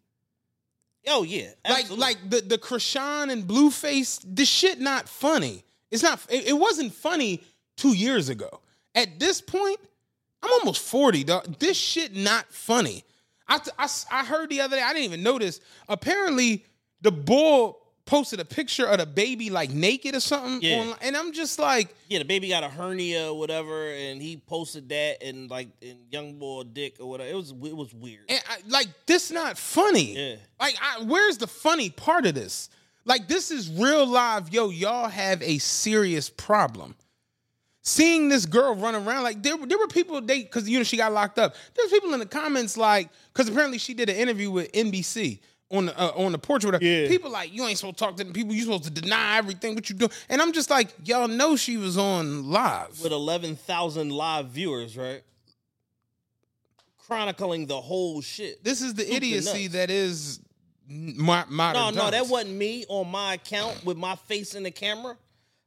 Oh 1.06 1.22
yeah, 1.22 1.50
Like 1.68 1.88
like 1.90 2.18
the 2.28 2.40
the 2.40 2.58
Chrisean 2.58 3.30
and 3.30 3.44
Blueface, 3.44 4.20
this 4.26 4.48
shit 4.48 4.80
not 4.80 5.08
funny. 5.08 5.64
It's 5.92 6.02
not. 6.02 6.20
It, 6.28 6.48
it 6.48 6.58
wasn't 6.58 6.92
funny 6.92 7.44
two 7.76 7.94
years 7.94 8.28
ago. 8.28 8.60
At 8.96 9.20
this 9.20 9.40
point, 9.40 9.78
I'm 10.42 10.50
almost 10.52 10.82
forty. 10.82 11.24
Dog. 11.24 11.58
This 11.58 11.76
shit 11.76 12.14
not 12.14 12.52
funny. 12.52 13.04
I, 13.48 13.60
I 13.78 13.88
I 14.10 14.24
heard 14.24 14.50
the 14.50 14.60
other 14.60 14.76
day. 14.76 14.82
I 14.82 14.92
didn't 14.92 15.04
even 15.04 15.22
notice. 15.22 15.60
Apparently, 15.88 16.64
the 17.00 17.12
bull 17.12 17.78
posted 18.04 18.38
a 18.38 18.44
picture 18.44 18.86
of 18.86 18.98
the 18.98 19.06
baby 19.06 19.50
like 19.50 19.70
naked 19.70 20.14
or 20.14 20.20
something. 20.20 20.60
Yeah. 20.62 20.76
online, 20.78 20.96
and 21.02 21.16
I'm 21.16 21.32
just 21.32 21.58
like, 21.58 21.92
Yeah, 22.08 22.20
the 22.20 22.24
baby 22.24 22.48
got 22.48 22.62
a 22.62 22.68
hernia 22.68 23.32
or 23.32 23.38
whatever, 23.38 23.90
and 23.90 24.22
he 24.22 24.36
posted 24.36 24.88
that 24.90 25.22
and 25.24 25.50
like 25.50 25.68
in 25.80 25.96
young 26.10 26.38
boy 26.38 26.62
dick 26.72 26.98
or 27.00 27.08
whatever. 27.08 27.30
It 27.30 27.34
was 27.34 27.50
it 27.50 27.76
was 27.76 27.92
weird. 27.92 28.24
and 28.28 28.40
I, 28.48 28.58
like 28.68 28.86
this 29.06 29.30
not 29.32 29.58
funny. 29.58 30.16
Yeah. 30.16 30.36
Like, 30.60 30.76
I, 30.80 31.02
where's 31.04 31.38
the 31.38 31.48
funny 31.48 31.90
part 31.90 32.26
of 32.26 32.34
this? 32.36 32.68
Like, 33.04 33.28
this 33.28 33.50
is 33.52 33.70
real 33.70 34.06
live. 34.06 34.52
Yo, 34.52 34.70
y'all 34.70 35.08
have 35.08 35.40
a 35.42 35.58
serious 35.58 36.28
problem. 36.30 36.94
Seeing 37.88 38.28
this 38.28 38.46
girl 38.46 38.74
run 38.74 38.96
around, 38.96 39.22
like 39.22 39.44
there, 39.44 39.56
there 39.64 39.78
were 39.78 39.86
people 39.86 40.20
they 40.20 40.42
because 40.42 40.68
you 40.68 40.76
know 40.76 40.82
she 40.82 40.96
got 40.96 41.12
locked 41.12 41.38
up. 41.38 41.54
There's 41.72 41.88
people 41.88 42.12
in 42.14 42.18
the 42.18 42.26
comments 42.26 42.76
like 42.76 43.10
because 43.32 43.48
apparently 43.48 43.78
she 43.78 43.94
did 43.94 44.08
an 44.08 44.16
interview 44.16 44.50
with 44.50 44.72
NBC 44.72 45.38
on 45.70 45.86
the 45.86 45.96
uh, 45.96 46.10
on 46.16 46.32
the 46.32 46.38
porch 46.38 46.64
with 46.64 46.74
her. 46.74 46.80
Yeah. 46.84 47.06
People 47.06 47.30
like 47.30 47.52
you 47.52 47.64
ain't 47.64 47.78
supposed 47.78 47.98
to 47.98 48.04
talk 48.04 48.16
to 48.16 48.24
them 48.24 48.32
people. 48.32 48.52
You 48.54 48.62
supposed 48.62 48.82
to 48.84 48.90
deny 48.90 49.38
everything 49.38 49.76
what 49.76 49.88
you 49.88 49.94
do. 49.94 50.08
And 50.28 50.42
I'm 50.42 50.52
just 50.52 50.68
like 50.68 50.88
y'all 51.04 51.28
know 51.28 51.54
she 51.54 51.76
was 51.76 51.96
on 51.96 52.50
live. 52.50 53.00
with 53.00 53.12
11,000 53.12 54.10
live 54.10 54.48
viewers, 54.48 54.96
right? 54.96 55.22
Chronicling 57.06 57.66
the 57.66 57.80
whole 57.80 58.20
shit. 58.20 58.64
This 58.64 58.82
is 58.82 58.94
the 58.94 59.02
Stupid 59.02 59.16
idiocy 59.16 59.62
nuts. 59.62 59.74
that 59.74 59.90
is 59.90 60.40
my 60.88 61.44
modern. 61.48 61.94
No, 61.94 62.06
no, 62.06 62.10
that 62.10 62.26
wasn't 62.26 62.56
me 62.56 62.84
on 62.88 63.08
my 63.08 63.34
account 63.34 63.84
with 63.84 63.96
my 63.96 64.16
face 64.16 64.56
in 64.56 64.64
the 64.64 64.72
camera. 64.72 65.16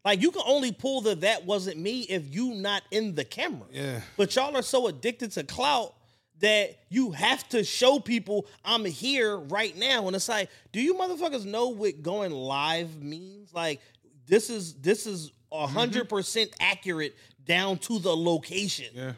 Like 0.06 0.22
you 0.22 0.32
can 0.32 0.44
only 0.46 0.72
pull 0.72 1.02
the 1.02 1.16
that 1.16 1.46
wasn't 1.46 1.78
me 1.78 2.02
if 2.02 2.34
you 2.34 2.56
not 2.56 2.84
in 2.92 3.16
the 3.16 3.26
camera. 3.26 3.68
Yeah. 3.72 4.02
But 4.18 4.36
y'all 4.36 4.56
are 4.56 4.62
so 4.62 4.88
addicted 4.88 5.32
to 5.32 5.44
clout 5.44 5.94
that 6.40 6.78
you 6.90 7.12
have 7.12 7.48
to 7.50 7.64
show 7.64 8.00
people 8.00 8.48
I'm 8.64 8.86
here 8.86 9.38
right 9.38 9.78
now. 9.78 10.08
And 10.08 10.16
it's 10.16 10.30
like, 10.30 10.50
do 10.72 10.82
you 10.82 10.94
motherfuckers 10.94 11.46
know 11.46 11.70
what 11.70 12.02
going 12.02 12.32
live 12.32 13.02
means? 13.02 13.54
Like 13.54 13.82
this 14.28 14.50
is 14.50 14.76
this 14.76 15.06
is 15.06 15.32
a 15.52 15.56
mm-hmm. 15.56 15.74
hundred 15.74 16.08
percent 16.08 16.52
accurate 16.60 17.16
down 17.44 17.78
to 17.80 18.00
the 18.00 18.16
location. 18.16 18.88
Yeah. 18.94 19.14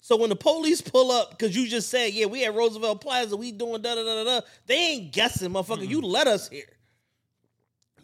So 0.00 0.16
when 0.16 0.28
the 0.28 0.36
police 0.36 0.80
pull 0.80 1.10
up, 1.10 1.30
because 1.30 1.56
you 1.56 1.66
just 1.66 1.88
said, 1.88 2.12
yeah, 2.12 2.26
we 2.26 2.44
at 2.44 2.54
Roosevelt 2.54 3.00
Plaza, 3.00 3.36
we 3.36 3.50
doing 3.50 3.82
da 3.82 3.96
da 3.96 4.04
da 4.04 4.22
da 4.22 4.24
da, 4.24 4.46
they 4.66 4.76
ain't 4.76 5.12
guessing, 5.12 5.50
motherfucker. 5.50 5.88
You 5.88 6.00
let 6.00 6.28
us 6.28 6.48
here. 6.48 6.75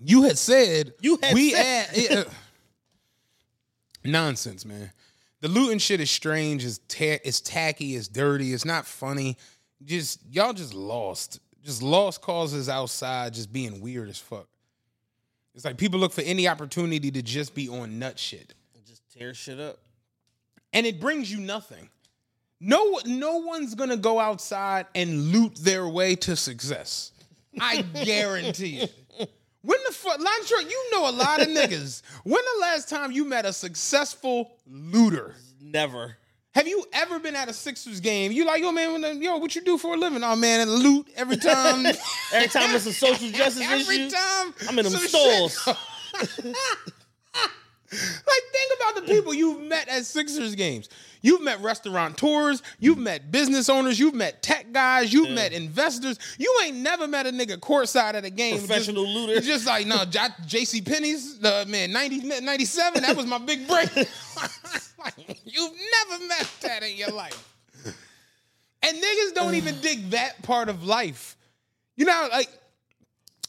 You 0.05 0.23
had 0.23 0.39
said 0.39 0.95
You 1.01 1.19
had 1.23 1.35
we 1.35 1.51
said- 1.51 1.89
at 1.91 1.97
yeah. 1.99 2.19
Uh, 2.21 2.25
nonsense, 4.05 4.65
man. 4.65 4.91
The 5.41 5.49
looting 5.49 5.79
shit 5.79 6.01
is 6.01 6.11
strange. 6.11 6.65
It's 6.65 6.79
ta- 6.89 7.21
it's 7.25 7.41
tacky. 7.41 7.97
It's 7.97 8.09
dirty. 8.09 8.53
It's 8.53 8.65
not 8.65 8.87
funny. 8.87 9.37
Just 9.85 10.21
y'all 10.31 10.53
just 10.53 10.75
lost. 10.75 11.41
Just 11.65 11.83
lost 11.83 12.21
causes 12.21 12.69
outside. 12.69 13.35
Just 13.35 13.53
being 13.53 13.81
weird 13.81 14.09
as 14.09 14.19
fuck. 14.19 14.47
It's 15.55 15.65
like 15.65 15.77
people 15.77 15.99
look 16.01 16.13
for 16.13 16.23
any 16.23 16.49
opportunity 16.49 17.11
to 17.11 17.23
just 17.23 17.55
be 17.55 17.69
on 17.69 17.99
nut 17.99 18.19
shit, 18.19 18.55
Just 18.87 19.03
tear 19.13 19.35
shit 19.35 19.61
up. 19.61 19.79
and 20.73 20.87
it 20.87 20.99
brings 21.01 21.31
you 21.31 21.39
nothing. 21.41 21.89
No, 22.59 23.01
no 23.05 23.39
one's 23.39 23.75
gonna 23.75 23.97
go 23.99 24.19
outside 24.21 24.87
and 24.95 25.29
loot 25.33 25.57
their 25.57 25.87
way 25.89 26.15
to 26.17 26.37
success. 26.37 27.11
I 27.61 27.83
guarantee 28.05 28.79
it. 28.79 28.95
When 29.63 29.79
the 29.87 29.93
fuck, 29.93 30.19
Lantra, 30.19 30.69
you 30.69 30.89
know 30.93 31.09
a 31.09 31.13
lot 31.13 31.41
of 31.41 31.49
niggas. 31.49 32.03
When 32.25 32.43
the 32.55 32.61
last 32.61 32.89
time 32.89 33.13
you 33.13 33.25
met 33.25 33.47
a 33.47 33.53
successful 33.53 34.51
looter? 34.67 35.37
Never. 35.61 36.17
Have 36.55 36.69
you 36.69 36.85
ever 36.93 37.19
been 37.19 37.35
at 37.35 37.49
a 37.49 37.53
Sixers 37.55 38.01
game? 38.01 38.31
You 38.31 38.45
like, 38.45 38.61
yo, 38.61 38.73
man, 38.73 38.93
when 38.93 39.01
the- 39.01 39.15
yo, 39.17 39.39
what 39.39 39.55
you 39.55 39.63
do 39.63 39.79
for 39.79 39.95
a 39.95 39.97
living? 39.97 40.23
Oh 40.23 40.37
man, 40.37 40.69
loot 40.69 41.09
every 41.17 41.39
time. 41.39 41.87
Every 42.35 42.49
time 42.49 42.75
it's 42.75 42.85
a 42.87 42.93
social 42.93 43.29
justice 43.31 43.63
every 43.63 43.81
issue, 43.97 44.03
Every 44.03 44.11
time. 44.11 44.55
I'm 44.69 44.79
in 44.79 44.85
them 44.85 44.93
stalls. 44.95 45.67
Like, 45.67 45.77
think 48.53 48.73
about 48.81 48.95
the 48.97 49.03
people 49.13 49.35
you've 49.35 49.61
met 49.63 49.89
at 49.89 50.05
Sixers 50.07 50.55
games. 50.55 50.89
You've 51.23 51.43
met 51.43 51.61
restaurateurs, 51.61 52.63
you've 52.81 52.99
met 52.99 53.31
business 53.31 53.69
owners, 53.69 53.99
you've 53.99 54.15
met 54.15 54.43
tech 54.43 54.73
guys, 54.73 55.13
you've 55.13 55.31
met 55.31 55.53
investors. 55.53 56.19
You 56.37 56.61
ain't 56.65 56.79
never 56.79 57.07
met 57.07 57.27
a 57.27 57.31
nigga 57.31 57.57
courtside 57.59 58.15
at 58.15 58.25
a 58.25 58.31
game. 58.31 58.59
Professional 58.59 59.05
just, 59.05 59.17
looter. 59.17 59.41
Just 59.53 59.67
like, 59.67 59.87
no, 59.87 60.05
J- 60.05 60.19
JC 60.47 60.85
Penney's, 60.85 61.39
the 61.39 61.65
man, 61.69 61.93
90, 61.93 62.41
97, 62.41 63.03
that 63.03 63.17
was 63.17 63.27
my 63.27 63.39
big 63.39 63.67
break. 63.67 63.89
Like, 65.05 65.15
you've 65.45 65.73
never 66.09 66.25
met 66.27 66.49
that 66.61 66.85
in 66.85 66.97
your 66.97 67.11
life. 67.11 67.57
And 68.85 68.97
niggas 68.97 69.35
don't 69.35 69.57
even 69.57 69.81
dig 69.83 70.11
that 70.11 70.41
part 70.43 70.69
of 70.69 70.85
life. 70.85 71.37
You 71.97 72.05
know, 72.05 72.29
like, 72.31 72.49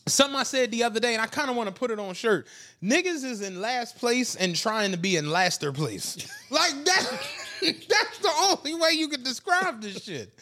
Something 0.06 0.36
I 0.38 0.44
said 0.44 0.70
the 0.70 0.84
other 0.84 1.00
day, 1.00 1.14
and 1.14 1.22
I 1.22 1.28
kind 1.28 1.50
of 1.50 1.56
want 1.56 1.70
to 1.70 1.74
put 1.74 1.90
it 1.90 1.98
on 1.98 2.14
shirt. 2.14 2.48
Niggas 2.84 3.24
is 3.24 3.42
in 3.42 3.62
last 3.62 3.98
place 3.98 4.36
and 4.36 4.54
trying 4.54 4.92
to 4.92 4.98
be 4.98 5.16
in 5.16 5.30
laster 5.30 5.72
place. 5.72 6.18
like 6.50 6.74
that. 6.84 7.28
That's 7.62 8.18
the 8.20 8.32
only 8.42 8.76
way 8.76 8.92
you 8.92 9.08
can 9.08 9.24
describe 9.24 9.82
this 9.82 10.04
shit. 10.04 10.38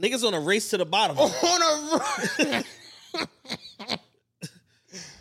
Niggas 0.00 0.26
on 0.26 0.32
a 0.32 0.40
race 0.40 0.70
to 0.70 0.78
the 0.78 0.86
bottom. 0.86 1.18
On 1.18 1.28
a 1.28 2.64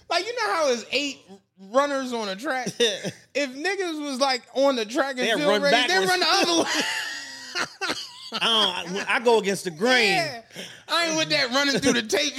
like 0.10 0.26
you 0.26 0.36
know 0.36 0.54
how 0.54 0.68
there's 0.68 0.86
eight 0.92 1.20
runners 1.60 2.14
on 2.14 2.30
a 2.30 2.36
track. 2.36 2.68
if 2.80 3.56
niggas 3.56 4.02
was 4.02 4.20
like 4.20 4.44
on 4.54 4.76
the 4.76 4.86
track 4.86 5.18
and 5.18 5.40
They'd 5.40 5.46
run 5.46 5.62
race, 5.62 5.88
they 5.88 5.98
run 6.06 6.20
the 6.20 6.26
other 6.30 6.64
way. 6.64 6.70
I, 8.34 8.84
don't, 8.86 9.10
I, 9.10 9.16
I 9.16 9.20
go 9.20 9.40
against 9.40 9.64
the 9.64 9.72
grain. 9.72 10.16
Yeah. 10.16 10.42
I 10.88 11.08
ain't 11.08 11.18
with 11.18 11.30
that 11.30 11.50
running 11.52 11.80
through 11.80 11.94
the 11.94 12.04
tape. 12.04 12.34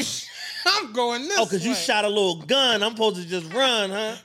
I'm 0.67 0.93
going 0.93 1.23
this. 1.23 1.39
Oh, 1.39 1.45
because 1.45 1.65
you 1.67 1.75
shot 1.75 2.05
a 2.05 2.09
little 2.09 2.43
gun. 2.43 2.83
I'm 2.83 2.93
supposed 2.93 3.17
to 3.23 3.27
just 3.27 3.53
run, 3.53 3.91
huh? 3.91 4.17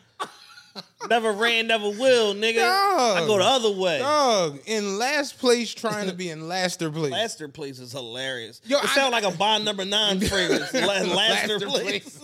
never 1.08 1.32
ran, 1.34 1.68
never 1.68 1.88
will, 1.90 2.34
nigga. 2.34 2.56
Dog. 2.56 3.18
I 3.18 3.28
go 3.28 3.38
the 3.38 3.44
other 3.44 3.72
way. 3.72 4.00
Dog, 4.00 4.60
in 4.66 4.98
last 4.98 5.38
place, 5.38 5.72
trying 5.74 6.08
to 6.08 6.16
be 6.16 6.30
in 6.30 6.48
laster 6.48 6.90
place. 6.90 7.12
Laster 7.24 7.48
Place 7.48 7.78
is 7.80 7.92
hilarious. 7.92 8.60
Yo, 8.66 8.78
it 8.80 8.86
I- 8.86 8.88
sound 8.96 9.12
like 9.12 9.24
a 9.24 9.32
Bond 9.32 9.66
number 9.66 9.86
nine 9.86 10.20
fragrance. 10.22 10.74
Laster, 10.74 11.60
Place. 11.60 12.20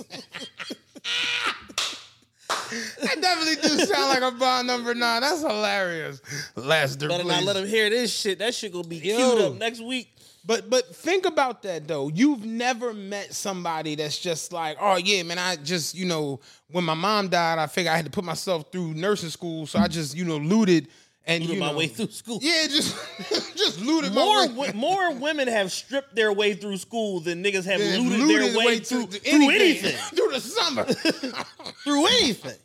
That 3.01 3.21
definitely 3.21 3.55
do 3.67 3.85
sound 3.85 4.09
like 4.21 4.33
a 4.33 4.35
bond 4.35 4.67
number 4.67 4.93
nine. 4.93 5.21
That's 5.21 5.41
hilarious. 5.41 6.21
Laster 6.55 7.07
Better 7.07 7.23
place. 7.23 7.35
not 7.37 7.43
let 7.43 7.55
him 7.63 7.67
hear 7.67 7.89
this 7.89 8.11
shit. 8.15 8.39
That 8.39 8.53
shit 8.53 8.71
gonna 8.73 8.87
be 8.87 8.97
Yo. 8.97 9.15
queued 9.15 9.41
up 9.41 9.53
next 9.55 9.81
week. 9.81 10.13
But 10.45 10.69
but 10.69 10.95
think 10.95 11.25
about 11.25 11.61
that 11.63 11.87
though. 11.87 12.09
You've 12.09 12.45
never 12.45 12.93
met 12.93 13.33
somebody 13.33 13.95
that's 13.95 14.17
just 14.17 14.51
like, 14.53 14.77
oh 14.79 14.95
yeah, 14.97 15.23
man. 15.23 15.37
I 15.37 15.55
just 15.57 15.95
you 15.95 16.05
know 16.05 16.39
when 16.71 16.83
my 16.83 16.93
mom 16.93 17.27
died, 17.29 17.59
I 17.59 17.67
figured 17.67 17.93
I 17.93 17.95
had 17.97 18.05
to 18.05 18.11
put 18.11 18.23
myself 18.23 18.71
through 18.71 18.93
nursing 18.93 19.29
school, 19.29 19.67
so 19.67 19.79
I 19.79 19.87
just 19.87 20.15
you 20.15 20.25
know 20.25 20.37
looted 20.37 20.87
and 21.25 21.43
Looted 21.43 21.55
you 21.55 21.59
my 21.59 21.71
know, 21.71 21.77
way 21.77 21.87
through 21.87 22.07
school. 22.07 22.39
Yeah, 22.41 22.65
just 22.67 22.95
just 23.55 23.81
looted 23.81 24.13
More 24.13 24.47
my 24.47 24.53
way. 24.53 24.71
more 24.73 25.13
women 25.13 25.47
have 25.47 25.71
stripped 25.71 26.15
their 26.15 26.31
way 26.33 26.53
through 26.55 26.77
school 26.77 27.19
than 27.19 27.43
niggas 27.43 27.65
have 27.65 27.79
Yeah, 27.79 27.97
looted, 27.99 28.19
looted 28.19 28.53
their 28.53 28.57
way, 28.57 28.79
through, 28.79 29.07
to 29.07 29.19
through 29.19 29.49
anything. 29.49 29.91
through 30.15 30.29
the 30.31 30.39
summer. 30.39 30.85
through 31.83 32.07
anything. 32.07 32.57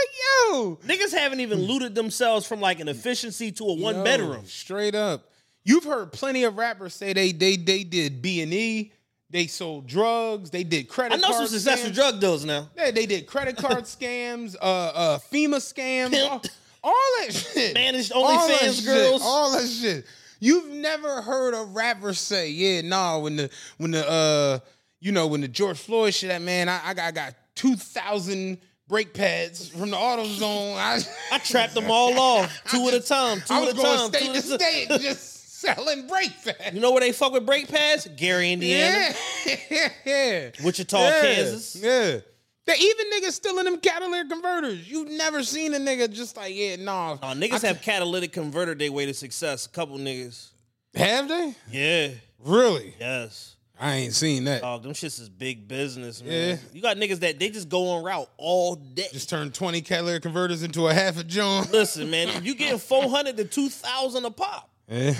Like 0.00 0.52
yo, 0.52 0.76
Niggas 0.86 1.12
haven't 1.12 1.40
even 1.40 1.60
looted 1.60 1.94
themselves 1.94 2.46
from 2.46 2.60
like 2.60 2.80
an 2.80 2.88
efficiency 2.88 3.52
to 3.52 3.64
a 3.64 3.74
one 3.74 3.96
Yo, 3.96 4.04
bedroom. 4.04 4.44
Straight 4.46 4.94
up. 4.94 5.28
You've 5.64 5.84
heard 5.84 6.12
plenty 6.12 6.44
of 6.44 6.56
rappers 6.56 6.94
say 6.94 7.12
they 7.12 7.32
they 7.32 7.56
they 7.56 7.84
did 7.84 8.20
B 8.22 8.42
and 8.42 8.52
E, 8.52 8.92
they 9.30 9.46
sold 9.46 9.86
drugs, 9.86 10.50
they 10.50 10.64
did 10.64 10.88
credit 10.88 11.14
I 11.14 11.18
know 11.18 11.32
some 11.36 11.46
successful 11.46 11.90
scams. 11.90 11.94
drug 11.94 12.20
dealers 12.20 12.44
now. 12.44 12.68
Yeah, 12.76 12.90
they 12.90 13.06
did 13.06 13.26
credit 13.26 13.56
card 13.56 13.84
scams, 13.84 14.56
uh 14.60 14.64
uh 14.64 15.18
FEMA 15.32 15.56
scams, 15.56 16.14
all, 16.28 16.42
all 16.84 17.08
that 17.20 17.32
shit. 17.32 17.74
Managed 17.74 18.12
OnlyFans 18.12 18.76
shit, 18.76 18.84
girls. 18.84 19.22
All 19.24 19.52
that 19.52 19.66
shit. 19.68 20.04
You've 20.40 20.70
never 20.70 21.22
heard 21.22 21.54
a 21.54 21.62
rapper 21.64 22.12
say, 22.14 22.50
yeah, 22.50 22.80
nah, 22.80 23.18
when 23.18 23.36
the 23.36 23.50
when 23.78 23.92
the 23.92 24.08
uh 24.08 24.58
you 25.00 25.12
know, 25.12 25.26
when 25.28 25.40
the 25.40 25.48
George 25.48 25.78
Floyd 25.78 26.14
shit, 26.14 26.30
that 26.30 26.42
man, 26.42 26.68
I, 26.68 26.80
I 26.84 26.94
got 26.94 27.04
I 27.06 27.10
got 27.12 27.34
two 27.54 27.76
thousand 27.76 28.58
brake 28.92 29.14
pads 29.14 29.70
from 29.70 29.88
the 29.88 29.96
auto 29.96 30.24
zone. 30.24 30.76
I, 30.76 31.00
I 31.32 31.38
trapped 31.38 31.72
them 31.72 31.90
all 31.90 32.18
off, 32.18 32.62
two 32.70 32.86
at 32.88 32.94
a 32.94 33.00
time, 33.00 33.40
two 33.40 33.54
at 33.54 33.68
a 33.68 33.74
time. 33.74 34.08
state 34.12 34.34
to 34.34 34.42
state 34.42 34.88
just 35.00 35.60
selling 35.62 36.06
brake 36.06 36.32
pads. 36.44 36.74
You 36.74 36.80
know 36.80 36.90
where 36.90 37.00
they 37.00 37.12
fuck 37.12 37.32
with 37.32 37.46
brake 37.46 37.68
pads? 37.68 38.06
Gary, 38.18 38.52
Indiana, 38.52 39.14
Yeah, 39.46 39.88
yeah. 40.04 40.50
Wichita, 40.62 40.98
yeah. 41.00 41.20
Kansas. 41.22 41.76
Yeah. 41.76 42.18
They 42.66 42.74
even 42.78 43.06
niggas 43.10 43.32
still 43.32 43.58
in 43.60 43.64
them 43.64 43.78
catalytic 43.78 44.28
converters. 44.28 44.86
You've 44.88 45.08
never 45.08 45.42
seen 45.42 45.72
a 45.72 45.78
nigga 45.78 46.12
just 46.12 46.36
like, 46.36 46.54
yeah, 46.54 46.76
nah. 46.76 47.16
Oh, 47.22 47.26
niggas 47.28 47.62
have 47.62 47.80
catalytic 47.80 48.32
converted 48.34 48.78
their 48.78 48.92
way 48.92 49.06
to 49.06 49.14
success. 49.14 49.64
A 49.64 49.70
couple 49.70 49.96
niggas. 49.96 50.50
Have 50.94 51.28
they? 51.28 51.54
Yeah. 51.70 52.08
Really? 52.44 52.94
Yes. 53.00 53.56
I 53.82 53.96
ain't 53.96 54.14
seen 54.14 54.44
that. 54.44 54.62
Dog, 54.62 54.84
them 54.84 54.92
shits 54.92 55.20
is 55.20 55.28
big 55.28 55.66
business, 55.66 56.22
man. 56.22 56.50
Yeah. 56.50 56.56
You 56.72 56.80
got 56.80 56.96
niggas 56.96 57.18
that 57.18 57.40
they 57.40 57.50
just 57.50 57.68
go 57.68 57.88
on 57.88 58.04
route 58.04 58.30
all 58.36 58.76
day. 58.76 59.08
Just 59.12 59.28
turn 59.28 59.50
20 59.50 59.80
catalytic 59.80 60.22
converters 60.22 60.62
into 60.62 60.86
a 60.86 60.94
half 60.94 61.18
a 61.18 61.24
John. 61.24 61.66
Listen, 61.72 62.08
man, 62.08 62.44
you 62.44 62.54
getting 62.54 62.78
400 62.78 63.36
to 63.38 63.44
2,000 63.44 64.24
a 64.24 64.30
pop. 64.30 64.70
Yeah. 64.88 65.14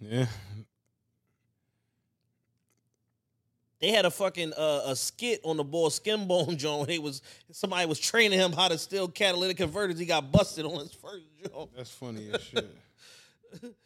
Yeah. 0.00 0.26
They 3.80 3.90
had 3.90 4.06
a 4.06 4.10
fucking 4.10 4.54
uh, 4.54 4.84
a 4.86 4.96
skit 4.96 5.42
on 5.44 5.58
the 5.58 5.64
boy 5.64 5.90
Skin 5.90 6.26
Bone 6.26 6.56
joint. 6.56 6.88
It 6.88 7.02
was 7.02 7.20
somebody 7.52 7.84
was 7.84 7.98
training 7.98 8.38
him 8.38 8.52
how 8.52 8.68
to 8.68 8.78
steal 8.78 9.08
catalytic 9.08 9.58
converters. 9.58 9.98
He 9.98 10.06
got 10.06 10.32
busted 10.32 10.64
on 10.64 10.78
his 10.78 10.92
first 10.92 11.26
joint. 11.44 11.68
That's 11.76 11.90
funny 11.90 12.30
as 12.32 12.42
shit. 12.42 12.74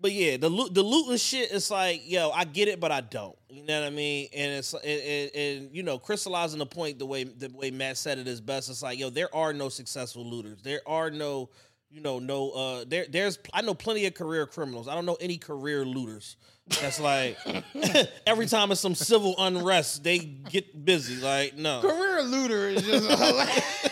But 0.00 0.12
yeah, 0.12 0.36
the 0.36 0.48
loot, 0.48 0.74
the 0.74 0.82
looting 0.82 1.16
shit 1.16 1.50
is 1.50 1.70
like, 1.70 2.08
yo, 2.08 2.30
I 2.30 2.44
get 2.44 2.68
it, 2.68 2.78
but 2.78 2.92
I 2.92 3.00
don't. 3.00 3.36
You 3.50 3.64
know 3.64 3.80
what 3.80 3.86
I 3.88 3.90
mean? 3.90 4.28
And 4.32 4.52
it's 4.52 4.72
and, 4.72 4.84
and, 4.84 5.30
and 5.34 5.76
you 5.76 5.82
know, 5.82 5.98
crystallizing 5.98 6.60
the 6.60 6.66
point 6.66 7.00
the 7.00 7.06
way 7.06 7.24
the 7.24 7.48
way 7.48 7.72
Matt 7.72 7.96
said 7.96 8.18
it 8.18 8.28
is 8.28 8.40
best. 8.40 8.70
It's 8.70 8.82
like, 8.82 8.98
yo, 8.98 9.10
there 9.10 9.34
are 9.34 9.52
no 9.52 9.68
successful 9.68 10.24
looters. 10.24 10.62
There 10.62 10.80
are 10.86 11.10
no, 11.10 11.50
you 11.90 12.00
know, 12.00 12.20
no. 12.20 12.50
uh 12.50 12.84
There, 12.86 13.06
there's 13.08 13.40
I 13.52 13.62
know 13.62 13.74
plenty 13.74 14.06
of 14.06 14.14
career 14.14 14.46
criminals. 14.46 14.86
I 14.86 14.94
don't 14.94 15.06
know 15.06 15.16
any 15.20 15.36
career 15.36 15.84
looters. 15.84 16.36
That's 16.80 17.00
like 17.00 17.36
every 18.26 18.46
time 18.46 18.70
it's 18.70 18.80
some 18.80 18.94
civil 18.94 19.34
unrest, 19.36 20.04
they 20.04 20.18
get 20.18 20.84
busy. 20.84 21.16
Like 21.16 21.56
no, 21.56 21.80
Career 21.80 22.22
looter 22.22 22.68
is 22.68 22.82
just 22.82 23.10
hilarious. 23.10 23.88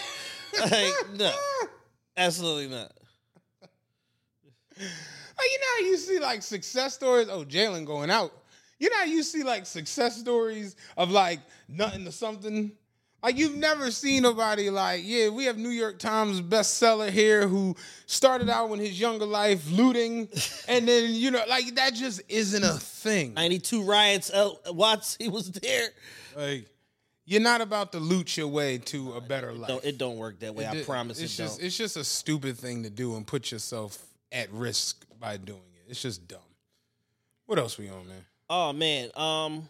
like 0.70 0.92
no, 1.18 1.32
absolutely 2.16 2.68
not. 2.68 2.92
Like, 5.38 5.46
you 5.50 5.58
know 5.58 5.66
how 5.84 5.90
you 5.90 5.96
see 5.96 6.18
like 6.18 6.42
success 6.42 6.94
stories? 6.94 7.28
Oh, 7.30 7.44
Jalen 7.44 7.84
going 7.86 8.10
out. 8.10 8.32
You 8.78 8.90
know 8.90 8.96
how 8.96 9.04
you 9.04 9.22
see 9.22 9.42
like 9.42 9.66
success 9.66 10.16
stories 10.18 10.76
of 10.96 11.10
like 11.10 11.40
nothing 11.68 12.04
to 12.04 12.12
something? 12.12 12.72
Like 13.22 13.38
you've 13.38 13.56
never 13.56 13.90
seen 13.90 14.22
nobody 14.22 14.70
like, 14.70 15.00
yeah, 15.04 15.30
we 15.30 15.46
have 15.46 15.56
New 15.58 15.70
York 15.70 15.98
Times 15.98 16.40
bestseller 16.40 17.10
here 17.10 17.48
who 17.48 17.74
started 18.06 18.48
out 18.48 18.70
in 18.72 18.78
his 18.78 19.00
younger 19.00 19.24
life 19.26 19.68
looting, 19.70 20.28
and 20.68 20.86
then 20.86 21.12
you 21.12 21.30
know, 21.30 21.42
like 21.48 21.74
that 21.76 21.94
just 21.94 22.20
isn't 22.28 22.62
a 22.62 22.74
thing. 22.74 23.34
Ninety 23.34 23.58
two 23.58 23.82
riots. 23.82 24.30
L- 24.32 24.60
Watts, 24.68 25.16
he 25.18 25.28
was 25.28 25.50
there. 25.50 25.88
Like 26.36 26.66
you're 27.24 27.40
not 27.40 27.60
about 27.62 27.92
to 27.92 27.98
loot 27.98 28.36
your 28.36 28.46
way 28.48 28.78
to 28.78 29.14
a 29.14 29.20
better 29.20 29.52
life. 29.52 29.68
Don't, 29.68 29.84
it 29.84 29.98
don't 29.98 30.18
work 30.18 30.38
that 30.40 30.54
way. 30.54 30.66
I 30.66 30.76
It- 30.76 30.86
promise 30.86 31.18
it's 31.20 31.34
it 31.34 31.42
just 31.42 31.58
don't. 31.58 31.66
it's 31.66 31.76
just 31.76 31.96
a 31.96 32.04
stupid 32.04 32.56
thing 32.58 32.82
to 32.84 32.90
do 32.90 33.16
and 33.16 33.26
put 33.26 33.50
yourself 33.50 33.98
at 34.30 34.52
risk 34.52 35.04
by 35.26 35.36
doing 35.38 35.58
it. 35.74 35.90
It's 35.90 36.00
just 36.02 36.28
dumb. 36.28 36.38
What 37.46 37.58
else 37.58 37.78
we 37.78 37.88
on, 37.88 38.06
man? 38.06 38.24
Oh 38.48 38.72
man, 38.72 39.10
um, 39.16 39.68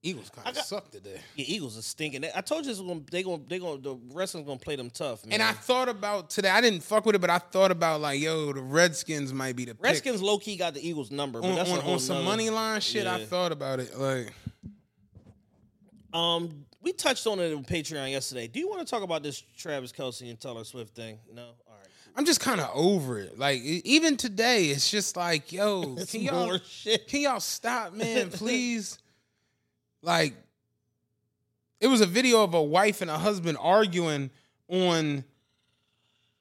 Eagles 0.00 0.30
kind 0.30 0.46
I 0.46 0.50
of 0.50 0.56
suck 0.58 0.90
today. 0.90 1.20
the 1.36 1.54
Eagles 1.54 1.76
are 1.76 1.82
stinking. 1.82 2.24
I 2.34 2.40
told 2.40 2.64
you 2.64 2.70
it's 2.70 2.80
gonna, 2.80 3.00
they 3.10 3.22
gonna 3.24 3.42
they 3.48 3.58
gonna 3.58 3.80
the 3.80 3.96
wrestling's 4.12 4.46
gonna 4.46 4.60
play 4.60 4.76
them 4.76 4.90
tough. 4.90 5.24
Man. 5.24 5.34
And 5.34 5.42
I 5.42 5.52
thought 5.52 5.88
about 5.88 6.30
today. 6.30 6.50
I 6.50 6.60
didn't 6.60 6.82
fuck 6.82 7.04
with 7.04 7.16
it, 7.16 7.20
but 7.20 7.30
I 7.30 7.38
thought 7.38 7.72
about 7.72 8.00
like, 8.00 8.20
yo, 8.20 8.52
the 8.52 8.60
Redskins 8.62 9.32
might 9.32 9.56
be 9.56 9.64
the 9.64 9.74
pick. 9.74 9.84
Redskins 9.84 10.22
low 10.22 10.38
key 10.38 10.56
got 10.56 10.74
the 10.74 10.88
Eagles 10.88 11.10
number, 11.10 11.40
but 11.40 11.48
on, 11.50 11.54
that's 11.56 11.70
on, 11.70 11.80
on 11.80 11.98
some 11.98 12.24
money 12.24 12.50
line 12.50 12.80
shit. 12.80 13.06
I 13.08 13.24
thought 13.24 13.50
about 13.50 13.80
it. 13.80 13.96
Like, 13.98 14.32
Um, 16.12 16.64
we 16.82 16.92
touched 16.92 17.26
on 17.26 17.38
it 17.40 17.54
on 17.54 17.64
Patreon 17.64 18.10
yesterday. 18.10 18.48
Do 18.48 18.58
you 18.58 18.68
want 18.68 18.86
to 18.86 18.90
talk 18.90 19.02
about 19.02 19.22
this 19.22 19.42
Travis 19.56 19.92
Kelce 19.92 20.28
and 20.28 20.38
Taylor 20.38 20.64
Swift 20.64 20.94
thing? 20.94 21.18
No. 21.32 21.50
I'm 22.14 22.24
just 22.24 22.40
kind 22.40 22.60
of 22.60 22.70
over 22.74 23.18
it. 23.18 23.38
Like, 23.38 23.60
even 23.62 24.16
today, 24.16 24.66
it's 24.66 24.90
just 24.90 25.16
like, 25.16 25.52
yo, 25.52 25.94
It's 25.98 26.12
can 26.12 26.20
y'all 26.22 26.58
shit. 26.58 27.08
can 27.08 27.20
y'all 27.22 27.40
stop, 27.40 27.92
man, 27.94 28.30
please? 28.32 28.98
like, 30.02 30.34
it 31.80 31.86
was 31.86 32.00
a 32.00 32.06
video 32.06 32.42
of 32.44 32.54
a 32.54 32.62
wife 32.62 33.00
and 33.02 33.10
a 33.10 33.18
husband 33.18 33.58
arguing 33.60 34.30
on 34.68 35.24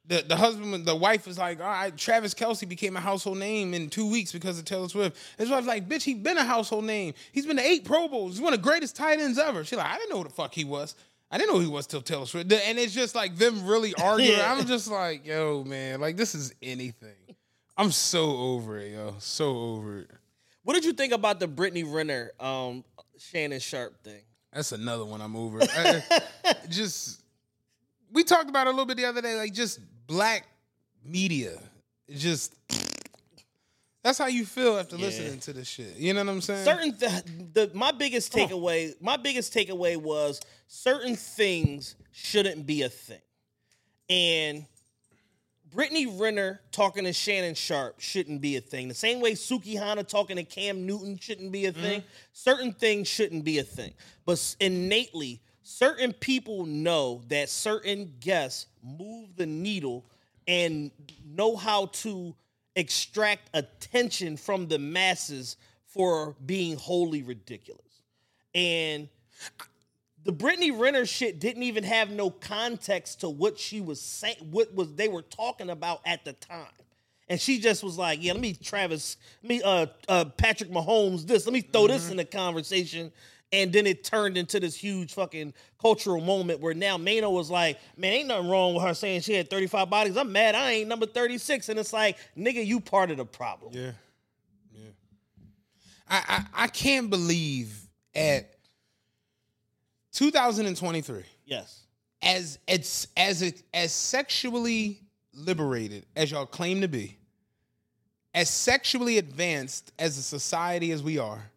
the 0.05 0.23
the 0.27 0.35
husband. 0.35 0.85
The 0.85 0.95
wife 0.95 1.25
was 1.25 1.37
like, 1.37 1.59
"All 1.59 1.65
right, 1.67 1.95
Travis 1.95 2.33
Kelce 2.33 2.67
became 2.67 2.95
a 2.95 2.99
household 2.99 3.37
name 3.39 3.73
in 3.73 3.89
two 3.89 4.09
weeks 4.09 4.31
because 4.31 4.59
of 4.59 4.65
Taylor 4.65 4.89
Swift." 4.89 5.17
His 5.37 5.49
wife's 5.49 5.67
like, 5.67 5.87
"Bitch, 5.87 6.03
he 6.03 6.13
been 6.13 6.37
a 6.37 6.43
household 6.43 6.83
name. 6.85 7.13
He's 7.31 7.45
been 7.45 7.57
to 7.57 7.63
eight 7.65 7.85
Pro 7.85 8.07
Bowls. 8.07 8.33
He's 8.33 8.41
one 8.41 8.53
of 8.53 8.61
the 8.61 8.63
greatest 8.63 8.95
tight 8.95 9.19
ends 9.19 9.39
ever." 9.39 9.63
She's 9.63 9.77
like, 9.77 9.87
"I 9.87 9.97
didn't 9.97 10.11
know 10.11 10.17
who 10.17 10.23
the 10.25 10.29
fuck 10.29 10.53
he 10.53 10.63
was." 10.65 10.95
I 11.31 11.37
didn't 11.37 11.53
know 11.53 11.59
who 11.59 11.65
he 11.65 11.71
was 11.71 11.87
till 11.87 12.01
Taylor 12.01 12.25
Swift. 12.25 12.51
And 12.51 12.77
it's 12.77 12.93
just 12.93 13.15
like 13.15 13.37
them 13.37 13.65
really 13.65 13.93
arguing. 14.01 14.37
Yeah. 14.37 14.53
I'm 14.53 14.65
just 14.65 14.89
like, 14.91 15.25
yo, 15.25 15.63
man, 15.63 16.01
like 16.01 16.17
this 16.17 16.35
is 16.35 16.53
anything. 16.61 17.15
I'm 17.77 17.91
so 17.91 18.31
over 18.37 18.77
it, 18.77 18.91
yo. 18.91 19.15
So 19.19 19.57
over 19.57 19.99
it. 19.99 20.11
What 20.63 20.73
did 20.73 20.85
you 20.85 20.93
think 20.93 21.13
about 21.13 21.39
the 21.39 21.47
Brittany 21.47 21.83
Renner, 21.83 22.31
um, 22.39 22.83
Shannon 23.17 23.59
Sharpe 23.59 24.03
thing? 24.03 24.21
That's 24.53 24.73
another 24.73 25.05
one 25.05 25.21
I'm 25.21 25.35
over. 25.35 25.59
I- 25.61 26.21
just 26.69 27.21
we 28.11 28.23
talked 28.23 28.49
about 28.49 28.67
it 28.67 28.71
a 28.71 28.71
little 28.71 28.85
bit 28.85 28.97
the 28.97 29.05
other 29.05 29.21
day, 29.21 29.35
like 29.37 29.53
just 29.53 29.79
black 30.07 30.45
media. 31.03 31.57
It 32.07 32.17
just 32.17 32.53
that's 34.03 34.17
how 34.17 34.27
you 34.27 34.45
feel 34.45 34.77
after 34.77 34.95
Yeah. 34.95 35.05
listening 35.05 35.39
to 35.41 35.53
this 35.53 35.67
shit. 35.67 35.97
You 35.97 36.13
know 36.13 36.23
what 36.23 36.31
I'm 36.31 36.41
saying? 36.41 36.65
certain 36.65 36.97
th- 36.97 37.23
the 37.53 37.71
my 37.73 37.91
biggest 37.91 38.31
Come 38.31 38.41
on. 38.41 38.49
takeaway 38.49 39.01
my 39.01 39.17
biggest 39.17 39.53
takeaway 39.53 39.97
was 39.97 40.41
certain 40.67 41.15
things 41.15 41.95
shouldn't 42.11 42.65
be 42.65 42.81
a 42.83 42.89
thing 42.89 43.21
and 44.09 44.65
Brittany 45.73 46.05
Renner 46.05 46.59
talking 46.71 47.05
to 47.05 47.13
Shannon 47.13 47.55
Sharpe 47.55 48.01
shouldn't 48.01 48.41
be 48.41 48.57
a 48.57 48.61
thing. 48.61 48.89
The 48.89 48.93
same 48.93 49.21
way 49.21 49.33
Sukihana 49.33 50.05
talking 50.05 50.35
to 50.35 50.43
Cam 50.43 50.85
Newton 50.85 51.17
shouldn't 51.17 51.51
be 51.51 51.65
a 51.65 51.71
mm-hmm. 51.71 51.81
thing. 51.81 52.03
Certain 52.33 52.73
things 52.73 53.07
shouldn't 53.07 53.45
be 53.45 53.59
a 53.59 53.63
thing. 53.63 53.93
But 54.25 54.55
innately, 54.59 55.41
certain 55.63 56.11
people 56.11 56.65
know 56.65 57.21
that 57.29 57.49
certain 57.49 58.13
guests 58.19 58.67
move 58.83 59.37
the 59.37 59.45
needle 59.45 60.05
and 60.45 60.91
know 61.25 61.55
how 61.55 61.85
to 61.85 62.35
extract 62.75 63.49
attention 63.53 64.37
from 64.37 64.67
the 64.67 64.79
masses 64.79 65.57
for 65.85 66.35
being 66.45 66.77
wholly 66.77 67.23
ridiculous. 67.23 67.81
And 68.55 69.09
the 70.23 70.31
Brittany 70.31 70.71
Renner 70.71 71.05
shit 71.05 71.39
didn't 71.39 71.63
even 71.63 71.83
have 71.83 72.11
no 72.11 72.29
context 72.29 73.21
to 73.21 73.29
what 73.29 73.59
she 73.59 73.81
was 73.81 73.99
saying, 73.99 74.35
what 74.51 74.73
was 74.73 74.93
they 74.93 75.07
were 75.07 75.23
talking 75.23 75.69
about 75.69 76.01
at 76.05 76.23
the 76.25 76.33
time. 76.33 76.67
And 77.27 77.39
she 77.39 77.59
just 77.59 77.81
was 77.81 77.97
like, 77.97 78.21
"Yeah, 78.21 78.33
let 78.33 78.41
me 78.41 78.53
Travis, 78.53 79.15
let 79.41 79.49
me 79.49 79.61
uh, 79.63 79.85
uh 80.09 80.25
Patrick 80.25 80.69
Mahomes 80.69 81.25
this, 81.25 81.45
let 81.45 81.53
me 81.53 81.61
throw 81.61 81.87
this 81.87 82.09
in 82.09 82.17
the 82.17 82.25
conversation." 82.25 83.11
And 83.53 83.73
then 83.73 83.85
it 83.85 84.03
turned 84.05 84.37
into 84.37 84.59
this 84.61 84.75
huge 84.75 85.13
fucking 85.13 85.53
cultural 85.79 86.21
moment 86.21 86.61
where 86.61 86.73
now 86.73 86.97
Maino 86.97 87.31
was 87.31 87.49
like, 87.49 87.79
"Man, 87.97 88.13
ain't 88.13 88.27
nothing 88.29 88.49
wrong 88.49 88.73
with 88.75 88.83
her 88.83 88.93
saying 88.93 89.21
she 89.21 89.33
had 89.33 89.49
35 89.49 89.89
bodies. 89.89 90.15
I'm 90.15 90.31
mad 90.31 90.55
I 90.55 90.71
ain't 90.71 90.87
number 90.89 91.05
36." 91.05 91.67
And 91.69 91.77
it's 91.77 91.91
like, 91.91 92.17
"Nigga, 92.37 92.65
you 92.65 92.79
part 92.79 93.11
of 93.11 93.17
the 93.17 93.25
problem." 93.25 93.73
Yeah. 93.73 93.91
Yeah. 94.73 94.89
I, 96.07 96.23
I 96.27 96.63
I 96.63 96.67
can't 96.67 97.09
believe 97.09 97.75
at 98.15 98.53
2023 100.13 101.23
Yes. 101.45 101.81
as 102.21 102.59
it's 102.67 103.07
as 103.17 103.41
it 103.41 103.61
as 103.73 103.91
sexually 103.91 105.01
liberated 105.33 106.05
as 106.15 106.31
y'all 106.31 106.45
claim 106.45 106.81
to 106.81 106.87
be, 106.87 107.17
as 108.33 108.49
sexually 108.49 109.17
advanced 109.17 109.91
as 109.99 110.17
a 110.17 110.21
society 110.21 110.91
as 110.91 111.01
we 111.03 111.17
are, 111.17 111.50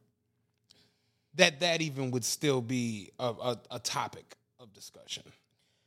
that 1.37 1.61
that 1.61 1.83
even 1.83 2.11
would 2.13 2.25
still 2.25 2.61
be 2.61 3.11
a, 3.19 3.27
a, 3.27 3.61
a 3.73 3.79
topic 3.79 4.37
of 4.61 4.73
discussion. 4.73 5.25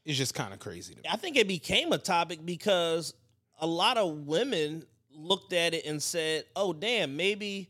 It's 0.06 0.18
just 0.18 0.34
kind 0.34 0.54
of 0.54 0.60
crazy 0.60 0.94
to 0.94 1.02
me. 1.02 1.10
I 1.10 1.18
think 1.18 1.36
it 1.36 1.48
became 1.48 1.92
a 1.92 1.98
topic 1.98 2.46
because 2.46 3.14
a 3.60 3.68
lot 3.68 3.98
of 3.98 4.26
women 4.28 4.86
looked 5.12 5.54
at 5.54 5.74
it 5.74 5.86
and 5.86 6.02
said, 6.02 6.46
"Oh, 6.56 6.72
damn, 6.74 7.18
maybe 7.18 7.70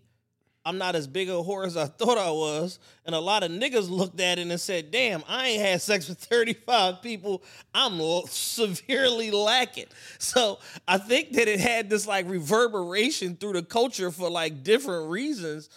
I'm 0.66 0.78
not 0.78 0.96
as 0.96 1.08
big 1.08 1.30
a 1.30 1.34
whore 1.34 1.66
as 1.66 1.78
I 1.78 1.86
thought 1.86 2.18
I 2.18 2.30
was." 2.30 2.78
And 3.06 3.16
a 3.16 3.20
lot 3.20 3.44
of 3.44 3.52
niggas 3.52 3.90
looked 3.90 4.20
at 4.20 4.38
it 4.38 4.48
and 4.48 4.60
said, 4.60 4.92
"Damn, 4.92 5.24
I 5.28 5.48
ain't 5.48 5.62
had 5.62 5.82
sex 5.82 6.08
with 6.08 6.20
35 6.20 7.02
people. 7.02 7.42
I'm 7.74 8.00
severely 8.28 9.32
lacking." 9.32 9.88
So 10.20 10.60
I 10.88 11.00
think 11.00 11.34
that 11.34 11.48
it 11.48 11.60
had 11.60 11.90
this 11.90 12.06
like 12.06 12.30
reverberation 12.30 13.36
through 13.36 13.54
the 13.54 13.64
culture 13.64 14.12
for 14.12 14.30
like 14.30 14.64
different 14.64 15.10
reasons. 15.10 15.70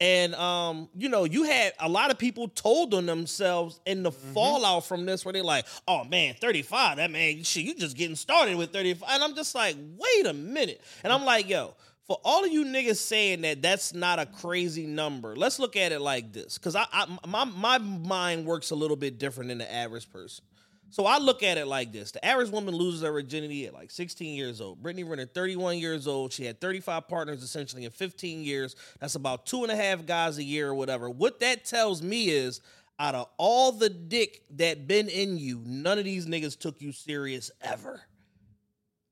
And 0.00 0.34
um, 0.34 0.88
you 0.94 1.08
know, 1.08 1.24
you 1.24 1.44
had 1.44 1.72
a 1.80 1.88
lot 1.88 2.10
of 2.10 2.18
people 2.18 2.48
told 2.48 2.92
on 2.92 3.06
themselves 3.06 3.80
in 3.86 4.02
the 4.02 4.12
fallout 4.12 4.84
from 4.84 5.06
this, 5.06 5.24
where 5.24 5.32
they're 5.32 5.42
like, 5.42 5.66
"Oh 5.88 6.04
man, 6.04 6.34
thirty 6.38 6.60
five, 6.60 6.98
that 6.98 7.10
man, 7.10 7.42
shit, 7.44 7.64
you 7.64 7.74
just 7.74 7.96
getting 7.96 8.16
started 8.16 8.56
with 8.56 8.72
35. 8.72 9.08
And 9.10 9.22
I'm 9.22 9.34
just 9.34 9.54
like, 9.54 9.74
"Wait 9.96 10.26
a 10.26 10.34
minute!" 10.34 10.82
And 11.02 11.12
I'm 11.12 11.24
like, 11.24 11.48
"Yo, 11.48 11.74
for 12.06 12.18
all 12.24 12.44
of 12.44 12.52
you 12.52 12.64
niggas 12.64 12.96
saying 12.96 13.40
that 13.40 13.62
that's 13.62 13.92
not 13.92 14.18
a 14.18 14.26
crazy 14.26 14.86
number, 14.86 15.34
let's 15.34 15.58
look 15.58 15.76
at 15.76 15.92
it 15.92 16.00
like 16.00 16.32
this, 16.32 16.58
because 16.58 16.76
I, 16.76 16.86
I 16.92 17.06
my 17.26 17.44
my 17.44 17.78
mind 17.78 18.46
works 18.46 18.70
a 18.70 18.76
little 18.76 18.96
bit 18.96 19.18
different 19.18 19.48
than 19.48 19.58
the 19.58 19.72
average 19.72 20.10
person. 20.10 20.44
So 20.90 21.04
I 21.04 21.18
look 21.18 21.42
at 21.42 21.58
it 21.58 21.66
like 21.66 21.92
this: 21.92 22.12
the 22.12 22.24
average 22.24 22.50
woman 22.50 22.74
loses 22.74 23.02
her 23.02 23.12
virginity 23.12 23.66
at 23.66 23.74
like 23.74 23.90
16 23.90 24.34
years 24.34 24.60
old. 24.60 24.82
Brittany 24.82 25.04
Renner, 25.04 25.26
31 25.26 25.78
years 25.78 26.06
old. 26.06 26.32
She 26.32 26.44
had 26.44 26.60
35 26.60 27.08
partners 27.08 27.42
essentially 27.42 27.84
in 27.84 27.90
15 27.90 28.42
years. 28.42 28.76
That's 29.00 29.14
about 29.14 29.46
two 29.46 29.62
and 29.62 29.72
a 29.72 29.76
half 29.76 30.06
guys 30.06 30.38
a 30.38 30.44
year 30.44 30.68
or 30.68 30.74
whatever. 30.74 31.10
What 31.10 31.40
that 31.40 31.64
tells 31.64 32.02
me 32.02 32.28
is, 32.30 32.60
out 32.98 33.14
of 33.14 33.28
all 33.36 33.72
the 33.72 33.90
dick 33.90 34.42
that 34.56 34.86
been 34.86 35.08
in 35.08 35.38
you, 35.38 35.62
none 35.66 35.98
of 35.98 36.04
these 36.04 36.26
niggas 36.26 36.58
took 36.58 36.80
you 36.80 36.92
serious 36.92 37.50
ever 37.60 38.02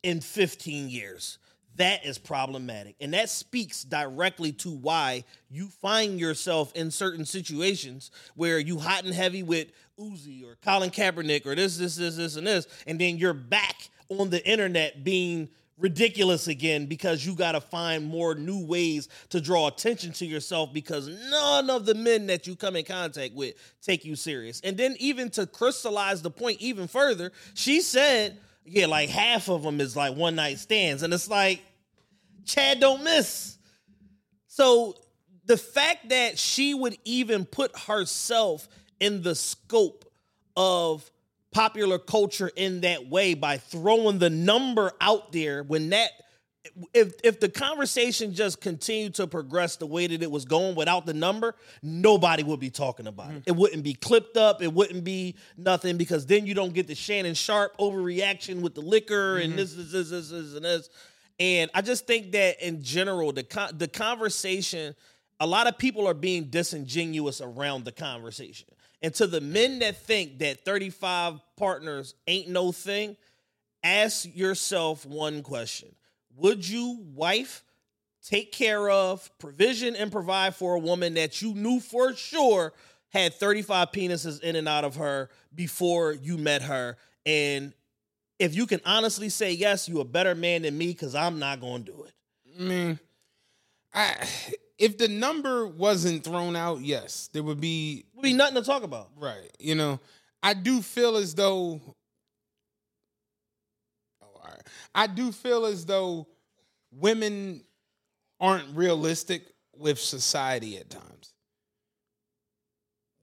in 0.03 0.21
15 0.21 0.89
years. 0.89 1.39
That 1.77 2.05
is 2.05 2.19
problematic. 2.19 2.97
And 3.01 3.15
that 3.15 3.29
speaks 3.29 3.83
directly 3.83 4.53
to 4.53 4.71
why 4.71 5.25
you 5.51 5.69
find 5.69 6.21
yourself 6.21 6.73
in 6.75 6.91
certain 6.91 7.25
situations 7.25 8.11
where 8.37 8.59
you 8.59 8.79
hot 8.79 9.05
and 9.05 9.15
heavy 9.15 9.43
with 9.43 9.69
Uzi 9.99 10.45
or 10.45 10.57
Colin 10.65 10.91
Kaepernick 10.91 11.47
or 11.47 11.55
this, 11.55 11.77
this, 11.77 11.97
this, 11.97 12.17
this, 12.17 12.37
and 12.37 12.47
this, 12.47 12.67
and 12.87 13.01
then 13.01 13.19
you're 13.19 13.35
back 13.35 13.89
on 14.09 14.31
the 14.31 14.47
internet 14.49 15.05
being 15.05 15.49
ridiculous 15.77 16.47
again 16.47 16.87
because 16.87 17.27
you 17.27 17.35
got 17.35 17.53
to 17.53 17.61
find 17.61 18.05
more 18.05 18.35
new 18.35 18.65
ways 18.65 19.09
to 19.29 19.41
draw 19.41 19.67
attention 19.67 20.13
to 20.13 20.27
yourself 20.27 20.73
because 20.73 21.09
none 21.09 21.69
of 21.69 21.85
the 21.85 21.95
men 21.95 22.27
that 22.29 22.47
you 22.47 22.55
come 22.55 22.77
in 22.77 22.85
contact 22.85 23.35
with 23.35 23.55
take 23.83 24.05
you 24.05 24.15
serious. 24.15 24.61
And 24.63 24.77
then 24.77 24.95
even 25.01 25.31
to 25.31 25.47
crystallize 25.47 26.23
the 26.23 26.31
point 26.31 26.61
even 26.61 26.87
further, 26.87 27.33
she 27.55 27.81
said, 27.81 28.39
yeah, 28.65 28.87
like 28.87 29.11
half 29.11 29.49
of 29.49 29.63
them 29.63 29.81
is 29.81 29.97
like 29.97 30.17
one 30.17 30.37
night 30.37 30.59
stands 30.59 31.03
and 31.03 31.13
it's 31.13 31.29
like 31.29 31.63
Chad 32.45 32.81
don't 32.81 33.05
miss. 33.05 33.59
So 34.47 34.97
the 35.47 35.57
fact 35.57 36.11
that 36.11 36.39
she 36.39 36.75
would 36.75 36.97
even 37.05 37.45
put 37.45 37.77
herself 37.79 38.69
in 39.01 39.23
the 39.23 39.35
scope 39.35 40.05
of 40.57 41.11
popular 41.51 41.99
culture 41.99 42.51
in 42.57 42.81
that 42.83 43.09
way 43.09 43.35
by 43.35 43.59
throwing 43.59 44.19
the 44.19 44.31
number 44.31 44.93
out 45.01 45.33
there 45.33 45.63
when 45.63 45.91
that 45.91 46.11
if 46.93 47.15
if 47.23 47.41
the 47.41 47.49
conversation 47.49 48.35
just 48.35 48.61
continued 48.61 49.15
to 49.17 49.27
progress 49.27 49.77
the 49.77 49.87
way 49.87 50.07
that 50.07 50.23
it 50.23 50.31
was 50.31 50.45
going 50.45 50.75
without 50.75 51.07
the 51.07 51.15
number, 51.15 51.55
nobody 51.83 52.43
would 52.43 52.61
be 52.61 52.71
talking 52.71 53.07
about 53.07 53.31
it. 53.31 53.35
Mm-hmm. 53.35 53.51
It 53.51 53.57
wouldn't 53.57 53.85
be 53.85 53.95
clipped 53.95 54.37
up. 54.37 54.63
It 54.63 54.73
wouldn't 54.73 55.05
be 55.05 55.37
nothing 55.57 55.97
because 55.97 56.27
then 56.27 56.47
you 56.47 56.55
don't 56.55 56.73
get 56.73 56.87
the 56.87 56.95
Shannon 56.95 57.35
Sharpe 57.35 57.77
overreaction 57.79 58.61
with 58.61 58.75
the 58.75 58.81
liquor 58.81 59.37
and 59.37 59.51
mm-hmm. 59.51 59.57
this, 59.57 59.75
this, 59.75 59.93
this, 59.93 60.11
this, 60.11 60.31
this, 60.31 60.55
and 60.55 60.65
this. 60.65 60.89
And 61.39 61.71
I 61.75 61.83
just 61.83 62.07
think 62.07 62.33
that 62.33 62.65
in 62.65 62.83
general, 62.83 63.33
the 63.33 63.43
con- 63.43 63.77
the 63.77 63.89
conversation, 63.89 64.95
a 65.41 65.47
lot 65.47 65.67
of 65.67 65.77
people 65.77 66.07
are 66.07 66.15
being 66.15 66.45
disingenuous 66.45 67.41
around 67.41 67.85
the 67.85 67.93
conversation. 67.93 68.69
And 69.03 69.13
to 69.17 69.27
the 69.27 69.41
men 69.41 69.81
that 69.81 69.97
think 69.97 70.39
that 70.39 70.65
35 70.65 71.41
partners 71.57 72.15
ain't 72.27 72.49
no 72.49 72.73
thing, 72.73 73.17
ask 73.83 74.27
yourself 74.35 75.05
one 75.05 75.43
question. 75.43 75.95
Would 76.37 76.69
you, 76.69 76.99
wife, 77.15 77.65
take 78.27 78.53
care 78.53 78.89
of, 78.91 79.31
provision, 79.39 79.95
and 79.97 80.11
provide 80.11 80.55
for 80.55 80.75
a 80.75 80.79
woman 80.79 81.15
that 81.15 81.43
you 81.43 81.55
knew 81.55 81.81
for 81.81 82.15
sure 82.15 82.73
had 83.11 83.35
35 83.35 83.93
penises 83.93 84.41
in 84.43 84.57
and 84.57 84.67
out 84.69 84.85
of 84.85 84.97
her 84.97 85.31
before 85.55 86.13
you 86.13 86.37
met 86.37 86.63
her? 86.63 86.97
And 87.27 87.73
if 88.39 88.55
you 88.55 88.67
can 88.67 88.81
honestly 88.85 89.29
say 89.29 89.53
yes, 89.53 89.89
you 89.89 90.01
a 90.01 90.05
better 90.05 90.35
man 90.35 90.63
than 90.63 90.77
me 90.77 90.89
because 90.89 91.15
I'm 91.15 91.39
not 91.39 91.61
going 91.61 91.85
to 91.85 91.93
do 91.93 92.05
it. 92.05 92.13
I 92.59 92.63
mean, 92.63 92.99
I 93.93 94.29
if 94.79 94.99
the 94.99 95.09
number 95.09 95.67
wasn't 95.67 96.25
thrown 96.25 96.57
out, 96.57 96.81
yes, 96.81 97.29
there 97.33 97.43
would 97.43 97.61
be 97.61 98.05
Would 98.15 98.23
be 98.23 98.33
nothing 98.33 98.57
to 98.57 98.63
talk 98.63 98.83
about. 98.83 99.11
right. 99.17 99.51
You 99.59 99.75
know, 99.75 100.01
I 100.43 100.55
do 100.55 100.83
feel 100.83 101.17
as 101.17 101.35
though. 101.35 101.81
I 104.95 105.07
do 105.07 105.33
feel 105.33 105.67
as 105.67 105.87
though 105.87 106.27
women 106.93 107.63
aren't 108.41 108.77
realistic 108.77 109.43
with 109.77 109.99
society 109.99 110.77
at 110.79 110.91
times. 110.91 111.33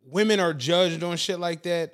Women 0.04 0.40
are 0.40 0.54
judged 0.54 1.04
on 1.04 1.18
shit 1.18 1.40
like 1.40 1.64
that 1.64 1.94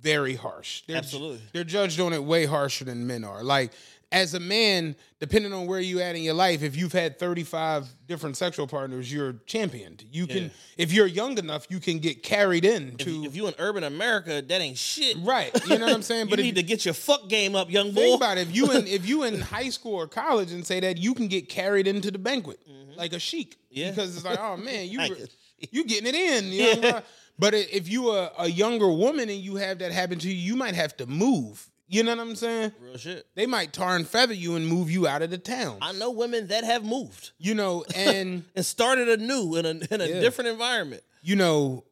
very 0.00 0.34
harsh. 0.34 0.82
They're, 0.86 0.96
Absolutely. 0.96 1.40
They're 1.52 1.64
judged 1.64 2.00
on 2.00 2.12
it 2.12 2.22
way 2.22 2.44
harsher 2.44 2.84
than 2.84 3.06
men 3.06 3.24
are. 3.24 3.42
Like 3.42 3.72
as 4.12 4.34
a 4.34 4.40
man, 4.40 4.94
depending 5.18 5.52
on 5.52 5.66
where 5.66 5.80
you 5.80 6.00
at 6.00 6.14
in 6.14 6.22
your 6.22 6.34
life, 6.34 6.62
if 6.62 6.76
you've 6.76 6.92
had 6.92 7.18
35 7.18 7.88
different 8.06 8.36
sexual 8.36 8.66
partners, 8.66 9.12
you're 9.12 9.32
championed. 9.46 10.04
You 10.12 10.26
can 10.26 10.44
Yeah. 10.44 10.48
if 10.76 10.92
you're 10.92 11.06
young 11.06 11.38
enough, 11.38 11.66
you 11.70 11.80
can 11.80 11.98
get 11.98 12.22
carried 12.22 12.64
in 12.64 12.90
If, 12.90 12.96
to 12.98 13.10
you, 13.10 13.24
if 13.24 13.34
you 13.34 13.46
in 13.48 13.54
urban 13.58 13.82
America, 13.84 14.42
that 14.42 14.60
ain't 14.60 14.76
shit. 14.78 15.16
Right. 15.20 15.50
You 15.66 15.78
know 15.78 15.86
what 15.86 15.94
I'm 15.94 16.02
saying? 16.02 16.26
you 16.26 16.30
But 16.30 16.38
if 16.40 16.44
need 16.44 16.56
to 16.56 16.62
get 16.62 16.84
your 16.84 16.94
fuck 16.94 17.28
game 17.28 17.56
up, 17.56 17.70
young 17.70 17.92
boy. 17.92 18.00
Think 18.02 18.16
about 18.20 18.38
it. 18.38 18.42
If 18.48 18.54
you 18.54 18.70
in 18.72 18.86
if 18.86 19.08
you 19.08 19.22
in 19.24 19.40
high 19.56 19.70
school 19.70 19.94
or 19.94 20.06
college 20.06 20.52
and 20.52 20.64
say 20.66 20.78
that, 20.80 20.98
you 20.98 21.14
can 21.14 21.26
get 21.28 21.48
carried 21.48 21.86
into 21.86 22.10
the 22.10 22.18
banquet 22.18 22.60
like 22.96 23.14
a 23.14 23.18
sheik. 23.18 23.52
Mm-hmm. 23.54 23.78
Yeah. 23.80 23.90
Because 23.90 24.14
it's 24.14 24.24
like, 24.24 24.38
oh 24.38 24.56
man, 24.58 24.88
you 24.88 25.00
you 25.70 25.84
getting 25.84 26.06
it 26.06 26.14
in. 26.14 26.52
You 26.52 26.80
know? 26.80 27.00
But 27.38 27.54
i- 27.54 27.66
if 27.72 27.88
you 27.88 28.10
are 28.10 28.30
a 28.38 28.48
younger 28.48 28.90
woman 28.92 29.30
and 29.30 29.38
you 29.40 29.56
have 29.56 29.78
that 29.78 29.90
happen 29.92 30.18
to 30.18 30.28
you, 30.28 30.34
you 30.34 30.54
might 30.56 30.74
have 30.74 30.96
to 30.98 31.06
move. 31.06 31.66
You 31.92 32.02
know 32.02 32.16
what 32.16 32.22
I'm 32.26 32.36
saying? 32.36 32.72
Real 32.80 32.96
shit. 32.96 33.26
They 33.34 33.44
might 33.44 33.72
tar 33.74 33.96
and 33.96 34.08
feather 34.08 34.32
you 34.32 34.56
and 34.56 34.66
move 34.66 34.90
you 34.90 35.06
out 35.06 35.20
of 35.20 35.28
the 35.30 35.36
town. 35.36 35.76
I 35.82 35.92
know 35.92 36.10
women 36.10 36.46
that 36.48 36.64
have 36.64 36.84
moved 36.84 37.32
You 37.38 37.54
know, 37.54 37.84
and 37.94 38.44
and 38.56 38.64
started 38.64 39.08
anew 39.10 39.56
in 39.56 39.66
a 39.66 39.70
in 39.94 40.00
a 40.00 40.06
Yeah. 40.06 40.20
different 40.20 40.48
environment. 40.48 41.02
you 41.22 41.36
know, 41.36 41.84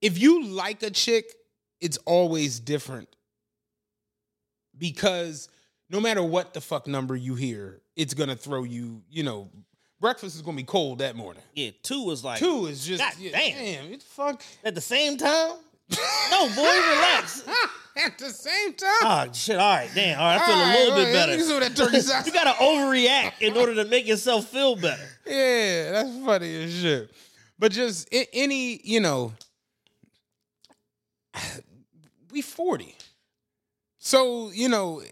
if 0.00 0.18
you 0.18 0.44
like 0.46 0.82
a 0.82 0.90
chick, 0.90 1.26
it's 1.80 1.98
always 2.06 2.58
different. 2.58 3.08
Because 4.76 5.48
no 5.90 6.00
matter 6.00 6.22
what 6.22 6.54
the 6.54 6.60
fuck 6.60 6.86
number 6.86 7.14
you 7.14 7.34
hear, 7.34 7.82
it's 7.96 8.14
gonna 8.14 8.34
throw 8.34 8.64
you, 8.64 9.02
you 9.10 9.22
know, 9.22 9.50
breakfast 10.00 10.34
is 10.36 10.42
gonna 10.42 10.56
be 10.56 10.64
cold 10.64 11.00
that 11.00 11.16
morning. 11.16 11.42
Yeah, 11.54 11.70
two 11.82 12.04
was 12.04 12.24
like 12.24 12.38
Two 12.38 12.66
is 12.66 12.84
just 12.86 13.02
God 13.02 13.12
yeah, 13.18 13.32
damn. 13.32 13.90
damn, 13.90 13.98
fuck? 14.00 14.42
at 14.64 14.74
the 14.74 14.80
same 14.80 15.18
time. 15.18 15.52
No, 16.30 16.48
boy, 16.48 16.62
relax. 16.62 17.42
At 17.94 18.16
the 18.18 18.30
same 18.30 18.72
time. 18.72 18.88
Oh 19.02 19.26
shit! 19.34 19.58
All 19.58 19.74
right, 19.76 19.90
damn. 19.94 20.18
All 20.18 20.24
right, 20.24 20.40
I 20.40 20.46
feel 20.46 20.54
All 20.54 20.64
a 20.64 20.72
little 20.72 20.94
bit 21.04 21.12
better. 21.12 21.32
let 21.32 21.38
me 21.40 21.44
see 21.44 21.52
what 21.52 21.60
that 21.62 21.76
turkey 21.76 22.00
sauce- 22.00 22.26
you 22.26 22.32
gotta 22.32 22.52
overreact 22.52 23.42
in 23.42 23.54
order 23.54 23.74
to 23.74 23.84
make 23.84 24.06
yourself 24.08 24.48
feel 24.48 24.76
better. 24.76 25.06
Yeah, 25.26 25.92
that's 25.92 26.24
funny 26.24 26.64
as 26.64 26.72
shit. 26.74 27.10
But 27.58 27.70
just 27.72 28.08
any, 28.32 28.80
you 28.82 29.00
know, 29.00 29.34
we 32.32 32.42
40. 32.42 32.94
So, 33.98 34.50
you 34.50 34.68
know, 34.68 35.02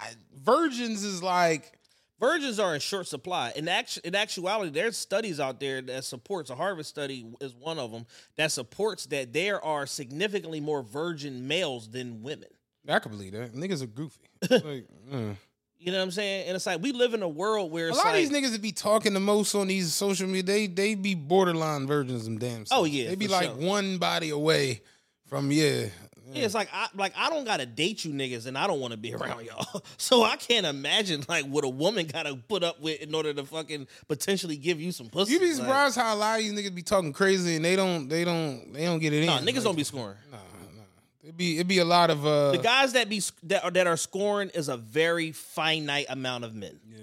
I- 0.00 0.10
virgins 0.34 1.04
is 1.04 1.22
like, 1.22 1.77
Virgins 2.20 2.58
are 2.58 2.74
in 2.74 2.80
short 2.80 3.06
supply. 3.06 3.52
In 3.54 3.68
actu- 3.68 4.00
in 4.02 4.14
actuality, 4.14 4.70
there's 4.70 4.96
studies 4.96 5.38
out 5.38 5.60
there 5.60 5.80
that 5.82 6.04
supports 6.04 6.50
a 6.50 6.54
Harvard 6.56 6.86
study 6.86 7.24
is 7.40 7.54
one 7.54 7.78
of 7.78 7.92
them 7.92 8.06
that 8.36 8.50
supports 8.50 9.06
that 9.06 9.32
there 9.32 9.64
are 9.64 9.86
significantly 9.86 10.60
more 10.60 10.82
virgin 10.82 11.46
males 11.46 11.88
than 11.88 12.22
women. 12.22 12.48
I 12.88 12.98
can 12.98 13.12
believe 13.12 13.32
that. 13.32 13.52
Niggas 13.54 13.82
are 13.82 13.86
goofy. 13.86 14.20
Like, 14.50 14.86
uh. 15.12 15.34
You 15.80 15.92
know 15.92 15.98
what 15.98 16.04
I'm 16.04 16.10
saying? 16.10 16.48
And 16.48 16.56
it's 16.56 16.66
like 16.66 16.82
we 16.82 16.90
live 16.90 17.14
in 17.14 17.22
a 17.22 17.28
world 17.28 17.70
where 17.70 17.90
A 17.90 17.94
lot 17.94 18.06
like, 18.06 18.14
of 18.14 18.20
these 18.20 18.30
niggas 18.30 18.50
that 18.50 18.60
be 18.62 18.72
talking 18.72 19.14
the 19.14 19.20
most 19.20 19.54
on 19.54 19.68
these 19.68 19.94
social 19.94 20.26
media, 20.26 20.42
they 20.42 20.66
they 20.66 20.94
be 20.96 21.14
borderline 21.14 21.86
virgins 21.86 22.24
them 22.24 22.36
damn. 22.38 22.64
Oh, 22.72 22.82
yeah, 22.84 23.08
They 23.10 23.14
be 23.14 23.28
like 23.28 23.44
sure. 23.50 23.54
one 23.54 23.98
body 23.98 24.30
away 24.30 24.80
from 25.28 25.52
yeah. 25.52 25.86
Yeah, 26.32 26.44
it's 26.44 26.54
like 26.54 26.68
I 26.72 26.88
like 26.94 27.12
I 27.16 27.30
don't 27.30 27.44
gotta 27.44 27.64
date 27.66 28.04
you 28.04 28.12
niggas, 28.12 28.46
and 28.46 28.56
I 28.58 28.66
don't 28.66 28.80
want 28.80 28.92
to 28.92 28.96
be 28.98 29.14
around 29.16 29.44
y'all. 29.46 29.82
So 29.96 30.22
I 30.24 30.36
can't 30.36 30.66
imagine 30.66 31.24
like 31.28 31.44
what 31.46 31.64
a 31.64 31.68
woman 31.68 32.06
gotta 32.06 32.36
put 32.36 32.62
up 32.62 32.80
with 32.80 33.00
in 33.00 33.14
order 33.14 33.32
to 33.34 33.44
fucking 33.44 33.86
potentially 34.08 34.56
give 34.56 34.80
you 34.80 34.92
some 34.92 35.08
pussy. 35.08 35.32
You 35.32 35.40
be 35.40 35.46
Like, 35.46 35.56
surprised 35.56 35.96
how 35.96 36.14
a 36.14 36.16
lot 36.16 36.38
of 36.38 36.44
these 36.44 36.52
niggas 36.52 36.74
be 36.74 36.82
talking 36.82 37.12
crazy 37.12 37.56
and 37.56 37.64
they 37.64 37.76
don't 37.76 38.08
they 38.08 38.24
don't 38.24 38.72
they 38.72 38.84
don't 38.84 38.98
get 38.98 39.12
it 39.12 39.22
in. 39.24 39.28
Niggas 39.28 39.54
Like, 39.56 39.64
don't 39.64 39.76
be 39.76 39.84
scoring. 39.84 40.16
Nah, 40.30 40.36
nah. 40.36 40.82
It 41.22 41.36
be 41.36 41.58
it 41.58 41.66
be 41.68 41.78
a 41.78 41.84
lot 41.84 42.10
of 42.10 42.26
uh 42.26 42.52
The 42.52 42.58
guys 42.58 42.92
that 42.92 43.08
be 43.08 43.22
that 43.44 43.64
are, 43.64 43.70
that 43.70 43.86
are 43.86 43.96
scoring 43.96 44.50
is 44.54 44.68
a 44.68 44.76
very 44.76 45.32
finite 45.32 46.06
amount 46.08 46.44
of 46.44 46.54
men. 46.54 46.78
Yeah. 46.90 46.98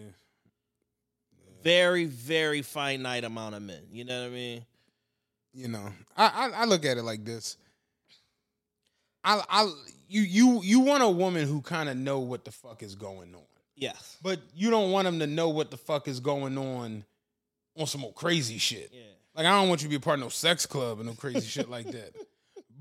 Very 1.64 2.06
very 2.06 2.62
finite 2.62 3.24
amount 3.24 3.56
of 3.56 3.62
men. 3.64 3.82
You 3.92 4.06
know 4.06 4.22
what 4.22 4.28
I 4.28 4.34
mean? 4.34 4.66
you 5.58 5.70
know. 5.70 5.90
I, 6.18 6.26
I 6.28 6.50
I 6.62 6.66
look 6.66 6.84
at 6.86 6.98
it 6.98 7.04
like 7.04 7.24
this. 7.24 7.56
I 9.26 9.44
I 9.50 9.74
you 10.08 10.22
you 10.22 10.62
you 10.64 10.80
want 10.82 11.04
a 11.04 11.10
woman 11.10 11.48
who 11.48 11.62
kind 11.62 11.90
of 11.90 11.98
know 11.98 12.20
what 12.20 12.46
the 12.46 12.52
fuck 12.52 12.84
is 12.84 12.96
going 12.96 13.34
on. 13.36 13.42
Yes. 13.76 14.18
But 14.22 14.40
you 14.56 14.70
don't 14.70 14.92
want 14.92 15.06
them 15.06 15.20
to 15.20 15.28
know 15.28 15.50
what 15.50 15.72
the 15.72 15.78
fuck 15.78 16.08
is 16.08 16.20
going 16.20 16.58
on 16.58 17.04
on 17.78 17.88
some 17.88 18.06
old 18.06 18.16
crazy 18.16 18.58
shit. 18.58 18.92
Yeah. 18.94 19.02
Like 19.36 19.46
I 19.46 19.50
don't 19.60 19.68
want 19.68 19.82
you 19.82 19.88
to 19.88 19.90
be 19.90 19.98
a 19.98 20.00
part 20.00 20.20
of 20.20 20.24
no 20.24 20.30
sex 20.30 20.66
club 20.66 21.00
and 21.00 21.08
no 21.10 21.16
crazy 21.16 21.48
shit 21.48 21.70
like 21.70 21.88
that. 21.92 22.16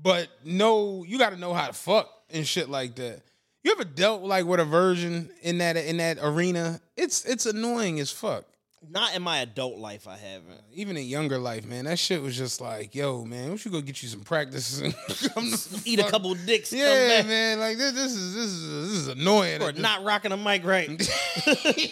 But 0.01 0.27
no, 0.43 1.03
you 1.03 1.17
got 1.17 1.31
to 1.31 1.35
know 1.35 1.51
how 1.55 1.65
to 1.65 1.73
fuck 1.73 2.07
and 2.29 2.45
shit 2.45 2.69
like 2.69 2.93
that. 2.97 3.23
You 3.63 3.71
ever 3.71 3.83
dealt 3.83 4.21
like 4.21 4.45
with 4.45 4.59
a 4.59 4.65
virgin 4.65 5.31
in 5.41 5.57
that 5.57 5.77
in 5.77 5.97
that 5.97 6.19
arena? 6.21 6.79
It's 6.95 7.25
it's 7.25 7.47
annoying 7.47 7.99
as 7.99 8.11
fuck. 8.11 8.45
Not 8.89 9.15
in 9.15 9.21
my 9.21 9.39
adult 9.39 9.77
life, 9.77 10.07
I 10.07 10.17
haven't. 10.17 10.61
Even 10.73 10.97
in 10.97 11.05
younger 11.05 11.37
life, 11.37 11.65
man, 11.65 11.85
that 11.85 11.99
shit 11.99 12.21
was 12.21 12.37
just 12.37 12.61
like, 12.61 12.95
yo, 12.95 13.25
man, 13.25 13.51
we 13.51 13.57
should 13.57 13.71
go 13.71 13.81
get 13.81 14.01
you 14.01 14.09
some 14.09 14.21
practice 14.21 14.81
and 14.81 14.93
Eat 15.85 15.99
a 15.99 16.03
fuck- 16.03 16.11
couple 16.11 16.33
dicks. 16.35 16.71
Yeah, 16.73 17.23
man, 17.23 17.59
like 17.59 17.77
this, 17.77 17.93
this 17.93 18.13
is 18.13 18.35
this 18.35 18.45
is 18.45 18.89
this 18.89 18.99
is 18.99 19.07
annoying. 19.07 19.61
Or 19.61 19.71
not 19.71 20.03
rocking 20.03 20.31
a 20.31 20.37
mic 20.37 20.65
right. 20.65 20.89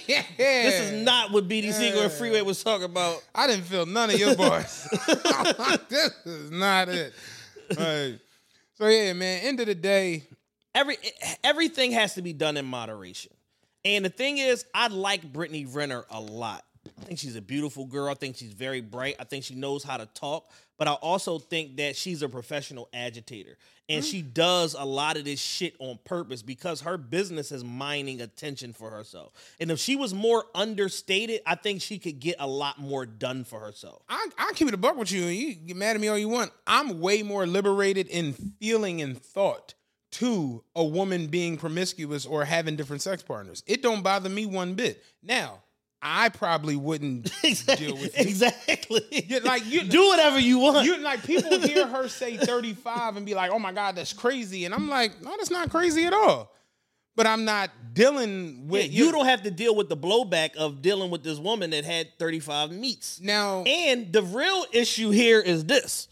yeah. 0.07 0.23
This 0.37 0.79
is 0.81 1.03
not 1.03 1.31
what 1.31 1.47
BDC 1.47 1.95
or 2.03 2.09
Freeway 2.09 2.41
was 2.41 2.63
talking 2.63 2.85
about. 2.85 3.23
I 3.33 3.47
didn't 3.47 3.65
feel 3.65 3.85
none 3.85 4.09
of 4.09 4.19
your 4.19 4.35
bars. 4.35 4.87
this 5.89 6.13
is 6.25 6.51
not 6.51 6.89
it. 6.89 7.13
Right. 7.77 8.19
So 8.75 8.87
yeah, 8.87 9.13
man. 9.13 9.41
End 9.43 9.59
of 9.59 9.67
the 9.67 9.75
day, 9.75 10.23
Every 10.75 10.97
everything 11.43 11.91
has 11.91 12.15
to 12.15 12.21
be 12.21 12.33
done 12.33 12.57
in 12.57 12.65
moderation. 12.65 13.31
And 13.85 14.03
the 14.03 14.09
thing 14.09 14.37
is, 14.37 14.65
I 14.73 14.87
like 14.87 15.31
Brittany 15.31 15.65
Renner 15.65 16.05
a 16.09 16.19
lot. 16.19 16.63
I 16.85 17.05
think 17.05 17.19
she's 17.19 17.35
a 17.35 17.41
beautiful 17.41 17.85
girl. 17.85 18.09
I 18.09 18.13
think 18.13 18.35
she's 18.35 18.53
very 18.53 18.81
bright. 18.81 19.15
I 19.19 19.23
think 19.23 19.43
she 19.43 19.55
knows 19.55 19.83
how 19.83 19.97
to 19.97 20.05
talk. 20.07 20.49
But 20.77 20.87
I 20.87 20.93
also 20.93 21.39
think 21.39 21.77
that 21.77 21.95
she's 21.95 22.21
a 22.21 22.29
professional 22.29 22.89
agitator. 22.93 23.57
And 23.89 24.03
she 24.03 24.21
mm. 24.23 24.33
does 24.33 24.75
a 24.77 24.85
lot 24.85 25.17
of 25.17 25.25
this 25.25 25.39
shit 25.39 25.75
on 25.79 25.99
purpose 26.05 26.41
because 26.41 26.81
her 26.81 26.97
business 26.97 27.51
is 27.51 27.63
mining 27.63 28.21
attention 28.21 28.73
for 28.73 28.89
herself. 28.89 29.33
And 29.59 29.69
if 29.71 29.79
she 29.79 29.95
was 29.95 30.13
more 30.13 30.45
understated, 30.55 31.41
I 31.45 31.55
think 31.55 31.81
she 31.81 31.99
could 31.99 32.19
get 32.19 32.37
a 32.39 32.47
lot 32.47 32.79
more 32.79 33.05
done 33.05 33.43
for 33.43 33.59
herself. 33.59 34.01
I 34.07 34.27
I 34.37 34.53
keep 34.55 34.69
it 34.69 34.73
a 34.73 34.77
buck 34.77 34.97
with 34.97 35.11
you, 35.11 35.23
and 35.23 35.35
you 35.35 35.53
get 35.53 35.75
mad 35.75 35.95
at 35.95 36.01
me 36.01 36.07
all 36.07 36.17
you 36.17 36.29
want. 36.29 36.51
I'm 36.65 37.01
way 37.01 37.23
more 37.23 37.45
liberated 37.45 38.07
in 38.07 38.33
feeling 38.33 39.01
and 39.01 39.21
thought 39.21 39.73
to 40.11 40.63
a 40.75 40.83
woman 40.83 41.27
being 41.27 41.57
promiscuous 41.57 42.25
or 42.25 42.45
having 42.45 42.75
different 42.75 43.01
sex 43.01 43.21
partners. 43.23 43.63
It 43.67 43.81
don't 43.81 44.03
bother 44.03 44.29
me 44.29 44.45
one 44.45 44.75
bit. 44.75 45.03
Now, 45.23 45.62
I 46.05 46.29
probably 46.29 46.75
wouldn't 46.75 47.31
deal 47.41 47.95
with 47.95 48.13
it. 48.19 48.27
Exactly. 48.27 49.01
Yeah, 49.27 49.39
like 49.43 49.65
you 49.65 49.83
Do 49.89 50.07
whatever 50.09 50.37
you 50.39 50.59
want. 50.59 50.85
You 50.85 50.97
like 50.97 51.23
people 51.23 51.57
hear 51.61 51.87
her 51.87 52.07
say 52.09 52.35
35 52.37 53.15
and 53.17 53.25
be 53.25 53.33
like, 53.33 53.51
"Oh 53.51 53.59
my 53.59 53.71
god, 53.71 53.95
that's 53.95 54.11
crazy," 54.13 54.65
and 54.65 54.73
I'm 54.73 54.89
like, 54.89 55.21
"No, 55.21 55.31
that's 55.37 55.49
not 55.49 55.69
crazy 55.69 56.05
at 56.05 56.13
all." 56.13 56.51
But 57.15 57.27
I'm 57.27 57.45
not 57.45 57.69
dealing 57.93 58.63
Yeah, 58.65 58.71
with 58.71 58.91
you 58.91 59.11
don't 59.11 59.25
have 59.27 59.43
to 59.43 59.51
deal 59.51 59.75
with 59.75 59.87
the 59.87 59.95
blowback 59.95 60.55
of 60.55 60.81
dealing 60.81 61.11
with 61.11 61.23
this 61.23 61.37
woman 61.37 61.69
that 61.69 61.85
had 61.85 62.07
35 62.17 62.71
meats. 62.71 63.21
now. 63.21 63.61
And 63.67 64.11
the 64.11 64.23
real 64.23 64.65
issue 64.73 65.11
here 65.11 65.39
is 65.39 65.63
this. 65.65 66.07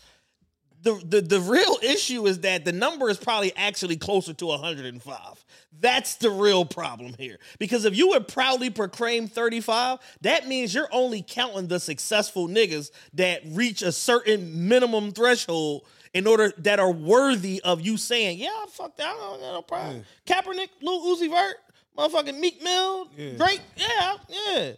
The, 0.84 0.94
the 1.04 1.22
the 1.22 1.40
real 1.40 1.78
issue 1.84 2.26
is 2.28 2.40
that 2.40 2.66
the 2.66 2.72
number 2.72 3.10
is 3.10 3.18
probably 3.18 3.52
actually 3.56 3.98
closer 3.98 4.34
to 4.34 4.46
105. 4.48 5.46
That's 5.82 6.16
the 6.16 6.30
real 6.30 6.64
problem 6.64 7.16
here. 7.18 7.40
Because 7.60 7.86
if 7.86 7.98
you 7.98 8.10
would 8.10 8.28
proudly 8.28 8.70
proclaim 8.70 9.28
35, 9.28 10.00
that 10.22 10.48
means 10.48 10.74
you're 10.74 10.90
only 10.92 11.26
counting 11.28 11.68
the 11.68 11.80
successful 11.80 12.48
niggas 12.48 12.92
that 13.16 13.42
reach 13.48 13.82
a 13.82 13.92
certain 13.92 14.68
minimum 14.70 15.12
threshold 15.12 15.86
in 16.14 16.28
order 16.28 16.54
that 16.60 16.80
are 16.80 16.92
worthy 16.92 17.62
of 17.64 17.82
you 17.82 17.98
saying, 17.98 18.38
yeah, 18.38 18.50
I 18.50 18.66
fuck 18.70 18.96
that. 18.98 19.08
I 19.08 19.18
don't 19.18 19.40
got 19.42 19.54
no 19.54 19.62
problem. 19.64 20.04
Kaepernick, 20.28 20.70
Lil 20.82 21.02
Uzi 21.18 21.30
Vert, 21.30 21.56
motherfucking 21.98 22.40
Meek 22.40 22.62
Mill, 22.62 23.08
Drake, 23.38 23.62
yeah, 23.76 24.18
yeah. 24.30 24.72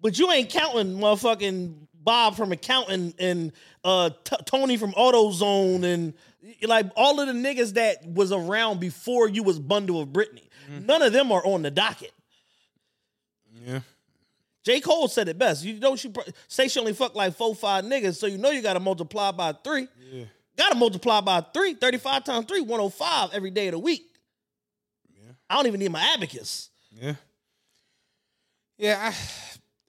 But 0.00 0.18
you 0.18 0.30
ain't 0.30 0.50
counting 0.50 0.96
motherfucking 0.98 1.74
Bob 1.94 2.36
from 2.36 2.52
accounting 2.52 3.14
and 3.18 3.50
uh 3.82 4.10
T- 4.24 4.36
Tony 4.44 4.76
from 4.76 4.92
AutoZone 4.92 5.82
and 5.84 6.12
like 6.62 6.86
all 6.96 7.20
of 7.20 7.26
the 7.26 7.32
niggas 7.32 7.74
that 7.74 8.06
was 8.06 8.32
around 8.32 8.80
before 8.80 9.28
you 9.28 9.42
was 9.42 9.58
bundle 9.58 10.00
of 10.00 10.08
Britney. 10.08 10.48
None 10.68 11.02
of 11.02 11.12
them 11.12 11.30
are 11.32 11.44
on 11.44 11.62
the 11.62 11.70
docket. 11.70 12.12
Yeah. 13.66 13.80
J. 14.64 14.80
Cole 14.80 15.08
said 15.08 15.28
it 15.28 15.38
best. 15.38 15.62
You 15.64 15.78
know 15.78 15.94
she 15.94 16.10
say 16.48 16.68
she 16.68 16.80
only 16.80 16.94
fucked 16.94 17.14
like 17.16 17.34
four, 17.34 17.54
five 17.54 17.84
niggas, 17.84 18.16
so 18.16 18.26
you 18.26 18.38
know 18.38 18.50
you 18.50 18.62
gotta 18.62 18.80
multiply 18.80 19.30
by 19.30 19.52
three. 19.52 19.88
Yeah. 20.10 20.24
Gotta 20.56 20.76
multiply 20.76 21.20
by 21.20 21.40
three. 21.52 21.74
35 21.74 22.24
times 22.24 22.46
three, 22.46 22.60
105 22.60 23.30
every 23.32 23.50
day 23.50 23.68
of 23.68 23.72
the 23.72 23.78
week. 23.78 24.06
Yeah. 25.12 25.32
I 25.50 25.56
don't 25.56 25.66
even 25.66 25.80
need 25.80 25.90
my 25.92 26.14
abacus. 26.14 26.70
Yeah. 26.90 27.14
Yeah, 28.78 28.98
I 29.00 29.14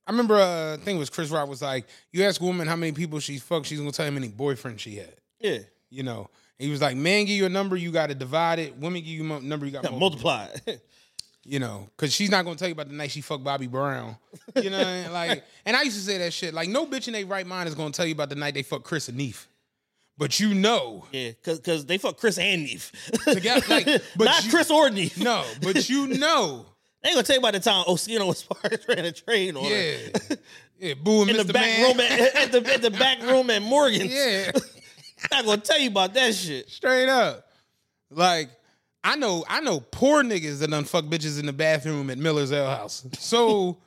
I 0.08 0.12
remember 0.12 0.36
uh, 0.36 0.74
I 0.74 0.78
think 0.78 0.98
it 0.98 1.00
was 1.00 1.10
Chris 1.10 1.30
Rock 1.30 1.48
was 1.48 1.62
like, 1.62 1.86
you 2.12 2.24
ask 2.24 2.42
a 2.42 2.44
woman 2.44 2.68
how 2.68 2.76
many 2.76 2.92
people 2.92 3.20
she's 3.20 3.42
fucked, 3.42 3.68
she's 3.68 3.80
gonna 3.80 3.92
tell 3.92 4.06
you 4.06 4.12
how 4.12 4.16
many 4.20 4.30
boyfriends 4.30 4.80
she 4.80 4.96
had. 4.96 5.16
Yeah. 5.40 5.60
You 5.90 6.04
know. 6.04 6.30
He 6.60 6.70
was 6.70 6.82
like, 6.82 6.96
man, 6.96 7.26
give 7.26 7.36
you 7.38 7.46
a 7.46 7.50
number, 7.50 7.76
you 7.76 7.92
gotta 7.92 8.16
divide 8.16 8.60
it. 8.60 8.78
Women 8.78 9.02
give 9.02 9.10
you 9.12 9.34
a 9.34 9.42
number, 9.42 9.66
you 9.66 9.72
gotta 9.72 9.88
Gotta 9.88 10.00
multiply. 10.00 10.46
multiply. 10.46 10.76
You 11.48 11.60
know, 11.60 11.88
cause 11.96 12.12
she's 12.12 12.32
not 12.32 12.44
gonna 12.44 12.56
tell 12.58 12.68
you 12.70 12.72
about 12.72 12.88
the 12.88 12.96
night 12.96 13.12
she 13.12 13.22
fucked 13.22 13.44
Bobby 13.44 13.68
Brown. 13.68 14.18
You 14.56 14.72
know, 14.72 14.80
what 14.80 14.88
I 14.88 15.04
mean? 15.04 15.12
like, 15.14 15.44
and 15.68 15.78
I 15.78 15.84
used 15.84 15.96
to 15.96 16.02
say 16.02 16.18
that 16.18 16.34
shit. 16.34 16.56
Like, 16.56 16.70
no 16.70 16.88
bitch 16.88 17.06
in 17.06 17.14
their 17.14 17.24
right 17.28 17.46
mind 17.46 17.70
is 17.70 17.76
gonna 17.76 17.92
tell 17.92 18.08
you 18.08 18.14
about 18.14 18.30
the 18.30 18.36
night 18.36 18.56
they 18.56 18.64
fucked 18.64 18.84
Chris 18.86 19.10
and 19.10 19.18
Neef. 19.20 19.48
But 20.18 20.40
you 20.40 20.56
know, 20.56 21.06
yeah, 21.12 21.34
cause, 21.44 21.60
cause 21.60 21.86
they 21.86 22.00
fucked 22.00 22.20
Chris 22.20 22.40
and 22.40 22.64
Neef. 22.64 22.92
Together, 23.26 23.64
like, 23.70 23.86
but 24.16 24.26
Not 24.26 24.44
you- 24.44 24.50
Chris 24.50 24.72
or 24.72 24.90
Neef. 24.90 25.20
no, 25.20 25.46
but 25.62 25.88
you 25.88 26.08
know, 26.08 26.66
They 27.04 27.10
ain't 27.10 27.16
gonna 27.16 27.22
tell 27.28 27.36
you 27.36 27.42
about 27.42 27.54
the 27.54 27.60
time 27.60 27.86
Osino 27.86 28.26
was 28.26 28.48
ran 28.90 29.06
a 29.06 29.12
train 29.12 29.56
on 29.56 29.66
her. 29.66 29.70
yeah, 29.70 30.36
yeah, 30.80 30.94
boo 30.96 31.22
and 31.22 31.30
In 31.30 31.36
Mr. 31.36 31.46
the 31.46 31.54
back 31.54 31.66
Man. 31.78 31.84
room 31.92 32.00
at, 32.00 32.36
at 32.38 32.52
the 32.54 32.74
at 32.74 32.82
the 32.82 32.90
back 32.90 33.22
room 33.22 33.52
at 33.52 33.62
Morgan's. 33.62 34.12
yeah. 34.12 34.52
I'm 35.24 35.28
not 35.32 35.46
gonna 35.46 35.62
tell 35.62 35.80
you 35.80 35.90
about 35.90 36.14
that 36.14 36.34
shit. 36.36 36.70
Straight 36.70 37.10
up. 37.10 37.48
Like, 38.12 38.50
I 39.04 39.16
know, 39.16 39.46
I 39.48 39.62
know 39.62 39.80
poor 39.80 40.24
niggas 40.24 40.60
that 40.60 40.70
done 40.72 40.84
fuck 40.86 41.06
bitches 41.06 41.40
in 41.40 41.46
the 41.46 41.54
bathroom 41.54 42.10
at 42.10 42.18
Miller's 42.18 42.52
Ale 42.52 42.68
House. 42.70 43.06
So, 43.20 43.78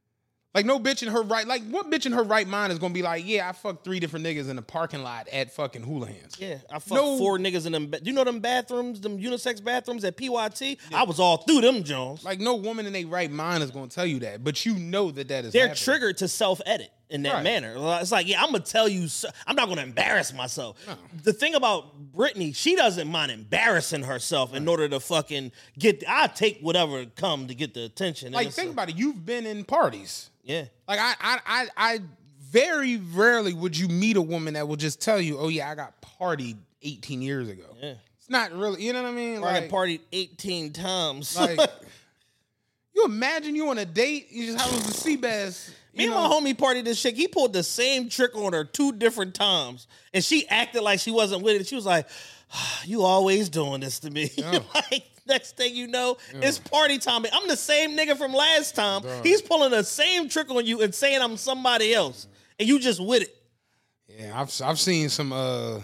like, 0.54 0.64
no 0.66 0.78
bitch 0.78 1.02
in 1.02 1.08
her 1.10 1.22
right, 1.22 1.46
like, 1.46 1.62
what 1.68 1.90
bitch 1.90 2.06
in 2.06 2.12
her 2.12 2.22
right 2.22 2.46
mind 2.46 2.72
is 2.72 2.78
gonna 2.78 2.94
be 2.94 3.02
like, 3.02 3.24
yeah, 3.26 3.48
I 3.48 3.52
fucked 3.52 3.84
three 3.84 3.98
different 4.00 4.24
niggas 4.26 4.48
in 4.48 4.56
the 4.56 4.62
parking 4.62 5.02
lot 5.02 5.28
at 5.28 5.52
fucking 5.52 5.84
Houlihan's. 5.84 6.38
Yeah, 6.40 6.58
I 6.70 6.78
fucked 6.78 6.90
No- 7.00 7.18
four 7.18 7.38
niggas 7.38 7.66
in 7.66 7.72
them. 7.72 7.88
Ba- 7.90 8.00
Do 8.00 8.10
you 8.10 8.14
know 8.16 8.24
them 8.24 8.40
bathrooms, 8.40 9.00
them 9.00 9.18
unisex 9.18 9.62
bathrooms 9.62 10.04
at 10.04 10.16
PYT? 10.16 10.78
I 10.92 11.02
was 11.04 11.18
all 11.20 11.38
through 11.38 11.60
them, 11.60 11.82
Jones. 11.84 12.24
Like, 12.24 12.40
no 12.40 12.54
woman 12.56 12.86
in 12.86 12.92
their 12.92 13.06
right 13.06 13.30
mind 13.30 13.62
is 13.62 13.70
gonna 13.70 13.88
tell 13.88 14.06
you 14.06 14.20
that, 14.20 14.42
but 14.44 14.64
you 14.66 14.74
know 14.76 15.10
that 15.12 15.28
that 15.28 15.44
is. 15.44 15.52
They're 15.52 15.68
happening. 15.68 15.84
triggered 15.84 16.16
to 16.18 16.28
self 16.28 16.60
edit 16.66 16.90
in 17.14 17.22
that 17.22 17.34
Right. 17.34 17.44
manner. 17.44 17.74
It's 18.00 18.10
like, 18.10 18.26
yeah, 18.26 18.42
I'm 18.42 18.50
gonna 18.50 18.64
tell 18.64 18.88
you. 18.88 19.06
So, 19.08 19.28
I'm 19.46 19.54
not 19.54 19.68
gonna 19.68 19.82
embarrass 19.82 20.32
myself. 20.32 20.76
The 21.22 21.32
thing 21.32 21.54
about 21.54 21.94
Brittany, 22.12 22.52
she 22.52 22.74
doesn't 22.74 23.06
mind 23.08 23.30
embarrassing 23.30 24.02
herself 24.02 24.52
in 24.52 24.66
order 24.66 24.88
to 24.88 24.98
fucking 24.98 25.52
get. 25.78 26.02
I 26.08 26.26
take 26.26 26.58
whatever 26.60 27.06
come 27.06 27.46
to 27.46 27.54
get 27.54 27.72
the 27.72 27.84
attention. 27.84 28.32
Like, 28.32 28.50
think 28.50 28.68
a- 28.70 28.72
about 28.72 28.88
it. 28.90 28.96
You've 28.96 29.24
been 29.24 29.46
in 29.46 29.64
parties. 29.64 30.28
yeah. 30.42 30.64
Like, 30.88 30.98
I, 30.98 31.14
I, 31.20 31.38
I, 31.46 31.68
I 31.76 32.00
very 32.50 32.96
rarely 32.96 33.54
would 33.54 33.78
you 33.78 33.86
meet 33.88 34.16
a 34.16 34.22
woman 34.22 34.54
that 34.54 34.66
will 34.66 34.76
just 34.76 35.00
tell 35.00 35.20
you, 35.20 35.38
"Oh 35.38 35.48
yeah, 35.48 35.70
I 35.70 35.74
got 35.76 35.94
partied 36.20 36.56
18 36.82 37.22
years 37.22 37.48
ago." 37.48 37.64
Yeah. 37.80 37.94
It's 38.18 38.28
not 38.30 38.52
really, 38.52 38.82
you 38.82 38.92
know 38.92 39.02
what 39.02 39.08
I 39.10 39.12
mean? 39.12 39.38
Or 39.38 39.46
I 39.48 39.60
Like, 39.60 39.70
partied 39.70 40.00
18 40.12 40.72
times. 40.72 41.36
like 41.36 41.58
you 42.94 43.04
imagine 43.04 43.54
you 43.54 43.68
on 43.68 43.78
a 43.78 43.84
date, 43.84 44.28
you 44.30 44.46
just 44.52 44.60
having 44.64 44.84
the 44.86 44.92
sea 44.94 45.16
bass. 45.16 45.70
Me 45.96 46.04
and 46.04 46.14
my 46.14 46.26
homie 46.26 46.54
partied 46.54 46.84
this 46.84 46.98
shit. 46.98 47.14
He 47.14 47.28
pulled 47.28 47.52
the 47.52 47.62
same 47.62 48.08
trick 48.08 48.34
on 48.36 48.52
her 48.52 48.64
two 48.64 48.92
different 48.92 49.34
times, 49.34 49.86
and 50.12 50.24
she 50.24 50.48
acted 50.48 50.82
like 50.82 51.00
she 51.00 51.10
wasn't 51.10 51.42
with 51.42 51.60
it. 51.60 51.66
She 51.66 51.74
was 51.74 51.86
like, 51.86 52.08
"Ah, 52.52 52.82
"You 52.86 53.02
always 53.02 53.48
doing 53.48 53.80
this 53.80 54.00
to 54.00 54.10
me." 54.10 54.30
like 54.74 55.04
next 55.26 55.56
thing 55.56 55.74
you 55.74 55.86
know, 55.86 56.16
it's 56.34 56.58
party 56.58 56.98
time. 56.98 57.24
I'm 57.32 57.48
the 57.48 57.56
same 57.56 57.96
nigga 57.96 58.16
from 58.16 58.32
last 58.32 58.74
time. 58.74 59.02
He's 59.22 59.40
pulling 59.40 59.70
the 59.70 59.84
same 59.84 60.28
trick 60.28 60.50
on 60.50 60.66
you 60.66 60.82
and 60.82 60.94
saying 60.94 61.20
I'm 61.20 61.36
somebody 61.36 61.94
else, 61.94 62.26
and 62.58 62.68
you 62.68 62.78
just 62.78 63.00
with 63.00 63.22
it. 63.22 63.34
Yeah, 64.08 64.40
I've 64.40 64.52
I've 64.62 64.78
seen 64.78 65.08
some 65.08 65.32
uh 65.32 65.80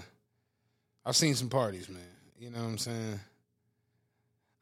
I've 1.05 1.16
seen 1.16 1.35
some 1.35 1.49
parties, 1.49 1.89
man. 1.89 2.03
You 2.39 2.51
know 2.51 2.59
what 2.59 2.69
I'm 2.69 2.78
saying? 2.78 3.20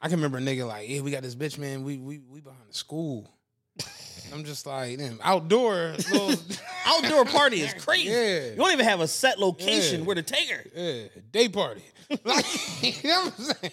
I 0.00 0.08
can 0.08 0.16
remember 0.18 0.38
a 0.38 0.40
nigga 0.40 0.66
like, 0.66 0.88
yeah, 0.88 1.00
we 1.00 1.10
got 1.10 1.22
this 1.22 1.34
bitch, 1.34 1.58
man. 1.58 1.82
We 1.82 1.96
we 1.96 2.18
we 2.18 2.40
behind 2.40 2.68
the 2.68 2.74
school. 2.74 3.30
I'm 4.32 4.44
just 4.44 4.66
like, 4.66 4.98
damn, 4.98 5.18
outdoor 5.22 5.94
little 6.12 6.34
Outdoor 6.86 7.24
party 7.24 7.60
is 7.60 7.74
crazy. 7.84 8.08
Yeah. 8.10 8.50
You 8.50 8.56
don't 8.56 8.72
even 8.72 8.84
have 8.86 9.00
a 9.00 9.08
set 9.08 9.38
location 9.38 10.00
Yeah. 10.00 10.06
where 10.06 10.14
to 10.14 10.22
take 10.22 10.48
her. 10.50 10.64
yeah, 10.74 11.02
day 11.32 11.48
party. 11.48 11.82
Like, 12.24 12.46
you 12.82 13.08
know 13.10 13.24
what 13.26 13.34
I'm 13.38 13.44
saying? 13.44 13.72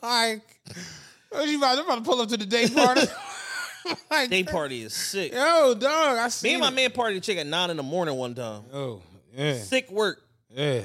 like, 0.00 0.42
oh, 1.32 1.38
what 1.38 1.48
you 1.48 1.58
about, 1.58 1.76
I'm 1.78 1.84
about 1.84 1.94
to 1.96 2.02
pull 2.02 2.20
up 2.20 2.28
to 2.28 2.36
the 2.36 2.46
day 2.46 2.68
party. 2.68 3.00
like, 4.10 4.30
Day 4.30 4.44
party 4.44 4.82
is 4.82 4.94
sick. 4.94 5.32
Yo, 5.32 5.74
dog, 5.74 6.18
I 6.18 6.28
see 6.28 6.48
Me 6.48 6.54
and 6.54 6.60
my 6.60 6.70
man 6.70 6.90
partied 6.90 7.16
a 7.16 7.20
chick 7.20 7.38
at 7.38 7.46
nine 7.48 7.70
in 7.70 7.76
the 7.76 7.82
morning 7.82 8.14
one 8.14 8.36
time. 8.36 8.62
Oh, 8.72 9.02
yeah, 9.34 9.58
Sick 9.58 9.90
work. 9.90 10.22
yeah, 10.50 10.82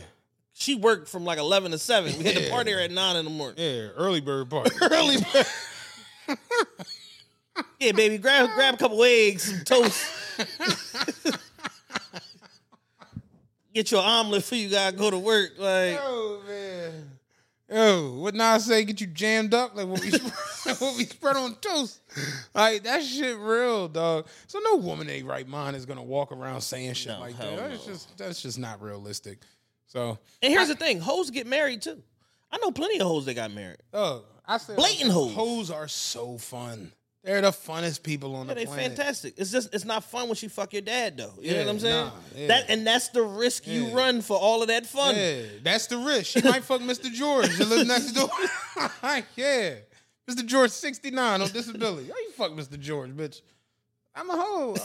She 0.54 0.74
worked 0.74 1.08
from 1.10 1.26
like 1.26 1.38
eleven 1.38 1.70
to 1.74 1.78
seven. 1.78 2.18
We 2.18 2.24
had 2.24 2.36
to 2.38 2.44
Yeah. 2.45 2.49
party 2.49 2.74
at 2.74 2.90
nine 2.90 3.18
in 3.18 3.26
the 3.26 3.32
morning. 3.32 3.56
yeah, 3.60 3.90
early 3.95 4.22
bird 4.22 4.49
party. 4.49 4.72
Early. 4.82 5.18
Yeah, 7.79 7.91
baby, 7.91 8.17
grab 8.17 8.49
grab 8.55 8.73
a 8.75 8.77
couple 8.77 9.03
eggs, 9.03 9.43
some 9.43 9.63
toast. 9.63 10.05
Get 13.73 13.91
your 13.91 14.01
omelet 14.01 14.43
for 14.43 14.55
you 14.55 14.69
gotta 14.69 14.95
go 14.95 15.11
to 15.11 15.19
work. 15.19 15.51
Like, 15.57 15.99
Oh 16.01 16.41
man. 16.47 17.11
Yo, 17.69 18.13
what 18.19 18.34
Nas 18.34 18.63
say? 18.65 18.85
Get 18.85 19.01
you 19.01 19.07
jammed 19.07 19.53
up 19.53 19.75
like 19.75 19.88
what 19.88 19.99
we 19.99 20.09
spread, 20.09 20.77
what 20.79 20.97
we 20.97 21.03
spread 21.03 21.35
on 21.35 21.53
toast. 21.55 21.99
Like 22.55 22.84
that 22.84 23.03
shit 23.03 23.38
real, 23.38 23.88
dog. 23.89 24.27
So 24.47 24.59
no 24.63 24.77
woman 24.77 25.09
in 25.09 25.17
their 25.17 25.25
right 25.25 25.47
mind 25.47 25.75
is 25.75 25.85
gonna 25.85 26.01
walk 26.03 26.31
around 26.31 26.61
saying 26.61 26.93
shit 26.93 27.11
No, 27.11 27.19
like 27.19 27.38
that. 27.38 27.57
That's 27.57 27.85
no. 27.85 27.93
just 27.93 28.17
that's 28.17 28.41
just 28.41 28.57
not 28.57 28.81
realistic. 28.81 29.39
So 29.85 30.17
and 30.41 30.51
here's 30.51 30.69
the 30.69 30.75
thing: 30.75 30.99
hoes 30.99 31.29
get 31.29 31.45
married 31.45 31.81
too. 31.81 32.01
I 32.51 32.57
know 32.59 32.71
plenty 32.71 32.99
of 32.99 33.07
hoes 33.07 33.25
that 33.25 33.34
got 33.34 33.51
married. 33.51 33.77
oh, 33.93 34.23
I 34.45 34.57
said 34.57 34.77
Blatant 34.77 35.11
hoes. 35.11 35.34
Hoes 35.34 35.69
are 35.71 35.89
so 35.89 36.38
fun. 36.38 36.93
They're 37.28 37.41
the 37.41 37.52
funnest 37.52 38.04
people 38.04 38.36
on 38.38 38.48
Yeah, 38.48 38.54
the 38.54 38.60
they 38.62 38.66
planet. 38.68 38.95
fantastic. 38.95 39.34
It's 39.36 39.52
just 39.52 39.74
it's 39.76 39.84
not 39.84 40.06
fun 40.06 40.28
when 40.30 40.36
she 40.36 40.48
fuck 40.48 40.72
your 40.72 40.82
dad 40.82 41.18
though. 41.18 41.34
You 41.41 41.52
know 41.56 41.60
what 41.60 41.68
I'm 41.70 41.80
saying? 41.80 42.06
nah, 42.06 42.12
yeah. 42.36 42.48
That 42.48 42.70
and 42.70 42.88
that's 42.88 43.10
the 43.10 43.22
risk 43.22 43.68
you 43.68 43.90
run 43.90 44.22
for 44.22 44.38
all 44.38 44.62
of 44.62 44.70
that 44.70 44.86
fun. 44.86 45.14
Yeah, 45.16 45.41
that's 45.62 45.88
the 45.88 45.98
risk. 45.98 46.28
She 46.32 46.41
might 46.41 46.64
fuck 46.64 46.80
Mr. 46.80 47.12
George 47.12 47.56
that 47.58 47.68
lives 47.68 47.86
next 47.88 48.14
door. 48.14 48.30
yeah. 49.36 49.74
Mr. 50.26 50.45
George 50.45 50.72
69 50.72 51.41
on 51.41 51.48
disability. 51.49 52.08
How 52.08 52.18
you 52.18 52.32
fuck 52.32 52.52
Mr. 52.52 52.80
George, 52.80 53.12
bitch? 53.12 53.41
I'm 54.16 54.30
a 54.30 54.38
hoe. 54.38 54.76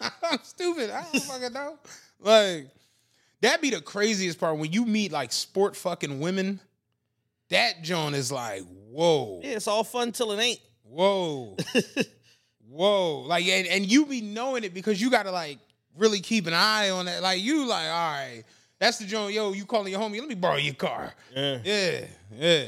I'm, 0.00 0.10
I'm 0.30 0.38
stupid. 0.44 0.90
I 0.90 1.02
don't 1.12 1.22
fucking 1.24 1.52
know. 1.52 1.76
Like, 2.20 2.68
that'd 3.40 3.60
be 3.60 3.70
the 3.70 3.80
craziest 3.80 4.38
part 4.38 4.58
when 4.58 4.72
you 4.72 4.86
meet 4.86 5.10
like 5.12 5.32
sport 5.32 5.74
fucking 5.76 6.20
women. 6.20 6.60
That 7.50 7.82
John 7.82 8.14
is 8.14 8.32
like, 8.32 8.62
whoa, 8.90 9.40
Yeah, 9.42 9.50
it's 9.56 9.66
all 9.68 9.84
fun 9.84 10.12
till 10.12 10.32
it 10.32 10.40
ain't. 10.40 10.60
Whoa, 10.94 11.56
whoa. 12.68 13.20
Like, 13.26 13.46
and, 13.46 13.66
and 13.66 13.90
you 13.90 14.06
be 14.06 14.20
knowing 14.20 14.64
it 14.64 14.72
because 14.72 15.00
you 15.00 15.10
gotta 15.10 15.30
like 15.30 15.58
really 15.96 16.20
keep 16.20 16.46
an 16.46 16.54
eye 16.54 16.90
on 16.90 17.06
that. 17.06 17.22
Like, 17.22 17.42
you 17.42 17.66
like, 17.66 17.86
all 17.88 18.12
right, 18.12 18.44
that's 18.78 18.98
the 18.98 19.06
John. 19.06 19.32
Yo, 19.32 19.52
you 19.52 19.64
calling 19.64 19.92
your 19.92 20.00
homie? 20.00 20.18
Let 20.18 20.28
me 20.28 20.34
borrow 20.34 20.56
your 20.56 20.74
car. 20.74 21.12
Yeah. 21.34 21.58
Yeah, 21.64 22.00
yeah. 22.36 22.64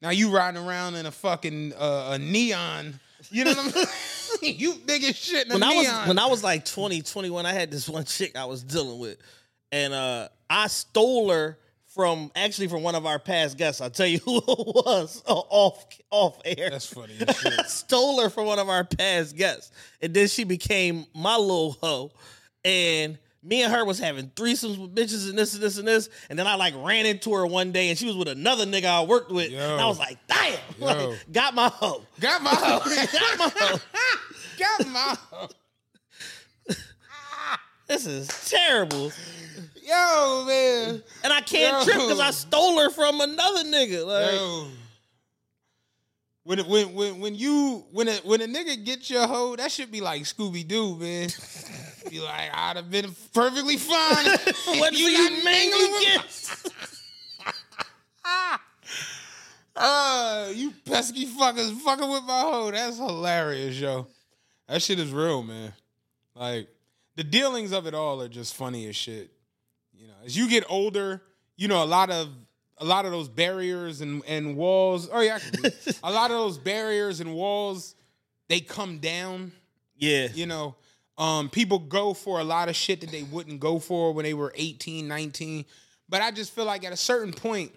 Now 0.00 0.10
you 0.10 0.30
riding 0.30 0.62
around 0.62 0.94
in 0.96 1.06
a 1.06 1.10
fucking 1.10 1.74
uh, 1.74 2.10
a 2.12 2.18
neon. 2.18 2.98
You 3.30 3.44
know 3.44 3.52
what 3.52 3.76
I'm 3.76 3.86
saying? 4.40 4.56
you 4.58 4.74
big 4.84 5.04
as 5.04 5.16
shit 5.16 5.46
in 5.46 5.52
a 5.52 5.54
when 5.54 5.62
I 5.62 5.70
neon. 5.70 5.84
was 5.84 6.08
when 6.08 6.18
I 6.18 6.26
was 6.26 6.42
like 6.42 6.64
20, 6.64 7.02
21, 7.02 7.46
I 7.46 7.52
had 7.52 7.70
this 7.70 7.88
one 7.88 8.04
chick 8.04 8.36
I 8.36 8.44
was 8.46 8.62
dealing 8.62 8.98
with, 8.98 9.18
and 9.70 9.92
uh, 9.92 10.28
I 10.50 10.66
stole 10.66 11.30
her 11.30 11.56
from 11.94 12.30
actually 12.34 12.68
from 12.68 12.82
one 12.82 12.94
of 12.94 13.06
our 13.06 13.18
past 13.18 13.58
guests. 13.58 13.80
I'll 13.80 13.90
tell 13.90 14.06
you 14.06 14.18
who 14.24 14.38
it 14.38 14.44
was 14.46 15.22
uh, 15.26 15.32
off 15.32 15.86
off 16.10 16.40
air. 16.44 16.70
That's 16.70 16.86
funny 16.86 17.14
stole 17.66 18.20
her 18.20 18.30
from 18.30 18.46
one 18.46 18.58
of 18.58 18.68
our 18.68 18.84
past 18.84 19.36
guests, 19.36 19.70
and 20.00 20.14
then 20.14 20.28
she 20.28 20.44
became 20.44 21.06
my 21.14 21.36
little 21.36 21.72
hoe, 21.80 22.12
and. 22.64 23.18
Me 23.44 23.64
and 23.64 23.72
her 23.72 23.84
was 23.84 23.98
having 23.98 24.28
threesomes 24.36 24.78
with 24.78 24.94
bitches 24.94 25.28
and 25.28 25.36
this 25.36 25.54
and 25.54 25.60
this 25.60 25.76
and 25.76 25.88
this, 25.88 26.08
and 26.30 26.38
then 26.38 26.46
I 26.46 26.54
like 26.54 26.74
ran 26.76 27.06
into 27.06 27.34
her 27.34 27.44
one 27.44 27.72
day, 27.72 27.88
and 27.88 27.98
she 27.98 28.06
was 28.06 28.14
with 28.14 28.28
another 28.28 28.64
nigga 28.64 28.84
I 28.84 29.02
worked 29.02 29.32
with. 29.32 29.50
Yo. 29.50 29.58
And 29.58 29.80
I 29.80 29.86
was 29.86 29.98
like, 29.98 30.16
"Damn!" 30.28 30.60
Like, 30.78 31.18
got 31.32 31.52
my 31.52 31.66
hoe. 31.66 32.04
Got 32.20 32.40
my 32.40 32.50
hoe. 32.54 32.78
got 32.78 33.38
my 33.40 33.50
hoe. 33.56 33.80
Got 34.56 34.86
my 34.86 35.16
hoe. 35.32 35.48
This 37.88 38.06
is 38.06 38.28
terrible. 38.48 39.10
Yo, 39.82 40.44
man. 40.46 41.02
And 41.24 41.32
I 41.32 41.40
can't 41.40 41.78
Yo. 41.78 41.84
trip 41.84 42.02
because 42.02 42.20
I 42.20 42.30
stole 42.30 42.78
her 42.80 42.90
from 42.90 43.20
another 43.20 43.64
nigga. 43.64 44.06
Like, 44.06 44.32
Yo. 44.32 44.68
When 46.44 46.58
when 46.60 46.94
when 46.94 47.20
when 47.20 47.34
you 47.36 47.84
when 47.92 48.08
a 48.08 48.14
when 48.24 48.40
a 48.40 48.46
nigga 48.46 48.84
gets 48.84 49.08
your 49.08 49.26
hoe, 49.26 49.54
that 49.56 49.70
should 49.70 49.92
be 49.92 50.00
like 50.00 50.22
Scooby 50.22 50.66
Doo, 50.66 50.96
man. 50.96 51.28
be 52.10 52.20
like, 52.20 52.50
I'd 52.52 52.76
have 52.76 52.90
been 52.90 53.14
perfectly 53.32 53.76
fine. 53.76 54.26
what 54.78 54.92
you 54.92 55.06
you 55.06 55.18
not 55.18 55.30
you 55.30 55.44
mingling 55.44 55.80
you 55.80 55.92
with 55.92 56.02
get? 58.24 58.60
Uh, 59.74 60.48
you 60.54 60.72
pesky 60.84 61.26
fuckers 61.26 61.72
fucking 61.80 62.10
with 62.10 62.24
my 62.24 62.40
hoe. 62.40 62.70
That's 62.70 62.98
hilarious, 62.98 63.78
yo. 63.78 64.06
That 64.68 64.82
shit 64.82 64.98
is 64.98 65.10
real, 65.10 65.42
man. 65.42 65.72
Like 66.34 66.68
the 67.16 67.24
dealings 67.24 67.72
of 67.72 67.86
it 67.86 67.94
all 67.94 68.20
are 68.20 68.28
just 68.28 68.54
funny 68.54 68.86
as 68.88 68.96
shit. 68.96 69.31
As 70.24 70.36
you 70.36 70.48
get 70.48 70.64
older, 70.68 71.22
you 71.56 71.68
know 71.68 71.82
a 71.82 71.86
lot 71.86 72.10
of 72.10 72.28
a 72.78 72.84
lot 72.84 73.04
of 73.04 73.12
those 73.12 73.28
barriers 73.28 74.00
and 74.00 74.22
and 74.26 74.56
walls. 74.56 75.08
Oh 75.12 75.20
yeah, 75.20 75.38
a 76.02 76.12
lot 76.12 76.30
of 76.30 76.38
those 76.38 76.58
barriers 76.58 77.20
and 77.20 77.34
walls 77.34 77.94
they 78.48 78.60
come 78.60 78.98
down. 78.98 79.52
Yeah. 79.96 80.28
You 80.34 80.44
know, 80.44 80.74
um, 81.16 81.48
people 81.48 81.78
go 81.78 82.12
for 82.12 82.38
a 82.38 82.44
lot 82.44 82.68
of 82.68 82.76
shit 82.76 83.00
that 83.00 83.10
they 83.10 83.22
wouldn't 83.22 83.60
go 83.60 83.78
for 83.78 84.12
when 84.12 84.24
they 84.24 84.34
were 84.34 84.52
18, 84.54 85.08
19. 85.08 85.64
But 86.08 86.20
I 86.20 86.30
just 86.32 86.54
feel 86.54 86.66
like 86.66 86.84
at 86.84 86.92
a 86.92 86.96
certain 86.96 87.32
point, 87.32 87.72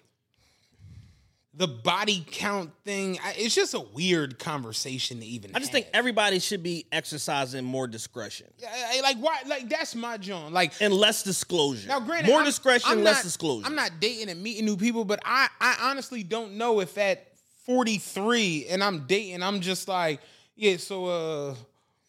the 1.58 1.66
body 1.66 2.22
count 2.30 2.70
thing, 2.84 3.18
I- 3.24 3.34
it's 3.38 3.54
just 3.54 3.72
a 3.72 3.80
weird 3.80 4.38
conversation 4.38 5.20
to 5.20 5.24
even 5.26 5.52
I 5.54 5.58
just 5.58 5.70
have. 5.70 5.72
think 5.72 5.86
everybody 5.94 6.38
should 6.38 6.62
be 6.62 6.84
exercising 6.92 7.64
more 7.64 7.86
discretion 7.86 8.46
I- 8.62 9.00
like 9.00 9.16
why 9.16 9.40
like 9.46 9.68
that's 9.70 9.94
my 9.94 10.18
joint. 10.18 10.52
Like 10.52 10.72
and 10.80 10.92
less 10.92 11.22
disclosure. 11.22 11.88
now 11.88 12.00
granted 12.00 12.28
more 12.28 12.38
I'm- 12.40 12.44
discretion, 12.46 12.90
I'm 12.90 13.02
less 13.02 13.16
not- 13.16 13.24
disclosure. 13.24 13.66
I'm 13.66 13.74
not 13.74 13.92
dating 14.00 14.28
and 14.28 14.42
meeting 14.42 14.64
new 14.66 14.76
people, 14.76 15.04
but 15.06 15.20
I 15.24 15.48
I 15.60 15.76
honestly 15.90 16.22
don't 16.22 16.54
know 16.58 16.80
if 16.80 16.98
at 16.98 17.26
43 17.64 18.66
and 18.68 18.82
I'm 18.84 19.06
dating, 19.06 19.42
I'm 19.42 19.60
just 19.60 19.88
like, 19.88 20.20
yeah, 20.56 20.76
so 20.76 21.06
uh 21.06 21.54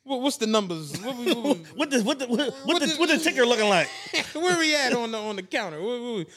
what, 0.03 0.21
what's 0.21 0.37
the 0.37 0.47
numbers? 0.47 0.97
What, 1.01 1.17
we- 1.17 1.33
what 1.33 1.57
we- 1.57 1.63
what 1.75 1.89
the 1.89 2.01
what 2.03 2.19
the 2.19 2.27
what, 2.27 2.53
what 2.65 2.79
the 2.79 2.87
the- 2.87 2.95
what 2.97 3.09
the 3.09 3.17
ticker 3.17 3.45
looking 3.45 3.69
like? 3.69 3.87
Where 4.33 4.57
we 4.57 4.75
at 4.75 4.93
on 4.93 5.11
the 5.11 5.17
on 5.17 5.35
the 5.35 5.43
counter? 5.43 5.81
What- 5.81 6.01
what 6.01 6.27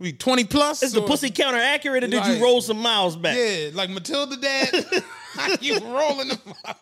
we, 0.00 0.06
we 0.08 0.12
twenty 0.12 0.44
plus? 0.44 0.82
Is 0.82 0.92
the 0.92 1.02
or- 1.02 1.06
pussy 1.06 1.30
counter 1.30 1.58
accurate, 1.58 2.02
or 2.02 2.08
did 2.08 2.16
Like- 2.20 2.36
you 2.38 2.42
roll 2.42 2.60
some 2.60 2.78
miles 2.80 3.14
back? 3.16 3.36
Yeah, 3.36 3.70
like 3.74 3.90
Matilda 3.90 4.36
dad. 4.36 4.84
you 5.60 5.78
rolling 5.78 6.28
the 6.28 6.38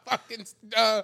fucking 0.09 0.47
uh, 0.75 1.03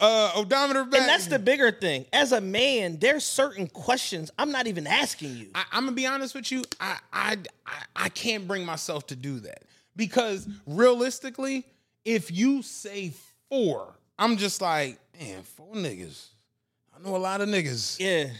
uh, 0.00 0.32
odometer 0.36 0.84
back? 0.84 1.00
And 1.00 1.08
that's 1.08 1.26
the 1.26 1.38
bigger 1.38 1.70
thing. 1.70 2.06
As 2.12 2.32
a 2.32 2.40
man, 2.40 2.98
there's 2.98 3.24
certain 3.24 3.66
questions 3.66 4.30
I'm 4.38 4.50
not 4.52 4.66
even 4.66 4.86
asking 4.86 5.36
you. 5.36 5.48
I, 5.54 5.64
I'm 5.72 5.84
gonna 5.84 5.92
be 5.96 6.06
honest 6.06 6.34
with 6.34 6.50
you. 6.50 6.64
I, 6.80 6.98
I 7.12 7.36
I 7.66 7.82
I 7.96 8.08
can't 8.08 8.46
bring 8.48 8.64
myself 8.64 9.06
to 9.08 9.16
do 9.16 9.40
that 9.40 9.64
because 9.96 10.48
realistically, 10.66 11.66
if 12.04 12.30
you 12.30 12.62
say 12.62 13.12
four, 13.50 13.94
I'm 14.18 14.36
just 14.38 14.60
like, 14.62 14.98
man, 15.20 15.42
four 15.42 15.74
niggas. 15.74 16.28
I 16.96 17.06
know 17.06 17.16
a 17.16 17.18
lot 17.18 17.40
of 17.40 17.48
niggas. 17.48 17.98
yeah. 18.00 18.30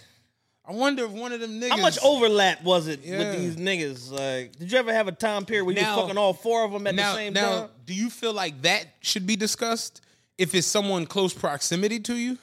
I 0.68 0.72
wonder 0.72 1.06
if 1.06 1.10
one 1.12 1.32
of 1.32 1.40
them 1.40 1.58
niggas. 1.60 1.70
How 1.70 1.76
much 1.78 1.98
overlap 2.04 2.62
was 2.62 2.88
it 2.88 3.00
Yeah. 3.02 3.18
with 3.18 3.38
these 3.38 3.56
niggas? 3.56 4.10
Like, 4.10 4.54
did 4.58 4.70
you 4.70 4.76
ever 4.76 4.92
have 4.92 5.08
a 5.08 5.12
time 5.12 5.46
period 5.46 5.64
where 5.64 5.74
you 5.74 5.80
Now- 5.80 5.96
were 5.96 6.02
fucking 6.02 6.18
all 6.18 6.34
four 6.34 6.62
of 6.64 6.72
them 6.72 6.86
at 6.86 6.94
now, 6.94 7.12
the 7.12 7.18
same 7.18 7.32
now, 7.32 7.60
time? 7.62 7.70
do 7.86 7.94
you 7.94 8.10
feel 8.10 8.34
like 8.34 8.60
that 8.62 8.86
should 9.00 9.26
be 9.26 9.34
discussed 9.34 10.02
if 10.36 10.54
it's 10.54 10.66
someone 10.66 11.06
close 11.06 11.32
proximity 11.32 11.98
to 12.00 12.14
you? 12.16 12.36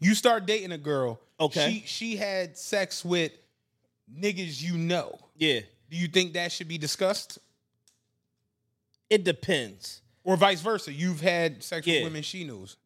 You 0.00 0.14
start 0.16 0.44
dating 0.46 0.72
a 0.72 0.78
girl. 0.78 1.20
Okay. 1.38 1.82
She 1.86 1.86
she 1.86 2.16
had 2.16 2.58
sex 2.58 3.04
with 3.04 3.32
niggas 4.12 4.60
you 4.60 4.76
know. 4.76 5.18
Yeah. 5.36 5.60
Do 5.88 5.96
you 5.96 6.08
think 6.08 6.32
that 6.34 6.50
should 6.50 6.68
be 6.68 6.78
discussed? 6.78 7.38
It 9.08 9.22
depends. 9.22 10.00
Or 10.24 10.36
vice 10.36 10.60
versa. 10.60 10.92
You've 10.92 11.20
had 11.20 11.62
sex 11.62 11.86
Yeah. 11.86 11.98
with 11.98 12.04
women 12.04 12.22
she 12.24 12.42
knows. 12.42 12.76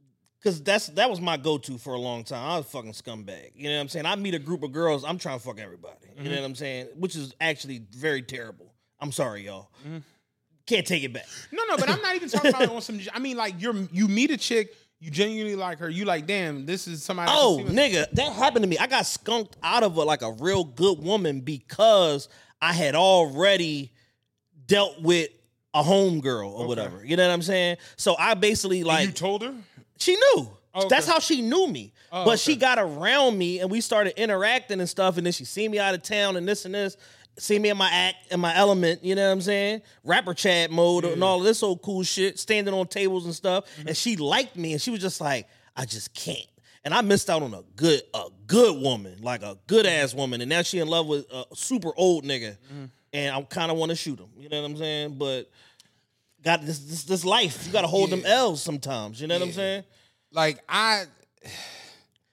Cause 0.43 0.63
that's 0.63 0.87
that 0.89 1.11
was 1.11 1.21
my 1.21 1.37
go-to 1.37 1.77
for 1.77 1.93
a 1.93 1.99
long 1.99 2.25
time. 2.25 2.43
I 2.43 2.57
was 2.57 2.65
a 2.67 2.69
fucking 2.71 2.93
scumbag. 2.93 3.51
You 3.55 3.69
know 3.69 3.75
what 3.77 3.83
I'm 3.83 3.89
saying? 3.89 4.07
I 4.07 4.17
meet 4.17 4.35
a 4.35 4.39
group 4.39 4.63
of 4.63 4.73
girls, 4.73 5.05
I'm 5.05 5.19
trying 5.19 5.39
to 5.39 5.45
fuck 5.45 5.61
everybody. 5.61 5.97
You 6.17 6.23
Mm-hmm. 6.23 6.31
know 6.31 6.41
what 6.41 6.47
I'm 6.47 6.55
saying? 6.55 6.89
Which 6.97 7.15
is 7.15 7.35
actually 7.41 7.83
very 7.93 8.23
terrible. 8.23 8.73
I'm 9.01 9.13
sorry, 9.13 9.45
y'all. 9.47 9.71
Mm-hmm. 9.87 9.99
Can't 10.67 10.87
take 10.87 11.03
it 11.05 11.13
back. 11.13 11.27
No, 11.53 11.63
no, 11.69 11.77
but 11.77 11.91
I'm 11.91 12.01
not 12.01 12.15
even 12.15 12.29
talking 12.31 12.51
about 12.51 12.69
on 12.71 12.81
some 12.81 13.01
I 13.13 13.19
mean 13.19 13.37
like 13.37 13.55
you're 13.61 13.75
you 13.93 14.09
meet 14.09 14.31
a 14.31 14.37
chick, 14.39 14.73
you 14.99 15.11
genuinely 15.11 15.57
like 15.57 15.79
her, 15.81 15.91
you 15.91 16.05
like, 16.07 16.27
damn, 16.27 16.65
this 16.65 16.87
is 16.89 17.03
somebody 17.03 17.31
Oh, 17.35 17.63
nigga, 17.67 18.11
that 18.13 18.33
happened 18.33 18.63
to 18.63 18.69
me. 18.69 18.79
I 18.79 18.87
got 18.87 19.05
skunked 19.07 19.57
out 19.63 19.83
of 19.83 19.97
a, 19.97 20.03
like 20.05 20.23
a 20.23 20.33
real 20.33 20.65
good 20.65 21.01
woman 21.03 21.41
because 21.41 22.29
I 22.63 22.73
had 22.73 22.95
already 22.95 23.93
dealt 24.67 25.01
with 25.03 25.31
a 25.73 25.83
homegirl 25.83 26.51
or 26.51 26.67
whatever. 26.67 27.05
You 27.05 27.17
know 27.17 27.27
what 27.27 27.33
I'm 27.33 27.43
saying? 27.43 27.77
So 27.97 28.17
I 28.19 28.35
basically 28.35 28.83
like 28.85 29.07
you 29.07 29.13
told 29.13 29.43
her? 29.43 29.55
She 30.01 30.17
knew. 30.17 30.51
Oh, 30.73 30.89
That's 30.89 31.07
how 31.07 31.19
she 31.19 31.43
knew 31.43 31.67
me. 31.67 31.93
Oh, 32.13 32.25
but 32.25 32.39
she 32.39 32.57
got 32.57 32.79
around 32.79 33.37
me 33.37 33.61
and 33.61 33.71
we 33.71 33.81
started 33.81 34.21
interacting 34.21 34.81
and 34.81 34.89
stuff. 34.89 35.17
And 35.17 35.27
then 35.27 35.33
she 35.33 35.45
see 35.45 35.69
me 35.69 35.79
out 35.79 35.95
of 35.95 36.03
town 36.03 36.37
and 36.37 36.47
this 36.47 36.65
and 36.65 36.75
this. 36.75 36.97
See 37.39 37.59
me 37.59 37.71
in 37.71 37.77
my 37.77 37.89
act, 37.91 38.33
in 38.33 38.41
my 38.41 38.55
element, 38.55 39.03
you 39.03 39.15
know 39.15 39.27
what 39.27 39.33
I'm 39.33 39.41
saying? 39.41 39.83
Rapper 40.05 40.35
chat 40.35 40.71
mode 40.71 41.05
and 41.05 41.25
all 41.25 41.39
of 41.39 41.45
this 41.45 41.63
old 41.63 41.81
cool 41.81 42.03
shit, 42.03 42.39
standing 42.39 42.75
on 42.75 42.87
tables 42.87 43.25
and 43.25 43.35
stuff. 43.35 43.65
Mm-hmm. 43.79 43.89
And 43.89 43.97
she 43.97 44.17
liked 44.17 44.57
me 44.57 44.73
and 44.73 44.83
she 44.83 44.91
was 44.91 45.01
just 45.01 45.21
like, 45.21 45.49
I 45.75 45.87
just 45.87 46.13
can't. 46.13 46.47
And 46.85 46.93
I 46.93 47.01
missed 47.01 47.31
out 47.31 47.43
on 47.43 47.55
a 47.55 47.63
good, 47.77 48.03
a 48.15 48.25
good 48.47 48.83
woman, 48.83 49.23
like 49.23 49.43
a 49.43 49.59
good 49.67 49.87
ass 49.87 50.15
woman. 50.15 50.41
And 50.41 50.51
now 50.51 50.63
she 50.63 50.81
in 50.81 50.89
love 50.89 51.07
with 51.07 51.27
a 51.33 51.45
super 51.55 51.93
old 51.97 52.25
nigga. 52.25 52.57
Mm-hmm. 52.73 52.85
And 53.13 53.35
I 53.35 53.43
kind 53.43 53.71
of 53.71 53.77
want 53.77 53.91
to 53.91 53.97
shoot 53.97 54.19
him. 54.19 54.29
You 54.39 54.49
know 54.49 54.61
what 54.63 54.71
I'm 54.71 54.77
saying? 54.77 55.19
But 55.19 55.51
got 56.43 56.65
this 56.65 56.79
this, 56.81 57.05
this 57.05 57.25
life. 57.25 57.67
You 57.67 57.73
got 57.73 57.83
to 57.83 57.87
hold 57.89 58.11
them 58.11 58.23
L's 58.25 58.63
sometimes. 58.63 59.21
You 59.21 59.27
know 59.27 59.39
what 59.39 59.47
I'm 59.49 59.53
saying? 59.53 59.85
Like 60.33 60.61
I 60.69 61.05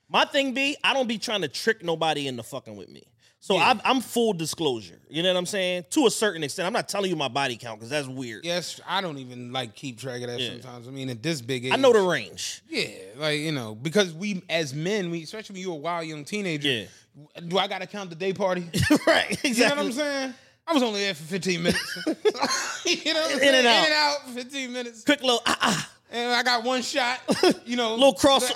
My 0.09 0.25
thing 0.25 0.53
be, 0.53 0.77
I 0.83 0.93
don't 0.93 1.07
be 1.07 1.17
trying 1.17 1.41
to 1.41 1.47
trick 1.47 1.83
nobody 1.83 2.27
into 2.27 2.43
fucking 2.43 2.75
with 2.75 2.89
me. 2.89 3.03
So 3.39 3.57
I'm, 3.57 3.79
I'm 3.85 4.01
full 4.01 4.33
disclosure. 4.33 4.99
You 5.09 5.23
know 5.23 5.29
what 5.31 5.37
I'm 5.39 5.45
saying? 5.45 5.85
To 5.91 6.05
a 6.07 6.11
certain 6.11 6.43
extent. 6.43 6.65
I'm 6.67 6.73
not 6.73 6.89
telling 6.89 7.09
you 7.09 7.15
my 7.15 7.29
body 7.29 7.55
count 7.55 7.79
because 7.79 7.89
that's 7.89 8.07
weird. 8.07 8.43
Yes, 8.43 8.81
I 8.85 8.99
don't 8.99 9.19
even 9.19 9.53
like 9.53 9.73
keep 9.73 9.99
track 9.99 10.21
of 10.21 10.27
that 10.27 10.39
Yeah. 10.39 10.49
sometimes. 10.49 10.87
I 10.87 10.91
mean, 10.91 11.09
at 11.09 11.23
this 11.23 11.41
big 11.41 11.65
age, 11.65 11.71
I 11.71 11.77
know 11.77 11.93
the 11.93 12.01
range. 12.01 12.61
Yeah, 12.67 12.87
like 13.15 13.39
you 13.39 13.53
know, 13.53 13.73
because 13.75 14.13
we 14.13 14.43
as 14.49 14.73
men, 14.73 15.11
we 15.11 15.23
especially 15.23 15.53
when 15.53 15.61
you're 15.61 15.73
a 15.73 15.75
wild 15.75 16.07
young 16.07 16.25
teenager. 16.25 16.67
Yeah. 16.67 16.85
Do 17.47 17.57
I 17.57 17.67
got 17.67 17.79
to 17.81 17.87
count 17.87 18.09
the 18.09 18.15
day 18.15 18.33
party? 18.33 18.69
right. 19.07 19.31
Exactly. 19.31 19.49
You 19.51 19.63
know 19.69 19.75
what 19.75 19.85
I'm 19.85 19.91
saying? 19.93 20.33
I 20.67 20.73
was 20.73 20.83
only 20.83 20.99
there 20.99 21.13
for 21.13 21.23
15 21.23 21.63
minutes. 21.63 21.97
you 22.85 23.13
know, 23.13 23.21
what 23.21 23.35
I'm 23.35 23.41
In 23.41 23.55
and 23.55 23.67
out. 23.67 23.79
in 23.79 23.85
and 23.85 23.93
out, 23.93 24.29
15 24.33 24.73
minutes, 24.73 25.03
Quick 25.03 25.21
little 25.21 25.41
ah 25.45 25.57
ah. 25.61 25.91
and 26.11 26.33
I 26.33 26.43
got 26.43 26.63
one 26.63 26.81
shot. 26.81 27.19
You 27.65 27.77
know, 27.77 27.95
Little 27.95 28.13
cross 28.13 28.51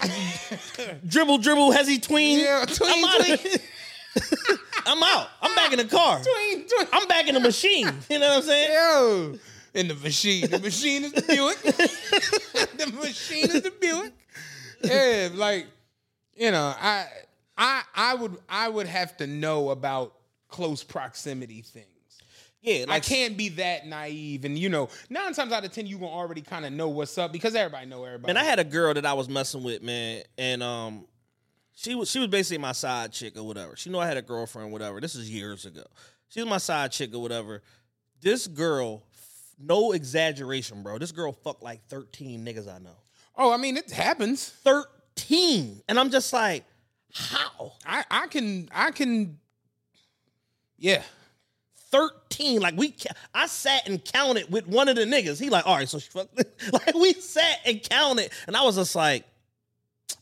dribble 1.07 1.37
dribble 1.39 1.71
hezzy 1.71 2.01
tween. 2.01 2.39
Yeah, 2.39 2.65
tween, 2.65 2.91
I'm 2.91 3.05
out 3.05 3.39
tween. 3.39 3.57
I'm 4.85 5.01
out. 5.03 5.27
I'm 5.41 5.55
back 5.55 5.71
in 5.71 5.77
the 5.77 5.85
car. 5.85 6.19
Twing, 6.19 6.67
twing. 6.67 6.87
I'm 6.91 7.07
back 7.07 7.27
in 7.27 7.35
the 7.35 7.39
machine. 7.39 7.87
You 8.09 8.19
know 8.19 8.27
what 8.27 8.37
I'm 8.37 8.43
saying? 8.43 8.71
Yo, 8.73 9.39
in 9.73 9.87
the 9.87 9.95
machine. 9.95 10.49
The 10.49 10.59
machine 10.59 11.05
is 11.05 11.13
the 11.13 11.21
Buick. 11.21 11.61
the 11.61 12.91
machine 12.93 13.45
is 13.45 13.61
the 13.61 13.71
Buick. 13.71 14.11
Yeah, 14.83 15.29
like 15.33 15.67
you 16.35 16.51
know, 16.51 16.73
I 16.77 17.05
I 17.57 17.83
I 17.95 18.15
would 18.15 18.37
I 18.49 18.67
would 18.67 18.87
have 18.87 19.15
to 19.17 19.27
know 19.27 19.69
about 19.69 20.13
close 20.49 20.83
proximity 20.83 21.61
things. 21.61 21.85
Yeah, 22.61 22.85
I 22.89 22.99
can't 22.99 23.37
be 23.37 23.49
that 23.49 23.87
naive, 23.87 24.45
and 24.45 24.57
you 24.57 24.69
know, 24.69 24.89
nine 25.09 25.33
times 25.33 25.51
out 25.51 25.65
of 25.65 25.71
ten, 25.71 25.87
you 25.87 25.97
gonna 25.97 26.11
already 26.11 26.41
kind 26.41 26.63
of 26.63 26.71
know 26.71 26.89
what's 26.89 27.17
up 27.17 27.33
because 27.33 27.55
everybody 27.55 27.87
know 27.87 28.03
everybody. 28.05 28.29
And 28.29 28.37
I 28.37 28.43
had 28.43 28.59
a 28.59 28.63
girl 28.63 28.93
that 28.93 29.05
I 29.05 29.13
was 29.13 29.27
messing 29.27 29.63
with, 29.63 29.81
man, 29.81 30.21
and 30.37 30.61
um, 30.61 31.05
she 31.73 31.95
was 31.95 32.09
she 32.11 32.19
was 32.19 32.27
basically 32.27 32.59
my 32.59 32.73
side 32.73 33.11
chick 33.13 33.35
or 33.35 33.43
whatever. 33.43 33.75
She 33.75 33.89
knew 33.89 33.97
I 33.97 34.05
had 34.05 34.17
a 34.17 34.21
girlfriend, 34.21 34.71
whatever. 34.71 35.01
This 35.01 35.15
is 35.15 35.27
years 35.27 35.65
ago. 35.65 35.83
She 36.29 36.39
was 36.39 36.47
my 36.47 36.59
side 36.59 36.91
chick 36.91 37.15
or 37.15 37.19
whatever. 37.19 37.63
This 38.21 38.45
girl, 38.45 39.01
no 39.59 39.91
exaggeration, 39.93 40.83
bro. 40.83 40.99
This 40.99 41.11
girl 41.11 41.31
fucked 41.31 41.63
like 41.63 41.83
thirteen 41.87 42.45
niggas 42.45 42.67
I 42.71 42.77
know. 42.77 42.95
oh, 43.35 43.51
I 43.51 43.57
mean, 43.57 43.75
it 43.75 43.89
happens. 43.89 44.47
Thirteen, 44.47 45.81
and 45.89 45.99
I'm 45.99 46.11
just 46.11 46.31
like, 46.31 46.63
how? 47.11 47.73
I 47.87 48.03
I 48.11 48.27
can 48.27 48.69
I 48.71 48.91
can. 48.91 49.39
Yeah, 50.77 51.01
13. 51.91 52.61
Like 52.61 52.75
we, 52.77 52.95
I 53.33 53.47
sat 53.47 53.87
and 53.87 54.03
counted 54.03 54.51
with 54.51 54.67
one 54.67 54.87
of 54.87 54.95
the 54.95 55.03
niggas. 55.03 55.39
He 55.39 55.49
like, 55.49 55.67
all 55.67 55.75
right, 55.75 55.87
so 55.87 55.99
she 55.99 56.09
fucked. 56.09 56.35
like 56.73 56.95
we 56.95 57.13
sat 57.13 57.59
and 57.65 57.81
counted, 57.83 58.31
and 58.47 58.55
I 58.55 58.63
was 58.63 58.75
just 58.75 58.95
like, 58.95 59.25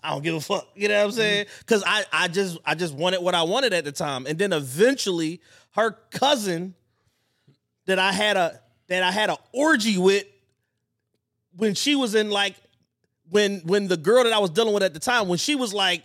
I 0.04 0.12
don't 0.12 0.24
give 0.24 0.36
a 0.36 0.42
fuck. 0.42 0.68
You 0.76 0.88
know 0.88 0.98
what 1.00 1.06
I'm 1.06 1.12
saying? 1.12 1.46
Mm-hmm. 1.46 1.60
Because 1.60 1.84
I, 1.86 2.04
I 2.12 2.28
just, 2.28 2.58
I 2.66 2.76
just 2.76 2.94
wanted 2.94 3.22
what 3.22 3.36
I 3.36 3.44
wanted 3.44 3.74
at 3.74 3.86
the 3.86 3.92
time, 3.92 4.26
and 4.28 4.38
then 4.38 4.54
eventually, 4.54 5.42
her 5.72 5.92
cousin 6.12 6.74
that 7.86 8.00
I 8.00 8.12
had 8.12 8.38
a 8.38 8.60
that 8.88 9.04
I 9.04 9.12
had 9.12 9.30
an 9.30 9.38
orgy 9.54 9.98
with 9.98 10.26
when 11.56 11.76
she 11.76 11.96
was 11.96 12.16
in 12.16 12.30
like 12.30 12.56
when 13.30 13.60
when 13.62 13.88
the 13.88 13.98
girl 13.98 14.24
that 14.24 14.34
I 14.34 14.40
was 14.40 14.50
dealing 14.50 14.74
with 14.74 14.84
at 14.84 14.94
the 14.94 15.00
time 15.00 15.28
when 15.28 15.38
she 15.38 15.56
was 15.56 15.74
like 15.74 16.04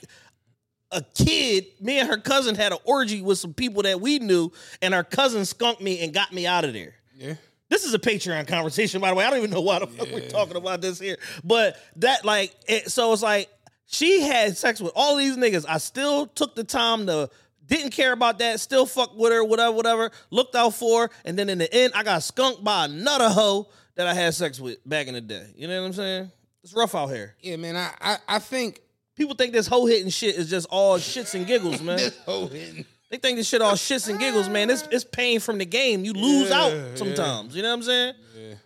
a 0.94 1.02
kid, 1.14 1.66
me 1.80 1.98
and 1.98 2.08
her 2.08 2.16
cousin 2.16 2.54
had 2.54 2.72
an 2.72 2.78
orgy 2.84 3.20
with 3.20 3.38
some 3.38 3.52
people 3.52 3.82
that 3.82 4.00
we 4.00 4.18
knew, 4.18 4.50
and 4.80 4.94
her 4.94 5.04
cousin 5.04 5.44
skunked 5.44 5.82
me 5.82 6.02
and 6.02 6.14
got 6.14 6.32
me 6.32 6.46
out 6.46 6.64
of 6.64 6.72
there. 6.72 6.94
yeah. 7.16 7.34
This 7.70 7.84
is 7.84 7.94
a 7.94 7.98
Patreon 7.98 8.46
conversation, 8.46 9.00
by 9.00 9.08
the 9.08 9.16
way. 9.16 9.24
I 9.24 9.30
don't 9.30 9.38
even 9.38 9.50
know 9.50 9.62
why 9.62 9.80
the 9.80 9.86
fuck 9.86 10.08
we're 10.12 10.28
talking 10.28 10.56
about 10.56 10.80
this 10.80 11.00
here. 11.00 11.16
But 11.42 11.76
that, 11.96 12.24
like, 12.24 12.54
it, 12.68 12.90
so 12.92 13.12
it's 13.12 13.22
like 13.22 13.48
she 13.86 14.20
had 14.20 14.56
sex 14.56 14.80
with 14.80 14.92
all 14.94 15.16
these 15.16 15.36
niggas. 15.36 15.64
I 15.68 15.78
still 15.78 16.26
took 16.26 16.54
the 16.54 16.62
time 16.62 17.06
to, 17.06 17.30
didn't 17.66 17.90
care 17.90 18.12
about 18.12 18.38
that, 18.40 18.60
still 18.60 18.86
fuck 18.86 19.16
with 19.16 19.32
her, 19.32 19.42
whatever, 19.42 19.72
whatever, 19.72 20.10
looked 20.30 20.54
out 20.54 20.74
for 20.74 21.04
her. 21.04 21.10
And 21.24 21.38
then 21.38 21.48
in 21.48 21.58
the 21.58 21.74
end, 21.74 21.94
I 21.96 22.04
got 22.04 22.22
skunked 22.22 22.62
by 22.62 22.84
another 22.84 23.30
hoe 23.30 23.68
that 23.96 24.06
I 24.06 24.14
had 24.14 24.34
sex 24.34 24.60
with 24.60 24.86
back 24.86 25.08
in 25.08 25.14
the 25.14 25.20
day. 25.22 25.46
You 25.56 25.66
know 25.66 25.80
what 25.80 25.86
I'm 25.88 25.92
saying? 25.94 26.30
It's 26.62 26.74
rough 26.74 26.94
out 26.94 27.08
here. 27.08 27.34
Yeah, 27.40 27.56
man. 27.56 27.76
I 27.76 27.90
I, 28.00 28.16
I 28.28 28.38
think 28.38 28.80
People 29.16 29.35
think 29.35 29.53
this 29.53 29.66
whole 29.66 29.86
hitting 29.86 30.11
shit 30.11 30.35
is 30.35 30.51
just 30.51 30.66
all 30.70 30.99
shits 30.99 31.35
and 31.35 31.47
giggles, 31.47 31.81
man. 31.81 31.97
this 31.99 32.19
whole 32.24 32.49
hitting. 32.49 32.85
They 33.11 33.19
think 33.19 33.36
this 33.36 33.49
shit 33.49 33.62
all 33.62 33.74
shits 33.74 34.09
and 34.09 34.19
giggles, 34.19 34.49
man. 34.49 34.70
It's 34.70 34.82
it's 34.91 35.05
pain 35.05 35.39
from 35.39 35.59
the 35.59 35.65
game. 35.65 36.05
You 36.05 36.12
lose 36.15 36.51
Yeah, 36.51 36.61
out 36.61 36.99
sometimes. 36.99 37.55
You 37.55 37.62
know 37.62 37.69
what 37.69 37.77
I'm 37.77 37.82
saying? 37.82 38.15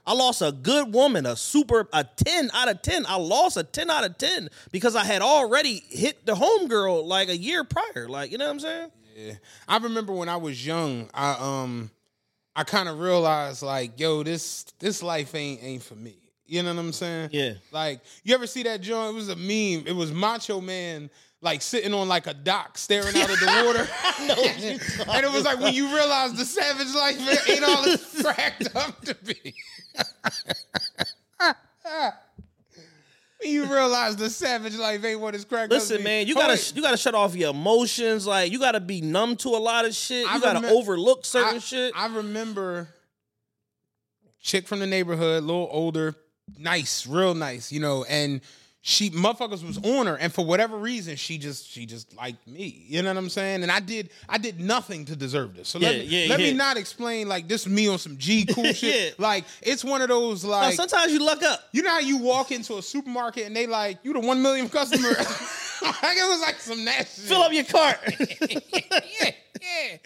I 0.07 0.15
lost 0.15 0.41
a 0.43 0.53
good 0.53 0.93
woman, 0.95 1.27
a 1.27 1.37
super 1.37 1.87
a 1.93 2.03
10 2.03 2.51
out 2.55 2.69
of 2.69 2.81
10. 2.81 3.05
I 3.07 3.17
lost 3.17 3.59
a 3.59 3.63
10 3.63 3.91
out 3.91 4.05
of 4.05 4.17
10 4.17 4.49
because 4.73 4.97
I 4.97 5.05
had 5.05 5.21
already 5.21 5.83
hit 5.91 6.25
the 6.25 6.35
homegirl 6.35 7.05
like 7.05 7.29
a 7.29 7.37
year 7.37 7.63
prior. 7.63 8.09
Like, 8.09 8.33
you 8.33 8.39
know 8.39 8.47
what 8.47 8.53
I'm 8.53 8.61
saying? 8.61 8.91
Yeah. 9.17 9.33
I 9.69 9.77
remember 9.79 10.13
when 10.15 10.29
I 10.31 10.37
was 10.37 10.65
young, 10.65 11.11
I 11.13 11.37
um 11.39 11.91
I 12.57 12.65
kind 12.65 12.89
of 12.89 12.99
realized 13.01 13.63
like, 13.63 14.01
yo, 14.01 14.23
this 14.23 14.65
this 14.79 15.03
life 15.03 15.35
ain't 15.35 15.63
ain't 15.63 15.83
for 15.83 15.95
me. 15.95 16.17
You 16.49 16.63
know 16.63 16.75
what 16.75 16.81
I'm 16.81 16.93
saying? 16.93 17.29
Yeah. 17.33 17.53
Like, 17.73 18.01
you 18.25 18.35
ever 18.35 18.47
see 18.47 18.63
that 18.65 18.81
joint? 18.81 19.11
It 19.11 19.15
was 19.15 19.29
a 19.29 19.37
meme. 19.37 19.87
It 19.87 19.95
was 19.95 20.11
Macho 20.13 20.61
Man 20.63 21.11
like 21.43 21.63
sitting 21.63 21.93
on 21.95 22.09
like 22.09 22.27
a 22.27 22.35
dock 22.35 22.77
staring 22.79 23.15
out 23.17 23.31
at 23.31 23.39
the 23.39 23.47
water. 23.67 23.87
and 25.13 25.25
it 25.27 25.31
was 25.31 25.45
like 25.45 25.61
when 25.61 25.75
you 25.75 25.95
realize 25.95 26.33
the 26.33 26.45
savage 26.45 26.93
life 26.95 27.49
ain't 27.49 27.63
all 27.63 27.85
it's 27.87 28.23
cracked 28.23 28.75
up 28.75 29.01
to 29.03 29.15
be. 29.17 29.55
when 33.41 33.53
you 33.53 33.67
realize 33.67 34.17
the 34.17 34.29
savage 34.31 34.77
life 34.77 35.05
ain't 35.05 35.21
what 35.21 35.35
it's 35.35 35.45
cracked 35.45 35.65
up 35.65 35.71
to 35.71 35.75
Listen, 35.77 36.03
man, 36.03 36.27
you 36.27 36.35
Oh, 36.35 36.41
gotta 36.41 36.55
wait. 36.55 36.73
you 36.75 36.83
gotta 36.83 36.97
shut 36.97 37.15
off 37.15 37.37
your 37.37 37.51
emotions. 37.51 38.27
Like 38.27 38.51
you 38.51 38.59
gotta 38.59 38.81
be 38.81 39.01
numb 39.01 39.37
to 39.37 39.51
a 39.51 39.59
lot 39.61 39.85
of 39.85 39.95
shit. 39.95 40.23
You 40.25 40.29
I 40.31 40.41
gotta 40.41 40.61
remem- 40.67 40.73
overlook 40.73 41.25
certain 41.25 41.57
I, 41.57 41.59
shit. 41.59 41.93
I 41.95 42.07
remember 42.07 42.89
chick 44.41 44.67
from 44.67 44.81
the 44.81 44.87
neighborhood, 44.87 45.43
a 45.43 45.47
little 45.47 45.69
older, 45.71 46.15
nice, 46.59 47.07
real 47.07 47.35
nice, 47.35 47.71
you 47.73 47.81
know, 47.81 48.05
and 48.09 48.41
she 48.81 49.11
motherfuckers 49.11 49.67
was 49.67 49.77
on 49.85 50.07
her, 50.07 50.17
and 50.17 50.33
for 50.33 50.47
whatever 50.47 50.79
reason, 50.79 51.17
she 51.17 51.37
just 51.37 51.69
she 51.69 51.85
just 51.85 52.15
liked 52.17 52.47
me. 52.47 52.85
You 52.87 53.03
know 53.03 53.11
what 53.11 53.19
I'm 53.19 53.29
saying? 53.29 53.63
And 53.65 53.73
I 53.73 53.81
did 53.81 54.09
I 54.29 54.39
did 54.39 54.61
nothing 54.61 55.05
to 55.07 55.17
deserve 55.17 55.57
this. 55.57 55.69
So 55.69 55.79
let, 55.81 55.95
Yeah, 55.97 56.01
me, 56.01 56.07
yeah, 56.07 56.29
let 56.31 56.41
yeah. 56.41 56.51
me 56.53 56.57
not 56.57 56.77
explain 56.77 57.29
like 57.29 57.49
this 57.49 57.67
is 57.67 57.73
me 57.73 57.89
on 57.89 57.99
some 57.99 58.17
G 58.17 58.47
cool 58.47 58.73
shit. 58.73 59.19
Like 59.19 59.45
it's 59.63 59.85
one 59.85 60.01
of 60.01 60.09
those 60.09 60.45
No, 60.45 60.51
like 60.51 60.75
sometimes 60.75 61.13
you 61.13 61.23
luck 61.23 61.43
up. 61.43 61.61
you 61.73 61.83
know 61.83 61.91
how 61.91 61.99
you 61.99 62.19
walk 62.19 62.51
into 62.53 62.79
a 62.79 62.83
supermarket 62.83 63.47
and 63.47 63.55
they 63.55 63.67
like 63.67 63.99
you 64.05 64.13
the 64.15 64.21
one 64.21 64.41
million 64.41 64.69
customer. 64.69 65.09
like 65.83 66.17
it 66.17 66.29
was 66.31 66.41
like 66.41 66.55
some 66.61 66.83
nasty. 66.85 67.23
Fill 67.29 67.43
up 67.43 67.53
your 67.53 67.65
cart. 67.65 67.99
yeah, 68.49 69.31
yeah, 69.61 69.97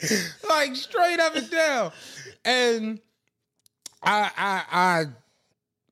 like 0.49 0.75
straight 0.75 1.21
up 1.21 1.37
and 1.37 1.51
down. 1.51 1.93
And 2.45 3.01
I, 4.03 4.31
I, 4.37 4.63
I, 4.73 5.05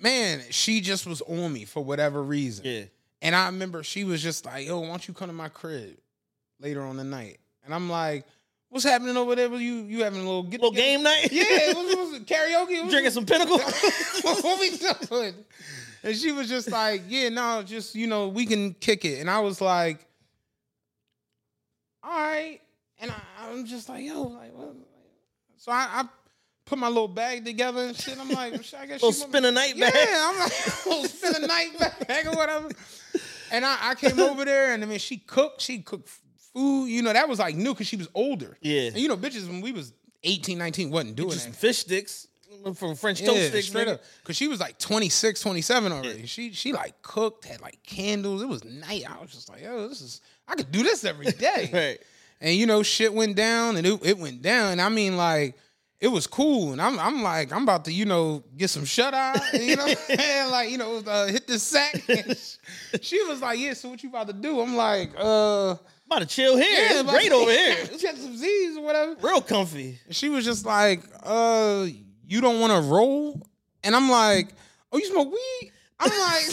man, 0.00 0.42
she 0.50 0.80
just 0.80 1.06
was 1.06 1.20
on 1.22 1.52
me 1.52 1.64
for 1.64 1.84
whatever 1.84 2.22
reason. 2.22 2.64
yeah. 2.64 2.82
And 3.22 3.36
I 3.36 3.46
remember 3.46 3.82
she 3.82 4.04
was 4.04 4.22
just 4.22 4.46
like, 4.46 4.66
"Yo, 4.66 4.80
why 4.80 4.88
don't 4.88 5.06
you 5.06 5.12
come 5.12 5.28
to 5.28 5.34
my 5.34 5.50
crib 5.50 5.98
later 6.58 6.82
on 6.82 6.96
the 6.96 7.04
night?" 7.04 7.38
And 7.64 7.74
I'm 7.74 7.90
like, 7.90 8.24
"What's 8.70 8.84
happening 8.84 9.16
over 9.16 9.34
there? 9.36 9.50
Was 9.50 9.60
you 9.60 9.82
you 9.82 10.02
having 10.04 10.20
a 10.20 10.24
little 10.24 10.44
Little 10.44 10.70
game 10.70 11.02
night? 11.02 11.30
Yeah, 11.30 11.74
what, 11.74 11.86
what 11.96 11.98
was 11.98 12.14
it, 12.14 12.26
karaoke? 12.26 12.88
Drinking 12.88 13.10
some 13.10 13.26
pinnacle. 13.26 13.58
what 14.22 14.60
we 14.60 14.76
doing? 15.06 15.34
And 16.02 16.16
she 16.16 16.32
was 16.32 16.48
just 16.48 16.70
like, 16.70 17.02
yeah, 17.08 17.28
no, 17.28 17.62
just 17.62 17.94
you 17.94 18.06
know, 18.06 18.28
we 18.28 18.46
can 18.46 18.72
kick 18.72 19.04
it. 19.04 19.20
And 19.20 19.28
I 19.28 19.40
was 19.40 19.60
like, 19.60 20.06
all 22.02 22.10
right. 22.10 22.60
And 23.00 23.10
I, 23.10 23.20
I'm 23.40 23.66
just 23.66 23.88
like, 23.88 24.04
yo, 24.04 24.22
like, 24.22 24.54
what? 24.54 24.74
So 25.56 25.72
I, 25.72 25.88
I 25.92 26.04
put 26.70 26.78
my 26.78 26.88
little 26.88 27.08
bag 27.08 27.44
together 27.44 27.80
and 27.80 27.96
shit. 27.96 28.16
I'm 28.18 28.30
like, 28.30 28.54
I 28.54 28.56
guess 28.56 28.72
Little 29.02 29.12
she 29.12 29.20
want 29.20 29.32
spin 29.32 29.44
a 29.44 29.50
night 29.50 29.76
yeah, 29.76 29.90
bag. 29.90 30.08
I'm 30.12 30.38
like, 30.38 30.86
little 30.86 31.04
spin 31.04 31.42
a 31.42 31.46
night 31.46 31.70
bag 32.06 32.26
or 32.26 32.32
whatever. 32.32 32.68
And 33.50 33.64
I, 33.66 33.90
I 33.90 33.94
came 33.96 34.18
over 34.20 34.44
there, 34.44 34.72
and 34.72 34.82
I 34.82 34.86
mean, 34.86 35.00
she 35.00 35.18
cooked. 35.18 35.60
She 35.60 35.80
cooked 35.80 36.08
food. 36.54 36.86
You 36.86 37.02
know, 37.02 37.12
that 37.12 37.28
was 37.28 37.40
like 37.40 37.56
new 37.56 37.74
because 37.74 37.88
she 37.88 37.96
was 37.96 38.08
older. 38.14 38.56
Yeah. 38.60 38.82
And 38.82 38.98
you 38.98 39.08
know, 39.08 39.16
bitches 39.16 39.48
when 39.48 39.60
we 39.60 39.72
was 39.72 39.92
18, 40.22 40.56
19, 40.56 40.90
wasn't 40.90 41.16
doing 41.16 41.30
Just 41.30 41.46
that. 41.46 41.56
fish 41.56 41.78
sticks 41.78 42.28
from 42.74 42.94
French 42.94 43.20
toast 43.20 43.48
sticks. 43.48 43.66
straight 43.66 43.88
nigga. 43.88 43.94
up. 43.94 44.02
Cause 44.22 44.36
she 44.36 44.46
was 44.46 44.60
like 44.60 44.78
26, 44.78 45.40
27 45.40 45.92
already. 45.92 46.26
She 46.26 46.52
she 46.52 46.72
like 46.72 47.02
cooked, 47.02 47.46
had 47.46 47.60
like 47.60 47.82
candles. 47.82 48.42
It 48.42 48.48
was 48.48 48.64
night. 48.64 49.04
I 49.10 49.20
was 49.20 49.32
just 49.32 49.48
like, 49.48 49.62
yo, 49.62 49.88
this 49.88 50.00
is 50.00 50.20
I 50.46 50.54
could 50.54 50.70
do 50.70 50.82
this 50.84 51.04
every 51.04 51.26
day. 51.32 51.70
Right. 51.72 51.98
And 52.42 52.56
you 52.56 52.64
know, 52.66 52.82
shit 52.82 53.12
went 53.12 53.36
down 53.36 53.76
and 53.76 53.86
it, 53.86 54.00
it 54.02 54.18
went 54.18 54.40
down. 54.40 54.72
And 54.72 54.80
I 54.80 54.88
mean, 54.88 55.16
like, 55.18 55.56
it 56.00 56.08
was 56.08 56.26
cool. 56.26 56.72
And 56.72 56.80
I'm 56.80 56.98
I'm 56.98 57.22
like, 57.22 57.52
I'm 57.52 57.62
about 57.62 57.84
to, 57.86 57.92
you 57.92 58.04
know, 58.06 58.42
get 58.56 58.70
some 58.70 58.84
shut 58.84 59.12
eye. 59.14 59.40
You 59.52 59.76
know, 59.76 59.86
and 60.08 60.50
like, 60.56 60.70
you 60.70 60.78
know, 60.78 60.98
uh, 61.06 61.26
hit 61.26 61.46
the 61.46 61.58
sack. 61.58 61.94
she 63.02 63.22
was 63.24 63.40
like, 63.42 63.58
Yeah, 63.58 63.74
so 63.74 63.88
what 63.90 64.02
you 64.02 64.08
about 64.08 64.26
to 64.28 64.32
do? 64.32 64.60
I'm 64.60 64.74
like, 64.76 65.10
uh 65.18 65.76
About 66.06 66.20
to 66.20 66.26
chill 66.26 66.56
here. 66.56 66.66
yeah, 66.70 67.00
it's 67.00 67.10
great 67.10 67.28
to- 67.28 67.34
over 67.34 67.50
here. 67.62 67.76
Let's 67.90 68.02
get 68.02 68.16
some 68.16 68.36
Z's 68.36 68.76
or 68.76 68.82
whatever. 68.82 69.16
Real 69.20 69.40
comfy. 69.40 69.98
And 70.06 70.16
she 70.16 70.28
was 70.28 70.44
just 70.44 70.64
like, 70.66 71.02
uh, 71.22 71.86
you 72.26 72.40
don't 72.40 72.60
want 72.60 72.72
to 72.72 72.80
roll? 72.88 73.46
And 73.84 73.94
I'm 73.94 74.10
like, 74.10 74.52
oh, 74.92 74.98
you 74.98 75.06
smoke 75.06 75.30
weed? 75.32 75.72
I'm 75.98 76.08
like, 76.10 76.44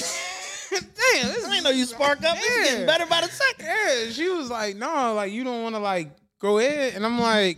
damn, 0.72 1.28
this 1.28 1.45
I 1.45 1.49
didn't 1.52 1.64
know 1.64 1.69
you 1.72 1.86
spark 1.86 2.24
up. 2.24 2.36
It's 2.38 2.57
Yeah. 2.57 2.64
getting 2.72 2.86
better 2.86 3.06
by 3.06 3.22
the 3.22 3.28
second. 3.30 3.65
Yeah, 3.68 4.10
she 4.11 4.28
was 4.30 4.49
like, 4.49 4.76
no, 4.76 5.14
like 5.14 5.32
you 5.32 5.44
don't 5.44 5.64
want 5.64 5.76
to 5.76 5.80
like 5.80 6.11
go 6.40 6.57
ahead. 6.60 6.95
And 6.95 7.06
I'm 7.06 7.19
like, 7.19 7.57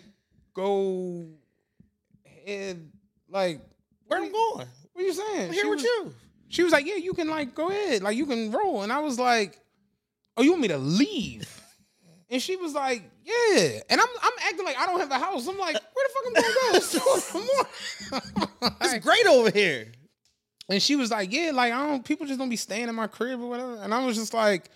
go 0.53 1.27
ahead, 2.49 2.91
like 3.29 3.61
Where 4.07 4.21
I'm 4.21 4.31
going? 4.31 4.67
what 4.93 5.01
are 5.01 5.01
you 5.01 5.13
saying? 5.13 5.47
I'm 5.47 5.53
here 5.53 5.63
She 5.63 5.69
with 5.69 5.77
was- 5.77 5.83
you. 5.83 6.13
She 6.51 6.63
was 6.63 6.71
like, 6.73 6.85
yeah, 6.87 6.95
you 6.95 7.13
can 7.13 7.27
like 7.29 7.53
go 7.53 7.69
ahead, 7.69 8.01
like 8.01 8.17
you 8.17 8.25
can 8.25 8.51
roll. 8.51 8.81
And 8.81 8.91
I 8.91 8.99
was 8.99 9.19
like, 9.19 9.59
oh, 10.35 10.41
you 10.41 10.49
want 10.51 10.61
me 10.63 10.67
to 10.69 10.77
leave? 10.77 11.47
And 12.31 12.39
she 12.39 12.55
was 12.57 12.75
like, 12.75 13.01
yeah. 13.25 13.79
And 13.89 13.99
I'm 13.99 14.07
I'm 14.21 14.31
acting 14.47 14.63
like 14.63 14.77
I 14.77 14.85
don't 14.85 14.99
have 14.99 15.09
a 15.09 15.17
house. 15.17 15.47
I'm 15.47 15.57
like, 15.57 15.73
where 15.73 16.07
the 16.07 16.13
fuck 16.13 16.25
am 16.27 16.33
I'm 16.35 16.43
gonna 16.43 16.53
go? 16.53 16.77
It's 16.77 16.91
two 16.91 17.39
in 17.39 17.41
the 17.41 18.31
morning. 18.61 18.77
It's 18.81 19.03
great 19.03 19.25
over 19.25 19.49
here. 19.49 19.91
And 20.69 20.79
she 20.79 20.95
was 20.95 21.09
like, 21.09 21.31
"Yeah, 21.33 21.49
like 21.55 21.73
I 21.73 21.87
don't. 21.87 22.05
People 22.05 22.27
just 22.27 22.37
don't 22.37 22.49
be 22.49 22.55
staying 22.55 22.87
in 22.87 22.93
my 22.93 23.07
crib 23.07 23.41
or 23.41 23.49
whatever." 23.49 23.77
And 23.81 23.91
I 23.95 24.05
was 24.05 24.15
just 24.15 24.35
like, 24.35 24.69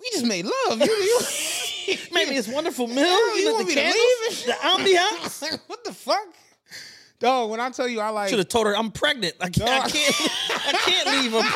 "We 0.00 0.08
just 0.10 0.24
made 0.24 0.46
love. 0.46 0.80
You, 0.80 0.86
you, 0.90 1.20
Made 2.12 2.28
it's 2.28 2.48
wonderful 2.48 2.86
meal. 2.88 2.96
Yo, 2.96 3.34
you 3.34 3.44
lit 3.46 3.54
want 3.54 3.68
the 3.68 3.74
me 3.74 3.74
to 3.74 3.80
candles, 3.80 4.46
leave? 4.46 4.46
The 4.46 4.52
ambiance. 4.52 5.42
Like, 5.50 5.60
what 5.68 5.84
the 5.84 5.92
fuck? 5.92 6.26
Dog, 7.18 7.50
when 7.50 7.60
I 7.60 7.70
tell 7.70 7.88
you 7.88 8.00
I 8.00 8.10
like 8.10 8.28
Should 8.28 8.38
have 8.38 8.48
told 8.48 8.66
her 8.66 8.76
I'm 8.76 8.90
pregnant. 8.90 9.34
I 9.40 9.48
can't. 9.48 9.68
I 9.68 9.88
can't, 9.88 10.14
I 10.50 10.72
can't 10.84 11.06
leave. 11.22 11.34
I'm 11.34 11.50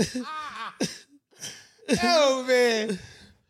pregnant. 0.00 0.26
Yo, 2.02 2.44
man. 2.46 2.98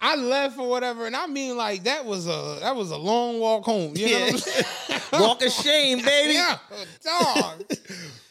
I 0.01 0.17
left 0.17 0.59
or 0.59 0.69
whatever, 0.69 1.07
and 1.07 1.17
I 1.17 1.27
mean 1.27 1.57
like 1.57 1.85
that 1.85 2.05
was 2.05 2.27
a 2.27 2.59
that 2.61 2.77
was 2.77 2.91
a 2.91 2.97
long 2.99 3.41
walk 3.41 3.65
home. 3.65 3.95
You 3.97 4.11
know 4.11 4.21
what 4.21 4.33
I'm 4.33 4.39
saying? 4.39 5.01
Walk 5.15 5.43
of 5.43 5.51
shame, 5.51 6.05
baby. 6.05 6.35
Yeah, 6.35 6.59
dog. 7.03 7.65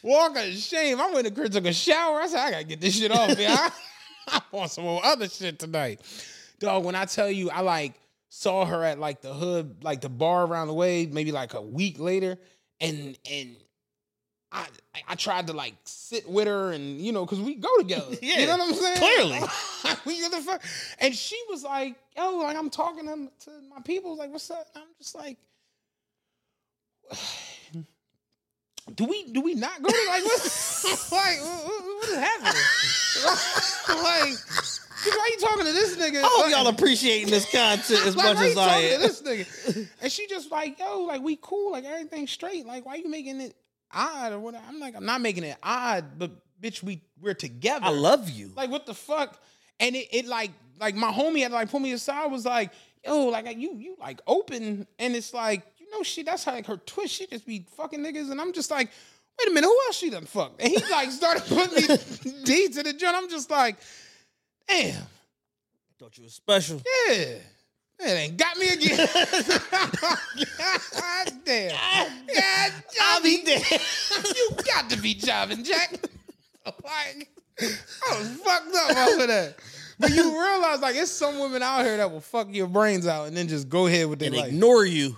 Walk 0.02 0.36
of 0.36 0.52
shame. 0.52 1.00
I 1.00 1.10
went 1.10 1.26
to 1.26 1.32
crib, 1.32 1.50
took 1.50 1.64
a 1.66 1.72
shower. 1.72 2.20
I 2.20 2.28
said, 2.28 2.38
I 2.38 2.50
gotta 2.52 2.64
get 2.64 2.80
this 2.80 2.96
shit 2.96 3.10
off, 3.10 3.36
man. 3.36 3.72
I, 4.28 4.40
I 4.52 4.56
want 4.56 4.70
some 4.70 4.86
other 4.86 5.28
shit 5.28 5.58
tonight. 5.58 6.00
Dog, 6.58 6.84
when 6.84 6.94
I 6.94 7.04
tell 7.04 7.30
you 7.30 7.50
I 7.50 7.60
like 7.60 7.94
saw 8.28 8.64
her 8.64 8.84
at 8.84 8.98
like 8.98 9.20
the 9.20 9.32
hood, 9.32 9.84
like 9.84 10.00
the 10.00 10.08
bar 10.08 10.44
around 10.44 10.68
the 10.68 10.74
way, 10.74 11.06
maybe 11.06 11.32
like 11.32 11.54
a 11.54 11.62
week 11.62 11.98
later, 11.98 12.38
and 12.80 13.18
and 13.30 13.56
I 14.50 14.66
I 15.08 15.14
tried 15.16 15.48
to 15.48 15.52
like 15.52 15.74
sit 15.84 16.28
with 16.28 16.46
her 16.46 16.72
and 16.72 17.00
you 17.00 17.12
know, 17.12 17.26
cause 17.26 17.40
we 17.40 17.56
go 17.56 17.76
together. 17.78 18.16
Yeah, 18.22 18.38
you 18.40 18.46
know 18.46 18.56
what 18.56 18.68
I'm 18.68 18.74
saying? 18.74 18.96
clearly. 18.98 19.40
we 20.06 20.28
the 20.28 20.40
fuck. 20.40 20.62
And 21.00 21.14
she 21.14 21.40
was 21.50 21.64
like, 21.64 21.96
yo, 22.16 22.38
like 22.38 22.56
I'm 22.56 22.70
talking 22.70 23.06
to, 23.06 23.44
to 23.44 23.50
my 23.74 23.80
people, 23.82 24.16
like, 24.16 24.30
what's 24.30 24.50
up? 24.50 24.66
I'm 24.74 24.82
just 24.98 25.14
like, 25.14 25.36
do 28.94 29.04
we 29.04 29.24
do 29.32 29.40
we 29.40 29.54
not 29.54 29.82
go 29.82 29.88
to 29.88 30.04
like 30.08 30.24
what 30.24 30.42
like 31.12 31.40
what, 31.40 32.08
is 32.08 32.16
happening? 32.16 32.62
like, 33.88 34.34
why 35.16 35.20
are 35.20 35.28
you 35.28 35.38
talking 35.38 35.64
to 35.66 35.72
this 35.72 35.96
nigga? 35.96 36.18
I 36.22 36.26
hope 36.30 36.42
Like- 36.46 36.50
y'all 36.54 36.66
appreciating 36.68 37.30
this 37.30 37.50
content 37.50 38.06
as 38.06 38.16
like, 38.16 38.36
much 38.36 38.36
why 38.36 38.46
as 38.46 38.54
you 38.54 38.60
I 38.60 38.76
am. 38.94 39.00
this 39.00 39.22
nigga? 39.22 39.88
And 40.02 40.12
she 40.12 40.26
just 40.26 40.50
like, 40.50 40.78
yo, 40.78 41.00
like 41.02 41.22
we 41.22 41.38
cool, 41.40 41.72
like 41.72 41.84
everything's 41.84 42.30
straight. 42.30 42.66
Like, 42.66 42.84
why 42.84 42.92
are 42.92 42.98
you 42.98 43.08
making 43.08 43.40
it 43.40 43.54
odd 43.92 44.32
or 44.32 44.38
whatever? 44.38 44.64
I'm 44.68 44.80
like, 44.80 44.94
I'm 44.96 45.06
not 45.06 45.20
making 45.20 45.44
it 45.44 45.56
odd, 45.62 46.18
but 46.18 46.32
bitch, 46.60 46.82
we 46.82 47.00
we're 47.20 47.34
together. 47.34 47.86
I 47.86 47.90
love 47.90 48.28
you. 48.28 48.50
Like, 48.54 48.70
what 48.70 48.86
the 48.86 48.94
fuck? 48.94 49.40
And 49.80 49.96
it, 49.96 50.08
it 50.12 50.26
like 50.26 50.50
like 50.78 50.94
my 50.94 51.10
homie 51.10 51.40
had 51.40 51.48
to 51.48 51.54
like 51.54 51.70
pull 51.70 51.80
me 51.80 51.92
aside, 51.92 52.30
was 52.30 52.44
like, 52.44 52.70
yo, 53.04 53.26
like 53.26 53.46
you 53.56 53.76
you 53.78 53.96
like 53.98 54.20
open, 54.26 54.86
and 54.98 55.16
it's 55.16 55.32
like, 55.32 55.62
know, 55.94 56.02
she 56.02 56.22
that's 56.22 56.44
how 56.44 56.52
like 56.52 56.66
her 56.66 56.76
twist, 56.76 57.14
she 57.14 57.26
just 57.26 57.46
be 57.46 57.64
fucking 57.76 58.00
niggas, 58.00 58.30
and 58.30 58.40
I'm 58.40 58.52
just 58.52 58.70
like, 58.70 58.90
wait 59.38 59.48
a 59.48 59.52
minute, 59.52 59.66
who 59.66 59.78
else 59.86 59.96
she 59.96 60.10
done 60.10 60.24
fucked? 60.26 60.60
And 60.60 60.70
he 60.70 60.78
like 60.90 61.10
started 61.10 61.42
putting 61.48 61.74
me 61.74 62.42
D 62.44 62.68
to 62.68 62.82
the 62.82 62.92
joint. 62.92 63.14
I'm 63.16 63.28
just 63.28 63.50
like, 63.50 63.76
damn. 64.68 65.02
Thought 65.98 66.18
you 66.18 66.24
was 66.24 66.34
special. 66.34 66.82
Yeah. 67.08 67.36
It 68.00 68.08
ain't 68.08 68.36
got 68.36 68.56
me 68.58 68.68
again. 68.70 68.96
God 69.70 71.32
damn. 71.44 71.70
God, 72.26 72.72
I'll 73.00 73.22
be 73.22 73.42
dead. 73.44 73.62
you 74.36 74.50
got 74.66 74.90
to 74.90 75.00
be 75.00 75.14
jobbing, 75.14 75.62
Jack. 75.62 75.92
like, 76.66 77.30
I 77.60 78.18
was 78.18 78.28
fucked 78.44 78.74
up 78.74 78.96
over 79.08 79.26
that. 79.28 79.54
But 80.00 80.10
you 80.10 80.22
realize, 80.24 80.80
like, 80.80 80.96
it's 80.96 81.12
some 81.12 81.38
women 81.38 81.62
out 81.62 81.84
here 81.84 81.96
that 81.98 82.10
will 82.10 82.20
fuck 82.20 82.48
your 82.50 82.66
brains 82.66 83.06
out 83.06 83.28
and 83.28 83.36
then 83.36 83.46
just 83.46 83.68
go 83.68 83.86
ahead 83.86 84.08
with 84.08 84.18
their 84.18 84.26
and 84.28 84.36
life. 84.36 84.48
ignore 84.48 84.84
you. 84.84 85.16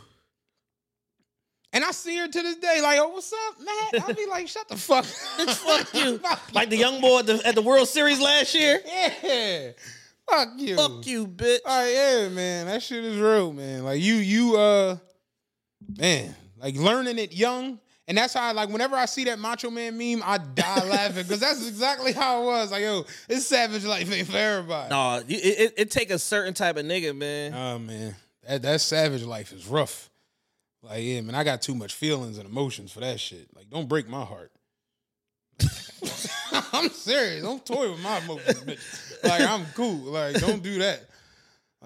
And 1.77 1.85
I 1.85 1.91
see 1.91 2.17
her 2.17 2.27
to 2.27 2.43
this 2.43 2.57
day, 2.57 2.81
like, 2.81 2.99
oh, 2.99 3.09
what's 3.09 3.31
up, 3.31 3.57
Matt? 3.61 4.09
I'll 4.09 4.15
be 4.15 4.25
like, 4.25 4.49
shut 4.49 4.67
the 4.67 4.79
fuck 4.79 5.05
up. 5.05 5.51
Fuck 5.51 5.95
you. 5.95 6.19
Like 6.55 6.71
the 6.71 6.79
young 6.79 7.03
boy 7.03 7.19
at 7.19 7.27
the, 7.27 7.47
at 7.47 7.55
the 7.55 7.61
World 7.61 7.87
Series 7.87 8.19
last 8.19 8.55
year. 8.55 8.81
Yeah. 8.87 9.73
Fuck 10.27 10.49
you. 10.57 10.75
Fuck 10.77 11.07
you, 11.07 11.27
bitch. 11.27 11.59
All 11.67 11.83
right, 11.83 11.93
yeah, 11.93 12.29
man. 12.31 12.65
That 12.65 12.83
shit 12.83 13.05
is 13.05 13.19
real, 13.19 13.53
man. 13.53 13.85
Like 13.85 14.01
you, 14.01 14.15
you, 14.15 14.57
uh, 14.57 14.97
man, 15.99 16.35
like 16.59 16.77
learning 16.77 17.19
it 17.19 17.35
young, 17.35 17.79
and 18.09 18.17
that's 18.17 18.33
how, 18.33 18.49
I, 18.49 18.53
like, 18.53 18.71
whenever 18.71 18.97
I 18.97 19.05
see 19.05 19.25
that 19.25 19.39
Macho 19.39 19.69
Man 19.69 19.99
meme, 19.99 20.23
I 20.25 20.39
die 20.39 20.85
laughing 20.89 21.25
because 21.25 21.41
that's 21.41 21.69
exactly 21.69 22.13
how 22.13 22.41
it 22.41 22.47
was. 22.47 22.73
Like, 22.73 22.85
yo, 22.85 23.05
it's 23.29 23.45
savage 23.45 23.85
life 23.85 24.11
ain't 24.11 24.29
for 24.29 24.39
everybody. 24.39 24.89
No, 24.89 25.17
it, 25.29 25.29
it, 25.29 25.75
it 25.77 25.91
take 25.91 26.09
a 26.09 26.19
certain 26.19 26.55
type 26.55 26.79
of 26.79 26.87
nigga, 26.87 27.15
man. 27.15 27.53
Oh 27.53 27.79
man, 27.79 28.17
that 28.49 28.63
that 28.63 28.81
savage 28.81 29.25
life 29.25 29.53
is 29.53 29.67
rough. 29.67 30.09
Like, 30.87 31.03
yeah, 31.03 31.21
man, 31.21 31.35
I 31.35 31.45
got 31.45 31.63
too 31.63 31.75
much 31.75 31.95
feelings 31.95 32.39
and 32.39 32.49
emotions 32.49 32.93
for 32.93 33.01
that 33.01 33.21
shit. 33.21 33.49
Like, 33.55 33.69
don't 33.71 33.89
break 33.89 34.09
my 34.09 34.25
heart. 34.25 34.53
I'm 36.73 36.91
serious. 36.91 37.43
Don't 37.43 37.65
toy 37.65 37.91
with 37.91 38.01
my 38.01 38.19
emotions, 38.19 38.61
bitch. 38.61 39.25
Like, 39.25 39.43
I'm 39.43 39.65
cool. 39.75 40.13
Like, 40.13 40.37
don't 40.37 40.63
do 40.63 40.79
that. 40.79 41.03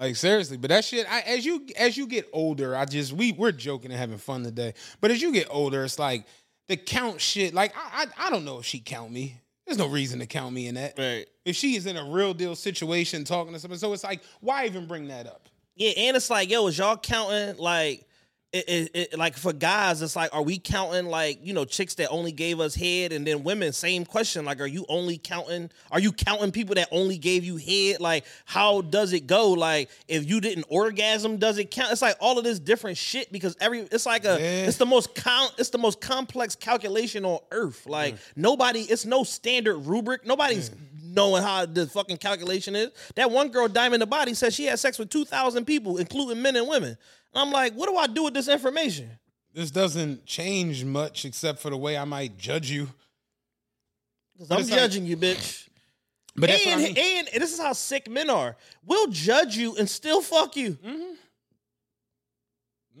Like 0.01 0.15
seriously, 0.15 0.57
but 0.57 0.69
that 0.69 0.83
shit. 0.85 1.05
I, 1.07 1.19
as 1.21 1.45
you 1.45 1.65
as 1.77 1.95
you 1.97 2.07
get 2.07 2.27
older, 2.33 2.75
I 2.75 2.85
just 2.85 3.13
we 3.13 3.33
we're 3.33 3.51
joking 3.51 3.91
and 3.91 3.99
having 3.99 4.17
fun 4.17 4.43
today. 4.43 4.73
But 4.99 5.11
as 5.11 5.21
you 5.21 5.31
get 5.31 5.47
older, 5.51 5.83
it's 5.83 5.99
like 5.99 6.25
the 6.67 6.77
count 6.77 7.21
shit. 7.21 7.53
Like 7.53 7.73
I 7.75 8.05
I, 8.17 8.27
I 8.27 8.29
don't 8.31 8.45
know 8.45 8.57
if 8.57 8.65
she 8.65 8.79
count 8.79 9.11
me. 9.11 9.37
There's 9.67 9.77
no 9.77 9.87
reason 9.87 10.19
to 10.19 10.25
count 10.25 10.55
me 10.55 10.67
in 10.67 10.75
that. 10.75 10.97
Right. 10.97 11.27
If 11.45 11.55
she 11.55 11.75
is 11.75 11.85
in 11.85 11.97
a 11.97 12.03
real 12.03 12.33
deal 12.33 12.55
situation 12.55 13.25
talking 13.25 13.53
to 13.53 13.59
someone, 13.59 13.77
so 13.77 13.93
it's 13.93 14.03
like 14.03 14.21
why 14.39 14.65
even 14.65 14.87
bring 14.87 15.09
that 15.09 15.27
up? 15.27 15.49
Yeah, 15.75 15.91
and 15.97 16.17
it's 16.17 16.29
like, 16.29 16.49
yo, 16.49 16.65
is 16.67 16.77
y'all 16.77 16.97
counting 16.97 17.57
like 17.57 18.07
it, 18.53 18.67
it, 18.67 18.91
it, 19.13 19.17
like 19.17 19.37
for 19.37 19.53
guys, 19.53 20.01
it's 20.01 20.15
like, 20.15 20.33
are 20.35 20.41
we 20.41 20.57
counting 20.59 21.05
like 21.05 21.39
you 21.45 21.53
know 21.53 21.63
chicks 21.63 21.95
that 21.95 22.09
only 22.09 22.31
gave 22.33 22.59
us 22.59 22.75
head, 22.75 23.13
and 23.13 23.25
then 23.25 23.43
women, 23.43 23.71
same 23.71 24.03
question, 24.03 24.43
like, 24.43 24.59
are 24.59 24.67
you 24.67 24.85
only 24.89 25.17
counting? 25.17 25.69
Are 25.89 25.99
you 25.99 26.11
counting 26.11 26.51
people 26.51 26.75
that 26.75 26.89
only 26.91 27.17
gave 27.17 27.45
you 27.45 27.55
head? 27.55 28.01
Like, 28.01 28.25
how 28.45 28.81
does 28.81 29.13
it 29.13 29.25
go? 29.25 29.51
Like, 29.51 29.89
if 30.07 30.29
you 30.29 30.41
didn't 30.41 30.65
orgasm, 30.67 31.37
does 31.37 31.57
it 31.57 31.71
count? 31.71 31.93
It's 31.93 32.01
like 32.01 32.17
all 32.19 32.37
of 32.37 32.43
this 32.43 32.59
different 32.59 32.97
shit 32.97 33.31
because 33.31 33.55
every 33.61 33.81
it's 33.91 34.05
like 34.05 34.25
a 34.25 34.37
Yeah. 34.39 34.65
it's 34.67 34.77
the 34.77 34.85
most 34.85 35.15
count 35.15 35.53
it's 35.57 35.69
the 35.69 35.77
most 35.77 36.01
complex 36.01 36.55
calculation 36.55 37.23
on 37.23 37.39
earth. 37.51 37.85
Like 37.87 38.17
nobody, 38.35 38.81
it's 38.81 39.05
no 39.05 39.23
standard 39.23 39.77
rubric. 39.77 40.25
Nobody's 40.25 40.71
knowing 41.03 41.43
how 41.43 41.65
the 41.65 41.87
fucking 41.87 42.17
calculation 42.17 42.75
is. 42.75 42.91
That 43.15 43.31
one 43.31 43.49
girl, 43.49 43.67
Diamond 43.67 44.01
the 44.01 44.07
Body, 44.07 44.33
says 44.33 44.53
she 44.53 44.65
had 44.65 44.79
sex 44.79 44.99
with 44.99 45.09
two 45.09 45.23
thousand 45.25 45.65
people, 45.65 45.97
including 45.97 46.41
men 46.41 46.55
and 46.57 46.67
women. 46.67 46.97
And 47.33 47.41
I'm 47.41 47.51
like, 47.51 47.73
what 47.73 47.87
do 47.89 47.95
I 47.97 48.07
do 48.07 48.23
with 48.23 48.33
this 48.33 48.47
information? 48.47 49.09
This 49.53 49.71
doesn't 49.71 50.25
change 50.25 50.83
much 50.85 51.25
except 51.25 51.59
for 51.59 51.69
the 51.69 51.77
way 51.77 51.97
I 51.97 52.05
might 52.05 52.37
judge 52.37 52.69
you. 52.71 52.87
'Cause 54.37 54.49
I'm 54.51 54.59
it's 54.61 54.69
like- 54.69 54.79
judging 54.79 55.05
you, 55.05 55.17
bitch. 55.17 55.67
But 56.35 56.49
and, 56.49 56.79
I 56.81 56.83
mean. 56.83 56.97
and 56.97 57.27
this 57.43 57.51
is 57.53 57.59
how 57.59 57.73
sick 57.73 58.09
men 58.09 58.29
are. 58.29 58.55
We'll 58.85 59.07
judge 59.07 59.57
you 59.57 59.75
and 59.75 59.89
still 59.89 60.21
fuck 60.21 60.55
you. 60.55 60.71
Mm-hmm. 60.75 61.13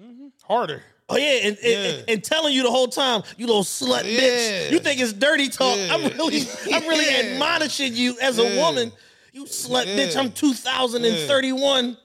Mm-hmm. 0.01 0.27
Harder. 0.43 0.83
Oh 1.09 1.17
yeah, 1.17 1.31
and, 1.47 1.57
and- 1.57 1.97
Yeah. 1.97 2.13
and, 2.13 2.23
telling 2.23 2.53
you 2.53 2.63
the 2.63 2.71
whole 2.71 2.87
time, 2.87 3.23
you 3.37 3.47
little 3.47 3.63
slut 3.63 4.03
Yeah. 4.05 4.19
bitch. 4.19 4.71
You 4.71 4.79
think 4.79 4.99
it's 5.01 5.13
dirty 5.13 5.49
talk? 5.49 5.77
Yeah. 5.77 5.93
I'm 5.95 6.03
really, 6.17 6.41
I'm 6.73 6.87
really 6.87 7.09
admonishing 7.33 7.95
you 7.95 8.17
as 8.21 8.37
a 8.37 8.57
woman. 8.57 8.91
You 9.33 9.45
slut 9.45 9.85
bitch. 9.85 10.15
I'm 10.17 10.31
2031. 10.31 11.97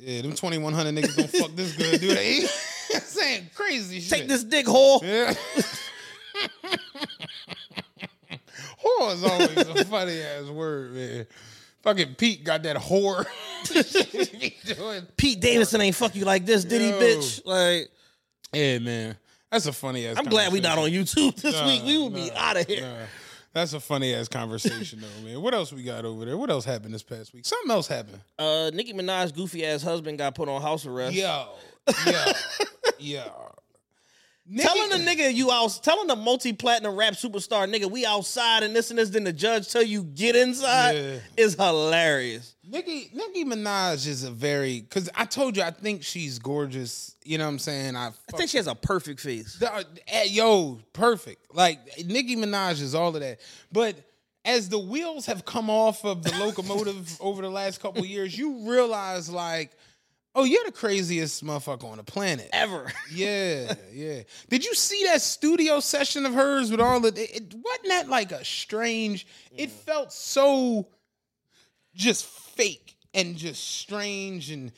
Yeah, 0.00 0.22
them 0.22 0.32
2100 0.32 0.94
niggas 0.94 1.16
don't 1.16 1.30
fuck 1.30 1.54
this 1.54 1.76
good, 1.76 2.00
do 2.00 2.14
they? 2.14 2.40
Saying 3.00 3.50
crazy 3.54 4.00
shit. 4.00 4.10
Take 4.18 4.28
this 4.28 4.44
dick 4.44 4.66
hole. 4.66 5.00
Yeah. 5.04 5.34
whore 8.82 9.14
is 9.14 9.24
always 9.24 9.56
a 9.56 9.84
funny 9.88 10.20
ass 10.20 10.44
word, 10.46 10.92
man. 10.94 11.26
Fucking 11.82 12.14
Pete 12.16 12.44
got 12.44 12.62
that 12.64 12.76
whore. 12.76 13.24
Pete 15.16 15.40
Davidson 15.40 15.80
ain't 15.80 15.94
fuck 15.96 16.14
you 16.14 16.24
like 16.24 16.44
this, 16.44 16.64
did 16.64 16.80
he, 16.80 16.88
Yo. 16.88 17.00
bitch? 17.00 17.42
Like, 17.46 17.90
yeah, 18.52 18.78
man. 18.78 19.16
That's 19.50 19.66
a 19.66 19.72
funny 19.72 20.06
ass 20.06 20.16
I'm 20.18 20.26
glad 20.26 20.52
we 20.52 20.60
not 20.60 20.78
on 20.78 20.90
YouTube 20.90 21.34
this 21.36 21.54
Nah, 21.54 21.66
week. 21.66 21.82
We 21.84 21.98
would 21.98 22.14
be 22.14 22.30
out 22.32 22.56
of 22.56 22.66
here. 22.66 22.82
Nah. 22.82 22.96
That's 23.52 23.72
a 23.72 23.80
funny 23.80 24.14
ass 24.14 24.28
conversation 24.28 25.00
though, 25.00 25.26
man. 25.28 25.42
What 25.42 25.54
else 25.54 25.72
we 25.72 25.82
got 25.82 26.04
over 26.04 26.24
there? 26.24 26.36
What 26.36 26.50
else 26.50 26.64
happened 26.64 26.94
this 26.94 27.02
past 27.02 27.34
week? 27.34 27.44
Something 27.44 27.70
else 27.72 27.88
happened. 27.88 28.20
Uh, 28.38 28.70
Nicki 28.72 28.92
Minaj's 28.92 29.32
goofy 29.32 29.66
ass 29.66 29.82
husband 29.82 30.18
got 30.18 30.34
put 30.36 30.48
on 30.48 30.62
house 30.62 30.86
arrest. 30.86 31.14
Yo, 31.14 31.48
yo, 32.06 32.24
yo. 32.98 33.24
Telling 34.58 34.90
the 34.90 34.96
nigga 34.96 35.32
you 35.32 35.50
out, 35.52 35.78
telling 35.82 36.08
the 36.08 36.16
multi 36.16 36.52
platinum 36.52 36.96
rap 36.96 37.12
superstar 37.14 37.72
nigga 37.72 37.88
we 37.90 38.04
outside 38.04 38.62
and 38.64 38.74
this 38.74 38.90
and 38.90 38.98
this, 38.98 39.10
then 39.10 39.22
the 39.24 39.32
judge 39.32 39.68
tell 39.70 39.82
you 39.82 40.02
get 40.02 40.34
inside 40.34 40.92
Yeah. 40.96 41.18
is 41.36 41.54
hilarious. 41.54 42.56
Nicki 42.70 43.10
Nicki 43.12 43.44
Minaj 43.44 44.06
is 44.06 44.24
a 44.24 44.30
very 44.30 44.80
because 44.80 45.08
I 45.14 45.24
told 45.24 45.56
you 45.56 45.62
I 45.62 45.70
think 45.70 46.02
she's 46.02 46.38
gorgeous. 46.38 47.16
You 47.24 47.38
know 47.38 47.44
what 47.44 47.50
I'm 47.52 47.58
saying? 47.58 47.96
I, 47.96 48.08
I 48.08 48.36
think 48.36 48.50
she 48.50 48.56
has 48.58 48.66
a 48.66 48.74
perfect 48.74 49.20
face. 49.20 49.56
The- 49.58 49.72
uh, 49.72 49.82
eh, 50.08 50.24
yo, 50.28 50.78
perfect. 50.92 51.54
Like 51.54 51.78
Nicki 52.06 52.36
Minaj 52.36 52.80
is 52.80 52.94
all 52.94 53.14
of 53.14 53.20
that. 53.20 53.40
But 53.72 53.96
as 54.44 54.68
the 54.68 54.78
wheels 54.78 55.26
have 55.26 55.44
come 55.44 55.68
off 55.68 56.04
of 56.04 56.22
the 56.22 56.32
locomotive 56.38 57.16
over 57.20 57.42
the 57.42 57.50
last 57.50 57.80
couple 57.80 58.04
years, 58.04 58.36
you 58.38 58.70
realize 58.70 59.28
like, 59.28 59.70
oh, 60.34 60.44
you're 60.44 60.64
the 60.64 60.72
craziest 60.72 61.44
motherfucker 61.44 61.84
on 61.84 61.98
the 61.98 62.04
planet. 62.04 62.48
Ever. 62.52 62.90
Yeah, 63.12 63.74
yeah. 63.92 64.22
Did 64.48 64.64
you 64.64 64.74
see 64.74 65.04
that 65.06 65.20
studio 65.22 65.80
session 65.80 66.24
of 66.24 66.34
hers 66.34 66.70
with 66.70 66.80
all 66.80 67.00
the? 67.00 67.08
It, 67.08 67.36
it- 67.36 67.54
wasn't 67.54 67.88
that 67.88 68.08
like 68.08 68.32
a 68.32 68.44
strange? 68.44 69.26
It 69.52 69.70
felt 69.70 70.12
so 70.12 70.86
just 72.00 72.24
fake 72.24 72.96
and 73.14 73.36
just 73.36 73.62
strange 73.62 74.50
and 74.50 74.72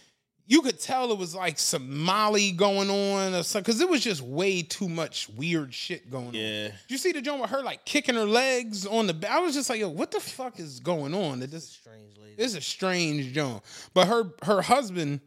you 0.46 0.60
could 0.60 0.78
tell 0.80 1.12
it 1.12 1.18
was 1.18 1.34
like 1.34 1.58
some 1.58 2.02
Molly 2.02 2.50
going 2.50 2.90
on 2.90 3.32
or 3.32 3.42
something 3.42 3.62
because 3.62 3.80
it 3.80 3.88
was 3.88 4.02
just 4.02 4.20
way 4.20 4.60
too 4.62 4.88
much 4.88 5.28
weird 5.30 5.72
shit 5.72 6.10
going 6.10 6.28
on. 6.28 6.34
Yeah. 6.34 6.64
Did 6.68 6.74
you 6.88 6.98
see 6.98 7.12
the 7.12 7.22
joint 7.22 7.40
with 7.40 7.50
her 7.50 7.62
like 7.62 7.84
kicking 7.84 8.16
her 8.16 8.24
legs 8.24 8.84
on 8.84 9.06
the? 9.06 9.14
ba- 9.14 9.30
I 9.30 9.38
was 9.38 9.54
just 9.54 9.70
like, 9.70 9.78
yo, 9.78 9.88
what 9.88 10.10
the 10.10 10.20
fuck 10.20 10.58
is 10.58 10.80
going 10.80 11.14
on? 11.14 11.40
That 11.40 11.50
this 11.50 11.68
Strange 11.68 12.18
lady. 12.18 12.34
this 12.36 12.46
is 12.48 12.56
a 12.56 12.60
strange 12.60 13.32
joint. 13.32 13.62
But 13.94 14.08
her 14.08 14.24
her 14.42 14.62
husband, 14.62 15.20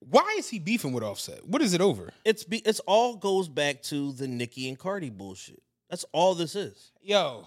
why 0.00 0.36
is 0.38 0.48
he 0.48 0.58
beefing 0.58 0.92
with 0.92 1.02
Offset? 1.02 1.46
What 1.46 1.62
is 1.62 1.72
it 1.72 1.80
over? 1.80 2.12
It's 2.24 2.44
be, 2.44 2.58
it's 2.58 2.80
all 2.80 3.16
goes 3.16 3.48
back 3.48 3.82
to 3.84 4.12
the 4.12 4.28
Nicki 4.28 4.68
and 4.68 4.78
Cardi 4.78 5.10
bullshit. 5.10 5.62
That's 5.88 6.04
all 6.12 6.34
this 6.34 6.54
is. 6.54 6.92
Yo, 7.00 7.46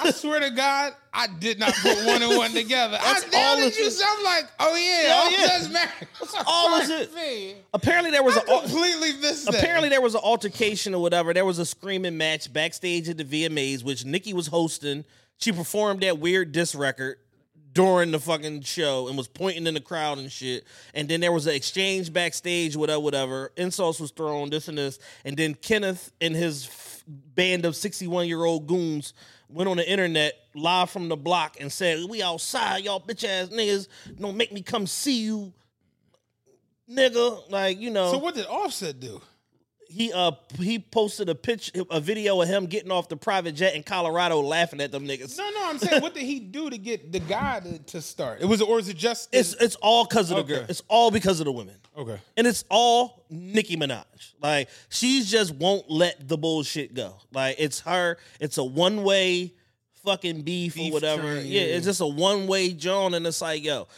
I 0.00 0.10
swear 0.12 0.40
to 0.40 0.50
God, 0.50 0.94
I 1.12 1.26
did 1.26 1.58
not 1.58 1.74
put 1.74 1.96
one 2.06 2.22
and 2.22 2.36
one 2.38 2.52
together. 2.52 2.96
That's 3.02 3.24
I, 3.34 3.38
all 3.42 3.56
that 3.58 3.76
you 3.76 3.90
said, 3.90 4.06
I'm 4.16 4.24
like, 4.24 4.44
oh 4.58 4.74
yeah, 4.76 5.12
Oh, 5.14 5.28
yeah. 5.30 5.44
Offset's 5.44 5.72
married. 5.72 6.08
That's 6.20 6.34
all 6.46 6.80
is 6.80 6.88
it. 6.90 7.14
Man, 7.14 7.54
Apparently 7.74 8.10
there 8.10 8.22
was 8.22 8.36
I 8.36 8.40
a 8.40 8.44
completely 8.44 9.12
missed 9.20 9.44
that. 9.44 9.54
apparently 9.56 9.90
there 9.90 10.00
was 10.00 10.14
an 10.14 10.22
altercation 10.24 10.94
or 10.94 11.02
whatever. 11.02 11.34
There 11.34 11.44
was 11.44 11.58
a 11.58 11.66
screaming 11.66 12.16
match 12.16 12.50
backstage 12.52 13.08
at 13.10 13.18
the 13.18 13.24
VMAs, 13.24 13.84
which 13.84 14.04
Nicki 14.06 14.32
was 14.32 14.46
hosting. 14.46 15.04
She 15.38 15.52
performed 15.52 16.00
that 16.02 16.18
weird 16.18 16.52
diss 16.52 16.74
record 16.74 17.18
during 17.74 18.10
the 18.12 18.20
fucking 18.20 18.62
show 18.62 19.08
and 19.08 19.18
was 19.18 19.28
pointing 19.28 19.66
in 19.66 19.74
the 19.74 19.80
crowd 19.80 20.16
and 20.16 20.30
shit. 20.32 20.64
And 20.94 21.08
then 21.08 21.20
there 21.20 21.32
was 21.32 21.46
an 21.46 21.54
exchange 21.54 22.10
backstage, 22.12 22.74
whatever, 22.76 23.00
whatever. 23.00 23.52
Insults 23.58 24.00
was 24.00 24.12
thrown, 24.12 24.48
this 24.48 24.68
and 24.68 24.78
this. 24.78 24.98
And 25.26 25.36
then 25.36 25.54
Kenneth 25.54 26.10
and 26.20 26.34
his 26.34 26.66
f- 26.68 27.02
band 27.06 27.64
of 27.66 27.76
61 27.76 28.28
year 28.28 28.44
old 28.44 28.66
goons 28.66 29.12
went 29.48 29.68
on 29.68 29.76
the 29.76 29.88
internet 29.88 30.34
live 30.54 30.90
from 30.90 31.08
the 31.08 31.16
block 31.16 31.56
and 31.60 31.70
said, 31.72 32.04
We 32.08 32.22
outside, 32.22 32.84
y'all 32.84 33.00
bitch 33.00 33.24
ass 33.24 33.48
niggas. 33.48 33.88
Don't 34.18 34.36
make 34.36 34.52
me 34.52 34.62
come 34.62 34.86
see 34.86 35.22
you, 35.24 35.52
nigga. 36.90 37.50
Like, 37.50 37.80
you 37.80 37.90
know 37.90 38.12
So 38.12 38.18
what 38.18 38.34
did 38.34 38.46
Offset 38.46 39.00
do? 39.00 39.20
He 39.88 40.12
uh 40.12 40.32
he 40.58 40.78
posted 40.78 41.28
a 41.28 41.34
pitch 41.34 41.70
a 41.90 42.00
video 42.00 42.40
of 42.40 42.48
him 42.48 42.66
getting 42.66 42.90
off 42.90 43.08
the 43.08 43.16
private 43.16 43.52
jet 43.52 43.74
in 43.74 43.82
Colorado 43.82 44.40
laughing 44.40 44.80
at 44.80 44.90
them 44.92 45.06
niggas. 45.06 45.36
No, 45.38 45.48
no, 45.50 45.68
I'm 45.68 45.78
saying, 45.78 46.02
what 46.02 46.14
did 46.14 46.22
he 46.24 46.40
do 46.40 46.70
to 46.70 46.78
get 46.78 47.12
the 47.12 47.20
guy 47.20 47.60
to, 47.60 47.78
to 47.78 48.02
start? 48.02 48.40
It 48.40 48.46
was, 48.46 48.60
or 48.62 48.78
is 48.78 48.88
it 48.88 48.96
just? 48.96 49.28
It's 49.32 49.54
it's 49.54 49.76
all 49.76 50.04
because 50.04 50.30
of 50.30 50.36
the 50.36 50.42
Okay. 50.44 50.54
girl. 50.60 50.66
It's 50.68 50.82
all 50.88 51.10
because 51.10 51.40
of 51.40 51.46
the 51.46 51.52
women. 51.52 51.76
okay. 51.96 52.18
And 52.36 52.46
it's 52.46 52.64
all 52.70 53.24
Nicki 53.30 53.76
Minaj. 53.76 54.04
Like 54.40 54.68
she 54.88 55.22
just 55.22 55.54
won't 55.54 55.90
let 55.90 56.28
the 56.28 56.36
bullshit 56.38 56.94
go. 56.94 57.16
Like 57.32 57.56
it's 57.58 57.80
her. 57.80 58.18
It's 58.40 58.58
a 58.58 58.64
one 58.64 59.04
way 59.04 59.54
fucking 60.04 60.42
beef, 60.42 60.74
Beef 60.74 60.90
or 60.90 60.94
whatever. 60.94 61.22
train, 61.22 61.46
yeah, 61.46 61.62
yeah. 61.62 61.76
it's 61.76 61.86
just 61.86 62.00
a 62.00 62.06
one 62.06 62.46
way 62.46 62.72
John, 62.72 63.14
and 63.14 63.26
it's 63.26 63.40
like 63.40 63.64
yo, 63.64 63.88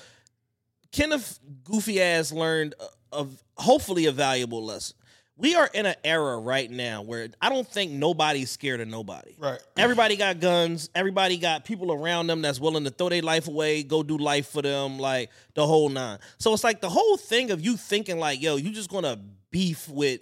Kenneth 0.92 1.38
goofy 1.64 2.00
ass 2.00 2.32
learned 2.32 2.74
a 3.12 3.26
hopefully 3.56 4.06
a 4.06 4.12
valuable 4.12 4.64
lesson. 4.64 4.96
We 5.38 5.54
are 5.54 5.68
in 5.74 5.84
an 5.84 5.96
era 6.02 6.38
right 6.38 6.70
now 6.70 7.02
where 7.02 7.28
I 7.42 7.50
don't 7.50 7.68
think 7.68 7.92
nobody's 7.92 8.50
scared 8.50 8.80
of 8.80 8.88
nobody. 8.88 9.34
Right. 9.38 9.60
Everybody 9.76 10.16
got 10.16 10.40
guns. 10.40 10.88
Everybody 10.94 11.36
got 11.36 11.66
people 11.66 11.92
around 11.92 12.28
them 12.28 12.40
that's 12.40 12.58
willing 12.58 12.84
to 12.84 12.90
throw 12.90 13.10
their 13.10 13.20
life 13.20 13.46
away, 13.46 13.82
go 13.82 14.02
do 14.02 14.16
life 14.16 14.48
for 14.48 14.62
them, 14.62 14.98
like 14.98 15.30
the 15.54 15.66
whole 15.66 15.90
nine. 15.90 16.18
So 16.38 16.54
it's 16.54 16.64
like 16.64 16.80
the 16.80 16.88
whole 16.88 17.18
thing 17.18 17.50
of 17.50 17.60
you 17.60 17.76
thinking 17.76 18.18
like, 18.18 18.40
yo, 18.40 18.56
you 18.56 18.70
just 18.70 18.88
gonna 18.88 19.18
beef 19.50 19.88
with 19.90 20.20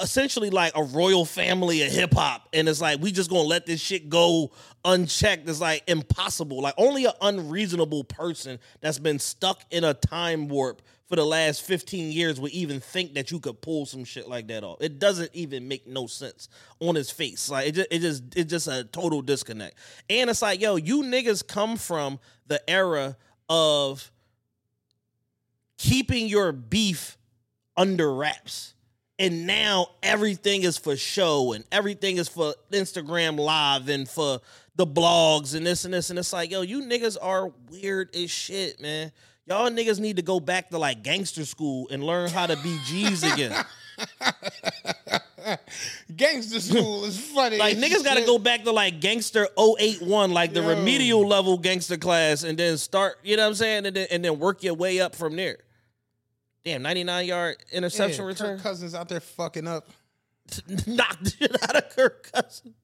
essentially 0.00 0.50
like 0.50 0.72
a 0.74 0.82
royal 0.82 1.24
family 1.24 1.82
of 1.82 1.92
hip 1.92 2.14
hop, 2.14 2.48
and 2.52 2.68
it's 2.68 2.80
like 2.80 3.00
we 3.00 3.12
just 3.12 3.28
gonna 3.28 3.42
let 3.42 3.66
this 3.66 3.80
shit 3.80 4.08
go 4.08 4.52
unchecked. 4.84 5.48
It's 5.48 5.60
like 5.60 5.82
impossible. 5.86 6.62
Like 6.62 6.74
only 6.78 7.04
an 7.04 7.12
unreasonable 7.20 8.04
person 8.04 8.58
that's 8.80 8.98
been 8.98 9.18
stuck 9.18 9.62
in 9.70 9.84
a 9.84 9.94
time 9.94 10.48
warp 10.48 10.82
for 11.08 11.16
the 11.16 11.24
last 11.24 11.62
15 11.62 12.12
years 12.12 12.38
would 12.38 12.52
even 12.52 12.80
think 12.80 13.14
that 13.14 13.30
you 13.30 13.40
could 13.40 13.60
pull 13.62 13.86
some 13.86 14.04
shit 14.04 14.28
like 14.28 14.46
that 14.48 14.62
off. 14.62 14.78
It 14.80 14.98
doesn't 14.98 15.30
even 15.32 15.66
make 15.66 15.86
no 15.86 16.06
sense 16.06 16.48
on 16.80 16.94
his 16.94 17.10
face. 17.10 17.50
Like 17.50 17.68
it 17.68 17.74
just 17.74 17.88
it 17.90 17.98
just 18.00 18.22
it's 18.36 18.50
just 18.50 18.68
a 18.68 18.84
total 18.84 19.22
disconnect. 19.22 19.76
And 20.10 20.28
it's 20.28 20.42
like, 20.42 20.60
yo, 20.60 20.76
you 20.76 21.02
niggas 21.02 21.46
come 21.46 21.76
from 21.76 22.20
the 22.46 22.60
era 22.68 23.16
of 23.48 24.10
keeping 25.78 26.28
your 26.28 26.52
beef 26.52 27.16
under 27.76 28.12
wraps. 28.12 28.74
And 29.18 29.46
now 29.46 29.88
everything 30.02 30.62
is 30.62 30.76
for 30.76 30.94
show 30.94 31.52
and 31.52 31.64
everything 31.72 32.18
is 32.18 32.28
for 32.28 32.54
Instagram 32.70 33.38
live 33.38 33.88
and 33.88 34.08
for 34.08 34.40
the 34.76 34.86
blogs 34.86 35.56
and 35.56 35.66
this 35.66 35.84
and 35.84 35.94
this. 35.94 36.10
And 36.10 36.18
it's 36.18 36.32
like, 36.32 36.50
yo, 36.50 36.60
you 36.60 36.82
niggas 36.82 37.16
are 37.20 37.50
weird 37.70 38.14
as 38.14 38.30
shit, 38.30 38.80
man. 38.80 39.10
Y'all 39.48 39.70
niggas 39.70 39.98
need 39.98 40.16
to 40.16 40.22
go 40.22 40.40
back 40.40 40.68
to 40.70 40.78
like 40.78 41.02
gangster 41.02 41.44
school 41.44 41.88
and 41.90 42.04
learn 42.04 42.28
how 42.28 42.46
to 42.46 42.56
be 42.56 42.78
G's 42.86 43.22
again. 43.22 43.54
Gangster 46.14 46.60
school 46.60 47.04
is 47.04 47.18
funny. 47.18 47.56
Like 47.56 47.76
as 47.76 47.82
niggas 47.82 48.04
gotta 48.04 48.26
go 48.26 48.38
back 48.38 48.64
to 48.64 48.72
like 48.72 49.00
gangster 49.00 49.48
081, 49.58 50.32
like 50.32 50.52
the 50.52 50.60
Yo. 50.60 50.68
remedial 50.68 51.26
level 51.26 51.56
gangster 51.56 51.96
class, 51.96 52.42
and 52.42 52.58
then 52.58 52.76
start, 52.76 53.18
you 53.22 53.36
know 53.36 53.44
what 53.44 53.48
I'm 53.50 53.54
saying? 53.54 53.86
And 53.86 53.96
then 53.96 54.06
and 54.10 54.24
then 54.24 54.38
work 54.38 54.62
your 54.62 54.74
way 54.74 55.00
up 55.00 55.14
from 55.14 55.36
there. 55.36 55.58
Damn, 56.64 56.82
99 56.82 57.26
yard 57.26 57.56
interception 57.72 58.20
Yeah, 58.24 58.26
return. 58.28 58.56
Kirk 58.56 58.62
Cousins 58.62 58.94
out 58.94 59.08
there 59.08 59.20
fucking 59.20 59.66
up. 59.66 59.88
Knocked 60.86 61.24
the 61.24 61.30
shit 61.30 61.62
out 61.62 61.76
of 61.76 61.88
Kirk 61.90 62.30
Cousins. 62.30 62.74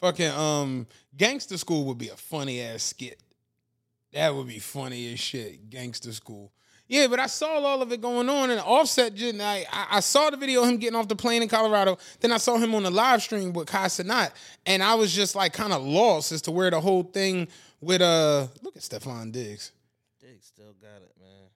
Fucking 0.00 0.30
um, 0.30 0.86
gangster 1.16 1.58
school 1.58 1.84
would 1.86 1.98
be 1.98 2.08
a 2.08 2.16
funny 2.16 2.62
ass 2.62 2.82
skit. 2.82 3.20
That 4.12 4.34
would 4.34 4.48
be 4.48 4.58
funny 4.58 5.12
as 5.12 5.20
shit. 5.20 5.70
Gangster 5.70 6.12
school. 6.12 6.52
Yeah, 6.88 7.06
but 7.06 7.20
I 7.20 7.26
saw 7.26 7.62
all 7.62 7.82
of 7.82 7.92
it 7.92 8.00
going 8.00 8.30
on, 8.30 8.50
and 8.50 8.58
Offset 8.60 9.14
didn't. 9.14 9.42
I, 9.42 9.66
I 9.70 10.00
saw 10.00 10.30
the 10.30 10.38
video 10.38 10.62
of 10.62 10.70
him 10.70 10.78
getting 10.78 10.98
off 10.98 11.06
the 11.06 11.16
plane 11.16 11.42
in 11.42 11.48
Colorado. 11.48 11.98
Then 12.20 12.32
I 12.32 12.38
saw 12.38 12.56
him 12.56 12.74
on 12.74 12.82
the 12.84 12.90
live 12.90 13.22
stream 13.22 13.52
with 13.52 13.68
Kai 13.68 13.86
Cenat, 13.86 14.30
and 14.64 14.82
I 14.82 14.94
was 14.94 15.14
just 15.14 15.34
like 15.34 15.52
kind 15.52 15.74
of 15.74 15.82
lost 15.82 16.32
as 16.32 16.40
to 16.42 16.50
where 16.50 16.70
the 16.70 16.80
whole 16.80 17.02
thing 17.02 17.48
with 17.82 18.00
uh. 18.00 18.46
Look 18.62 18.76
at 18.76 18.82
Stefon 18.82 19.32
Diggs. 19.32 19.72
Diggs 20.18 20.46
still 20.46 20.74
got 20.80 21.02
it, 21.02 21.12
man. 21.20 21.50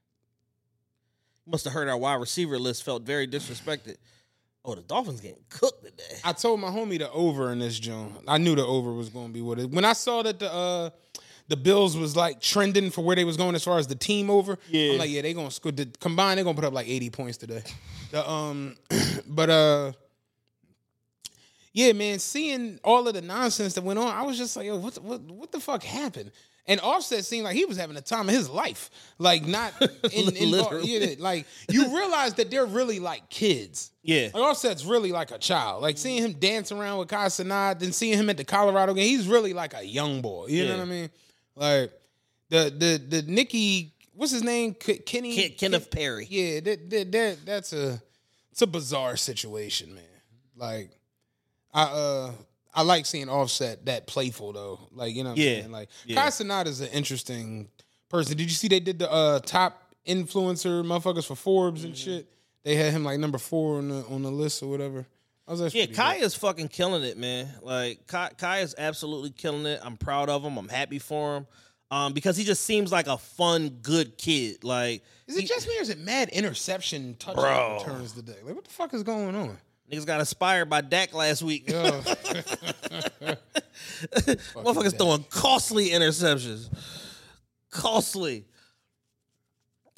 Must 1.46 1.64
have 1.64 1.72
heard 1.72 1.88
our 1.88 1.96
wide 1.96 2.20
receiver 2.20 2.58
list 2.58 2.82
felt 2.82 3.02
very 3.02 3.26
disrespected. 3.26 3.96
Oh, 4.66 4.74
the 4.74 4.82
Dolphins 4.82 5.22
getting 5.22 5.42
cooked 5.48 5.82
today. 5.82 6.20
I 6.24 6.34
told 6.34 6.60
my 6.60 6.68
homie 6.68 6.98
the 6.98 7.10
over 7.10 7.50
in 7.52 7.58
this 7.58 7.78
joint. 7.78 8.12
I 8.28 8.36
knew 8.36 8.54
the 8.54 8.66
over 8.66 8.92
was 8.92 9.08
going 9.08 9.28
to 9.28 9.32
be 9.32 9.40
what 9.40 9.58
it. 9.58 9.70
When 9.70 9.86
I 9.86 9.94
saw 9.94 10.22
that 10.22 10.38
the 10.38 10.52
uh 10.52 10.90
the 11.52 11.56
Bills 11.58 11.98
was 11.98 12.16
like 12.16 12.40
trending 12.40 12.90
for 12.90 13.04
where 13.04 13.14
they 13.14 13.24
was 13.24 13.36
going 13.36 13.54
as 13.54 13.62
far 13.62 13.78
as 13.78 13.86
the 13.86 13.94
team 13.94 14.30
over, 14.30 14.58
Yeah. 14.70 14.92
I'm 14.92 14.98
like, 14.98 15.10
yeah, 15.10 15.20
they 15.20 15.34
gonna 15.34 15.50
score. 15.50 15.70
The 15.70 15.86
combined, 16.00 16.38
they 16.38 16.44
gonna 16.44 16.54
put 16.54 16.64
up 16.64 16.72
like 16.72 16.88
80 16.88 17.10
points 17.10 17.36
today. 17.36 17.62
The 18.10 18.26
um, 18.26 18.74
but 19.28 19.50
uh, 19.50 19.92
yeah, 21.74 21.92
man, 21.92 22.20
seeing 22.20 22.80
all 22.82 23.06
of 23.06 23.12
the 23.12 23.20
nonsense 23.20 23.74
that 23.74 23.84
went 23.84 23.98
on, 23.98 24.06
I 24.08 24.22
was 24.22 24.38
just 24.38 24.56
like, 24.56 24.64
yo, 24.64 24.76
what 24.78 24.94
what 25.02 25.20
what 25.20 25.52
the 25.52 25.60
fuck 25.60 25.82
happened? 25.82 26.32
And 26.66 26.80
Offset 26.80 27.22
seemed 27.26 27.44
like 27.44 27.54
he 27.56 27.66
was 27.66 27.76
having 27.76 27.96
the 27.96 28.00
time 28.00 28.30
of 28.30 28.34
his 28.34 28.48
life, 28.48 28.88
like 29.18 29.46
not 29.46 29.74
in, 30.10 30.34
in 30.34 30.48
yeah, 30.84 31.16
like 31.18 31.44
you 31.68 31.94
realize 31.94 32.32
that 32.34 32.50
they're 32.50 32.64
really 32.64 32.98
like 32.98 33.28
kids. 33.28 33.90
Yeah. 34.02 34.30
Like 34.32 34.42
Offset's 34.42 34.86
really 34.86 35.12
like 35.12 35.32
a 35.32 35.38
child. 35.38 35.82
Like 35.82 35.98
seeing 35.98 36.22
him 36.22 36.32
dance 36.32 36.72
around 36.72 36.98
with 36.98 37.08
Kai 37.08 37.28
then 37.28 37.92
seeing 37.92 38.16
him 38.16 38.30
at 38.30 38.38
the 38.38 38.44
Colorado 38.44 38.94
game, 38.94 39.06
he's 39.06 39.28
really 39.28 39.52
like 39.52 39.74
a 39.74 39.84
young 39.84 40.22
boy. 40.22 40.46
You 40.46 40.64
know 40.66 40.78
what 40.78 40.82
I 40.82 40.86
mean? 40.86 41.10
Like 41.56 41.92
the 42.48 42.72
the 42.76 43.16
the 43.20 43.22
Nicki, 43.22 43.92
what's 44.14 44.32
his 44.32 44.42
name? 44.42 44.74
Kenny 44.74 45.34
Ken- 45.36 45.52
Kenneth 45.58 45.90
Petty. 45.90 46.26
Yeah, 46.28 46.60
that, 46.60 46.90
that 46.90 47.12
that 47.12 47.36
that's 47.44 47.72
a 47.72 48.00
it's 48.50 48.62
a 48.62 48.66
bizarre 48.66 49.16
situation, 49.16 49.94
man. 49.94 50.04
Like 50.56 50.90
I 51.72 51.82
uh 51.82 52.32
I 52.74 52.82
like 52.82 53.04
seeing 53.06 53.28
Offset 53.28 53.84
that 53.86 54.06
playful 54.06 54.52
though. 54.52 54.80
Like 54.92 55.14
you 55.14 55.24
know 55.24 55.30
what 55.30 55.38
I'm 55.38 55.44
Yeah. 55.44 55.60
saying? 55.60 55.72
Like 55.72 55.88
Yeah. 56.06 56.22
Kai 56.22 56.30
an 56.80 56.88
interesting 56.88 57.68
person. 58.08 58.36
Did 58.36 58.44
you 58.44 58.50
see 58.56 58.68
they 58.68 58.80
did 58.80 58.98
the 58.98 59.10
uh 59.10 59.40
top 59.40 59.94
influencer 60.06 60.84
motherfuckers 60.84 61.26
for 61.26 61.36
Forbes 61.36 61.80
Mm-hmm. 61.80 61.88
and 61.88 61.96
shit? 61.96 62.28
They 62.64 62.76
had 62.76 62.92
him 62.92 63.04
like 63.04 63.18
number 63.18 63.38
four 63.38 63.78
on 63.78 63.88
the 63.88 64.04
on 64.06 64.22
the 64.22 64.30
list 64.30 64.62
or 64.62 64.68
whatever. 64.68 65.06
I 65.46 65.50
was 65.52 65.60
actually 65.60 65.80
Yeah, 65.80 65.86
pretty 65.86 65.96
Kai 65.96 66.14
dope. 66.16 66.22
is 66.24 66.34
fucking 66.36 66.68
killing 66.68 67.02
it, 67.02 67.16
man. 67.18 67.48
Like 67.62 68.06
Kai, 68.06 68.30
Kai 68.38 68.58
is 68.60 68.74
absolutely 68.78 69.30
killing 69.30 69.66
it. 69.66 69.80
I'm 69.82 69.96
proud 69.96 70.28
of 70.28 70.42
him. 70.44 70.56
I'm 70.56 70.68
happy 70.68 70.98
for 70.98 71.36
him. 71.38 71.46
Um, 71.90 72.12
because 72.14 72.36
he 72.38 72.44
just 72.44 72.62
seems 72.62 72.90
like 72.90 73.06
a 73.06 73.18
fun, 73.18 73.68
good 73.82 74.16
kid. 74.16 74.64
Like 74.64 75.02
Is 75.26 75.36
it 75.36 75.42
he- 75.42 75.46
just 75.46 75.66
me 75.68 75.76
or 75.78 75.82
is 75.82 75.88
it 75.90 75.98
mad 75.98 76.28
interception 76.30 77.16
touchdown 77.18 77.44
Bro. 77.44 77.78
returns 77.80 78.12
today? 78.12 78.36
Like 78.44 78.54
what 78.54 78.64
the 78.64 78.70
fuck 78.70 78.94
is 78.94 79.02
going 79.02 79.34
on? 79.34 79.58
niggas 79.90 80.06
got 80.06 80.20
inspired 80.20 80.70
by 80.70 80.80
Dak 80.80 81.12
last 81.12 81.42
week. 81.42 81.68
Yo. 81.68 81.82
Motherfuckers 84.54 84.96
throwing 84.96 85.24
costly 85.28 85.90
interceptions. 85.90 86.68
Costly. 87.70 88.46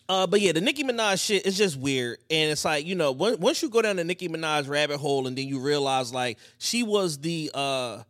Uh, 0.08 0.26
but 0.26 0.40
yeah, 0.40 0.52
the 0.52 0.60
Nicki 0.60 0.84
Minaj 0.84 1.24
shit 1.24 1.46
is 1.46 1.56
just 1.56 1.78
weird, 1.78 2.18
and 2.30 2.50
it's 2.50 2.64
like 2.64 2.84
you 2.84 2.94
know, 2.94 3.12
once 3.12 3.38
once 3.38 3.62
you 3.62 3.70
go 3.70 3.80
down 3.80 3.96
the 3.96 4.04
Nicki 4.04 4.28
Minaj 4.28 4.68
rabbit 4.68 4.98
hole, 4.98 5.26
and 5.26 5.36
then 5.36 5.48
you 5.48 5.60
realize 5.60 6.12
like 6.12 6.38
she 6.58 6.82
was 6.82 7.18
the 7.18 7.50
uh 7.54 8.02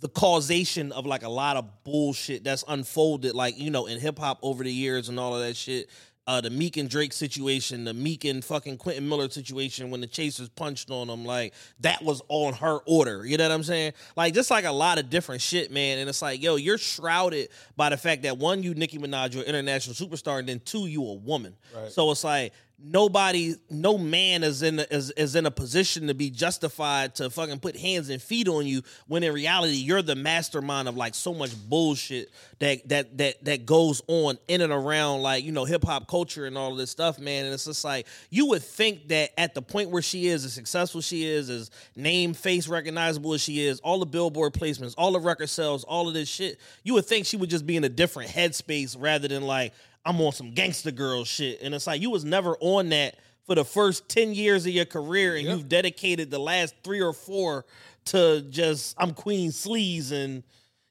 the 0.00 0.08
causation 0.08 0.92
of 0.92 1.06
like 1.06 1.22
a 1.22 1.28
lot 1.28 1.56
of 1.56 1.84
bullshit 1.84 2.42
that's 2.42 2.64
unfolded, 2.66 3.34
like 3.34 3.58
you 3.58 3.70
know, 3.70 3.86
in 3.86 4.00
hip 4.00 4.18
hop 4.18 4.38
over 4.42 4.64
the 4.64 4.72
years 4.72 5.08
and 5.08 5.20
all 5.20 5.34
of 5.34 5.42
that 5.42 5.56
shit. 5.56 5.88
Uh, 6.28 6.40
the 6.40 6.50
Meek 6.50 6.76
and 6.76 6.90
Drake 6.90 7.12
situation, 7.12 7.84
the 7.84 7.94
Meek 7.94 8.24
and 8.24 8.44
fucking 8.44 8.78
Quentin 8.78 9.08
Miller 9.08 9.30
situation 9.30 9.90
when 9.90 10.00
the 10.00 10.08
Chasers 10.08 10.48
punched 10.48 10.90
on 10.90 11.06
them, 11.06 11.24
like 11.24 11.54
that 11.80 12.02
was 12.02 12.20
on 12.28 12.52
her 12.54 12.78
order. 12.84 13.24
You 13.24 13.36
know 13.36 13.44
what 13.44 13.54
I'm 13.54 13.62
saying? 13.62 13.92
Like 14.16 14.34
just 14.34 14.50
like 14.50 14.64
a 14.64 14.72
lot 14.72 14.98
of 14.98 15.08
different 15.08 15.40
shit, 15.40 15.70
man. 15.70 15.98
And 15.98 16.08
it's 16.08 16.22
like, 16.22 16.42
yo, 16.42 16.56
you're 16.56 16.78
shrouded 16.78 17.50
by 17.76 17.90
the 17.90 17.96
fact 17.96 18.22
that 18.22 18.38
one, 18.38 18.64
you 18.64 18.74
Nicki 18.74 18.98
Minaj, 18.98 19.34
you're 19.34 19.44
an 19.44 19.48
international 19.48 19.94
superstar, 19.94 20.40
and 20.40 20.48
then 20.48 20.60
two, 20.64 20.86
you 20.86 21.00
a 21.04 21.14
woman. 21.14 21.54
Right. 21.72 21.92
So 21.92 22.10
it's 22.10 22.24
like 22.24 22.52
nobody, 22.78 23.54
no 23.70 23.96
man 23.96 24.44
is 24.44 24.62
in 24.62 24.78
a, 24.78 24.86
is, 24.90 25.10
is 25.12 25.34
in 25.34 25.46
a 25.46 25.50
position 25.50 26.08
to 26.08 26.14
be 26.14 26.30
justified 26.30 27.14
to 27.14 27.30
fucking 27.30 27.58
put 27.58 27.76
hands 27.76 28.10
and 28.10 28.20
feet 28.20 28.48
on 28.48 28.66
you 28.66 28.82
when 29.06 29.22
in 29.22 29.32
reality 29.32 29.74
you're 29.74 30.02
the 30.02 30.14
mastermind 30.14 30.86
of 30.86 30.96
like 30.96 31.14
so 31.14 31.32
much 31.32 31.50
bullshit 31.68 32.30
that 32.58 32.86
that 32.88 33.16
that 33.16 33.44
that 33.44 33.66
goes 33.66 34.02
on 34.08 34.38
in 34.48 34.60
and 34.60 34.72
around 34.72 35.22
like 35.22 35.44
you 35.44 35.52
know 35.52 35.64
hip 35.64 35.84
hop 35.84 36.06
culture 36.06 36.46
and 36.46 36.58
all 36.58 36.72
of 36.72 36.78
this 36.78 36.90
stuff, 36.90 37.18
man. 37.18 37.46
And 37.46 37.54
it's 37.54 37.64
just 37.64 37.84
like 37.84 38.06
you 38.30 38.46
would 38.46 38.62
think 38.62 39.08
that 39.08 39.30
at 39.38 39.54
the 39.54 39.62
point 39.62 39.90
where 39.90 40.02
she 40.02 40.26
is, 40.28 40.44
as 40.44 40.52
successful 40.52 41.00
she 41.00 41.24
is, 41.24 41.48
as 41.48 41.70
name 41.94 42.34
face 42.34 42.68
recognizable 42.68 43.32
as 43.32 43.40
she 43.40 43.64
is, 43.64 43.80
all 43.80 43.98
the 43.98 44.06
billboard 44.06 44.52
placements, 44.52 44.94
all 44.98 45.12
the 45.12 45.20
record 45.20 45.48
sales, 45.48 45.84
all 45.84 46.08
of 46.08 46.14
this 46.14 46.28
shit, 46.28 46.60
you 46.82 46.94
would 46.94 47.06
think 47.06 47.26
she 47.26 47.36
would 47.36 47.50
just 47.50 47.66
be 47.66 47.76
in 47.76 47.84
a 47.84 47.88
different 47.88 48.30
headspace 48.30 48.96
rather 48.98 49.28
than 49.28 49.42
like 49.42 49.72
I'm 50.06 50.20
on 50.20 50.32
some 50.32 50.52
gangster 50.52 50.92
girl 50.92 51.24
shit. 51.24 51.60
And 51.60 51.74
it's 51.74 51.86
like 51.86 52.00
you 52.00 52.10
was 52.10 52.24
never 52.24 52.56
on 52.60 52.90
that 52.90 53.16
for 53.44 53.54
the 53.54 53.64
first 53.64 54.08
10 54.08 54.34
years 54.34 54.64
of 54.64 54.72
your 54.72 54.84
career 54.84 55.36
and 55.36 55.46
you've 55.46 55.68
dedicated 55.68 56.30
the 56.30 56.38
last 56.38 56.74
three 56.82 57.00
or 57.02 57.12
four 57.12 57.64
to 58.06 58.42
just 58.42 58.94
I'm 58.98 59.12
Queen 59.12 59.50
Sleaze 59.50 60.12
and 60.12 60.44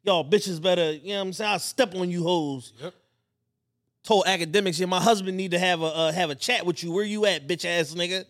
y'all 0.03 0.29
bitches 0.29 0.61
better, 0.61 0.91
you 0.91 1.09
know 1.09 1.15
what 1.15 1.21
I'm 1.21 1.33
saying? 1.33 1.51
I'll 1.51 1.59
step 1.59 1.95
on 1.95 2.11
you 2.11 2.23
hoes. 2.23 2.73
Yep. 2.81 2.93
Told 4.03 4.25
academics, 4.27 4.79
yeah, 4.79 4.85
my 4.85 5.01
husband 5.01 5.35
need 5.35 5.51
to 5.51 5.59
have 5.59 5.81
a 5.81 5.85
uh, 5.85 6.11
have 6.11 6.29
a 6.29 6.35
chat 6.35 6.63
with 6.63 6.83
you. 6.83 6.91
Where 6.91 7.03
you 7.03 7.25
at, 7.25 7.47
bitch 7.47 7.65
ass 7.65 7.95
nigga? 7.95 8.25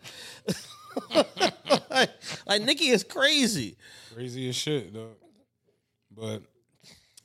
like, 1.89 2.09
like 2.47 2.61
Nicki 2.61 2.87
is 2.87 3.03
crazy. 3.03 3.75
Crazy 4.13 4.47
as 4.47 4.55
shit, 4.55 4.93
dog. 4.93 5.17
But 6.15 6.43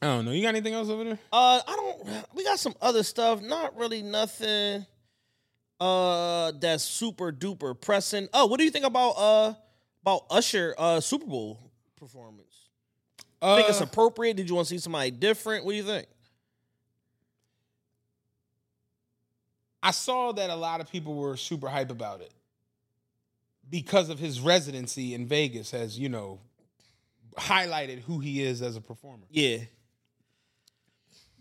I 0.02 0.06
don't 0.06 0.24
know. 0.24 0.30
You 0.30 0.42
got 0.42 0.50
anything 0.50 0.72
else 0.74 0.88
over 0.88 1.04
there? 1.04 1.18
Uh, 1.32 1.60
I 1.66 1.76
don't. 1.76 2.34
We 2.34 2.44
got 2.44 2.58
some 2.58 2.74
other 2.80 3.02
stuff. 3.02 3.42
Not 3.42 3.76
really 3.76 4.02
nothing. 4.02 4.86
Uh, 5.78 6.52
that's 6.58 6.84
super 6.84 7.32
duper 7.32 7.78
pressing. 7.78 8.28
Oh, 8.32 8.46
what 8.46 8.58
do 8.58 8.64
you 8.64 8.70
think 8.70 8.84
about 8.84 9.10
uh 9.12 9.54
about 10.02 10.24
Usher 10.30 10.74
uh 10.76 11.00
Super 11.00 11.26
Bowl 11.26 11.58
performance? 11.96 12.68
Uh, 13.42 13.56
think 13.56 13.68
it's 13.70 13.80
appropriate? 13.80 14.36
Did 14.36 14.48
you 14.48 14.54
want 14.54 14.68
to 14.68 14.74
see 14.74 14.78
somebody 14.78 15.10
different? 15.10 15.64
What 15.64 15.72
do 15.72 15.76
you 15.76 15.84
think? 15.84 16.06
I 19.82 19.92
saw 19.92 20.32
that 20.32 20.50
a 20.50 20.56
lot 20.56 20.80
of 20.80 20.90
people 20.90 21.14
were 21.14 21.36
super 21.36 21.68
hype 21.68 21.90
about 21.90 22.20
it 22.20 22.32
because 23.70 24.10
of 24.10 24.18
his 24.18 24.40
residency 24.40 25.14
in 25.14 25.26
Vegas 25.26 25.70
has, 25.70 25.98
you 25.98 26.10
know, 26.10 26.40
highlighted 27.36 28.00
who 28.00 28.18
he 28.18 28.42
is 28.42 28.60
as 28.60 28.76
a 28.76 28.80
performer. 28.80 29.24
Yeah, 29.30 29.58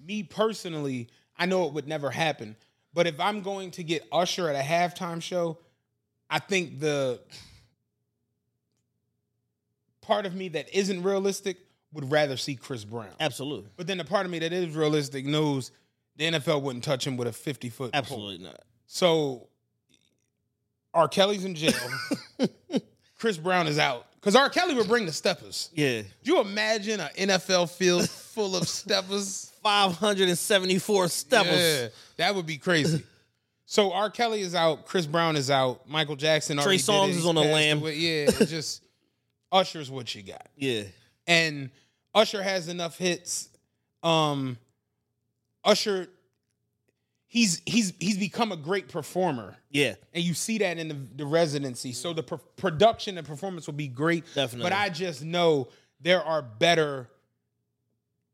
Me 0.04 0.24
personally, 0.24 1.08
I 1.38 1.46
know 1.46 1.66
it 1.68 1.74
would 1.74 1.88
never 1.88 2.10
happen, 2.10 2.56
but 2.94 3.08
if 3.08 3.20
I'm 3.20 3.42
going 3.42 3.72
to 3.72 3.84
get 3.84 4.08
Usher 4.12 4.50
at 4.50 4.56
a 4.56 4.66
halftime 4.68 5.22
show, 5.22 5.58
I 6.30 6.40
think 6.40 6.80
the 6.80 7.20
part 10.02 10.26
of 10.26 10.36
me 10.36 10.50
that 10.50 10.74
isn't 10.78 11.04
realistic 11.04 11.58
would 11.94 12.12
rather 12.12 12.38
see 12.38 12.56
Chris 12.56 12.84
Brown. 12.86 13.10
absolutely, 13.20 13.70
But 13.76 13.88
then 13.88 13.98
the 13.98 14.06
part 14.06 14.26
of 14.26 14.32
me 14.32 14.40
that 14.40 14.54
is 14.54 14.76
realistic 14.76 15.26
knows 15.26 15.72
the 16.18 16.26
NFL 16.26 16.62
wouldn't 16.62 16.84
touch 16.84 17.06
him 17.06 17.18
with 17.18 17.28
a 17.28 17.32
50 17.34 17.70
foot. 17.70 17.92
absolutely 17.94 18.38
not. 18.44 18.62
So 18.86 19.48
R. 20.94 21.08
Kelly's 21.08 21.46
in 21.46 21.56
jail. 21.56 21.74
Chris 23.20 23.38
Brown 23.38 23.68
is 23.68 23.78
out. 23.80 24.06
Because 24.20 24.36
R. 24.36 24.50
Kelly 24.50 24.76
would 24.76 24.88
bring 24.88 25.06
the 25.06 25.14
steppers. 25.14 25.70
Yeah, 25.74 26.02
Do 26.02 26.32
you 26.34 26.42
imagine 26.42 27.00
an 27.00 27.10
NFL 27.30 27.70
field 27.70 28.10
full 28.10 28.56
of 28.56 28.68
steppers? 28.68 29.46
five 29.64 29.94
hundred 29.94 30.30
and 30.30 30.38
seventy 30.38 30.80
four 30.80 31.08
steppers. 31.10 31.60
Yeah, 31.60 31.88
that 32.18 32.36
would 32.36 32.46
be 32.46 32.58
crazy. 32.58 33.04
So 33.66 33.92
R. 33.92 34.10
Kelly 34.10 34.42
is 34.42 34.56
out, 34.56 34.86
Chris 34.86 35.06
Brown 35.06 35.36
is 35.36 35.52
out, 35.52 35.88
Michael 35.88 36.16
Jackson 36.16 36.58
Trey 36.58 36.78
Songz 36.78 37.10
is 37.10 37.26
on 37.26 37.36
the 37.36 37.42
passed 37.42 37.54
lam. 37.54 37.78
away. 37.80 37.96
Yeah, 37.98 38.26
it's 38.30 38.50
just 38.50 38.82
Usher's 39.52 39.92
what 39.92 40.14
you 40.16 40.24
got. 40.24 40.48
Yeah, 40.56 40.84
And 41.28 41.70
Usher 42.16 42.42
has 42.42 42.68
enough 42.68 42.98
hits. 42.98 43.50
Um 44.02 44.58
Usher 45.64 46.08
he's 47.30 47.62
he's 47.66 47.94
he's 48.00 48.18
become 48.18 48.52
a 48.52 48.58
great 48.58 48.90
performer. 48.90 49.56
yeah, 49.70 49.96
And 50.14 50.22
you 50.22 50.34
see 50.34 50.58
that 50.58 50.78
in 50.78 50.90
the, 50.90 50.98
the 51.16 51.26
residency. 51.26 51.94
So 51.94 52.12
the 52.12 52.24
pr- 52.24 52.36
production 52.58 53.18
and 53.18 53.26
performance 53.26 53.66
will 53.68 53.76
be 53.76 53.88
great. 53.88 54.26
Definitely. 54.36 54.64
But 54.70 54.74
I 54.74 54.90
just 54.90 55.24
know 55.24 55.70
there 56.02 56.22
are 56.22 56.42
better 56.42 57.08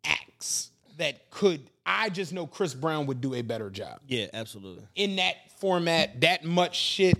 acts 0.04 0.72
that 0.98 1.30
could. 1.30 1.62
I 1.86 2.10
just 2.10 2.34
know 2.34 2.48
Chris 2.48 2.74
Brown 2.74 3.06
would 3.06 3.22
do 3.22 3.36
a 3.36 3.44
better 3.44 3.70
job 3.70 4.00
yeah, 4.08 4.26
absolutely. 4.34 4.84
in 4.96 5.18
that 5.18 5.36
format. 5.60 6.22
That 6.22 6.44
much 6.44 6.76
shit, 6.76 7.16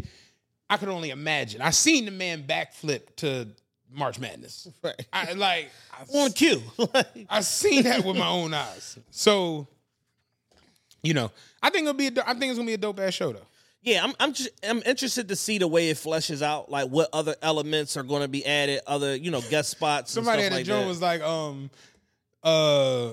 I 0.70 0.78
could 0.78 0.90
only 0.90 1.12
imagine. 1.12 1.62
I 1.62 1.70
seen 1.70 2.06
the 2.06 2.12
man 2.12 2.44
backflip 2.48 3.16
to 3.18 3.48
March 3.92 4.20
Madness. 4.20 4.68
Right. 4.84 5.06
I 5.14 5.34
like 5.34 5.70
I, 5.94 6.18
On 6.18 6.32
cue. 6.32 6.64
I 7.30 7.42
seen 7.42 7.84
that 7.84 8.04
with 8.04 8.18
my 8.18 8.28
own 8.28 8.54
eyes. 8.56 8.98
So, 9.12 9.68
you 11.06 11.14
know, 11.14 11.32
I 11.62 11.70
think 11.70 11.84
it'll 11.84 11.94
be. 11.94 12.08
A, 12.08 12.24
I 12.26 12.34
think 12.34 12.46
it's 12.46 12.58
gonna 12.58 12.68
be 12.68 12.74
a 12.74 12.78
dope 12.78 13.00
ass 13.00 13.14
show 13.14 13.34
though. 13.34 13.48
Yeah, 13.82 14.04
I'm 14.04 14.14
I'm 14.20 14.34
just 14.34 14.50
I'm 14.68 14.82
interested 14.84 15.28
to 15.30 15.36
see 15.36 15.60
the 15.60 15.68
way 15.68 15.90
it 15.90 15.98
fleshes 15.98 16.42
out, 16.42 16.72
like 16.72 16.90
what 16.90 17.10
other 17.14 17.36
elements 17.42 17.96
are 17.98 18.04
going 18.04 18.24
to 18.24 18.28
be 18.28 18.44
added, 18.46 18.82
other 18.88 19.16
you 19.16 19.30
know 19.30 19.42
guest 19.42 19.70
spots. 19.70 20.12
Somebody 20.12 20.44
at 20.44 20.50
the 20.50 20.58
like 20.58 20.66
joint 20.66 20.88
was 20.88 21.02
like, 21.04 21.22
um, 21.22 21.70
uh, 22.44 23.12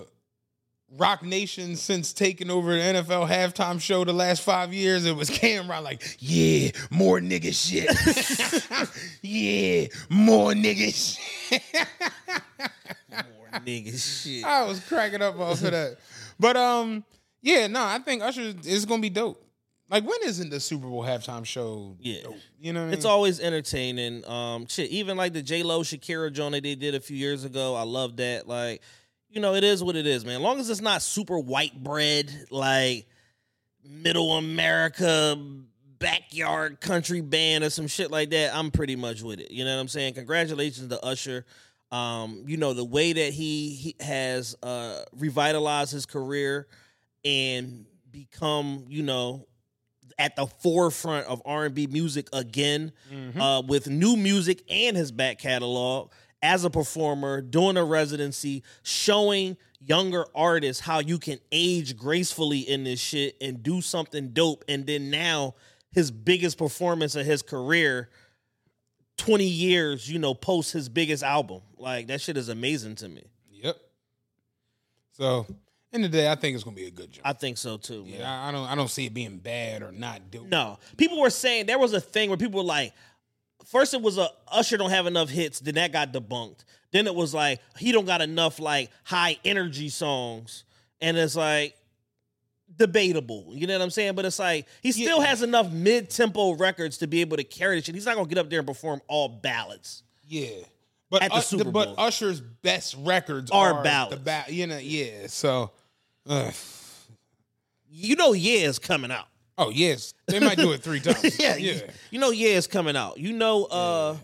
Roc 0.97 1.23
Nation 1.23 1.77
since 1.77 2.15
taking 2.15 2.51
over 2.51 2.73
the 2.73 2.81
NFL 2.81 3.29
halftime 3.29 3.81
show 3.81 4.05
the 4.05 4.15
last 4.15 4.43
five 4.43 4.73
years, 4.73 5.05
it 5.05 5.17
was 5.17 5.29
Cameron 5.39 5.85
like, 5.85 6.17
yeah, 6.19 6.71
more 6.91 7.19
nigga 7.21 7.53
shit. 7.55 7.89
yeah, 9.23 9.89
more 10.09 10.53
nigga 10.53 10.95
shit. 10.95 11.63
nigga 13.65 14.25
shit. 14.25 14.45
I 14.45 14.65
was 14.65 14.81
cracking 14.81 15.23
up 15.23 15.39
off 15.39 15.63
of 15.63 15.71
that. 15.71 15.99
But 16.39 16.57
um, 16.57 17.05
yeah, 17.43 17.67
no, 17.67 17.85
I 17.85 17.99
think 17.99 18.23
Usher 18.23 18.55
is 18.65 18.87
gonna 18.87 19.03
be 19.03 19.11
dope. 19.11 19.45
Like, 19.91 20.05
when 20.05 20.19
isn't 20.25 20.49
the 20.49 20.59
Super 20.59 20.87
Bowl 20.87 21.03
halftime 21.05 21.45
show? 21.45 21.97
Yeah. 22.01 22.23
dope? 22.23 22.37
you 22.59 22.73
know 22.73 22.81
what 22.81 22.85
I 22.85 22.89
mean. 22.89 22.95
It's 22.95 23.05
always 23.05 23.41
entertaining. 23.41 24.27
Um, 24.27 24.67
shit, 24.67 24.91
even 24.91 25.19
like 25.19 25.35
the 25.35 25.43
J 25.43 25.63
Lo 25.63 25.83
Shakira 25.83 26.33
joint 26.33 26.53
that 26.55 26.63
they 26.63 26.75
did 26.75 26.95
a 26.95 27.01
few 27.01 27.17
years 27.17 27.45
ago. 27.45 27.75
I 27.75 27.83
love 27.83 28.17
that. 28.17 28.49
Like, 28.49 28.81
you 29.29 29.41
know, 29.41 29.55
it 29.55 29.65
is 29.65 29.85
what 29.85 29.97
it 29.97 30.07
is, 30.07 30.25
man. 30.25 30.37
As 30.37 30.41
long 30.41 30.61
as 30.61 30.71
it's 30.71 30.81
not 30.81 31.03
super 31.03 31.39
white 31.39 31.83
bread, 31.83 32.31
like 32.51 33.07
middle 33.85 34.33
America 34.39 35.37
backyard 35.99 36.81
country 36.81 37.21
band 37.21 37.63
or 37.63 37.71
some 37.71 37.87
shit 37.87 38.11
like 38.11 38.31
that, 38.31 38.55
I'm 38.55 38.71
pretty 38.71 38.97
much 38.97 39.23
with 39.23 39.41
it. 39.41 39.51
You 39.51 39.65
know 39.65 39.75
what 39.75 39.81
I'm 39.81 39.89
saying? 39.89 40.15
Congratulations 40.15 40.89
to 40.89 41.05
Usher. 41.05 41.45
Um, 41.91 42.45
you 42.47 42.57
know, 42.57 42.73
the 42.73 42.85
way 42.85 43.13
that 43.13 43.33
he, 43.35 43.75
he 43.75 43.97
has 44.01 44.57
uh 44.63 45.03
revitalized 45.19 45.93
his 45.93 46.07
career 46.07 46.67
and 47.25 47.87
become, 48.11 48.85
you 48.89 49.03
know, 49.03 49.47
at 50.19 50.37
the 50.37 50.47
forefront 50.47 51.27
of 51.27 51.43
R&B 51.45 51.87
music 51.89 52.29
again 52.33 52.93
uh, 53.39 53.63
with 53.67 53.89
new 53.89 54.17
music 54.17 54.63
and 54.69 54.97
his 54.97 55.11
back 55.11 55.39
catalog 55.39 56.11
as 56.43 56.65
a 56.65 56.71
performer, 56.71 57.41
doing 57.41 57.77
a 57.77 57.85
residency, 57.85 58.63
showing 58.83 59.57
younger 59.81 60.27
artists 60.35 60.81
how 60.81 60.99
you 60.99 61.19
can 61.19 61.39
age 61.51 61.97
gracefully 61.97 62.61
in 62.61 62.85
this 62.85 63.01
shit 63.01 63.37
and 63.41 63.63
do 63.63 63.81
something 63.81 64.31
dope. 64.31 64.65
And 64.69 64.87
then 64.87 65.11
now 65.11 65.55
his 65.93 66.11
biggest 66.11 66.59
performance 66.59 67.15
of 67.15 67.27
his 67.27 67.43
career, 67.43 68.11
20 69.19 69.45
years, 69.45 70.11
you 70.11 70.19
know, 70.19 70.35
post 70.35 70.73
his 70.73 70.89
biggest 70.89 71.23
album. 71.23 71.63
Like 71.77 72.09
that 72.09 72.21
shit 72.21 72.37
is 72.37 72.49
amazing 72.49 72.97
to 72.97 73.09
me. 73.09 73.25
Yep. 73.51 73.77
So, 75.13 75.47
end 75.93 76.05
of 76.05 76.13
the 76.13 76.19
day, 76.19 76.31
I 76.31 76.35
think 76.35 76.55
it's 76.55 76.65
gonna 76.65 76.77
be 76.77 76.87
a 76.87 76.91
good 76.91 77.13
job. 77.13 77.23
I 77.25 77.33
think 77.33 77.59
so 77.59 77.77
too. 77.77 78.05
man. 78.05 78.21
Yeah, 78.21 78.43
I, 78.45 78.49
I 78.49 78.53
don't. 78.53 78.67
I 78.69 78.75
don't 78.75 78.89
see 78.91 79.07
it 79.07 79.15
being 79.15 79.39
bad 79.39 79.83
or 79.83 79.93
not 79.93 80.31
dope. 80.31 80.47
No, 80.49 80.79
people 80.97 81.21
were 81.21 81.31
saying 81.31 81.67
there 81.67 81.79
was 81.79 81.93
a 81.93 82.01
thing 82.01 82.29
where 82.31 82.37
people 82.39 82.61
were 82.61 82.67
like, 82.67 82.93
first 83.67 83.95
it 83.95 84.01
was 84.03 84.19
a 84.19 84.29
Usher 84.49 84.77
don't 84.77 84.91
have 84.91 85.07
enough 85.07 85.29
hits, 85.29 85.61
then 85.61 85.75
that 85.77 85.93
got 85.93 86.13
debunked. 86.13 86.65
Then 86.93 87.07
it 87.07 87.15
was 87.15 87.33
like 87.35 87.61
he 87.79 87.93
don't 87.93 88.05
got 88.07 88.21
enough 88.21 88.59
like 88.59 88.91
high 89.05 89.39
energy 89.45 89.89
songs, 89.89 90.65
and 91.01 91.17
it's 91.17 91.37
like 91.37 91.75
debatable. 92.77 93.47
You 93.53 93.67
know 93.67 93.75
what 93.75 93.83
I'm 93.85 93.91
saying? 93.91 94.15
But 94.15 94.25
it's 94.25 94.39
like 94.39 94.67
he 94.83 94.93
still 94.93 95.19
Yeah. 95.21 95.27
has 95.27 95.43
enough 95.43 95.71
mid 95.71 96.11
tempo 96.11 96.53
records 96.53 96.99
to 96.99 97.07
be 97.07 97.21
able 97.21 97.37
to 97.37 97.45
carry 97.45 97.77
the 97.79 97.85
shit. 97.85 97.95
He's 97.95 98.07
not 98.07 98.17
gonna 98.17 98.29
get 98.29 98.39
up 98.39 98.49
there 98.51 98.61
and 98.61 98.67
perform 98.69 99.01
all 99.09 99.29
ballads. 99.29 100.03
Yeah, 100.27 100.49
But 101.11 101.23
at 101.23 101.31
the 101.33 101.41
Super 101.43 101.71
but 101.71 101.95
Usher's 101.99 102.41
best 102.41 102.95
records 103.01 103.51
Are 103.51 103.75
are, 103.75 103.83
ballads. 103.85 104.17
The 104.17 104.23
ba- 104.23 104.45
you 104.49 104.67
know, 104.67 104.79
yeah. 104.79 105.27
So, 105.27 105.71
uh, 106.29 106.51
you 107.91 108.17
know, 108.17 108.33
yeah 108.33 108.67
is 108.69 108.79
coming 108.79 109.11
out. 109.11 109.27
oh 109.59 109.71
yes, 109.71 110.15
they 110.27 110.41
might 110.41 110.57
do 110.59 110.73
it 110.73 110.83
three 110.83 111.01
times. 111.07 111.39
yeah, 111.39 111.57
yeah, 111.57 111.73
You, 111.75 111.81
you 112.13 112.19
know, 112.19 112.31
yeah 112.31 112.51
is 112.57 112.67
coming 112.67 112.97
out. 112.97 113.19
You 113.19 113.33
know, 113.33 113.65
uh, 113.65 114.17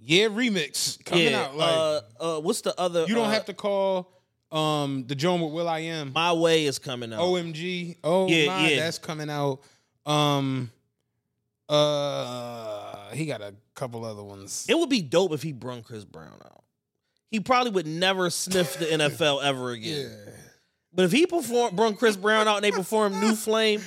yeah. 0.00 0.26
Remix 0.26 1.02
coming 1.04 1.30
yeah, 1.30 1.42
out. 1.44 1.56
Like 1.56 1.70
uh, 1.74 2.00
uh, 2.36 2.40
what's 2.40 2.60
the 2.62 2.78
other? 2.78 3.04
you 3.08 3.14
don't 3.14 3.28
uh, 3.28 3.32
have 3.32 3.44
to 3.46 3.54
call 3.54 4.10
um 4.52 5.04
the 5.06 5.14
joint 5.14 5.42
with 5.42 5.52
will.i.am. 5.52 6.12
My 6.12 6.32
way 6.32 6.64
is 6.66 6.78
coming 6.78 7.12
out. 7.12 7.20
OMG. 7.20 7.96
Oh 8.04 8.28
Yeah, 8.28 8.46
my, 8.46 8.68
yeah. 8.68 8.76
that's 8.80 8.98
coming 8.98 9.30
out. 9.30 9.60
Um, 10.06 10.70
uh, 11.68 13.10
he 13.12 13.26
got 13.26 13.40
a 13.40 13.54
couple 13.74 14.04
other 14.04 14.22
ones. 14.22 14.66
It 14.68 14.78
would 14.78 14.90
be 14.90 15.02
dope 15.02 15.32
if 15.32 15.42
he 15.42 15.52
brung 15.52 15.82
Chris 15.82 16.04
Brown 16.04 16.40
out. 16.44 16.62
He 17.30 17.40
probably 17.40 17.72
would 17.72 17.86
never 17.86 18.30
sniff 18.30 18.78
the 18.78 18.84
NFL 18.86 19.42
ever 19.42 19.70
again. 19.72 20.10
But 20.94 21.06
if 21.06 21.12
he 21.12 21.26
perform 21.26 21.74
brung 21.74 21.96
Chris 21.96 22.16
Brown 22.16 22.46
out 22.46 22.56
and 22.56 22.64
they 22.64 22.70
perform 22.70 23.20
New 23.20 23.34
Flame, 23.36 23.80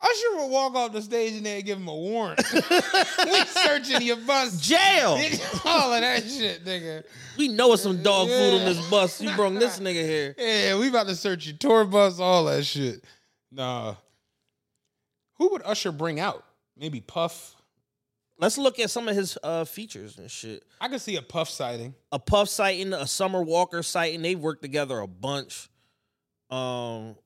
Usher 0.00 0.36
would 0.36 0.50
walk 0.50 0.74
off 0.76 0.92
the 0.92 1.02
stage 1.02 1.34
and 1.34 1.44
they 1.44 1.60
give 1.60 1.76
him 1.76 1.88
a 1.88 1.94
warrant. 1.94 2.40
we 2.52 3.44
searching 3.46 4.02
your 4.02 4.16
bus. 4.16 4.60
jail. 4.60 5.18
All 5.64 5.92
of 5.92 6.00
that 6.00 6.22
shit, 6.22 6.64
nigga. 6.64 7.02
We 7.36 7.48
know 7.48 7.72
it's 7.72 7.82
some 7.82 8.00
dog 8.02 8.28
food 8.28 8.60
on 8.60 8.64
this 8.64 8.88
bus. 8.88 9.20
You 9.20 9.34
brung 9.34 9.54
this 9.54 9.80
nigga 9.80 9.94
here. 9.94 10.34
Yeah, 10.38 10.78
we 10.78 10.88
about 10.88 11.08
to 11.08 11.16
search 11.16 11.46
your 11.46 11.56
tour 11.56 11.84
bus, 11.84 12.20
all 12.20 12.44
that 12.44 12.64
shit. 12.64 13.04
Nah. 13.50 13.96
Who 15.38 15.50
would 15.50 15.62
Usher 15.64 15.92
bring 15.92 16.20
out? 16.20 16.44
Maybe 16.76 17.00
Puff. 17.00 17.56
Let's 18.38 18.56
look 18.56 18.78
at 18.78 18.90
some 18.90 19.08
of 19.08 19.16
his 19.16 19.36
uh, 19.42 19.64
features 19.64 20.18
and 20.18 20.30
shit. 20.30 20.62
I 20.80 20.86
could 20.88 21.00
see 21.00 21.16
a 21.16 21.22
Puff 21.22 21.48
sighting. 21.50 21.94
A 22.12 22.20
Puff 22.20 22.48
sighting, 22.48 22.92
a 22.92 23.06
Summer 23.06 23.42
Walker 23.42 23.82
sighting. 23.82 24.22
They've 24.22 24.38
worked 24.38 24.62
together 24.62 25.00
a 25.00 25.08
bunch. 25.08 25.68
Um, 26.50 27.16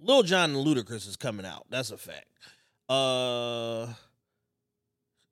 Lil 0.00 0.22
Jon 0.22 0.54
and 0.54 0.66
Ludacris 0.66 1.08
is 1.08 1.16
coming 1.16 1.46
out. 1.46 1.66
That's 1.70 1.90
a 1.90 1.96
fact. 1.96 2.26
Uh, 2.88 3.92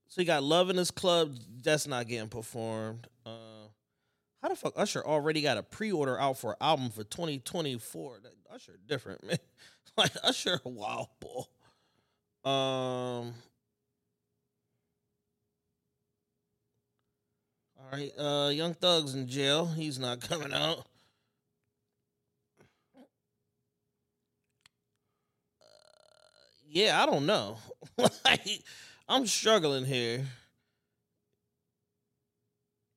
so 0.08 0.20
you 0.20 0.24
got 0.24 0.42
Love 0.42 0.70
in 0.70 0.76
His 0.76 0.90
Club. 0.90 1.36
That's 1.62 1.86
not 1.86 2.08
getting 2.08 2.28
performed. 2.28 3.06
Uh, 3.24 3.68
how 4.42 4.48
the 4.48 4.56
fuck 4.56 4.74
Usher 4.76 5.04
already 5.04 5.42
got 5.42 5.56
a 5.56 5.62
pre-order 5.62 6.18
out 6.18 6.38
for 6.38 6.52
an 6.52 6.56
album 6.60 6.90
for 6.90 7.04
2024? 7.04 8.18
That, 8.22 8.32
Usher 8.54 8.78
different, 8.86 9.24
man. 9.24 9.38
like 9.96 10.12
Usher 10.22 10.60
wild 10.64 11.08
bull. 11.20 11.48
Um. 12.50 13.34
All 17.86 17.98
right, 17.98 18.12
uh, 18.18 18.50
Young 18.50 18.74
Thug's 18.74 19.14
in 19.14 19.28
jail. 19.28 19.66
He's 19.66 19.98
not 19.98 20.20
coming 20.20 20.52
out. 20.52 20.78
Uh, 22.98 23.02
yeah, 26.68 27.00
I 27.00 27.06
don't 27.06 27.26
know. 27.26 27.58
like, 27.98 28.64
I'm 29.08 29.24
struggling 29.26 29.84
here. 29.84 30.24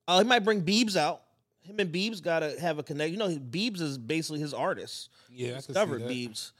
Oh, 0.08 0.18
he 0.18 0.24
might 0.24 0.44
bring 0.44 0.62
Beebs 0.62 0.96
out. 0.96 1.22
Him 1.60 1.78
and 1.78 1.94
Beebs 1.94 2.20
gotta 2.20 2.58
have 2.60 2.80
a 2.80 2.82
connect. 2.82 3.12
You 3.12 3.18
know, 3.18 3.28
Beebs 3.28 3.80
is 3.80 3.96
basically 3.96 4.40
his 4.40 4.52
artist. 4.52 5.08
Yeah, 5.30 5.54
discovered. 5.54 6.02
Beebs. 6.02 6.50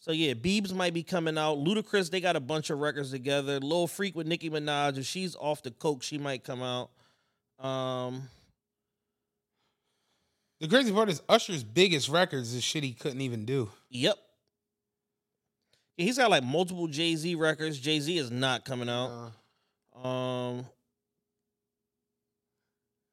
So 0.00 0.12
yeah, 0.12 0.32
Beebs 0.32 0.72
might 0.72 0.94
be 0.94 1.02
coming 1.02 1.36
out. 1.36 1.58
Ludacris, 1.58 2.10
they 2.10 2.22
got 2.22 2.36
a 2.36 2.40
bunch 2.40 2.70
of 2.70 2.78
records 2.78 3.10
together. 3.10 3.60
Lil 3.60 3.86
Freak 3.86 4.16
with 4.16 4.26
Nicki 4.26 4.48
Minaj. 4.48 4.96
If 4.96 5.04
she's 5.04 5.36
off 5.36 5.62
the 5.62 5.70
coke, 5.70 6.02
she 6.02 6.16
might 6.16 6.44
come 6.44 6.62
out. 6.62 6.88
Um, 7.60 8.22
The 10.60 10.68
crazy 10.68 10.92
part 10.92 11.08
is 11.10 11.22
Usher's 11.28 11.62
biggest 11.64 12.08
records 12.08 12.52
is 12.54 12.62
shit 12.62 12.82
he 12.84 12.92
couldn't 12.92 13.20
even 13.20 13.44
do. 13.44 13.70
yep. 13.90 14.16
Yeah, 15.96 16.04
he's 16.06 16.16
got 16.16 16.30
like 16.30 16.42
multiple 16.44 16.86
Jay 16.86 17.14
Z 17.16 17.34
records. 17.34 17.78
Jay 17.78 18.00
Z 18.00 18.16
is 18.16 18.30
not 18.30 18.64
coming 18.64 18.88
out. 18.88 19.32
Uh, 19.94 20.06
Um, 20.08 20.66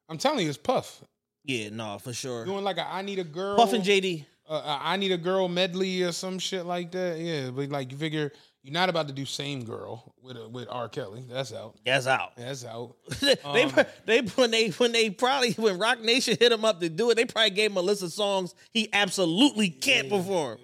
I'm 0.08 0.18
telling 0.18 0.40
you, 0.44 0.50
it's 0.50 0.58
Puff. 0.58 1.02
yeah, 1.44 1.68
no, 1.70 1.98
for 2.00 2.14
sure. 2.14 2.46
Doing 2.46 2.64
like 2.64 2.78
a 2.78 2.88
I 2.88 3.02
Need 3.02 3.20
a 3.20 3.26
Girl. 3.26 3.58
Puff 3.58 3.74
and 3.74 3.84
JD. 3.84 4.26
uh, 4.48 4.80
I 4.82 4.96
Need 4.96 5.12
a 5.12 5.18
Girl 5.18 5.50
medley 5.50 6.02
or 6.04 6.14
some 6.14 6.40
shit 6.40 6.66
like 6.66 6.92
that. 6.92 7.20
Yeah, 7.20 7.50
but 7.52 7.68
like 7.70 7.92
you 7.92 7.98
figure 7.98 8.32
you're 8.68 8.74
not 8.74 8.90
about 8.90 9.08
to 9.08 9.14
do 9.14 9.24
Same 9.24 9.64
Girl 9.64 10.14
with 10.22 10.36
uh, 10.36 10.50
with 10.50 10.68
R. 10.70 10.90
Kelly. 10.90 11.24
That's 11.30 11.54
out. 11.54 11.78
That's 11.86 12.06
out. 12.06 12.36
That's 12.36 12.66
out. 12.66 12.96
they 13.22 13.36
Um, 13.64 13.72
they 14.06 14.20
when 14.20 14.52
they 14.52 14.70
when 14.72 14.92
they 14.92 15.10
probably 15.10 15.54
when 15.54 15.80
Roc 15.80 16.02
Nation 16.02 16.36
hit 16.38 16.52
him 16.52 16.66
up 16.66 16.82
to 16.82 16.90
do 16.90 17.10
it, 17.10 17.16
they 17.16 17.24
probably 17.24 17.52
gave 17.52 17.72
him 17.72 17.78
a 17.78 17.82
list 17.82 18.04
of 18.04 18.12
songs 18.12 18.54
he 18.74 18.90
absolutely 18.92 19.70
can't 19.70 20.10
perform. 20.10 20.58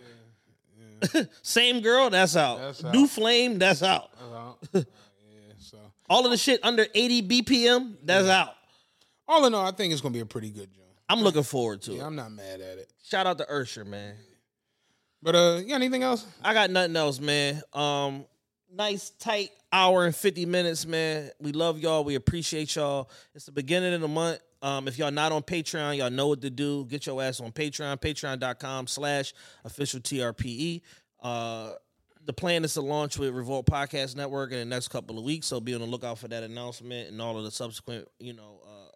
Same 1.41 1.80
girl, 1.81 2.09
that's 2.09 2.35
out. 2.35 2.59
That's 2.59 2.84
New. 2.84 3.07
Flame, 3.07 3.57
that's 3.57 3.81
out. 3.84 4.09
That's 4.19 4.34
out. 4.34 4.57
Uh, 4.73 4.80
yeah, 5.31 5.53
so 5.59 5.77
All 6.09 6.25
of 6.25 6.31
the 6.31 6.38
shit 6.38 6.59
under 6.63 6.85
80 6.93 7.27
BPM, 7.27 7.95
that's 8.03 8.27
out. 8.27 8.53
all 9.27 9.45
in 9.45 9.53
all, 9.53 9.65
I 9.65 9.71
think 9.71 9.93
it's 9.93 10.01
gonna 10.01 10.13
be 10.13 10.19
a 10.21 10.25
pretty 10.25 10.49
good 10.49 10.73
joint. 10.73 10.88
I'm 11.09 11.21
looking 11.21 11.43
forward 11.43 11.81
to 11.84 11.93
Yeah, 11.93 12.03
it. 12.03 12.05
I'm 12.05 12.15
not 12.15 12.31
mad 12.31 12.61
at 12.61 12.77
it. 12.77 12.91
Shout 13.03 13.27
out 13.27 13.38
to 13.38 13.45
Ursher, 13.45 13.85
man. 13.85 14.15
But 15.23 15.35
uh, 15.35 15.57
you 15.61 15.69
got 15.69 15.75
anything 15.75 16.03
else? 16.03 16.25
I 16.43 16.53
got 16.53 16.69
nothing 16.69 16.95
else, 16.97 17.19
man. 17.19 17.61
Um, 17.71 18.25
nice 18.71 19.11
tight 19.11 19.51
hour 19.71 20.05
and 20.05 20.15
50 20.15 20.45
minutes, 20.45 20.85
man. 20.85 21.31
We 21.39 21.53
love 21.53 21.79
y'all. 21.79 22.03
We 22.03 22.15
appreciate 22.15 22.75
y'all. 22.75 23.09
It's 23.33 23.45
the 23.45 23.53
beginning 23.53 23.93
of 23.93 24.01
the 24.01 24.07
month. 24.09 24.39
Um, 24.61 24.87
if 24.87 24.97
y'all 24.97 25.11
not 25.11 25.31
on 25.31 25.41
Patreon, 25.41 25.97
y'all 25.97 26.09
know 26.09 26.27
what 26.27 26.41
to 26.41 26.49
do. 26.49 26.85
Get 26.85 27.05
your 27.05 27.21
ass 27.23 27.39
on 27.39 27.51
Patreon, 27.51 27.99
patreon.com 27.99 28.87
slash 28.87 29.33
official 29.63 30.01
TRPE. 30.01 30.81
Uh 31.21 31.71
the 32.25 32.33
plan 32.33 32.63
is 32.63 32.73
to 32.75 32.81
launch 32.81 33.17
with 33.17 33.33
Revolt 33.33 33.65
Podcast 33.65 34.15
Network 34.15 34.51
in 34.51 34.57
the 34.57 34.65
next 34.65 34.87
couple 34.89 35.17
of 35.17 35.23
weeks, 35.23 35.47
so 35.47 35.59
be 35.59 35.73
on 35.73 35.81
the 35.81 35.87
lookout 35.87 36.17
for 36.17 36.27
that 36.29 36.43
announcement 36.43 37.09
and 37.09 37.21
all 37.21 37.37
of 37.37 37.43
the 37.43 37.51
subsequent, 37.51 38.07
you 38.19 38.33
know, 38.33 38.61
uh, 38.65 38.91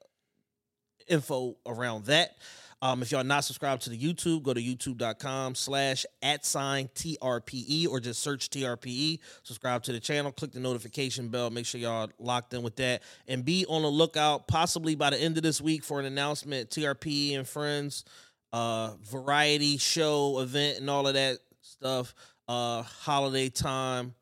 info 1.07 1.57
around 1.65 2.05
that. 2.05 2.37
Um, 2.81 3.01
if 3.01 3.11
y'all 3.11 3.23
not 3.23 3.43
subscribed 3.43 3.81
to 3.83 3.89
the 3.89 3.97
YouTube, 3.97 4.43
go 4.43 4.53
to 4.53 4.61
youtube.com 4.61 5.55
slash 5.55 6.05
at 6.21 6.45
sign 6.45 6.89
TRPE 6.93 7.87
or 7.87 7.99
just 7.99 8.21
search 8.21 8.49
TRPE. 8.51 9.19
Subscribe 9.41 9.81
to 9.83 9.91
the 9.91 9.99
channel, 9.99 10.31
click 10.31 10.51
the 10.51 10.59
notification 10.59 11.29
bell, 11.29 11.49
make 11.49 11.65
sure 11.65 11.81
y'all 11.81 12.09
locked 12.19 12.53
in 12.53 12.61
with 12.61 12.75
that. 12.75 13.01
And 13.27 13.43
be 13.43 13.65
on 13.67 13.81
the 13.81 13.87
lookout 13.87 14.47
possibly 14.47 14.93
by 14.93 15.09
the 15.09 15.19
end 15.19 15.37
of 15.37 15.43
this 15.43 15.59
week 15.59 15.83
for 15.83 15.99
an 15.99 16.05
announcement, 16.05 16.69
TRPE 16.69 17.35
and 17.35 17.47
Friends, 17.47 18.05
uh, 18.53 18.91
variety 19.03 19.77
show 19.77 20.39
event 20.39 20.79
and 20.79 20.89
all 20.89 21.07
of 21.07 21.15
that 21.15 21.39
stuff. 21.61 22.13
Uh 22.47 22.83
holiday 22.83 23.49
time. 23.49 24.13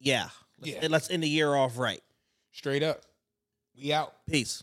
Yeah. 0.00 0.28
Let's, 0.60 0.74
Yeah. 0.82 0.88
let's 0.90 1.10
end 1.10 1.22
the 1.22 1.28
year 1.28 1.54
off 1.54 1.78
right. 1.78 2.02
Straight 2.52 2.82
up, 2.82 3.02
we 3.78 3.92
out. 3.92 4.14
Peace. 4.26 4.62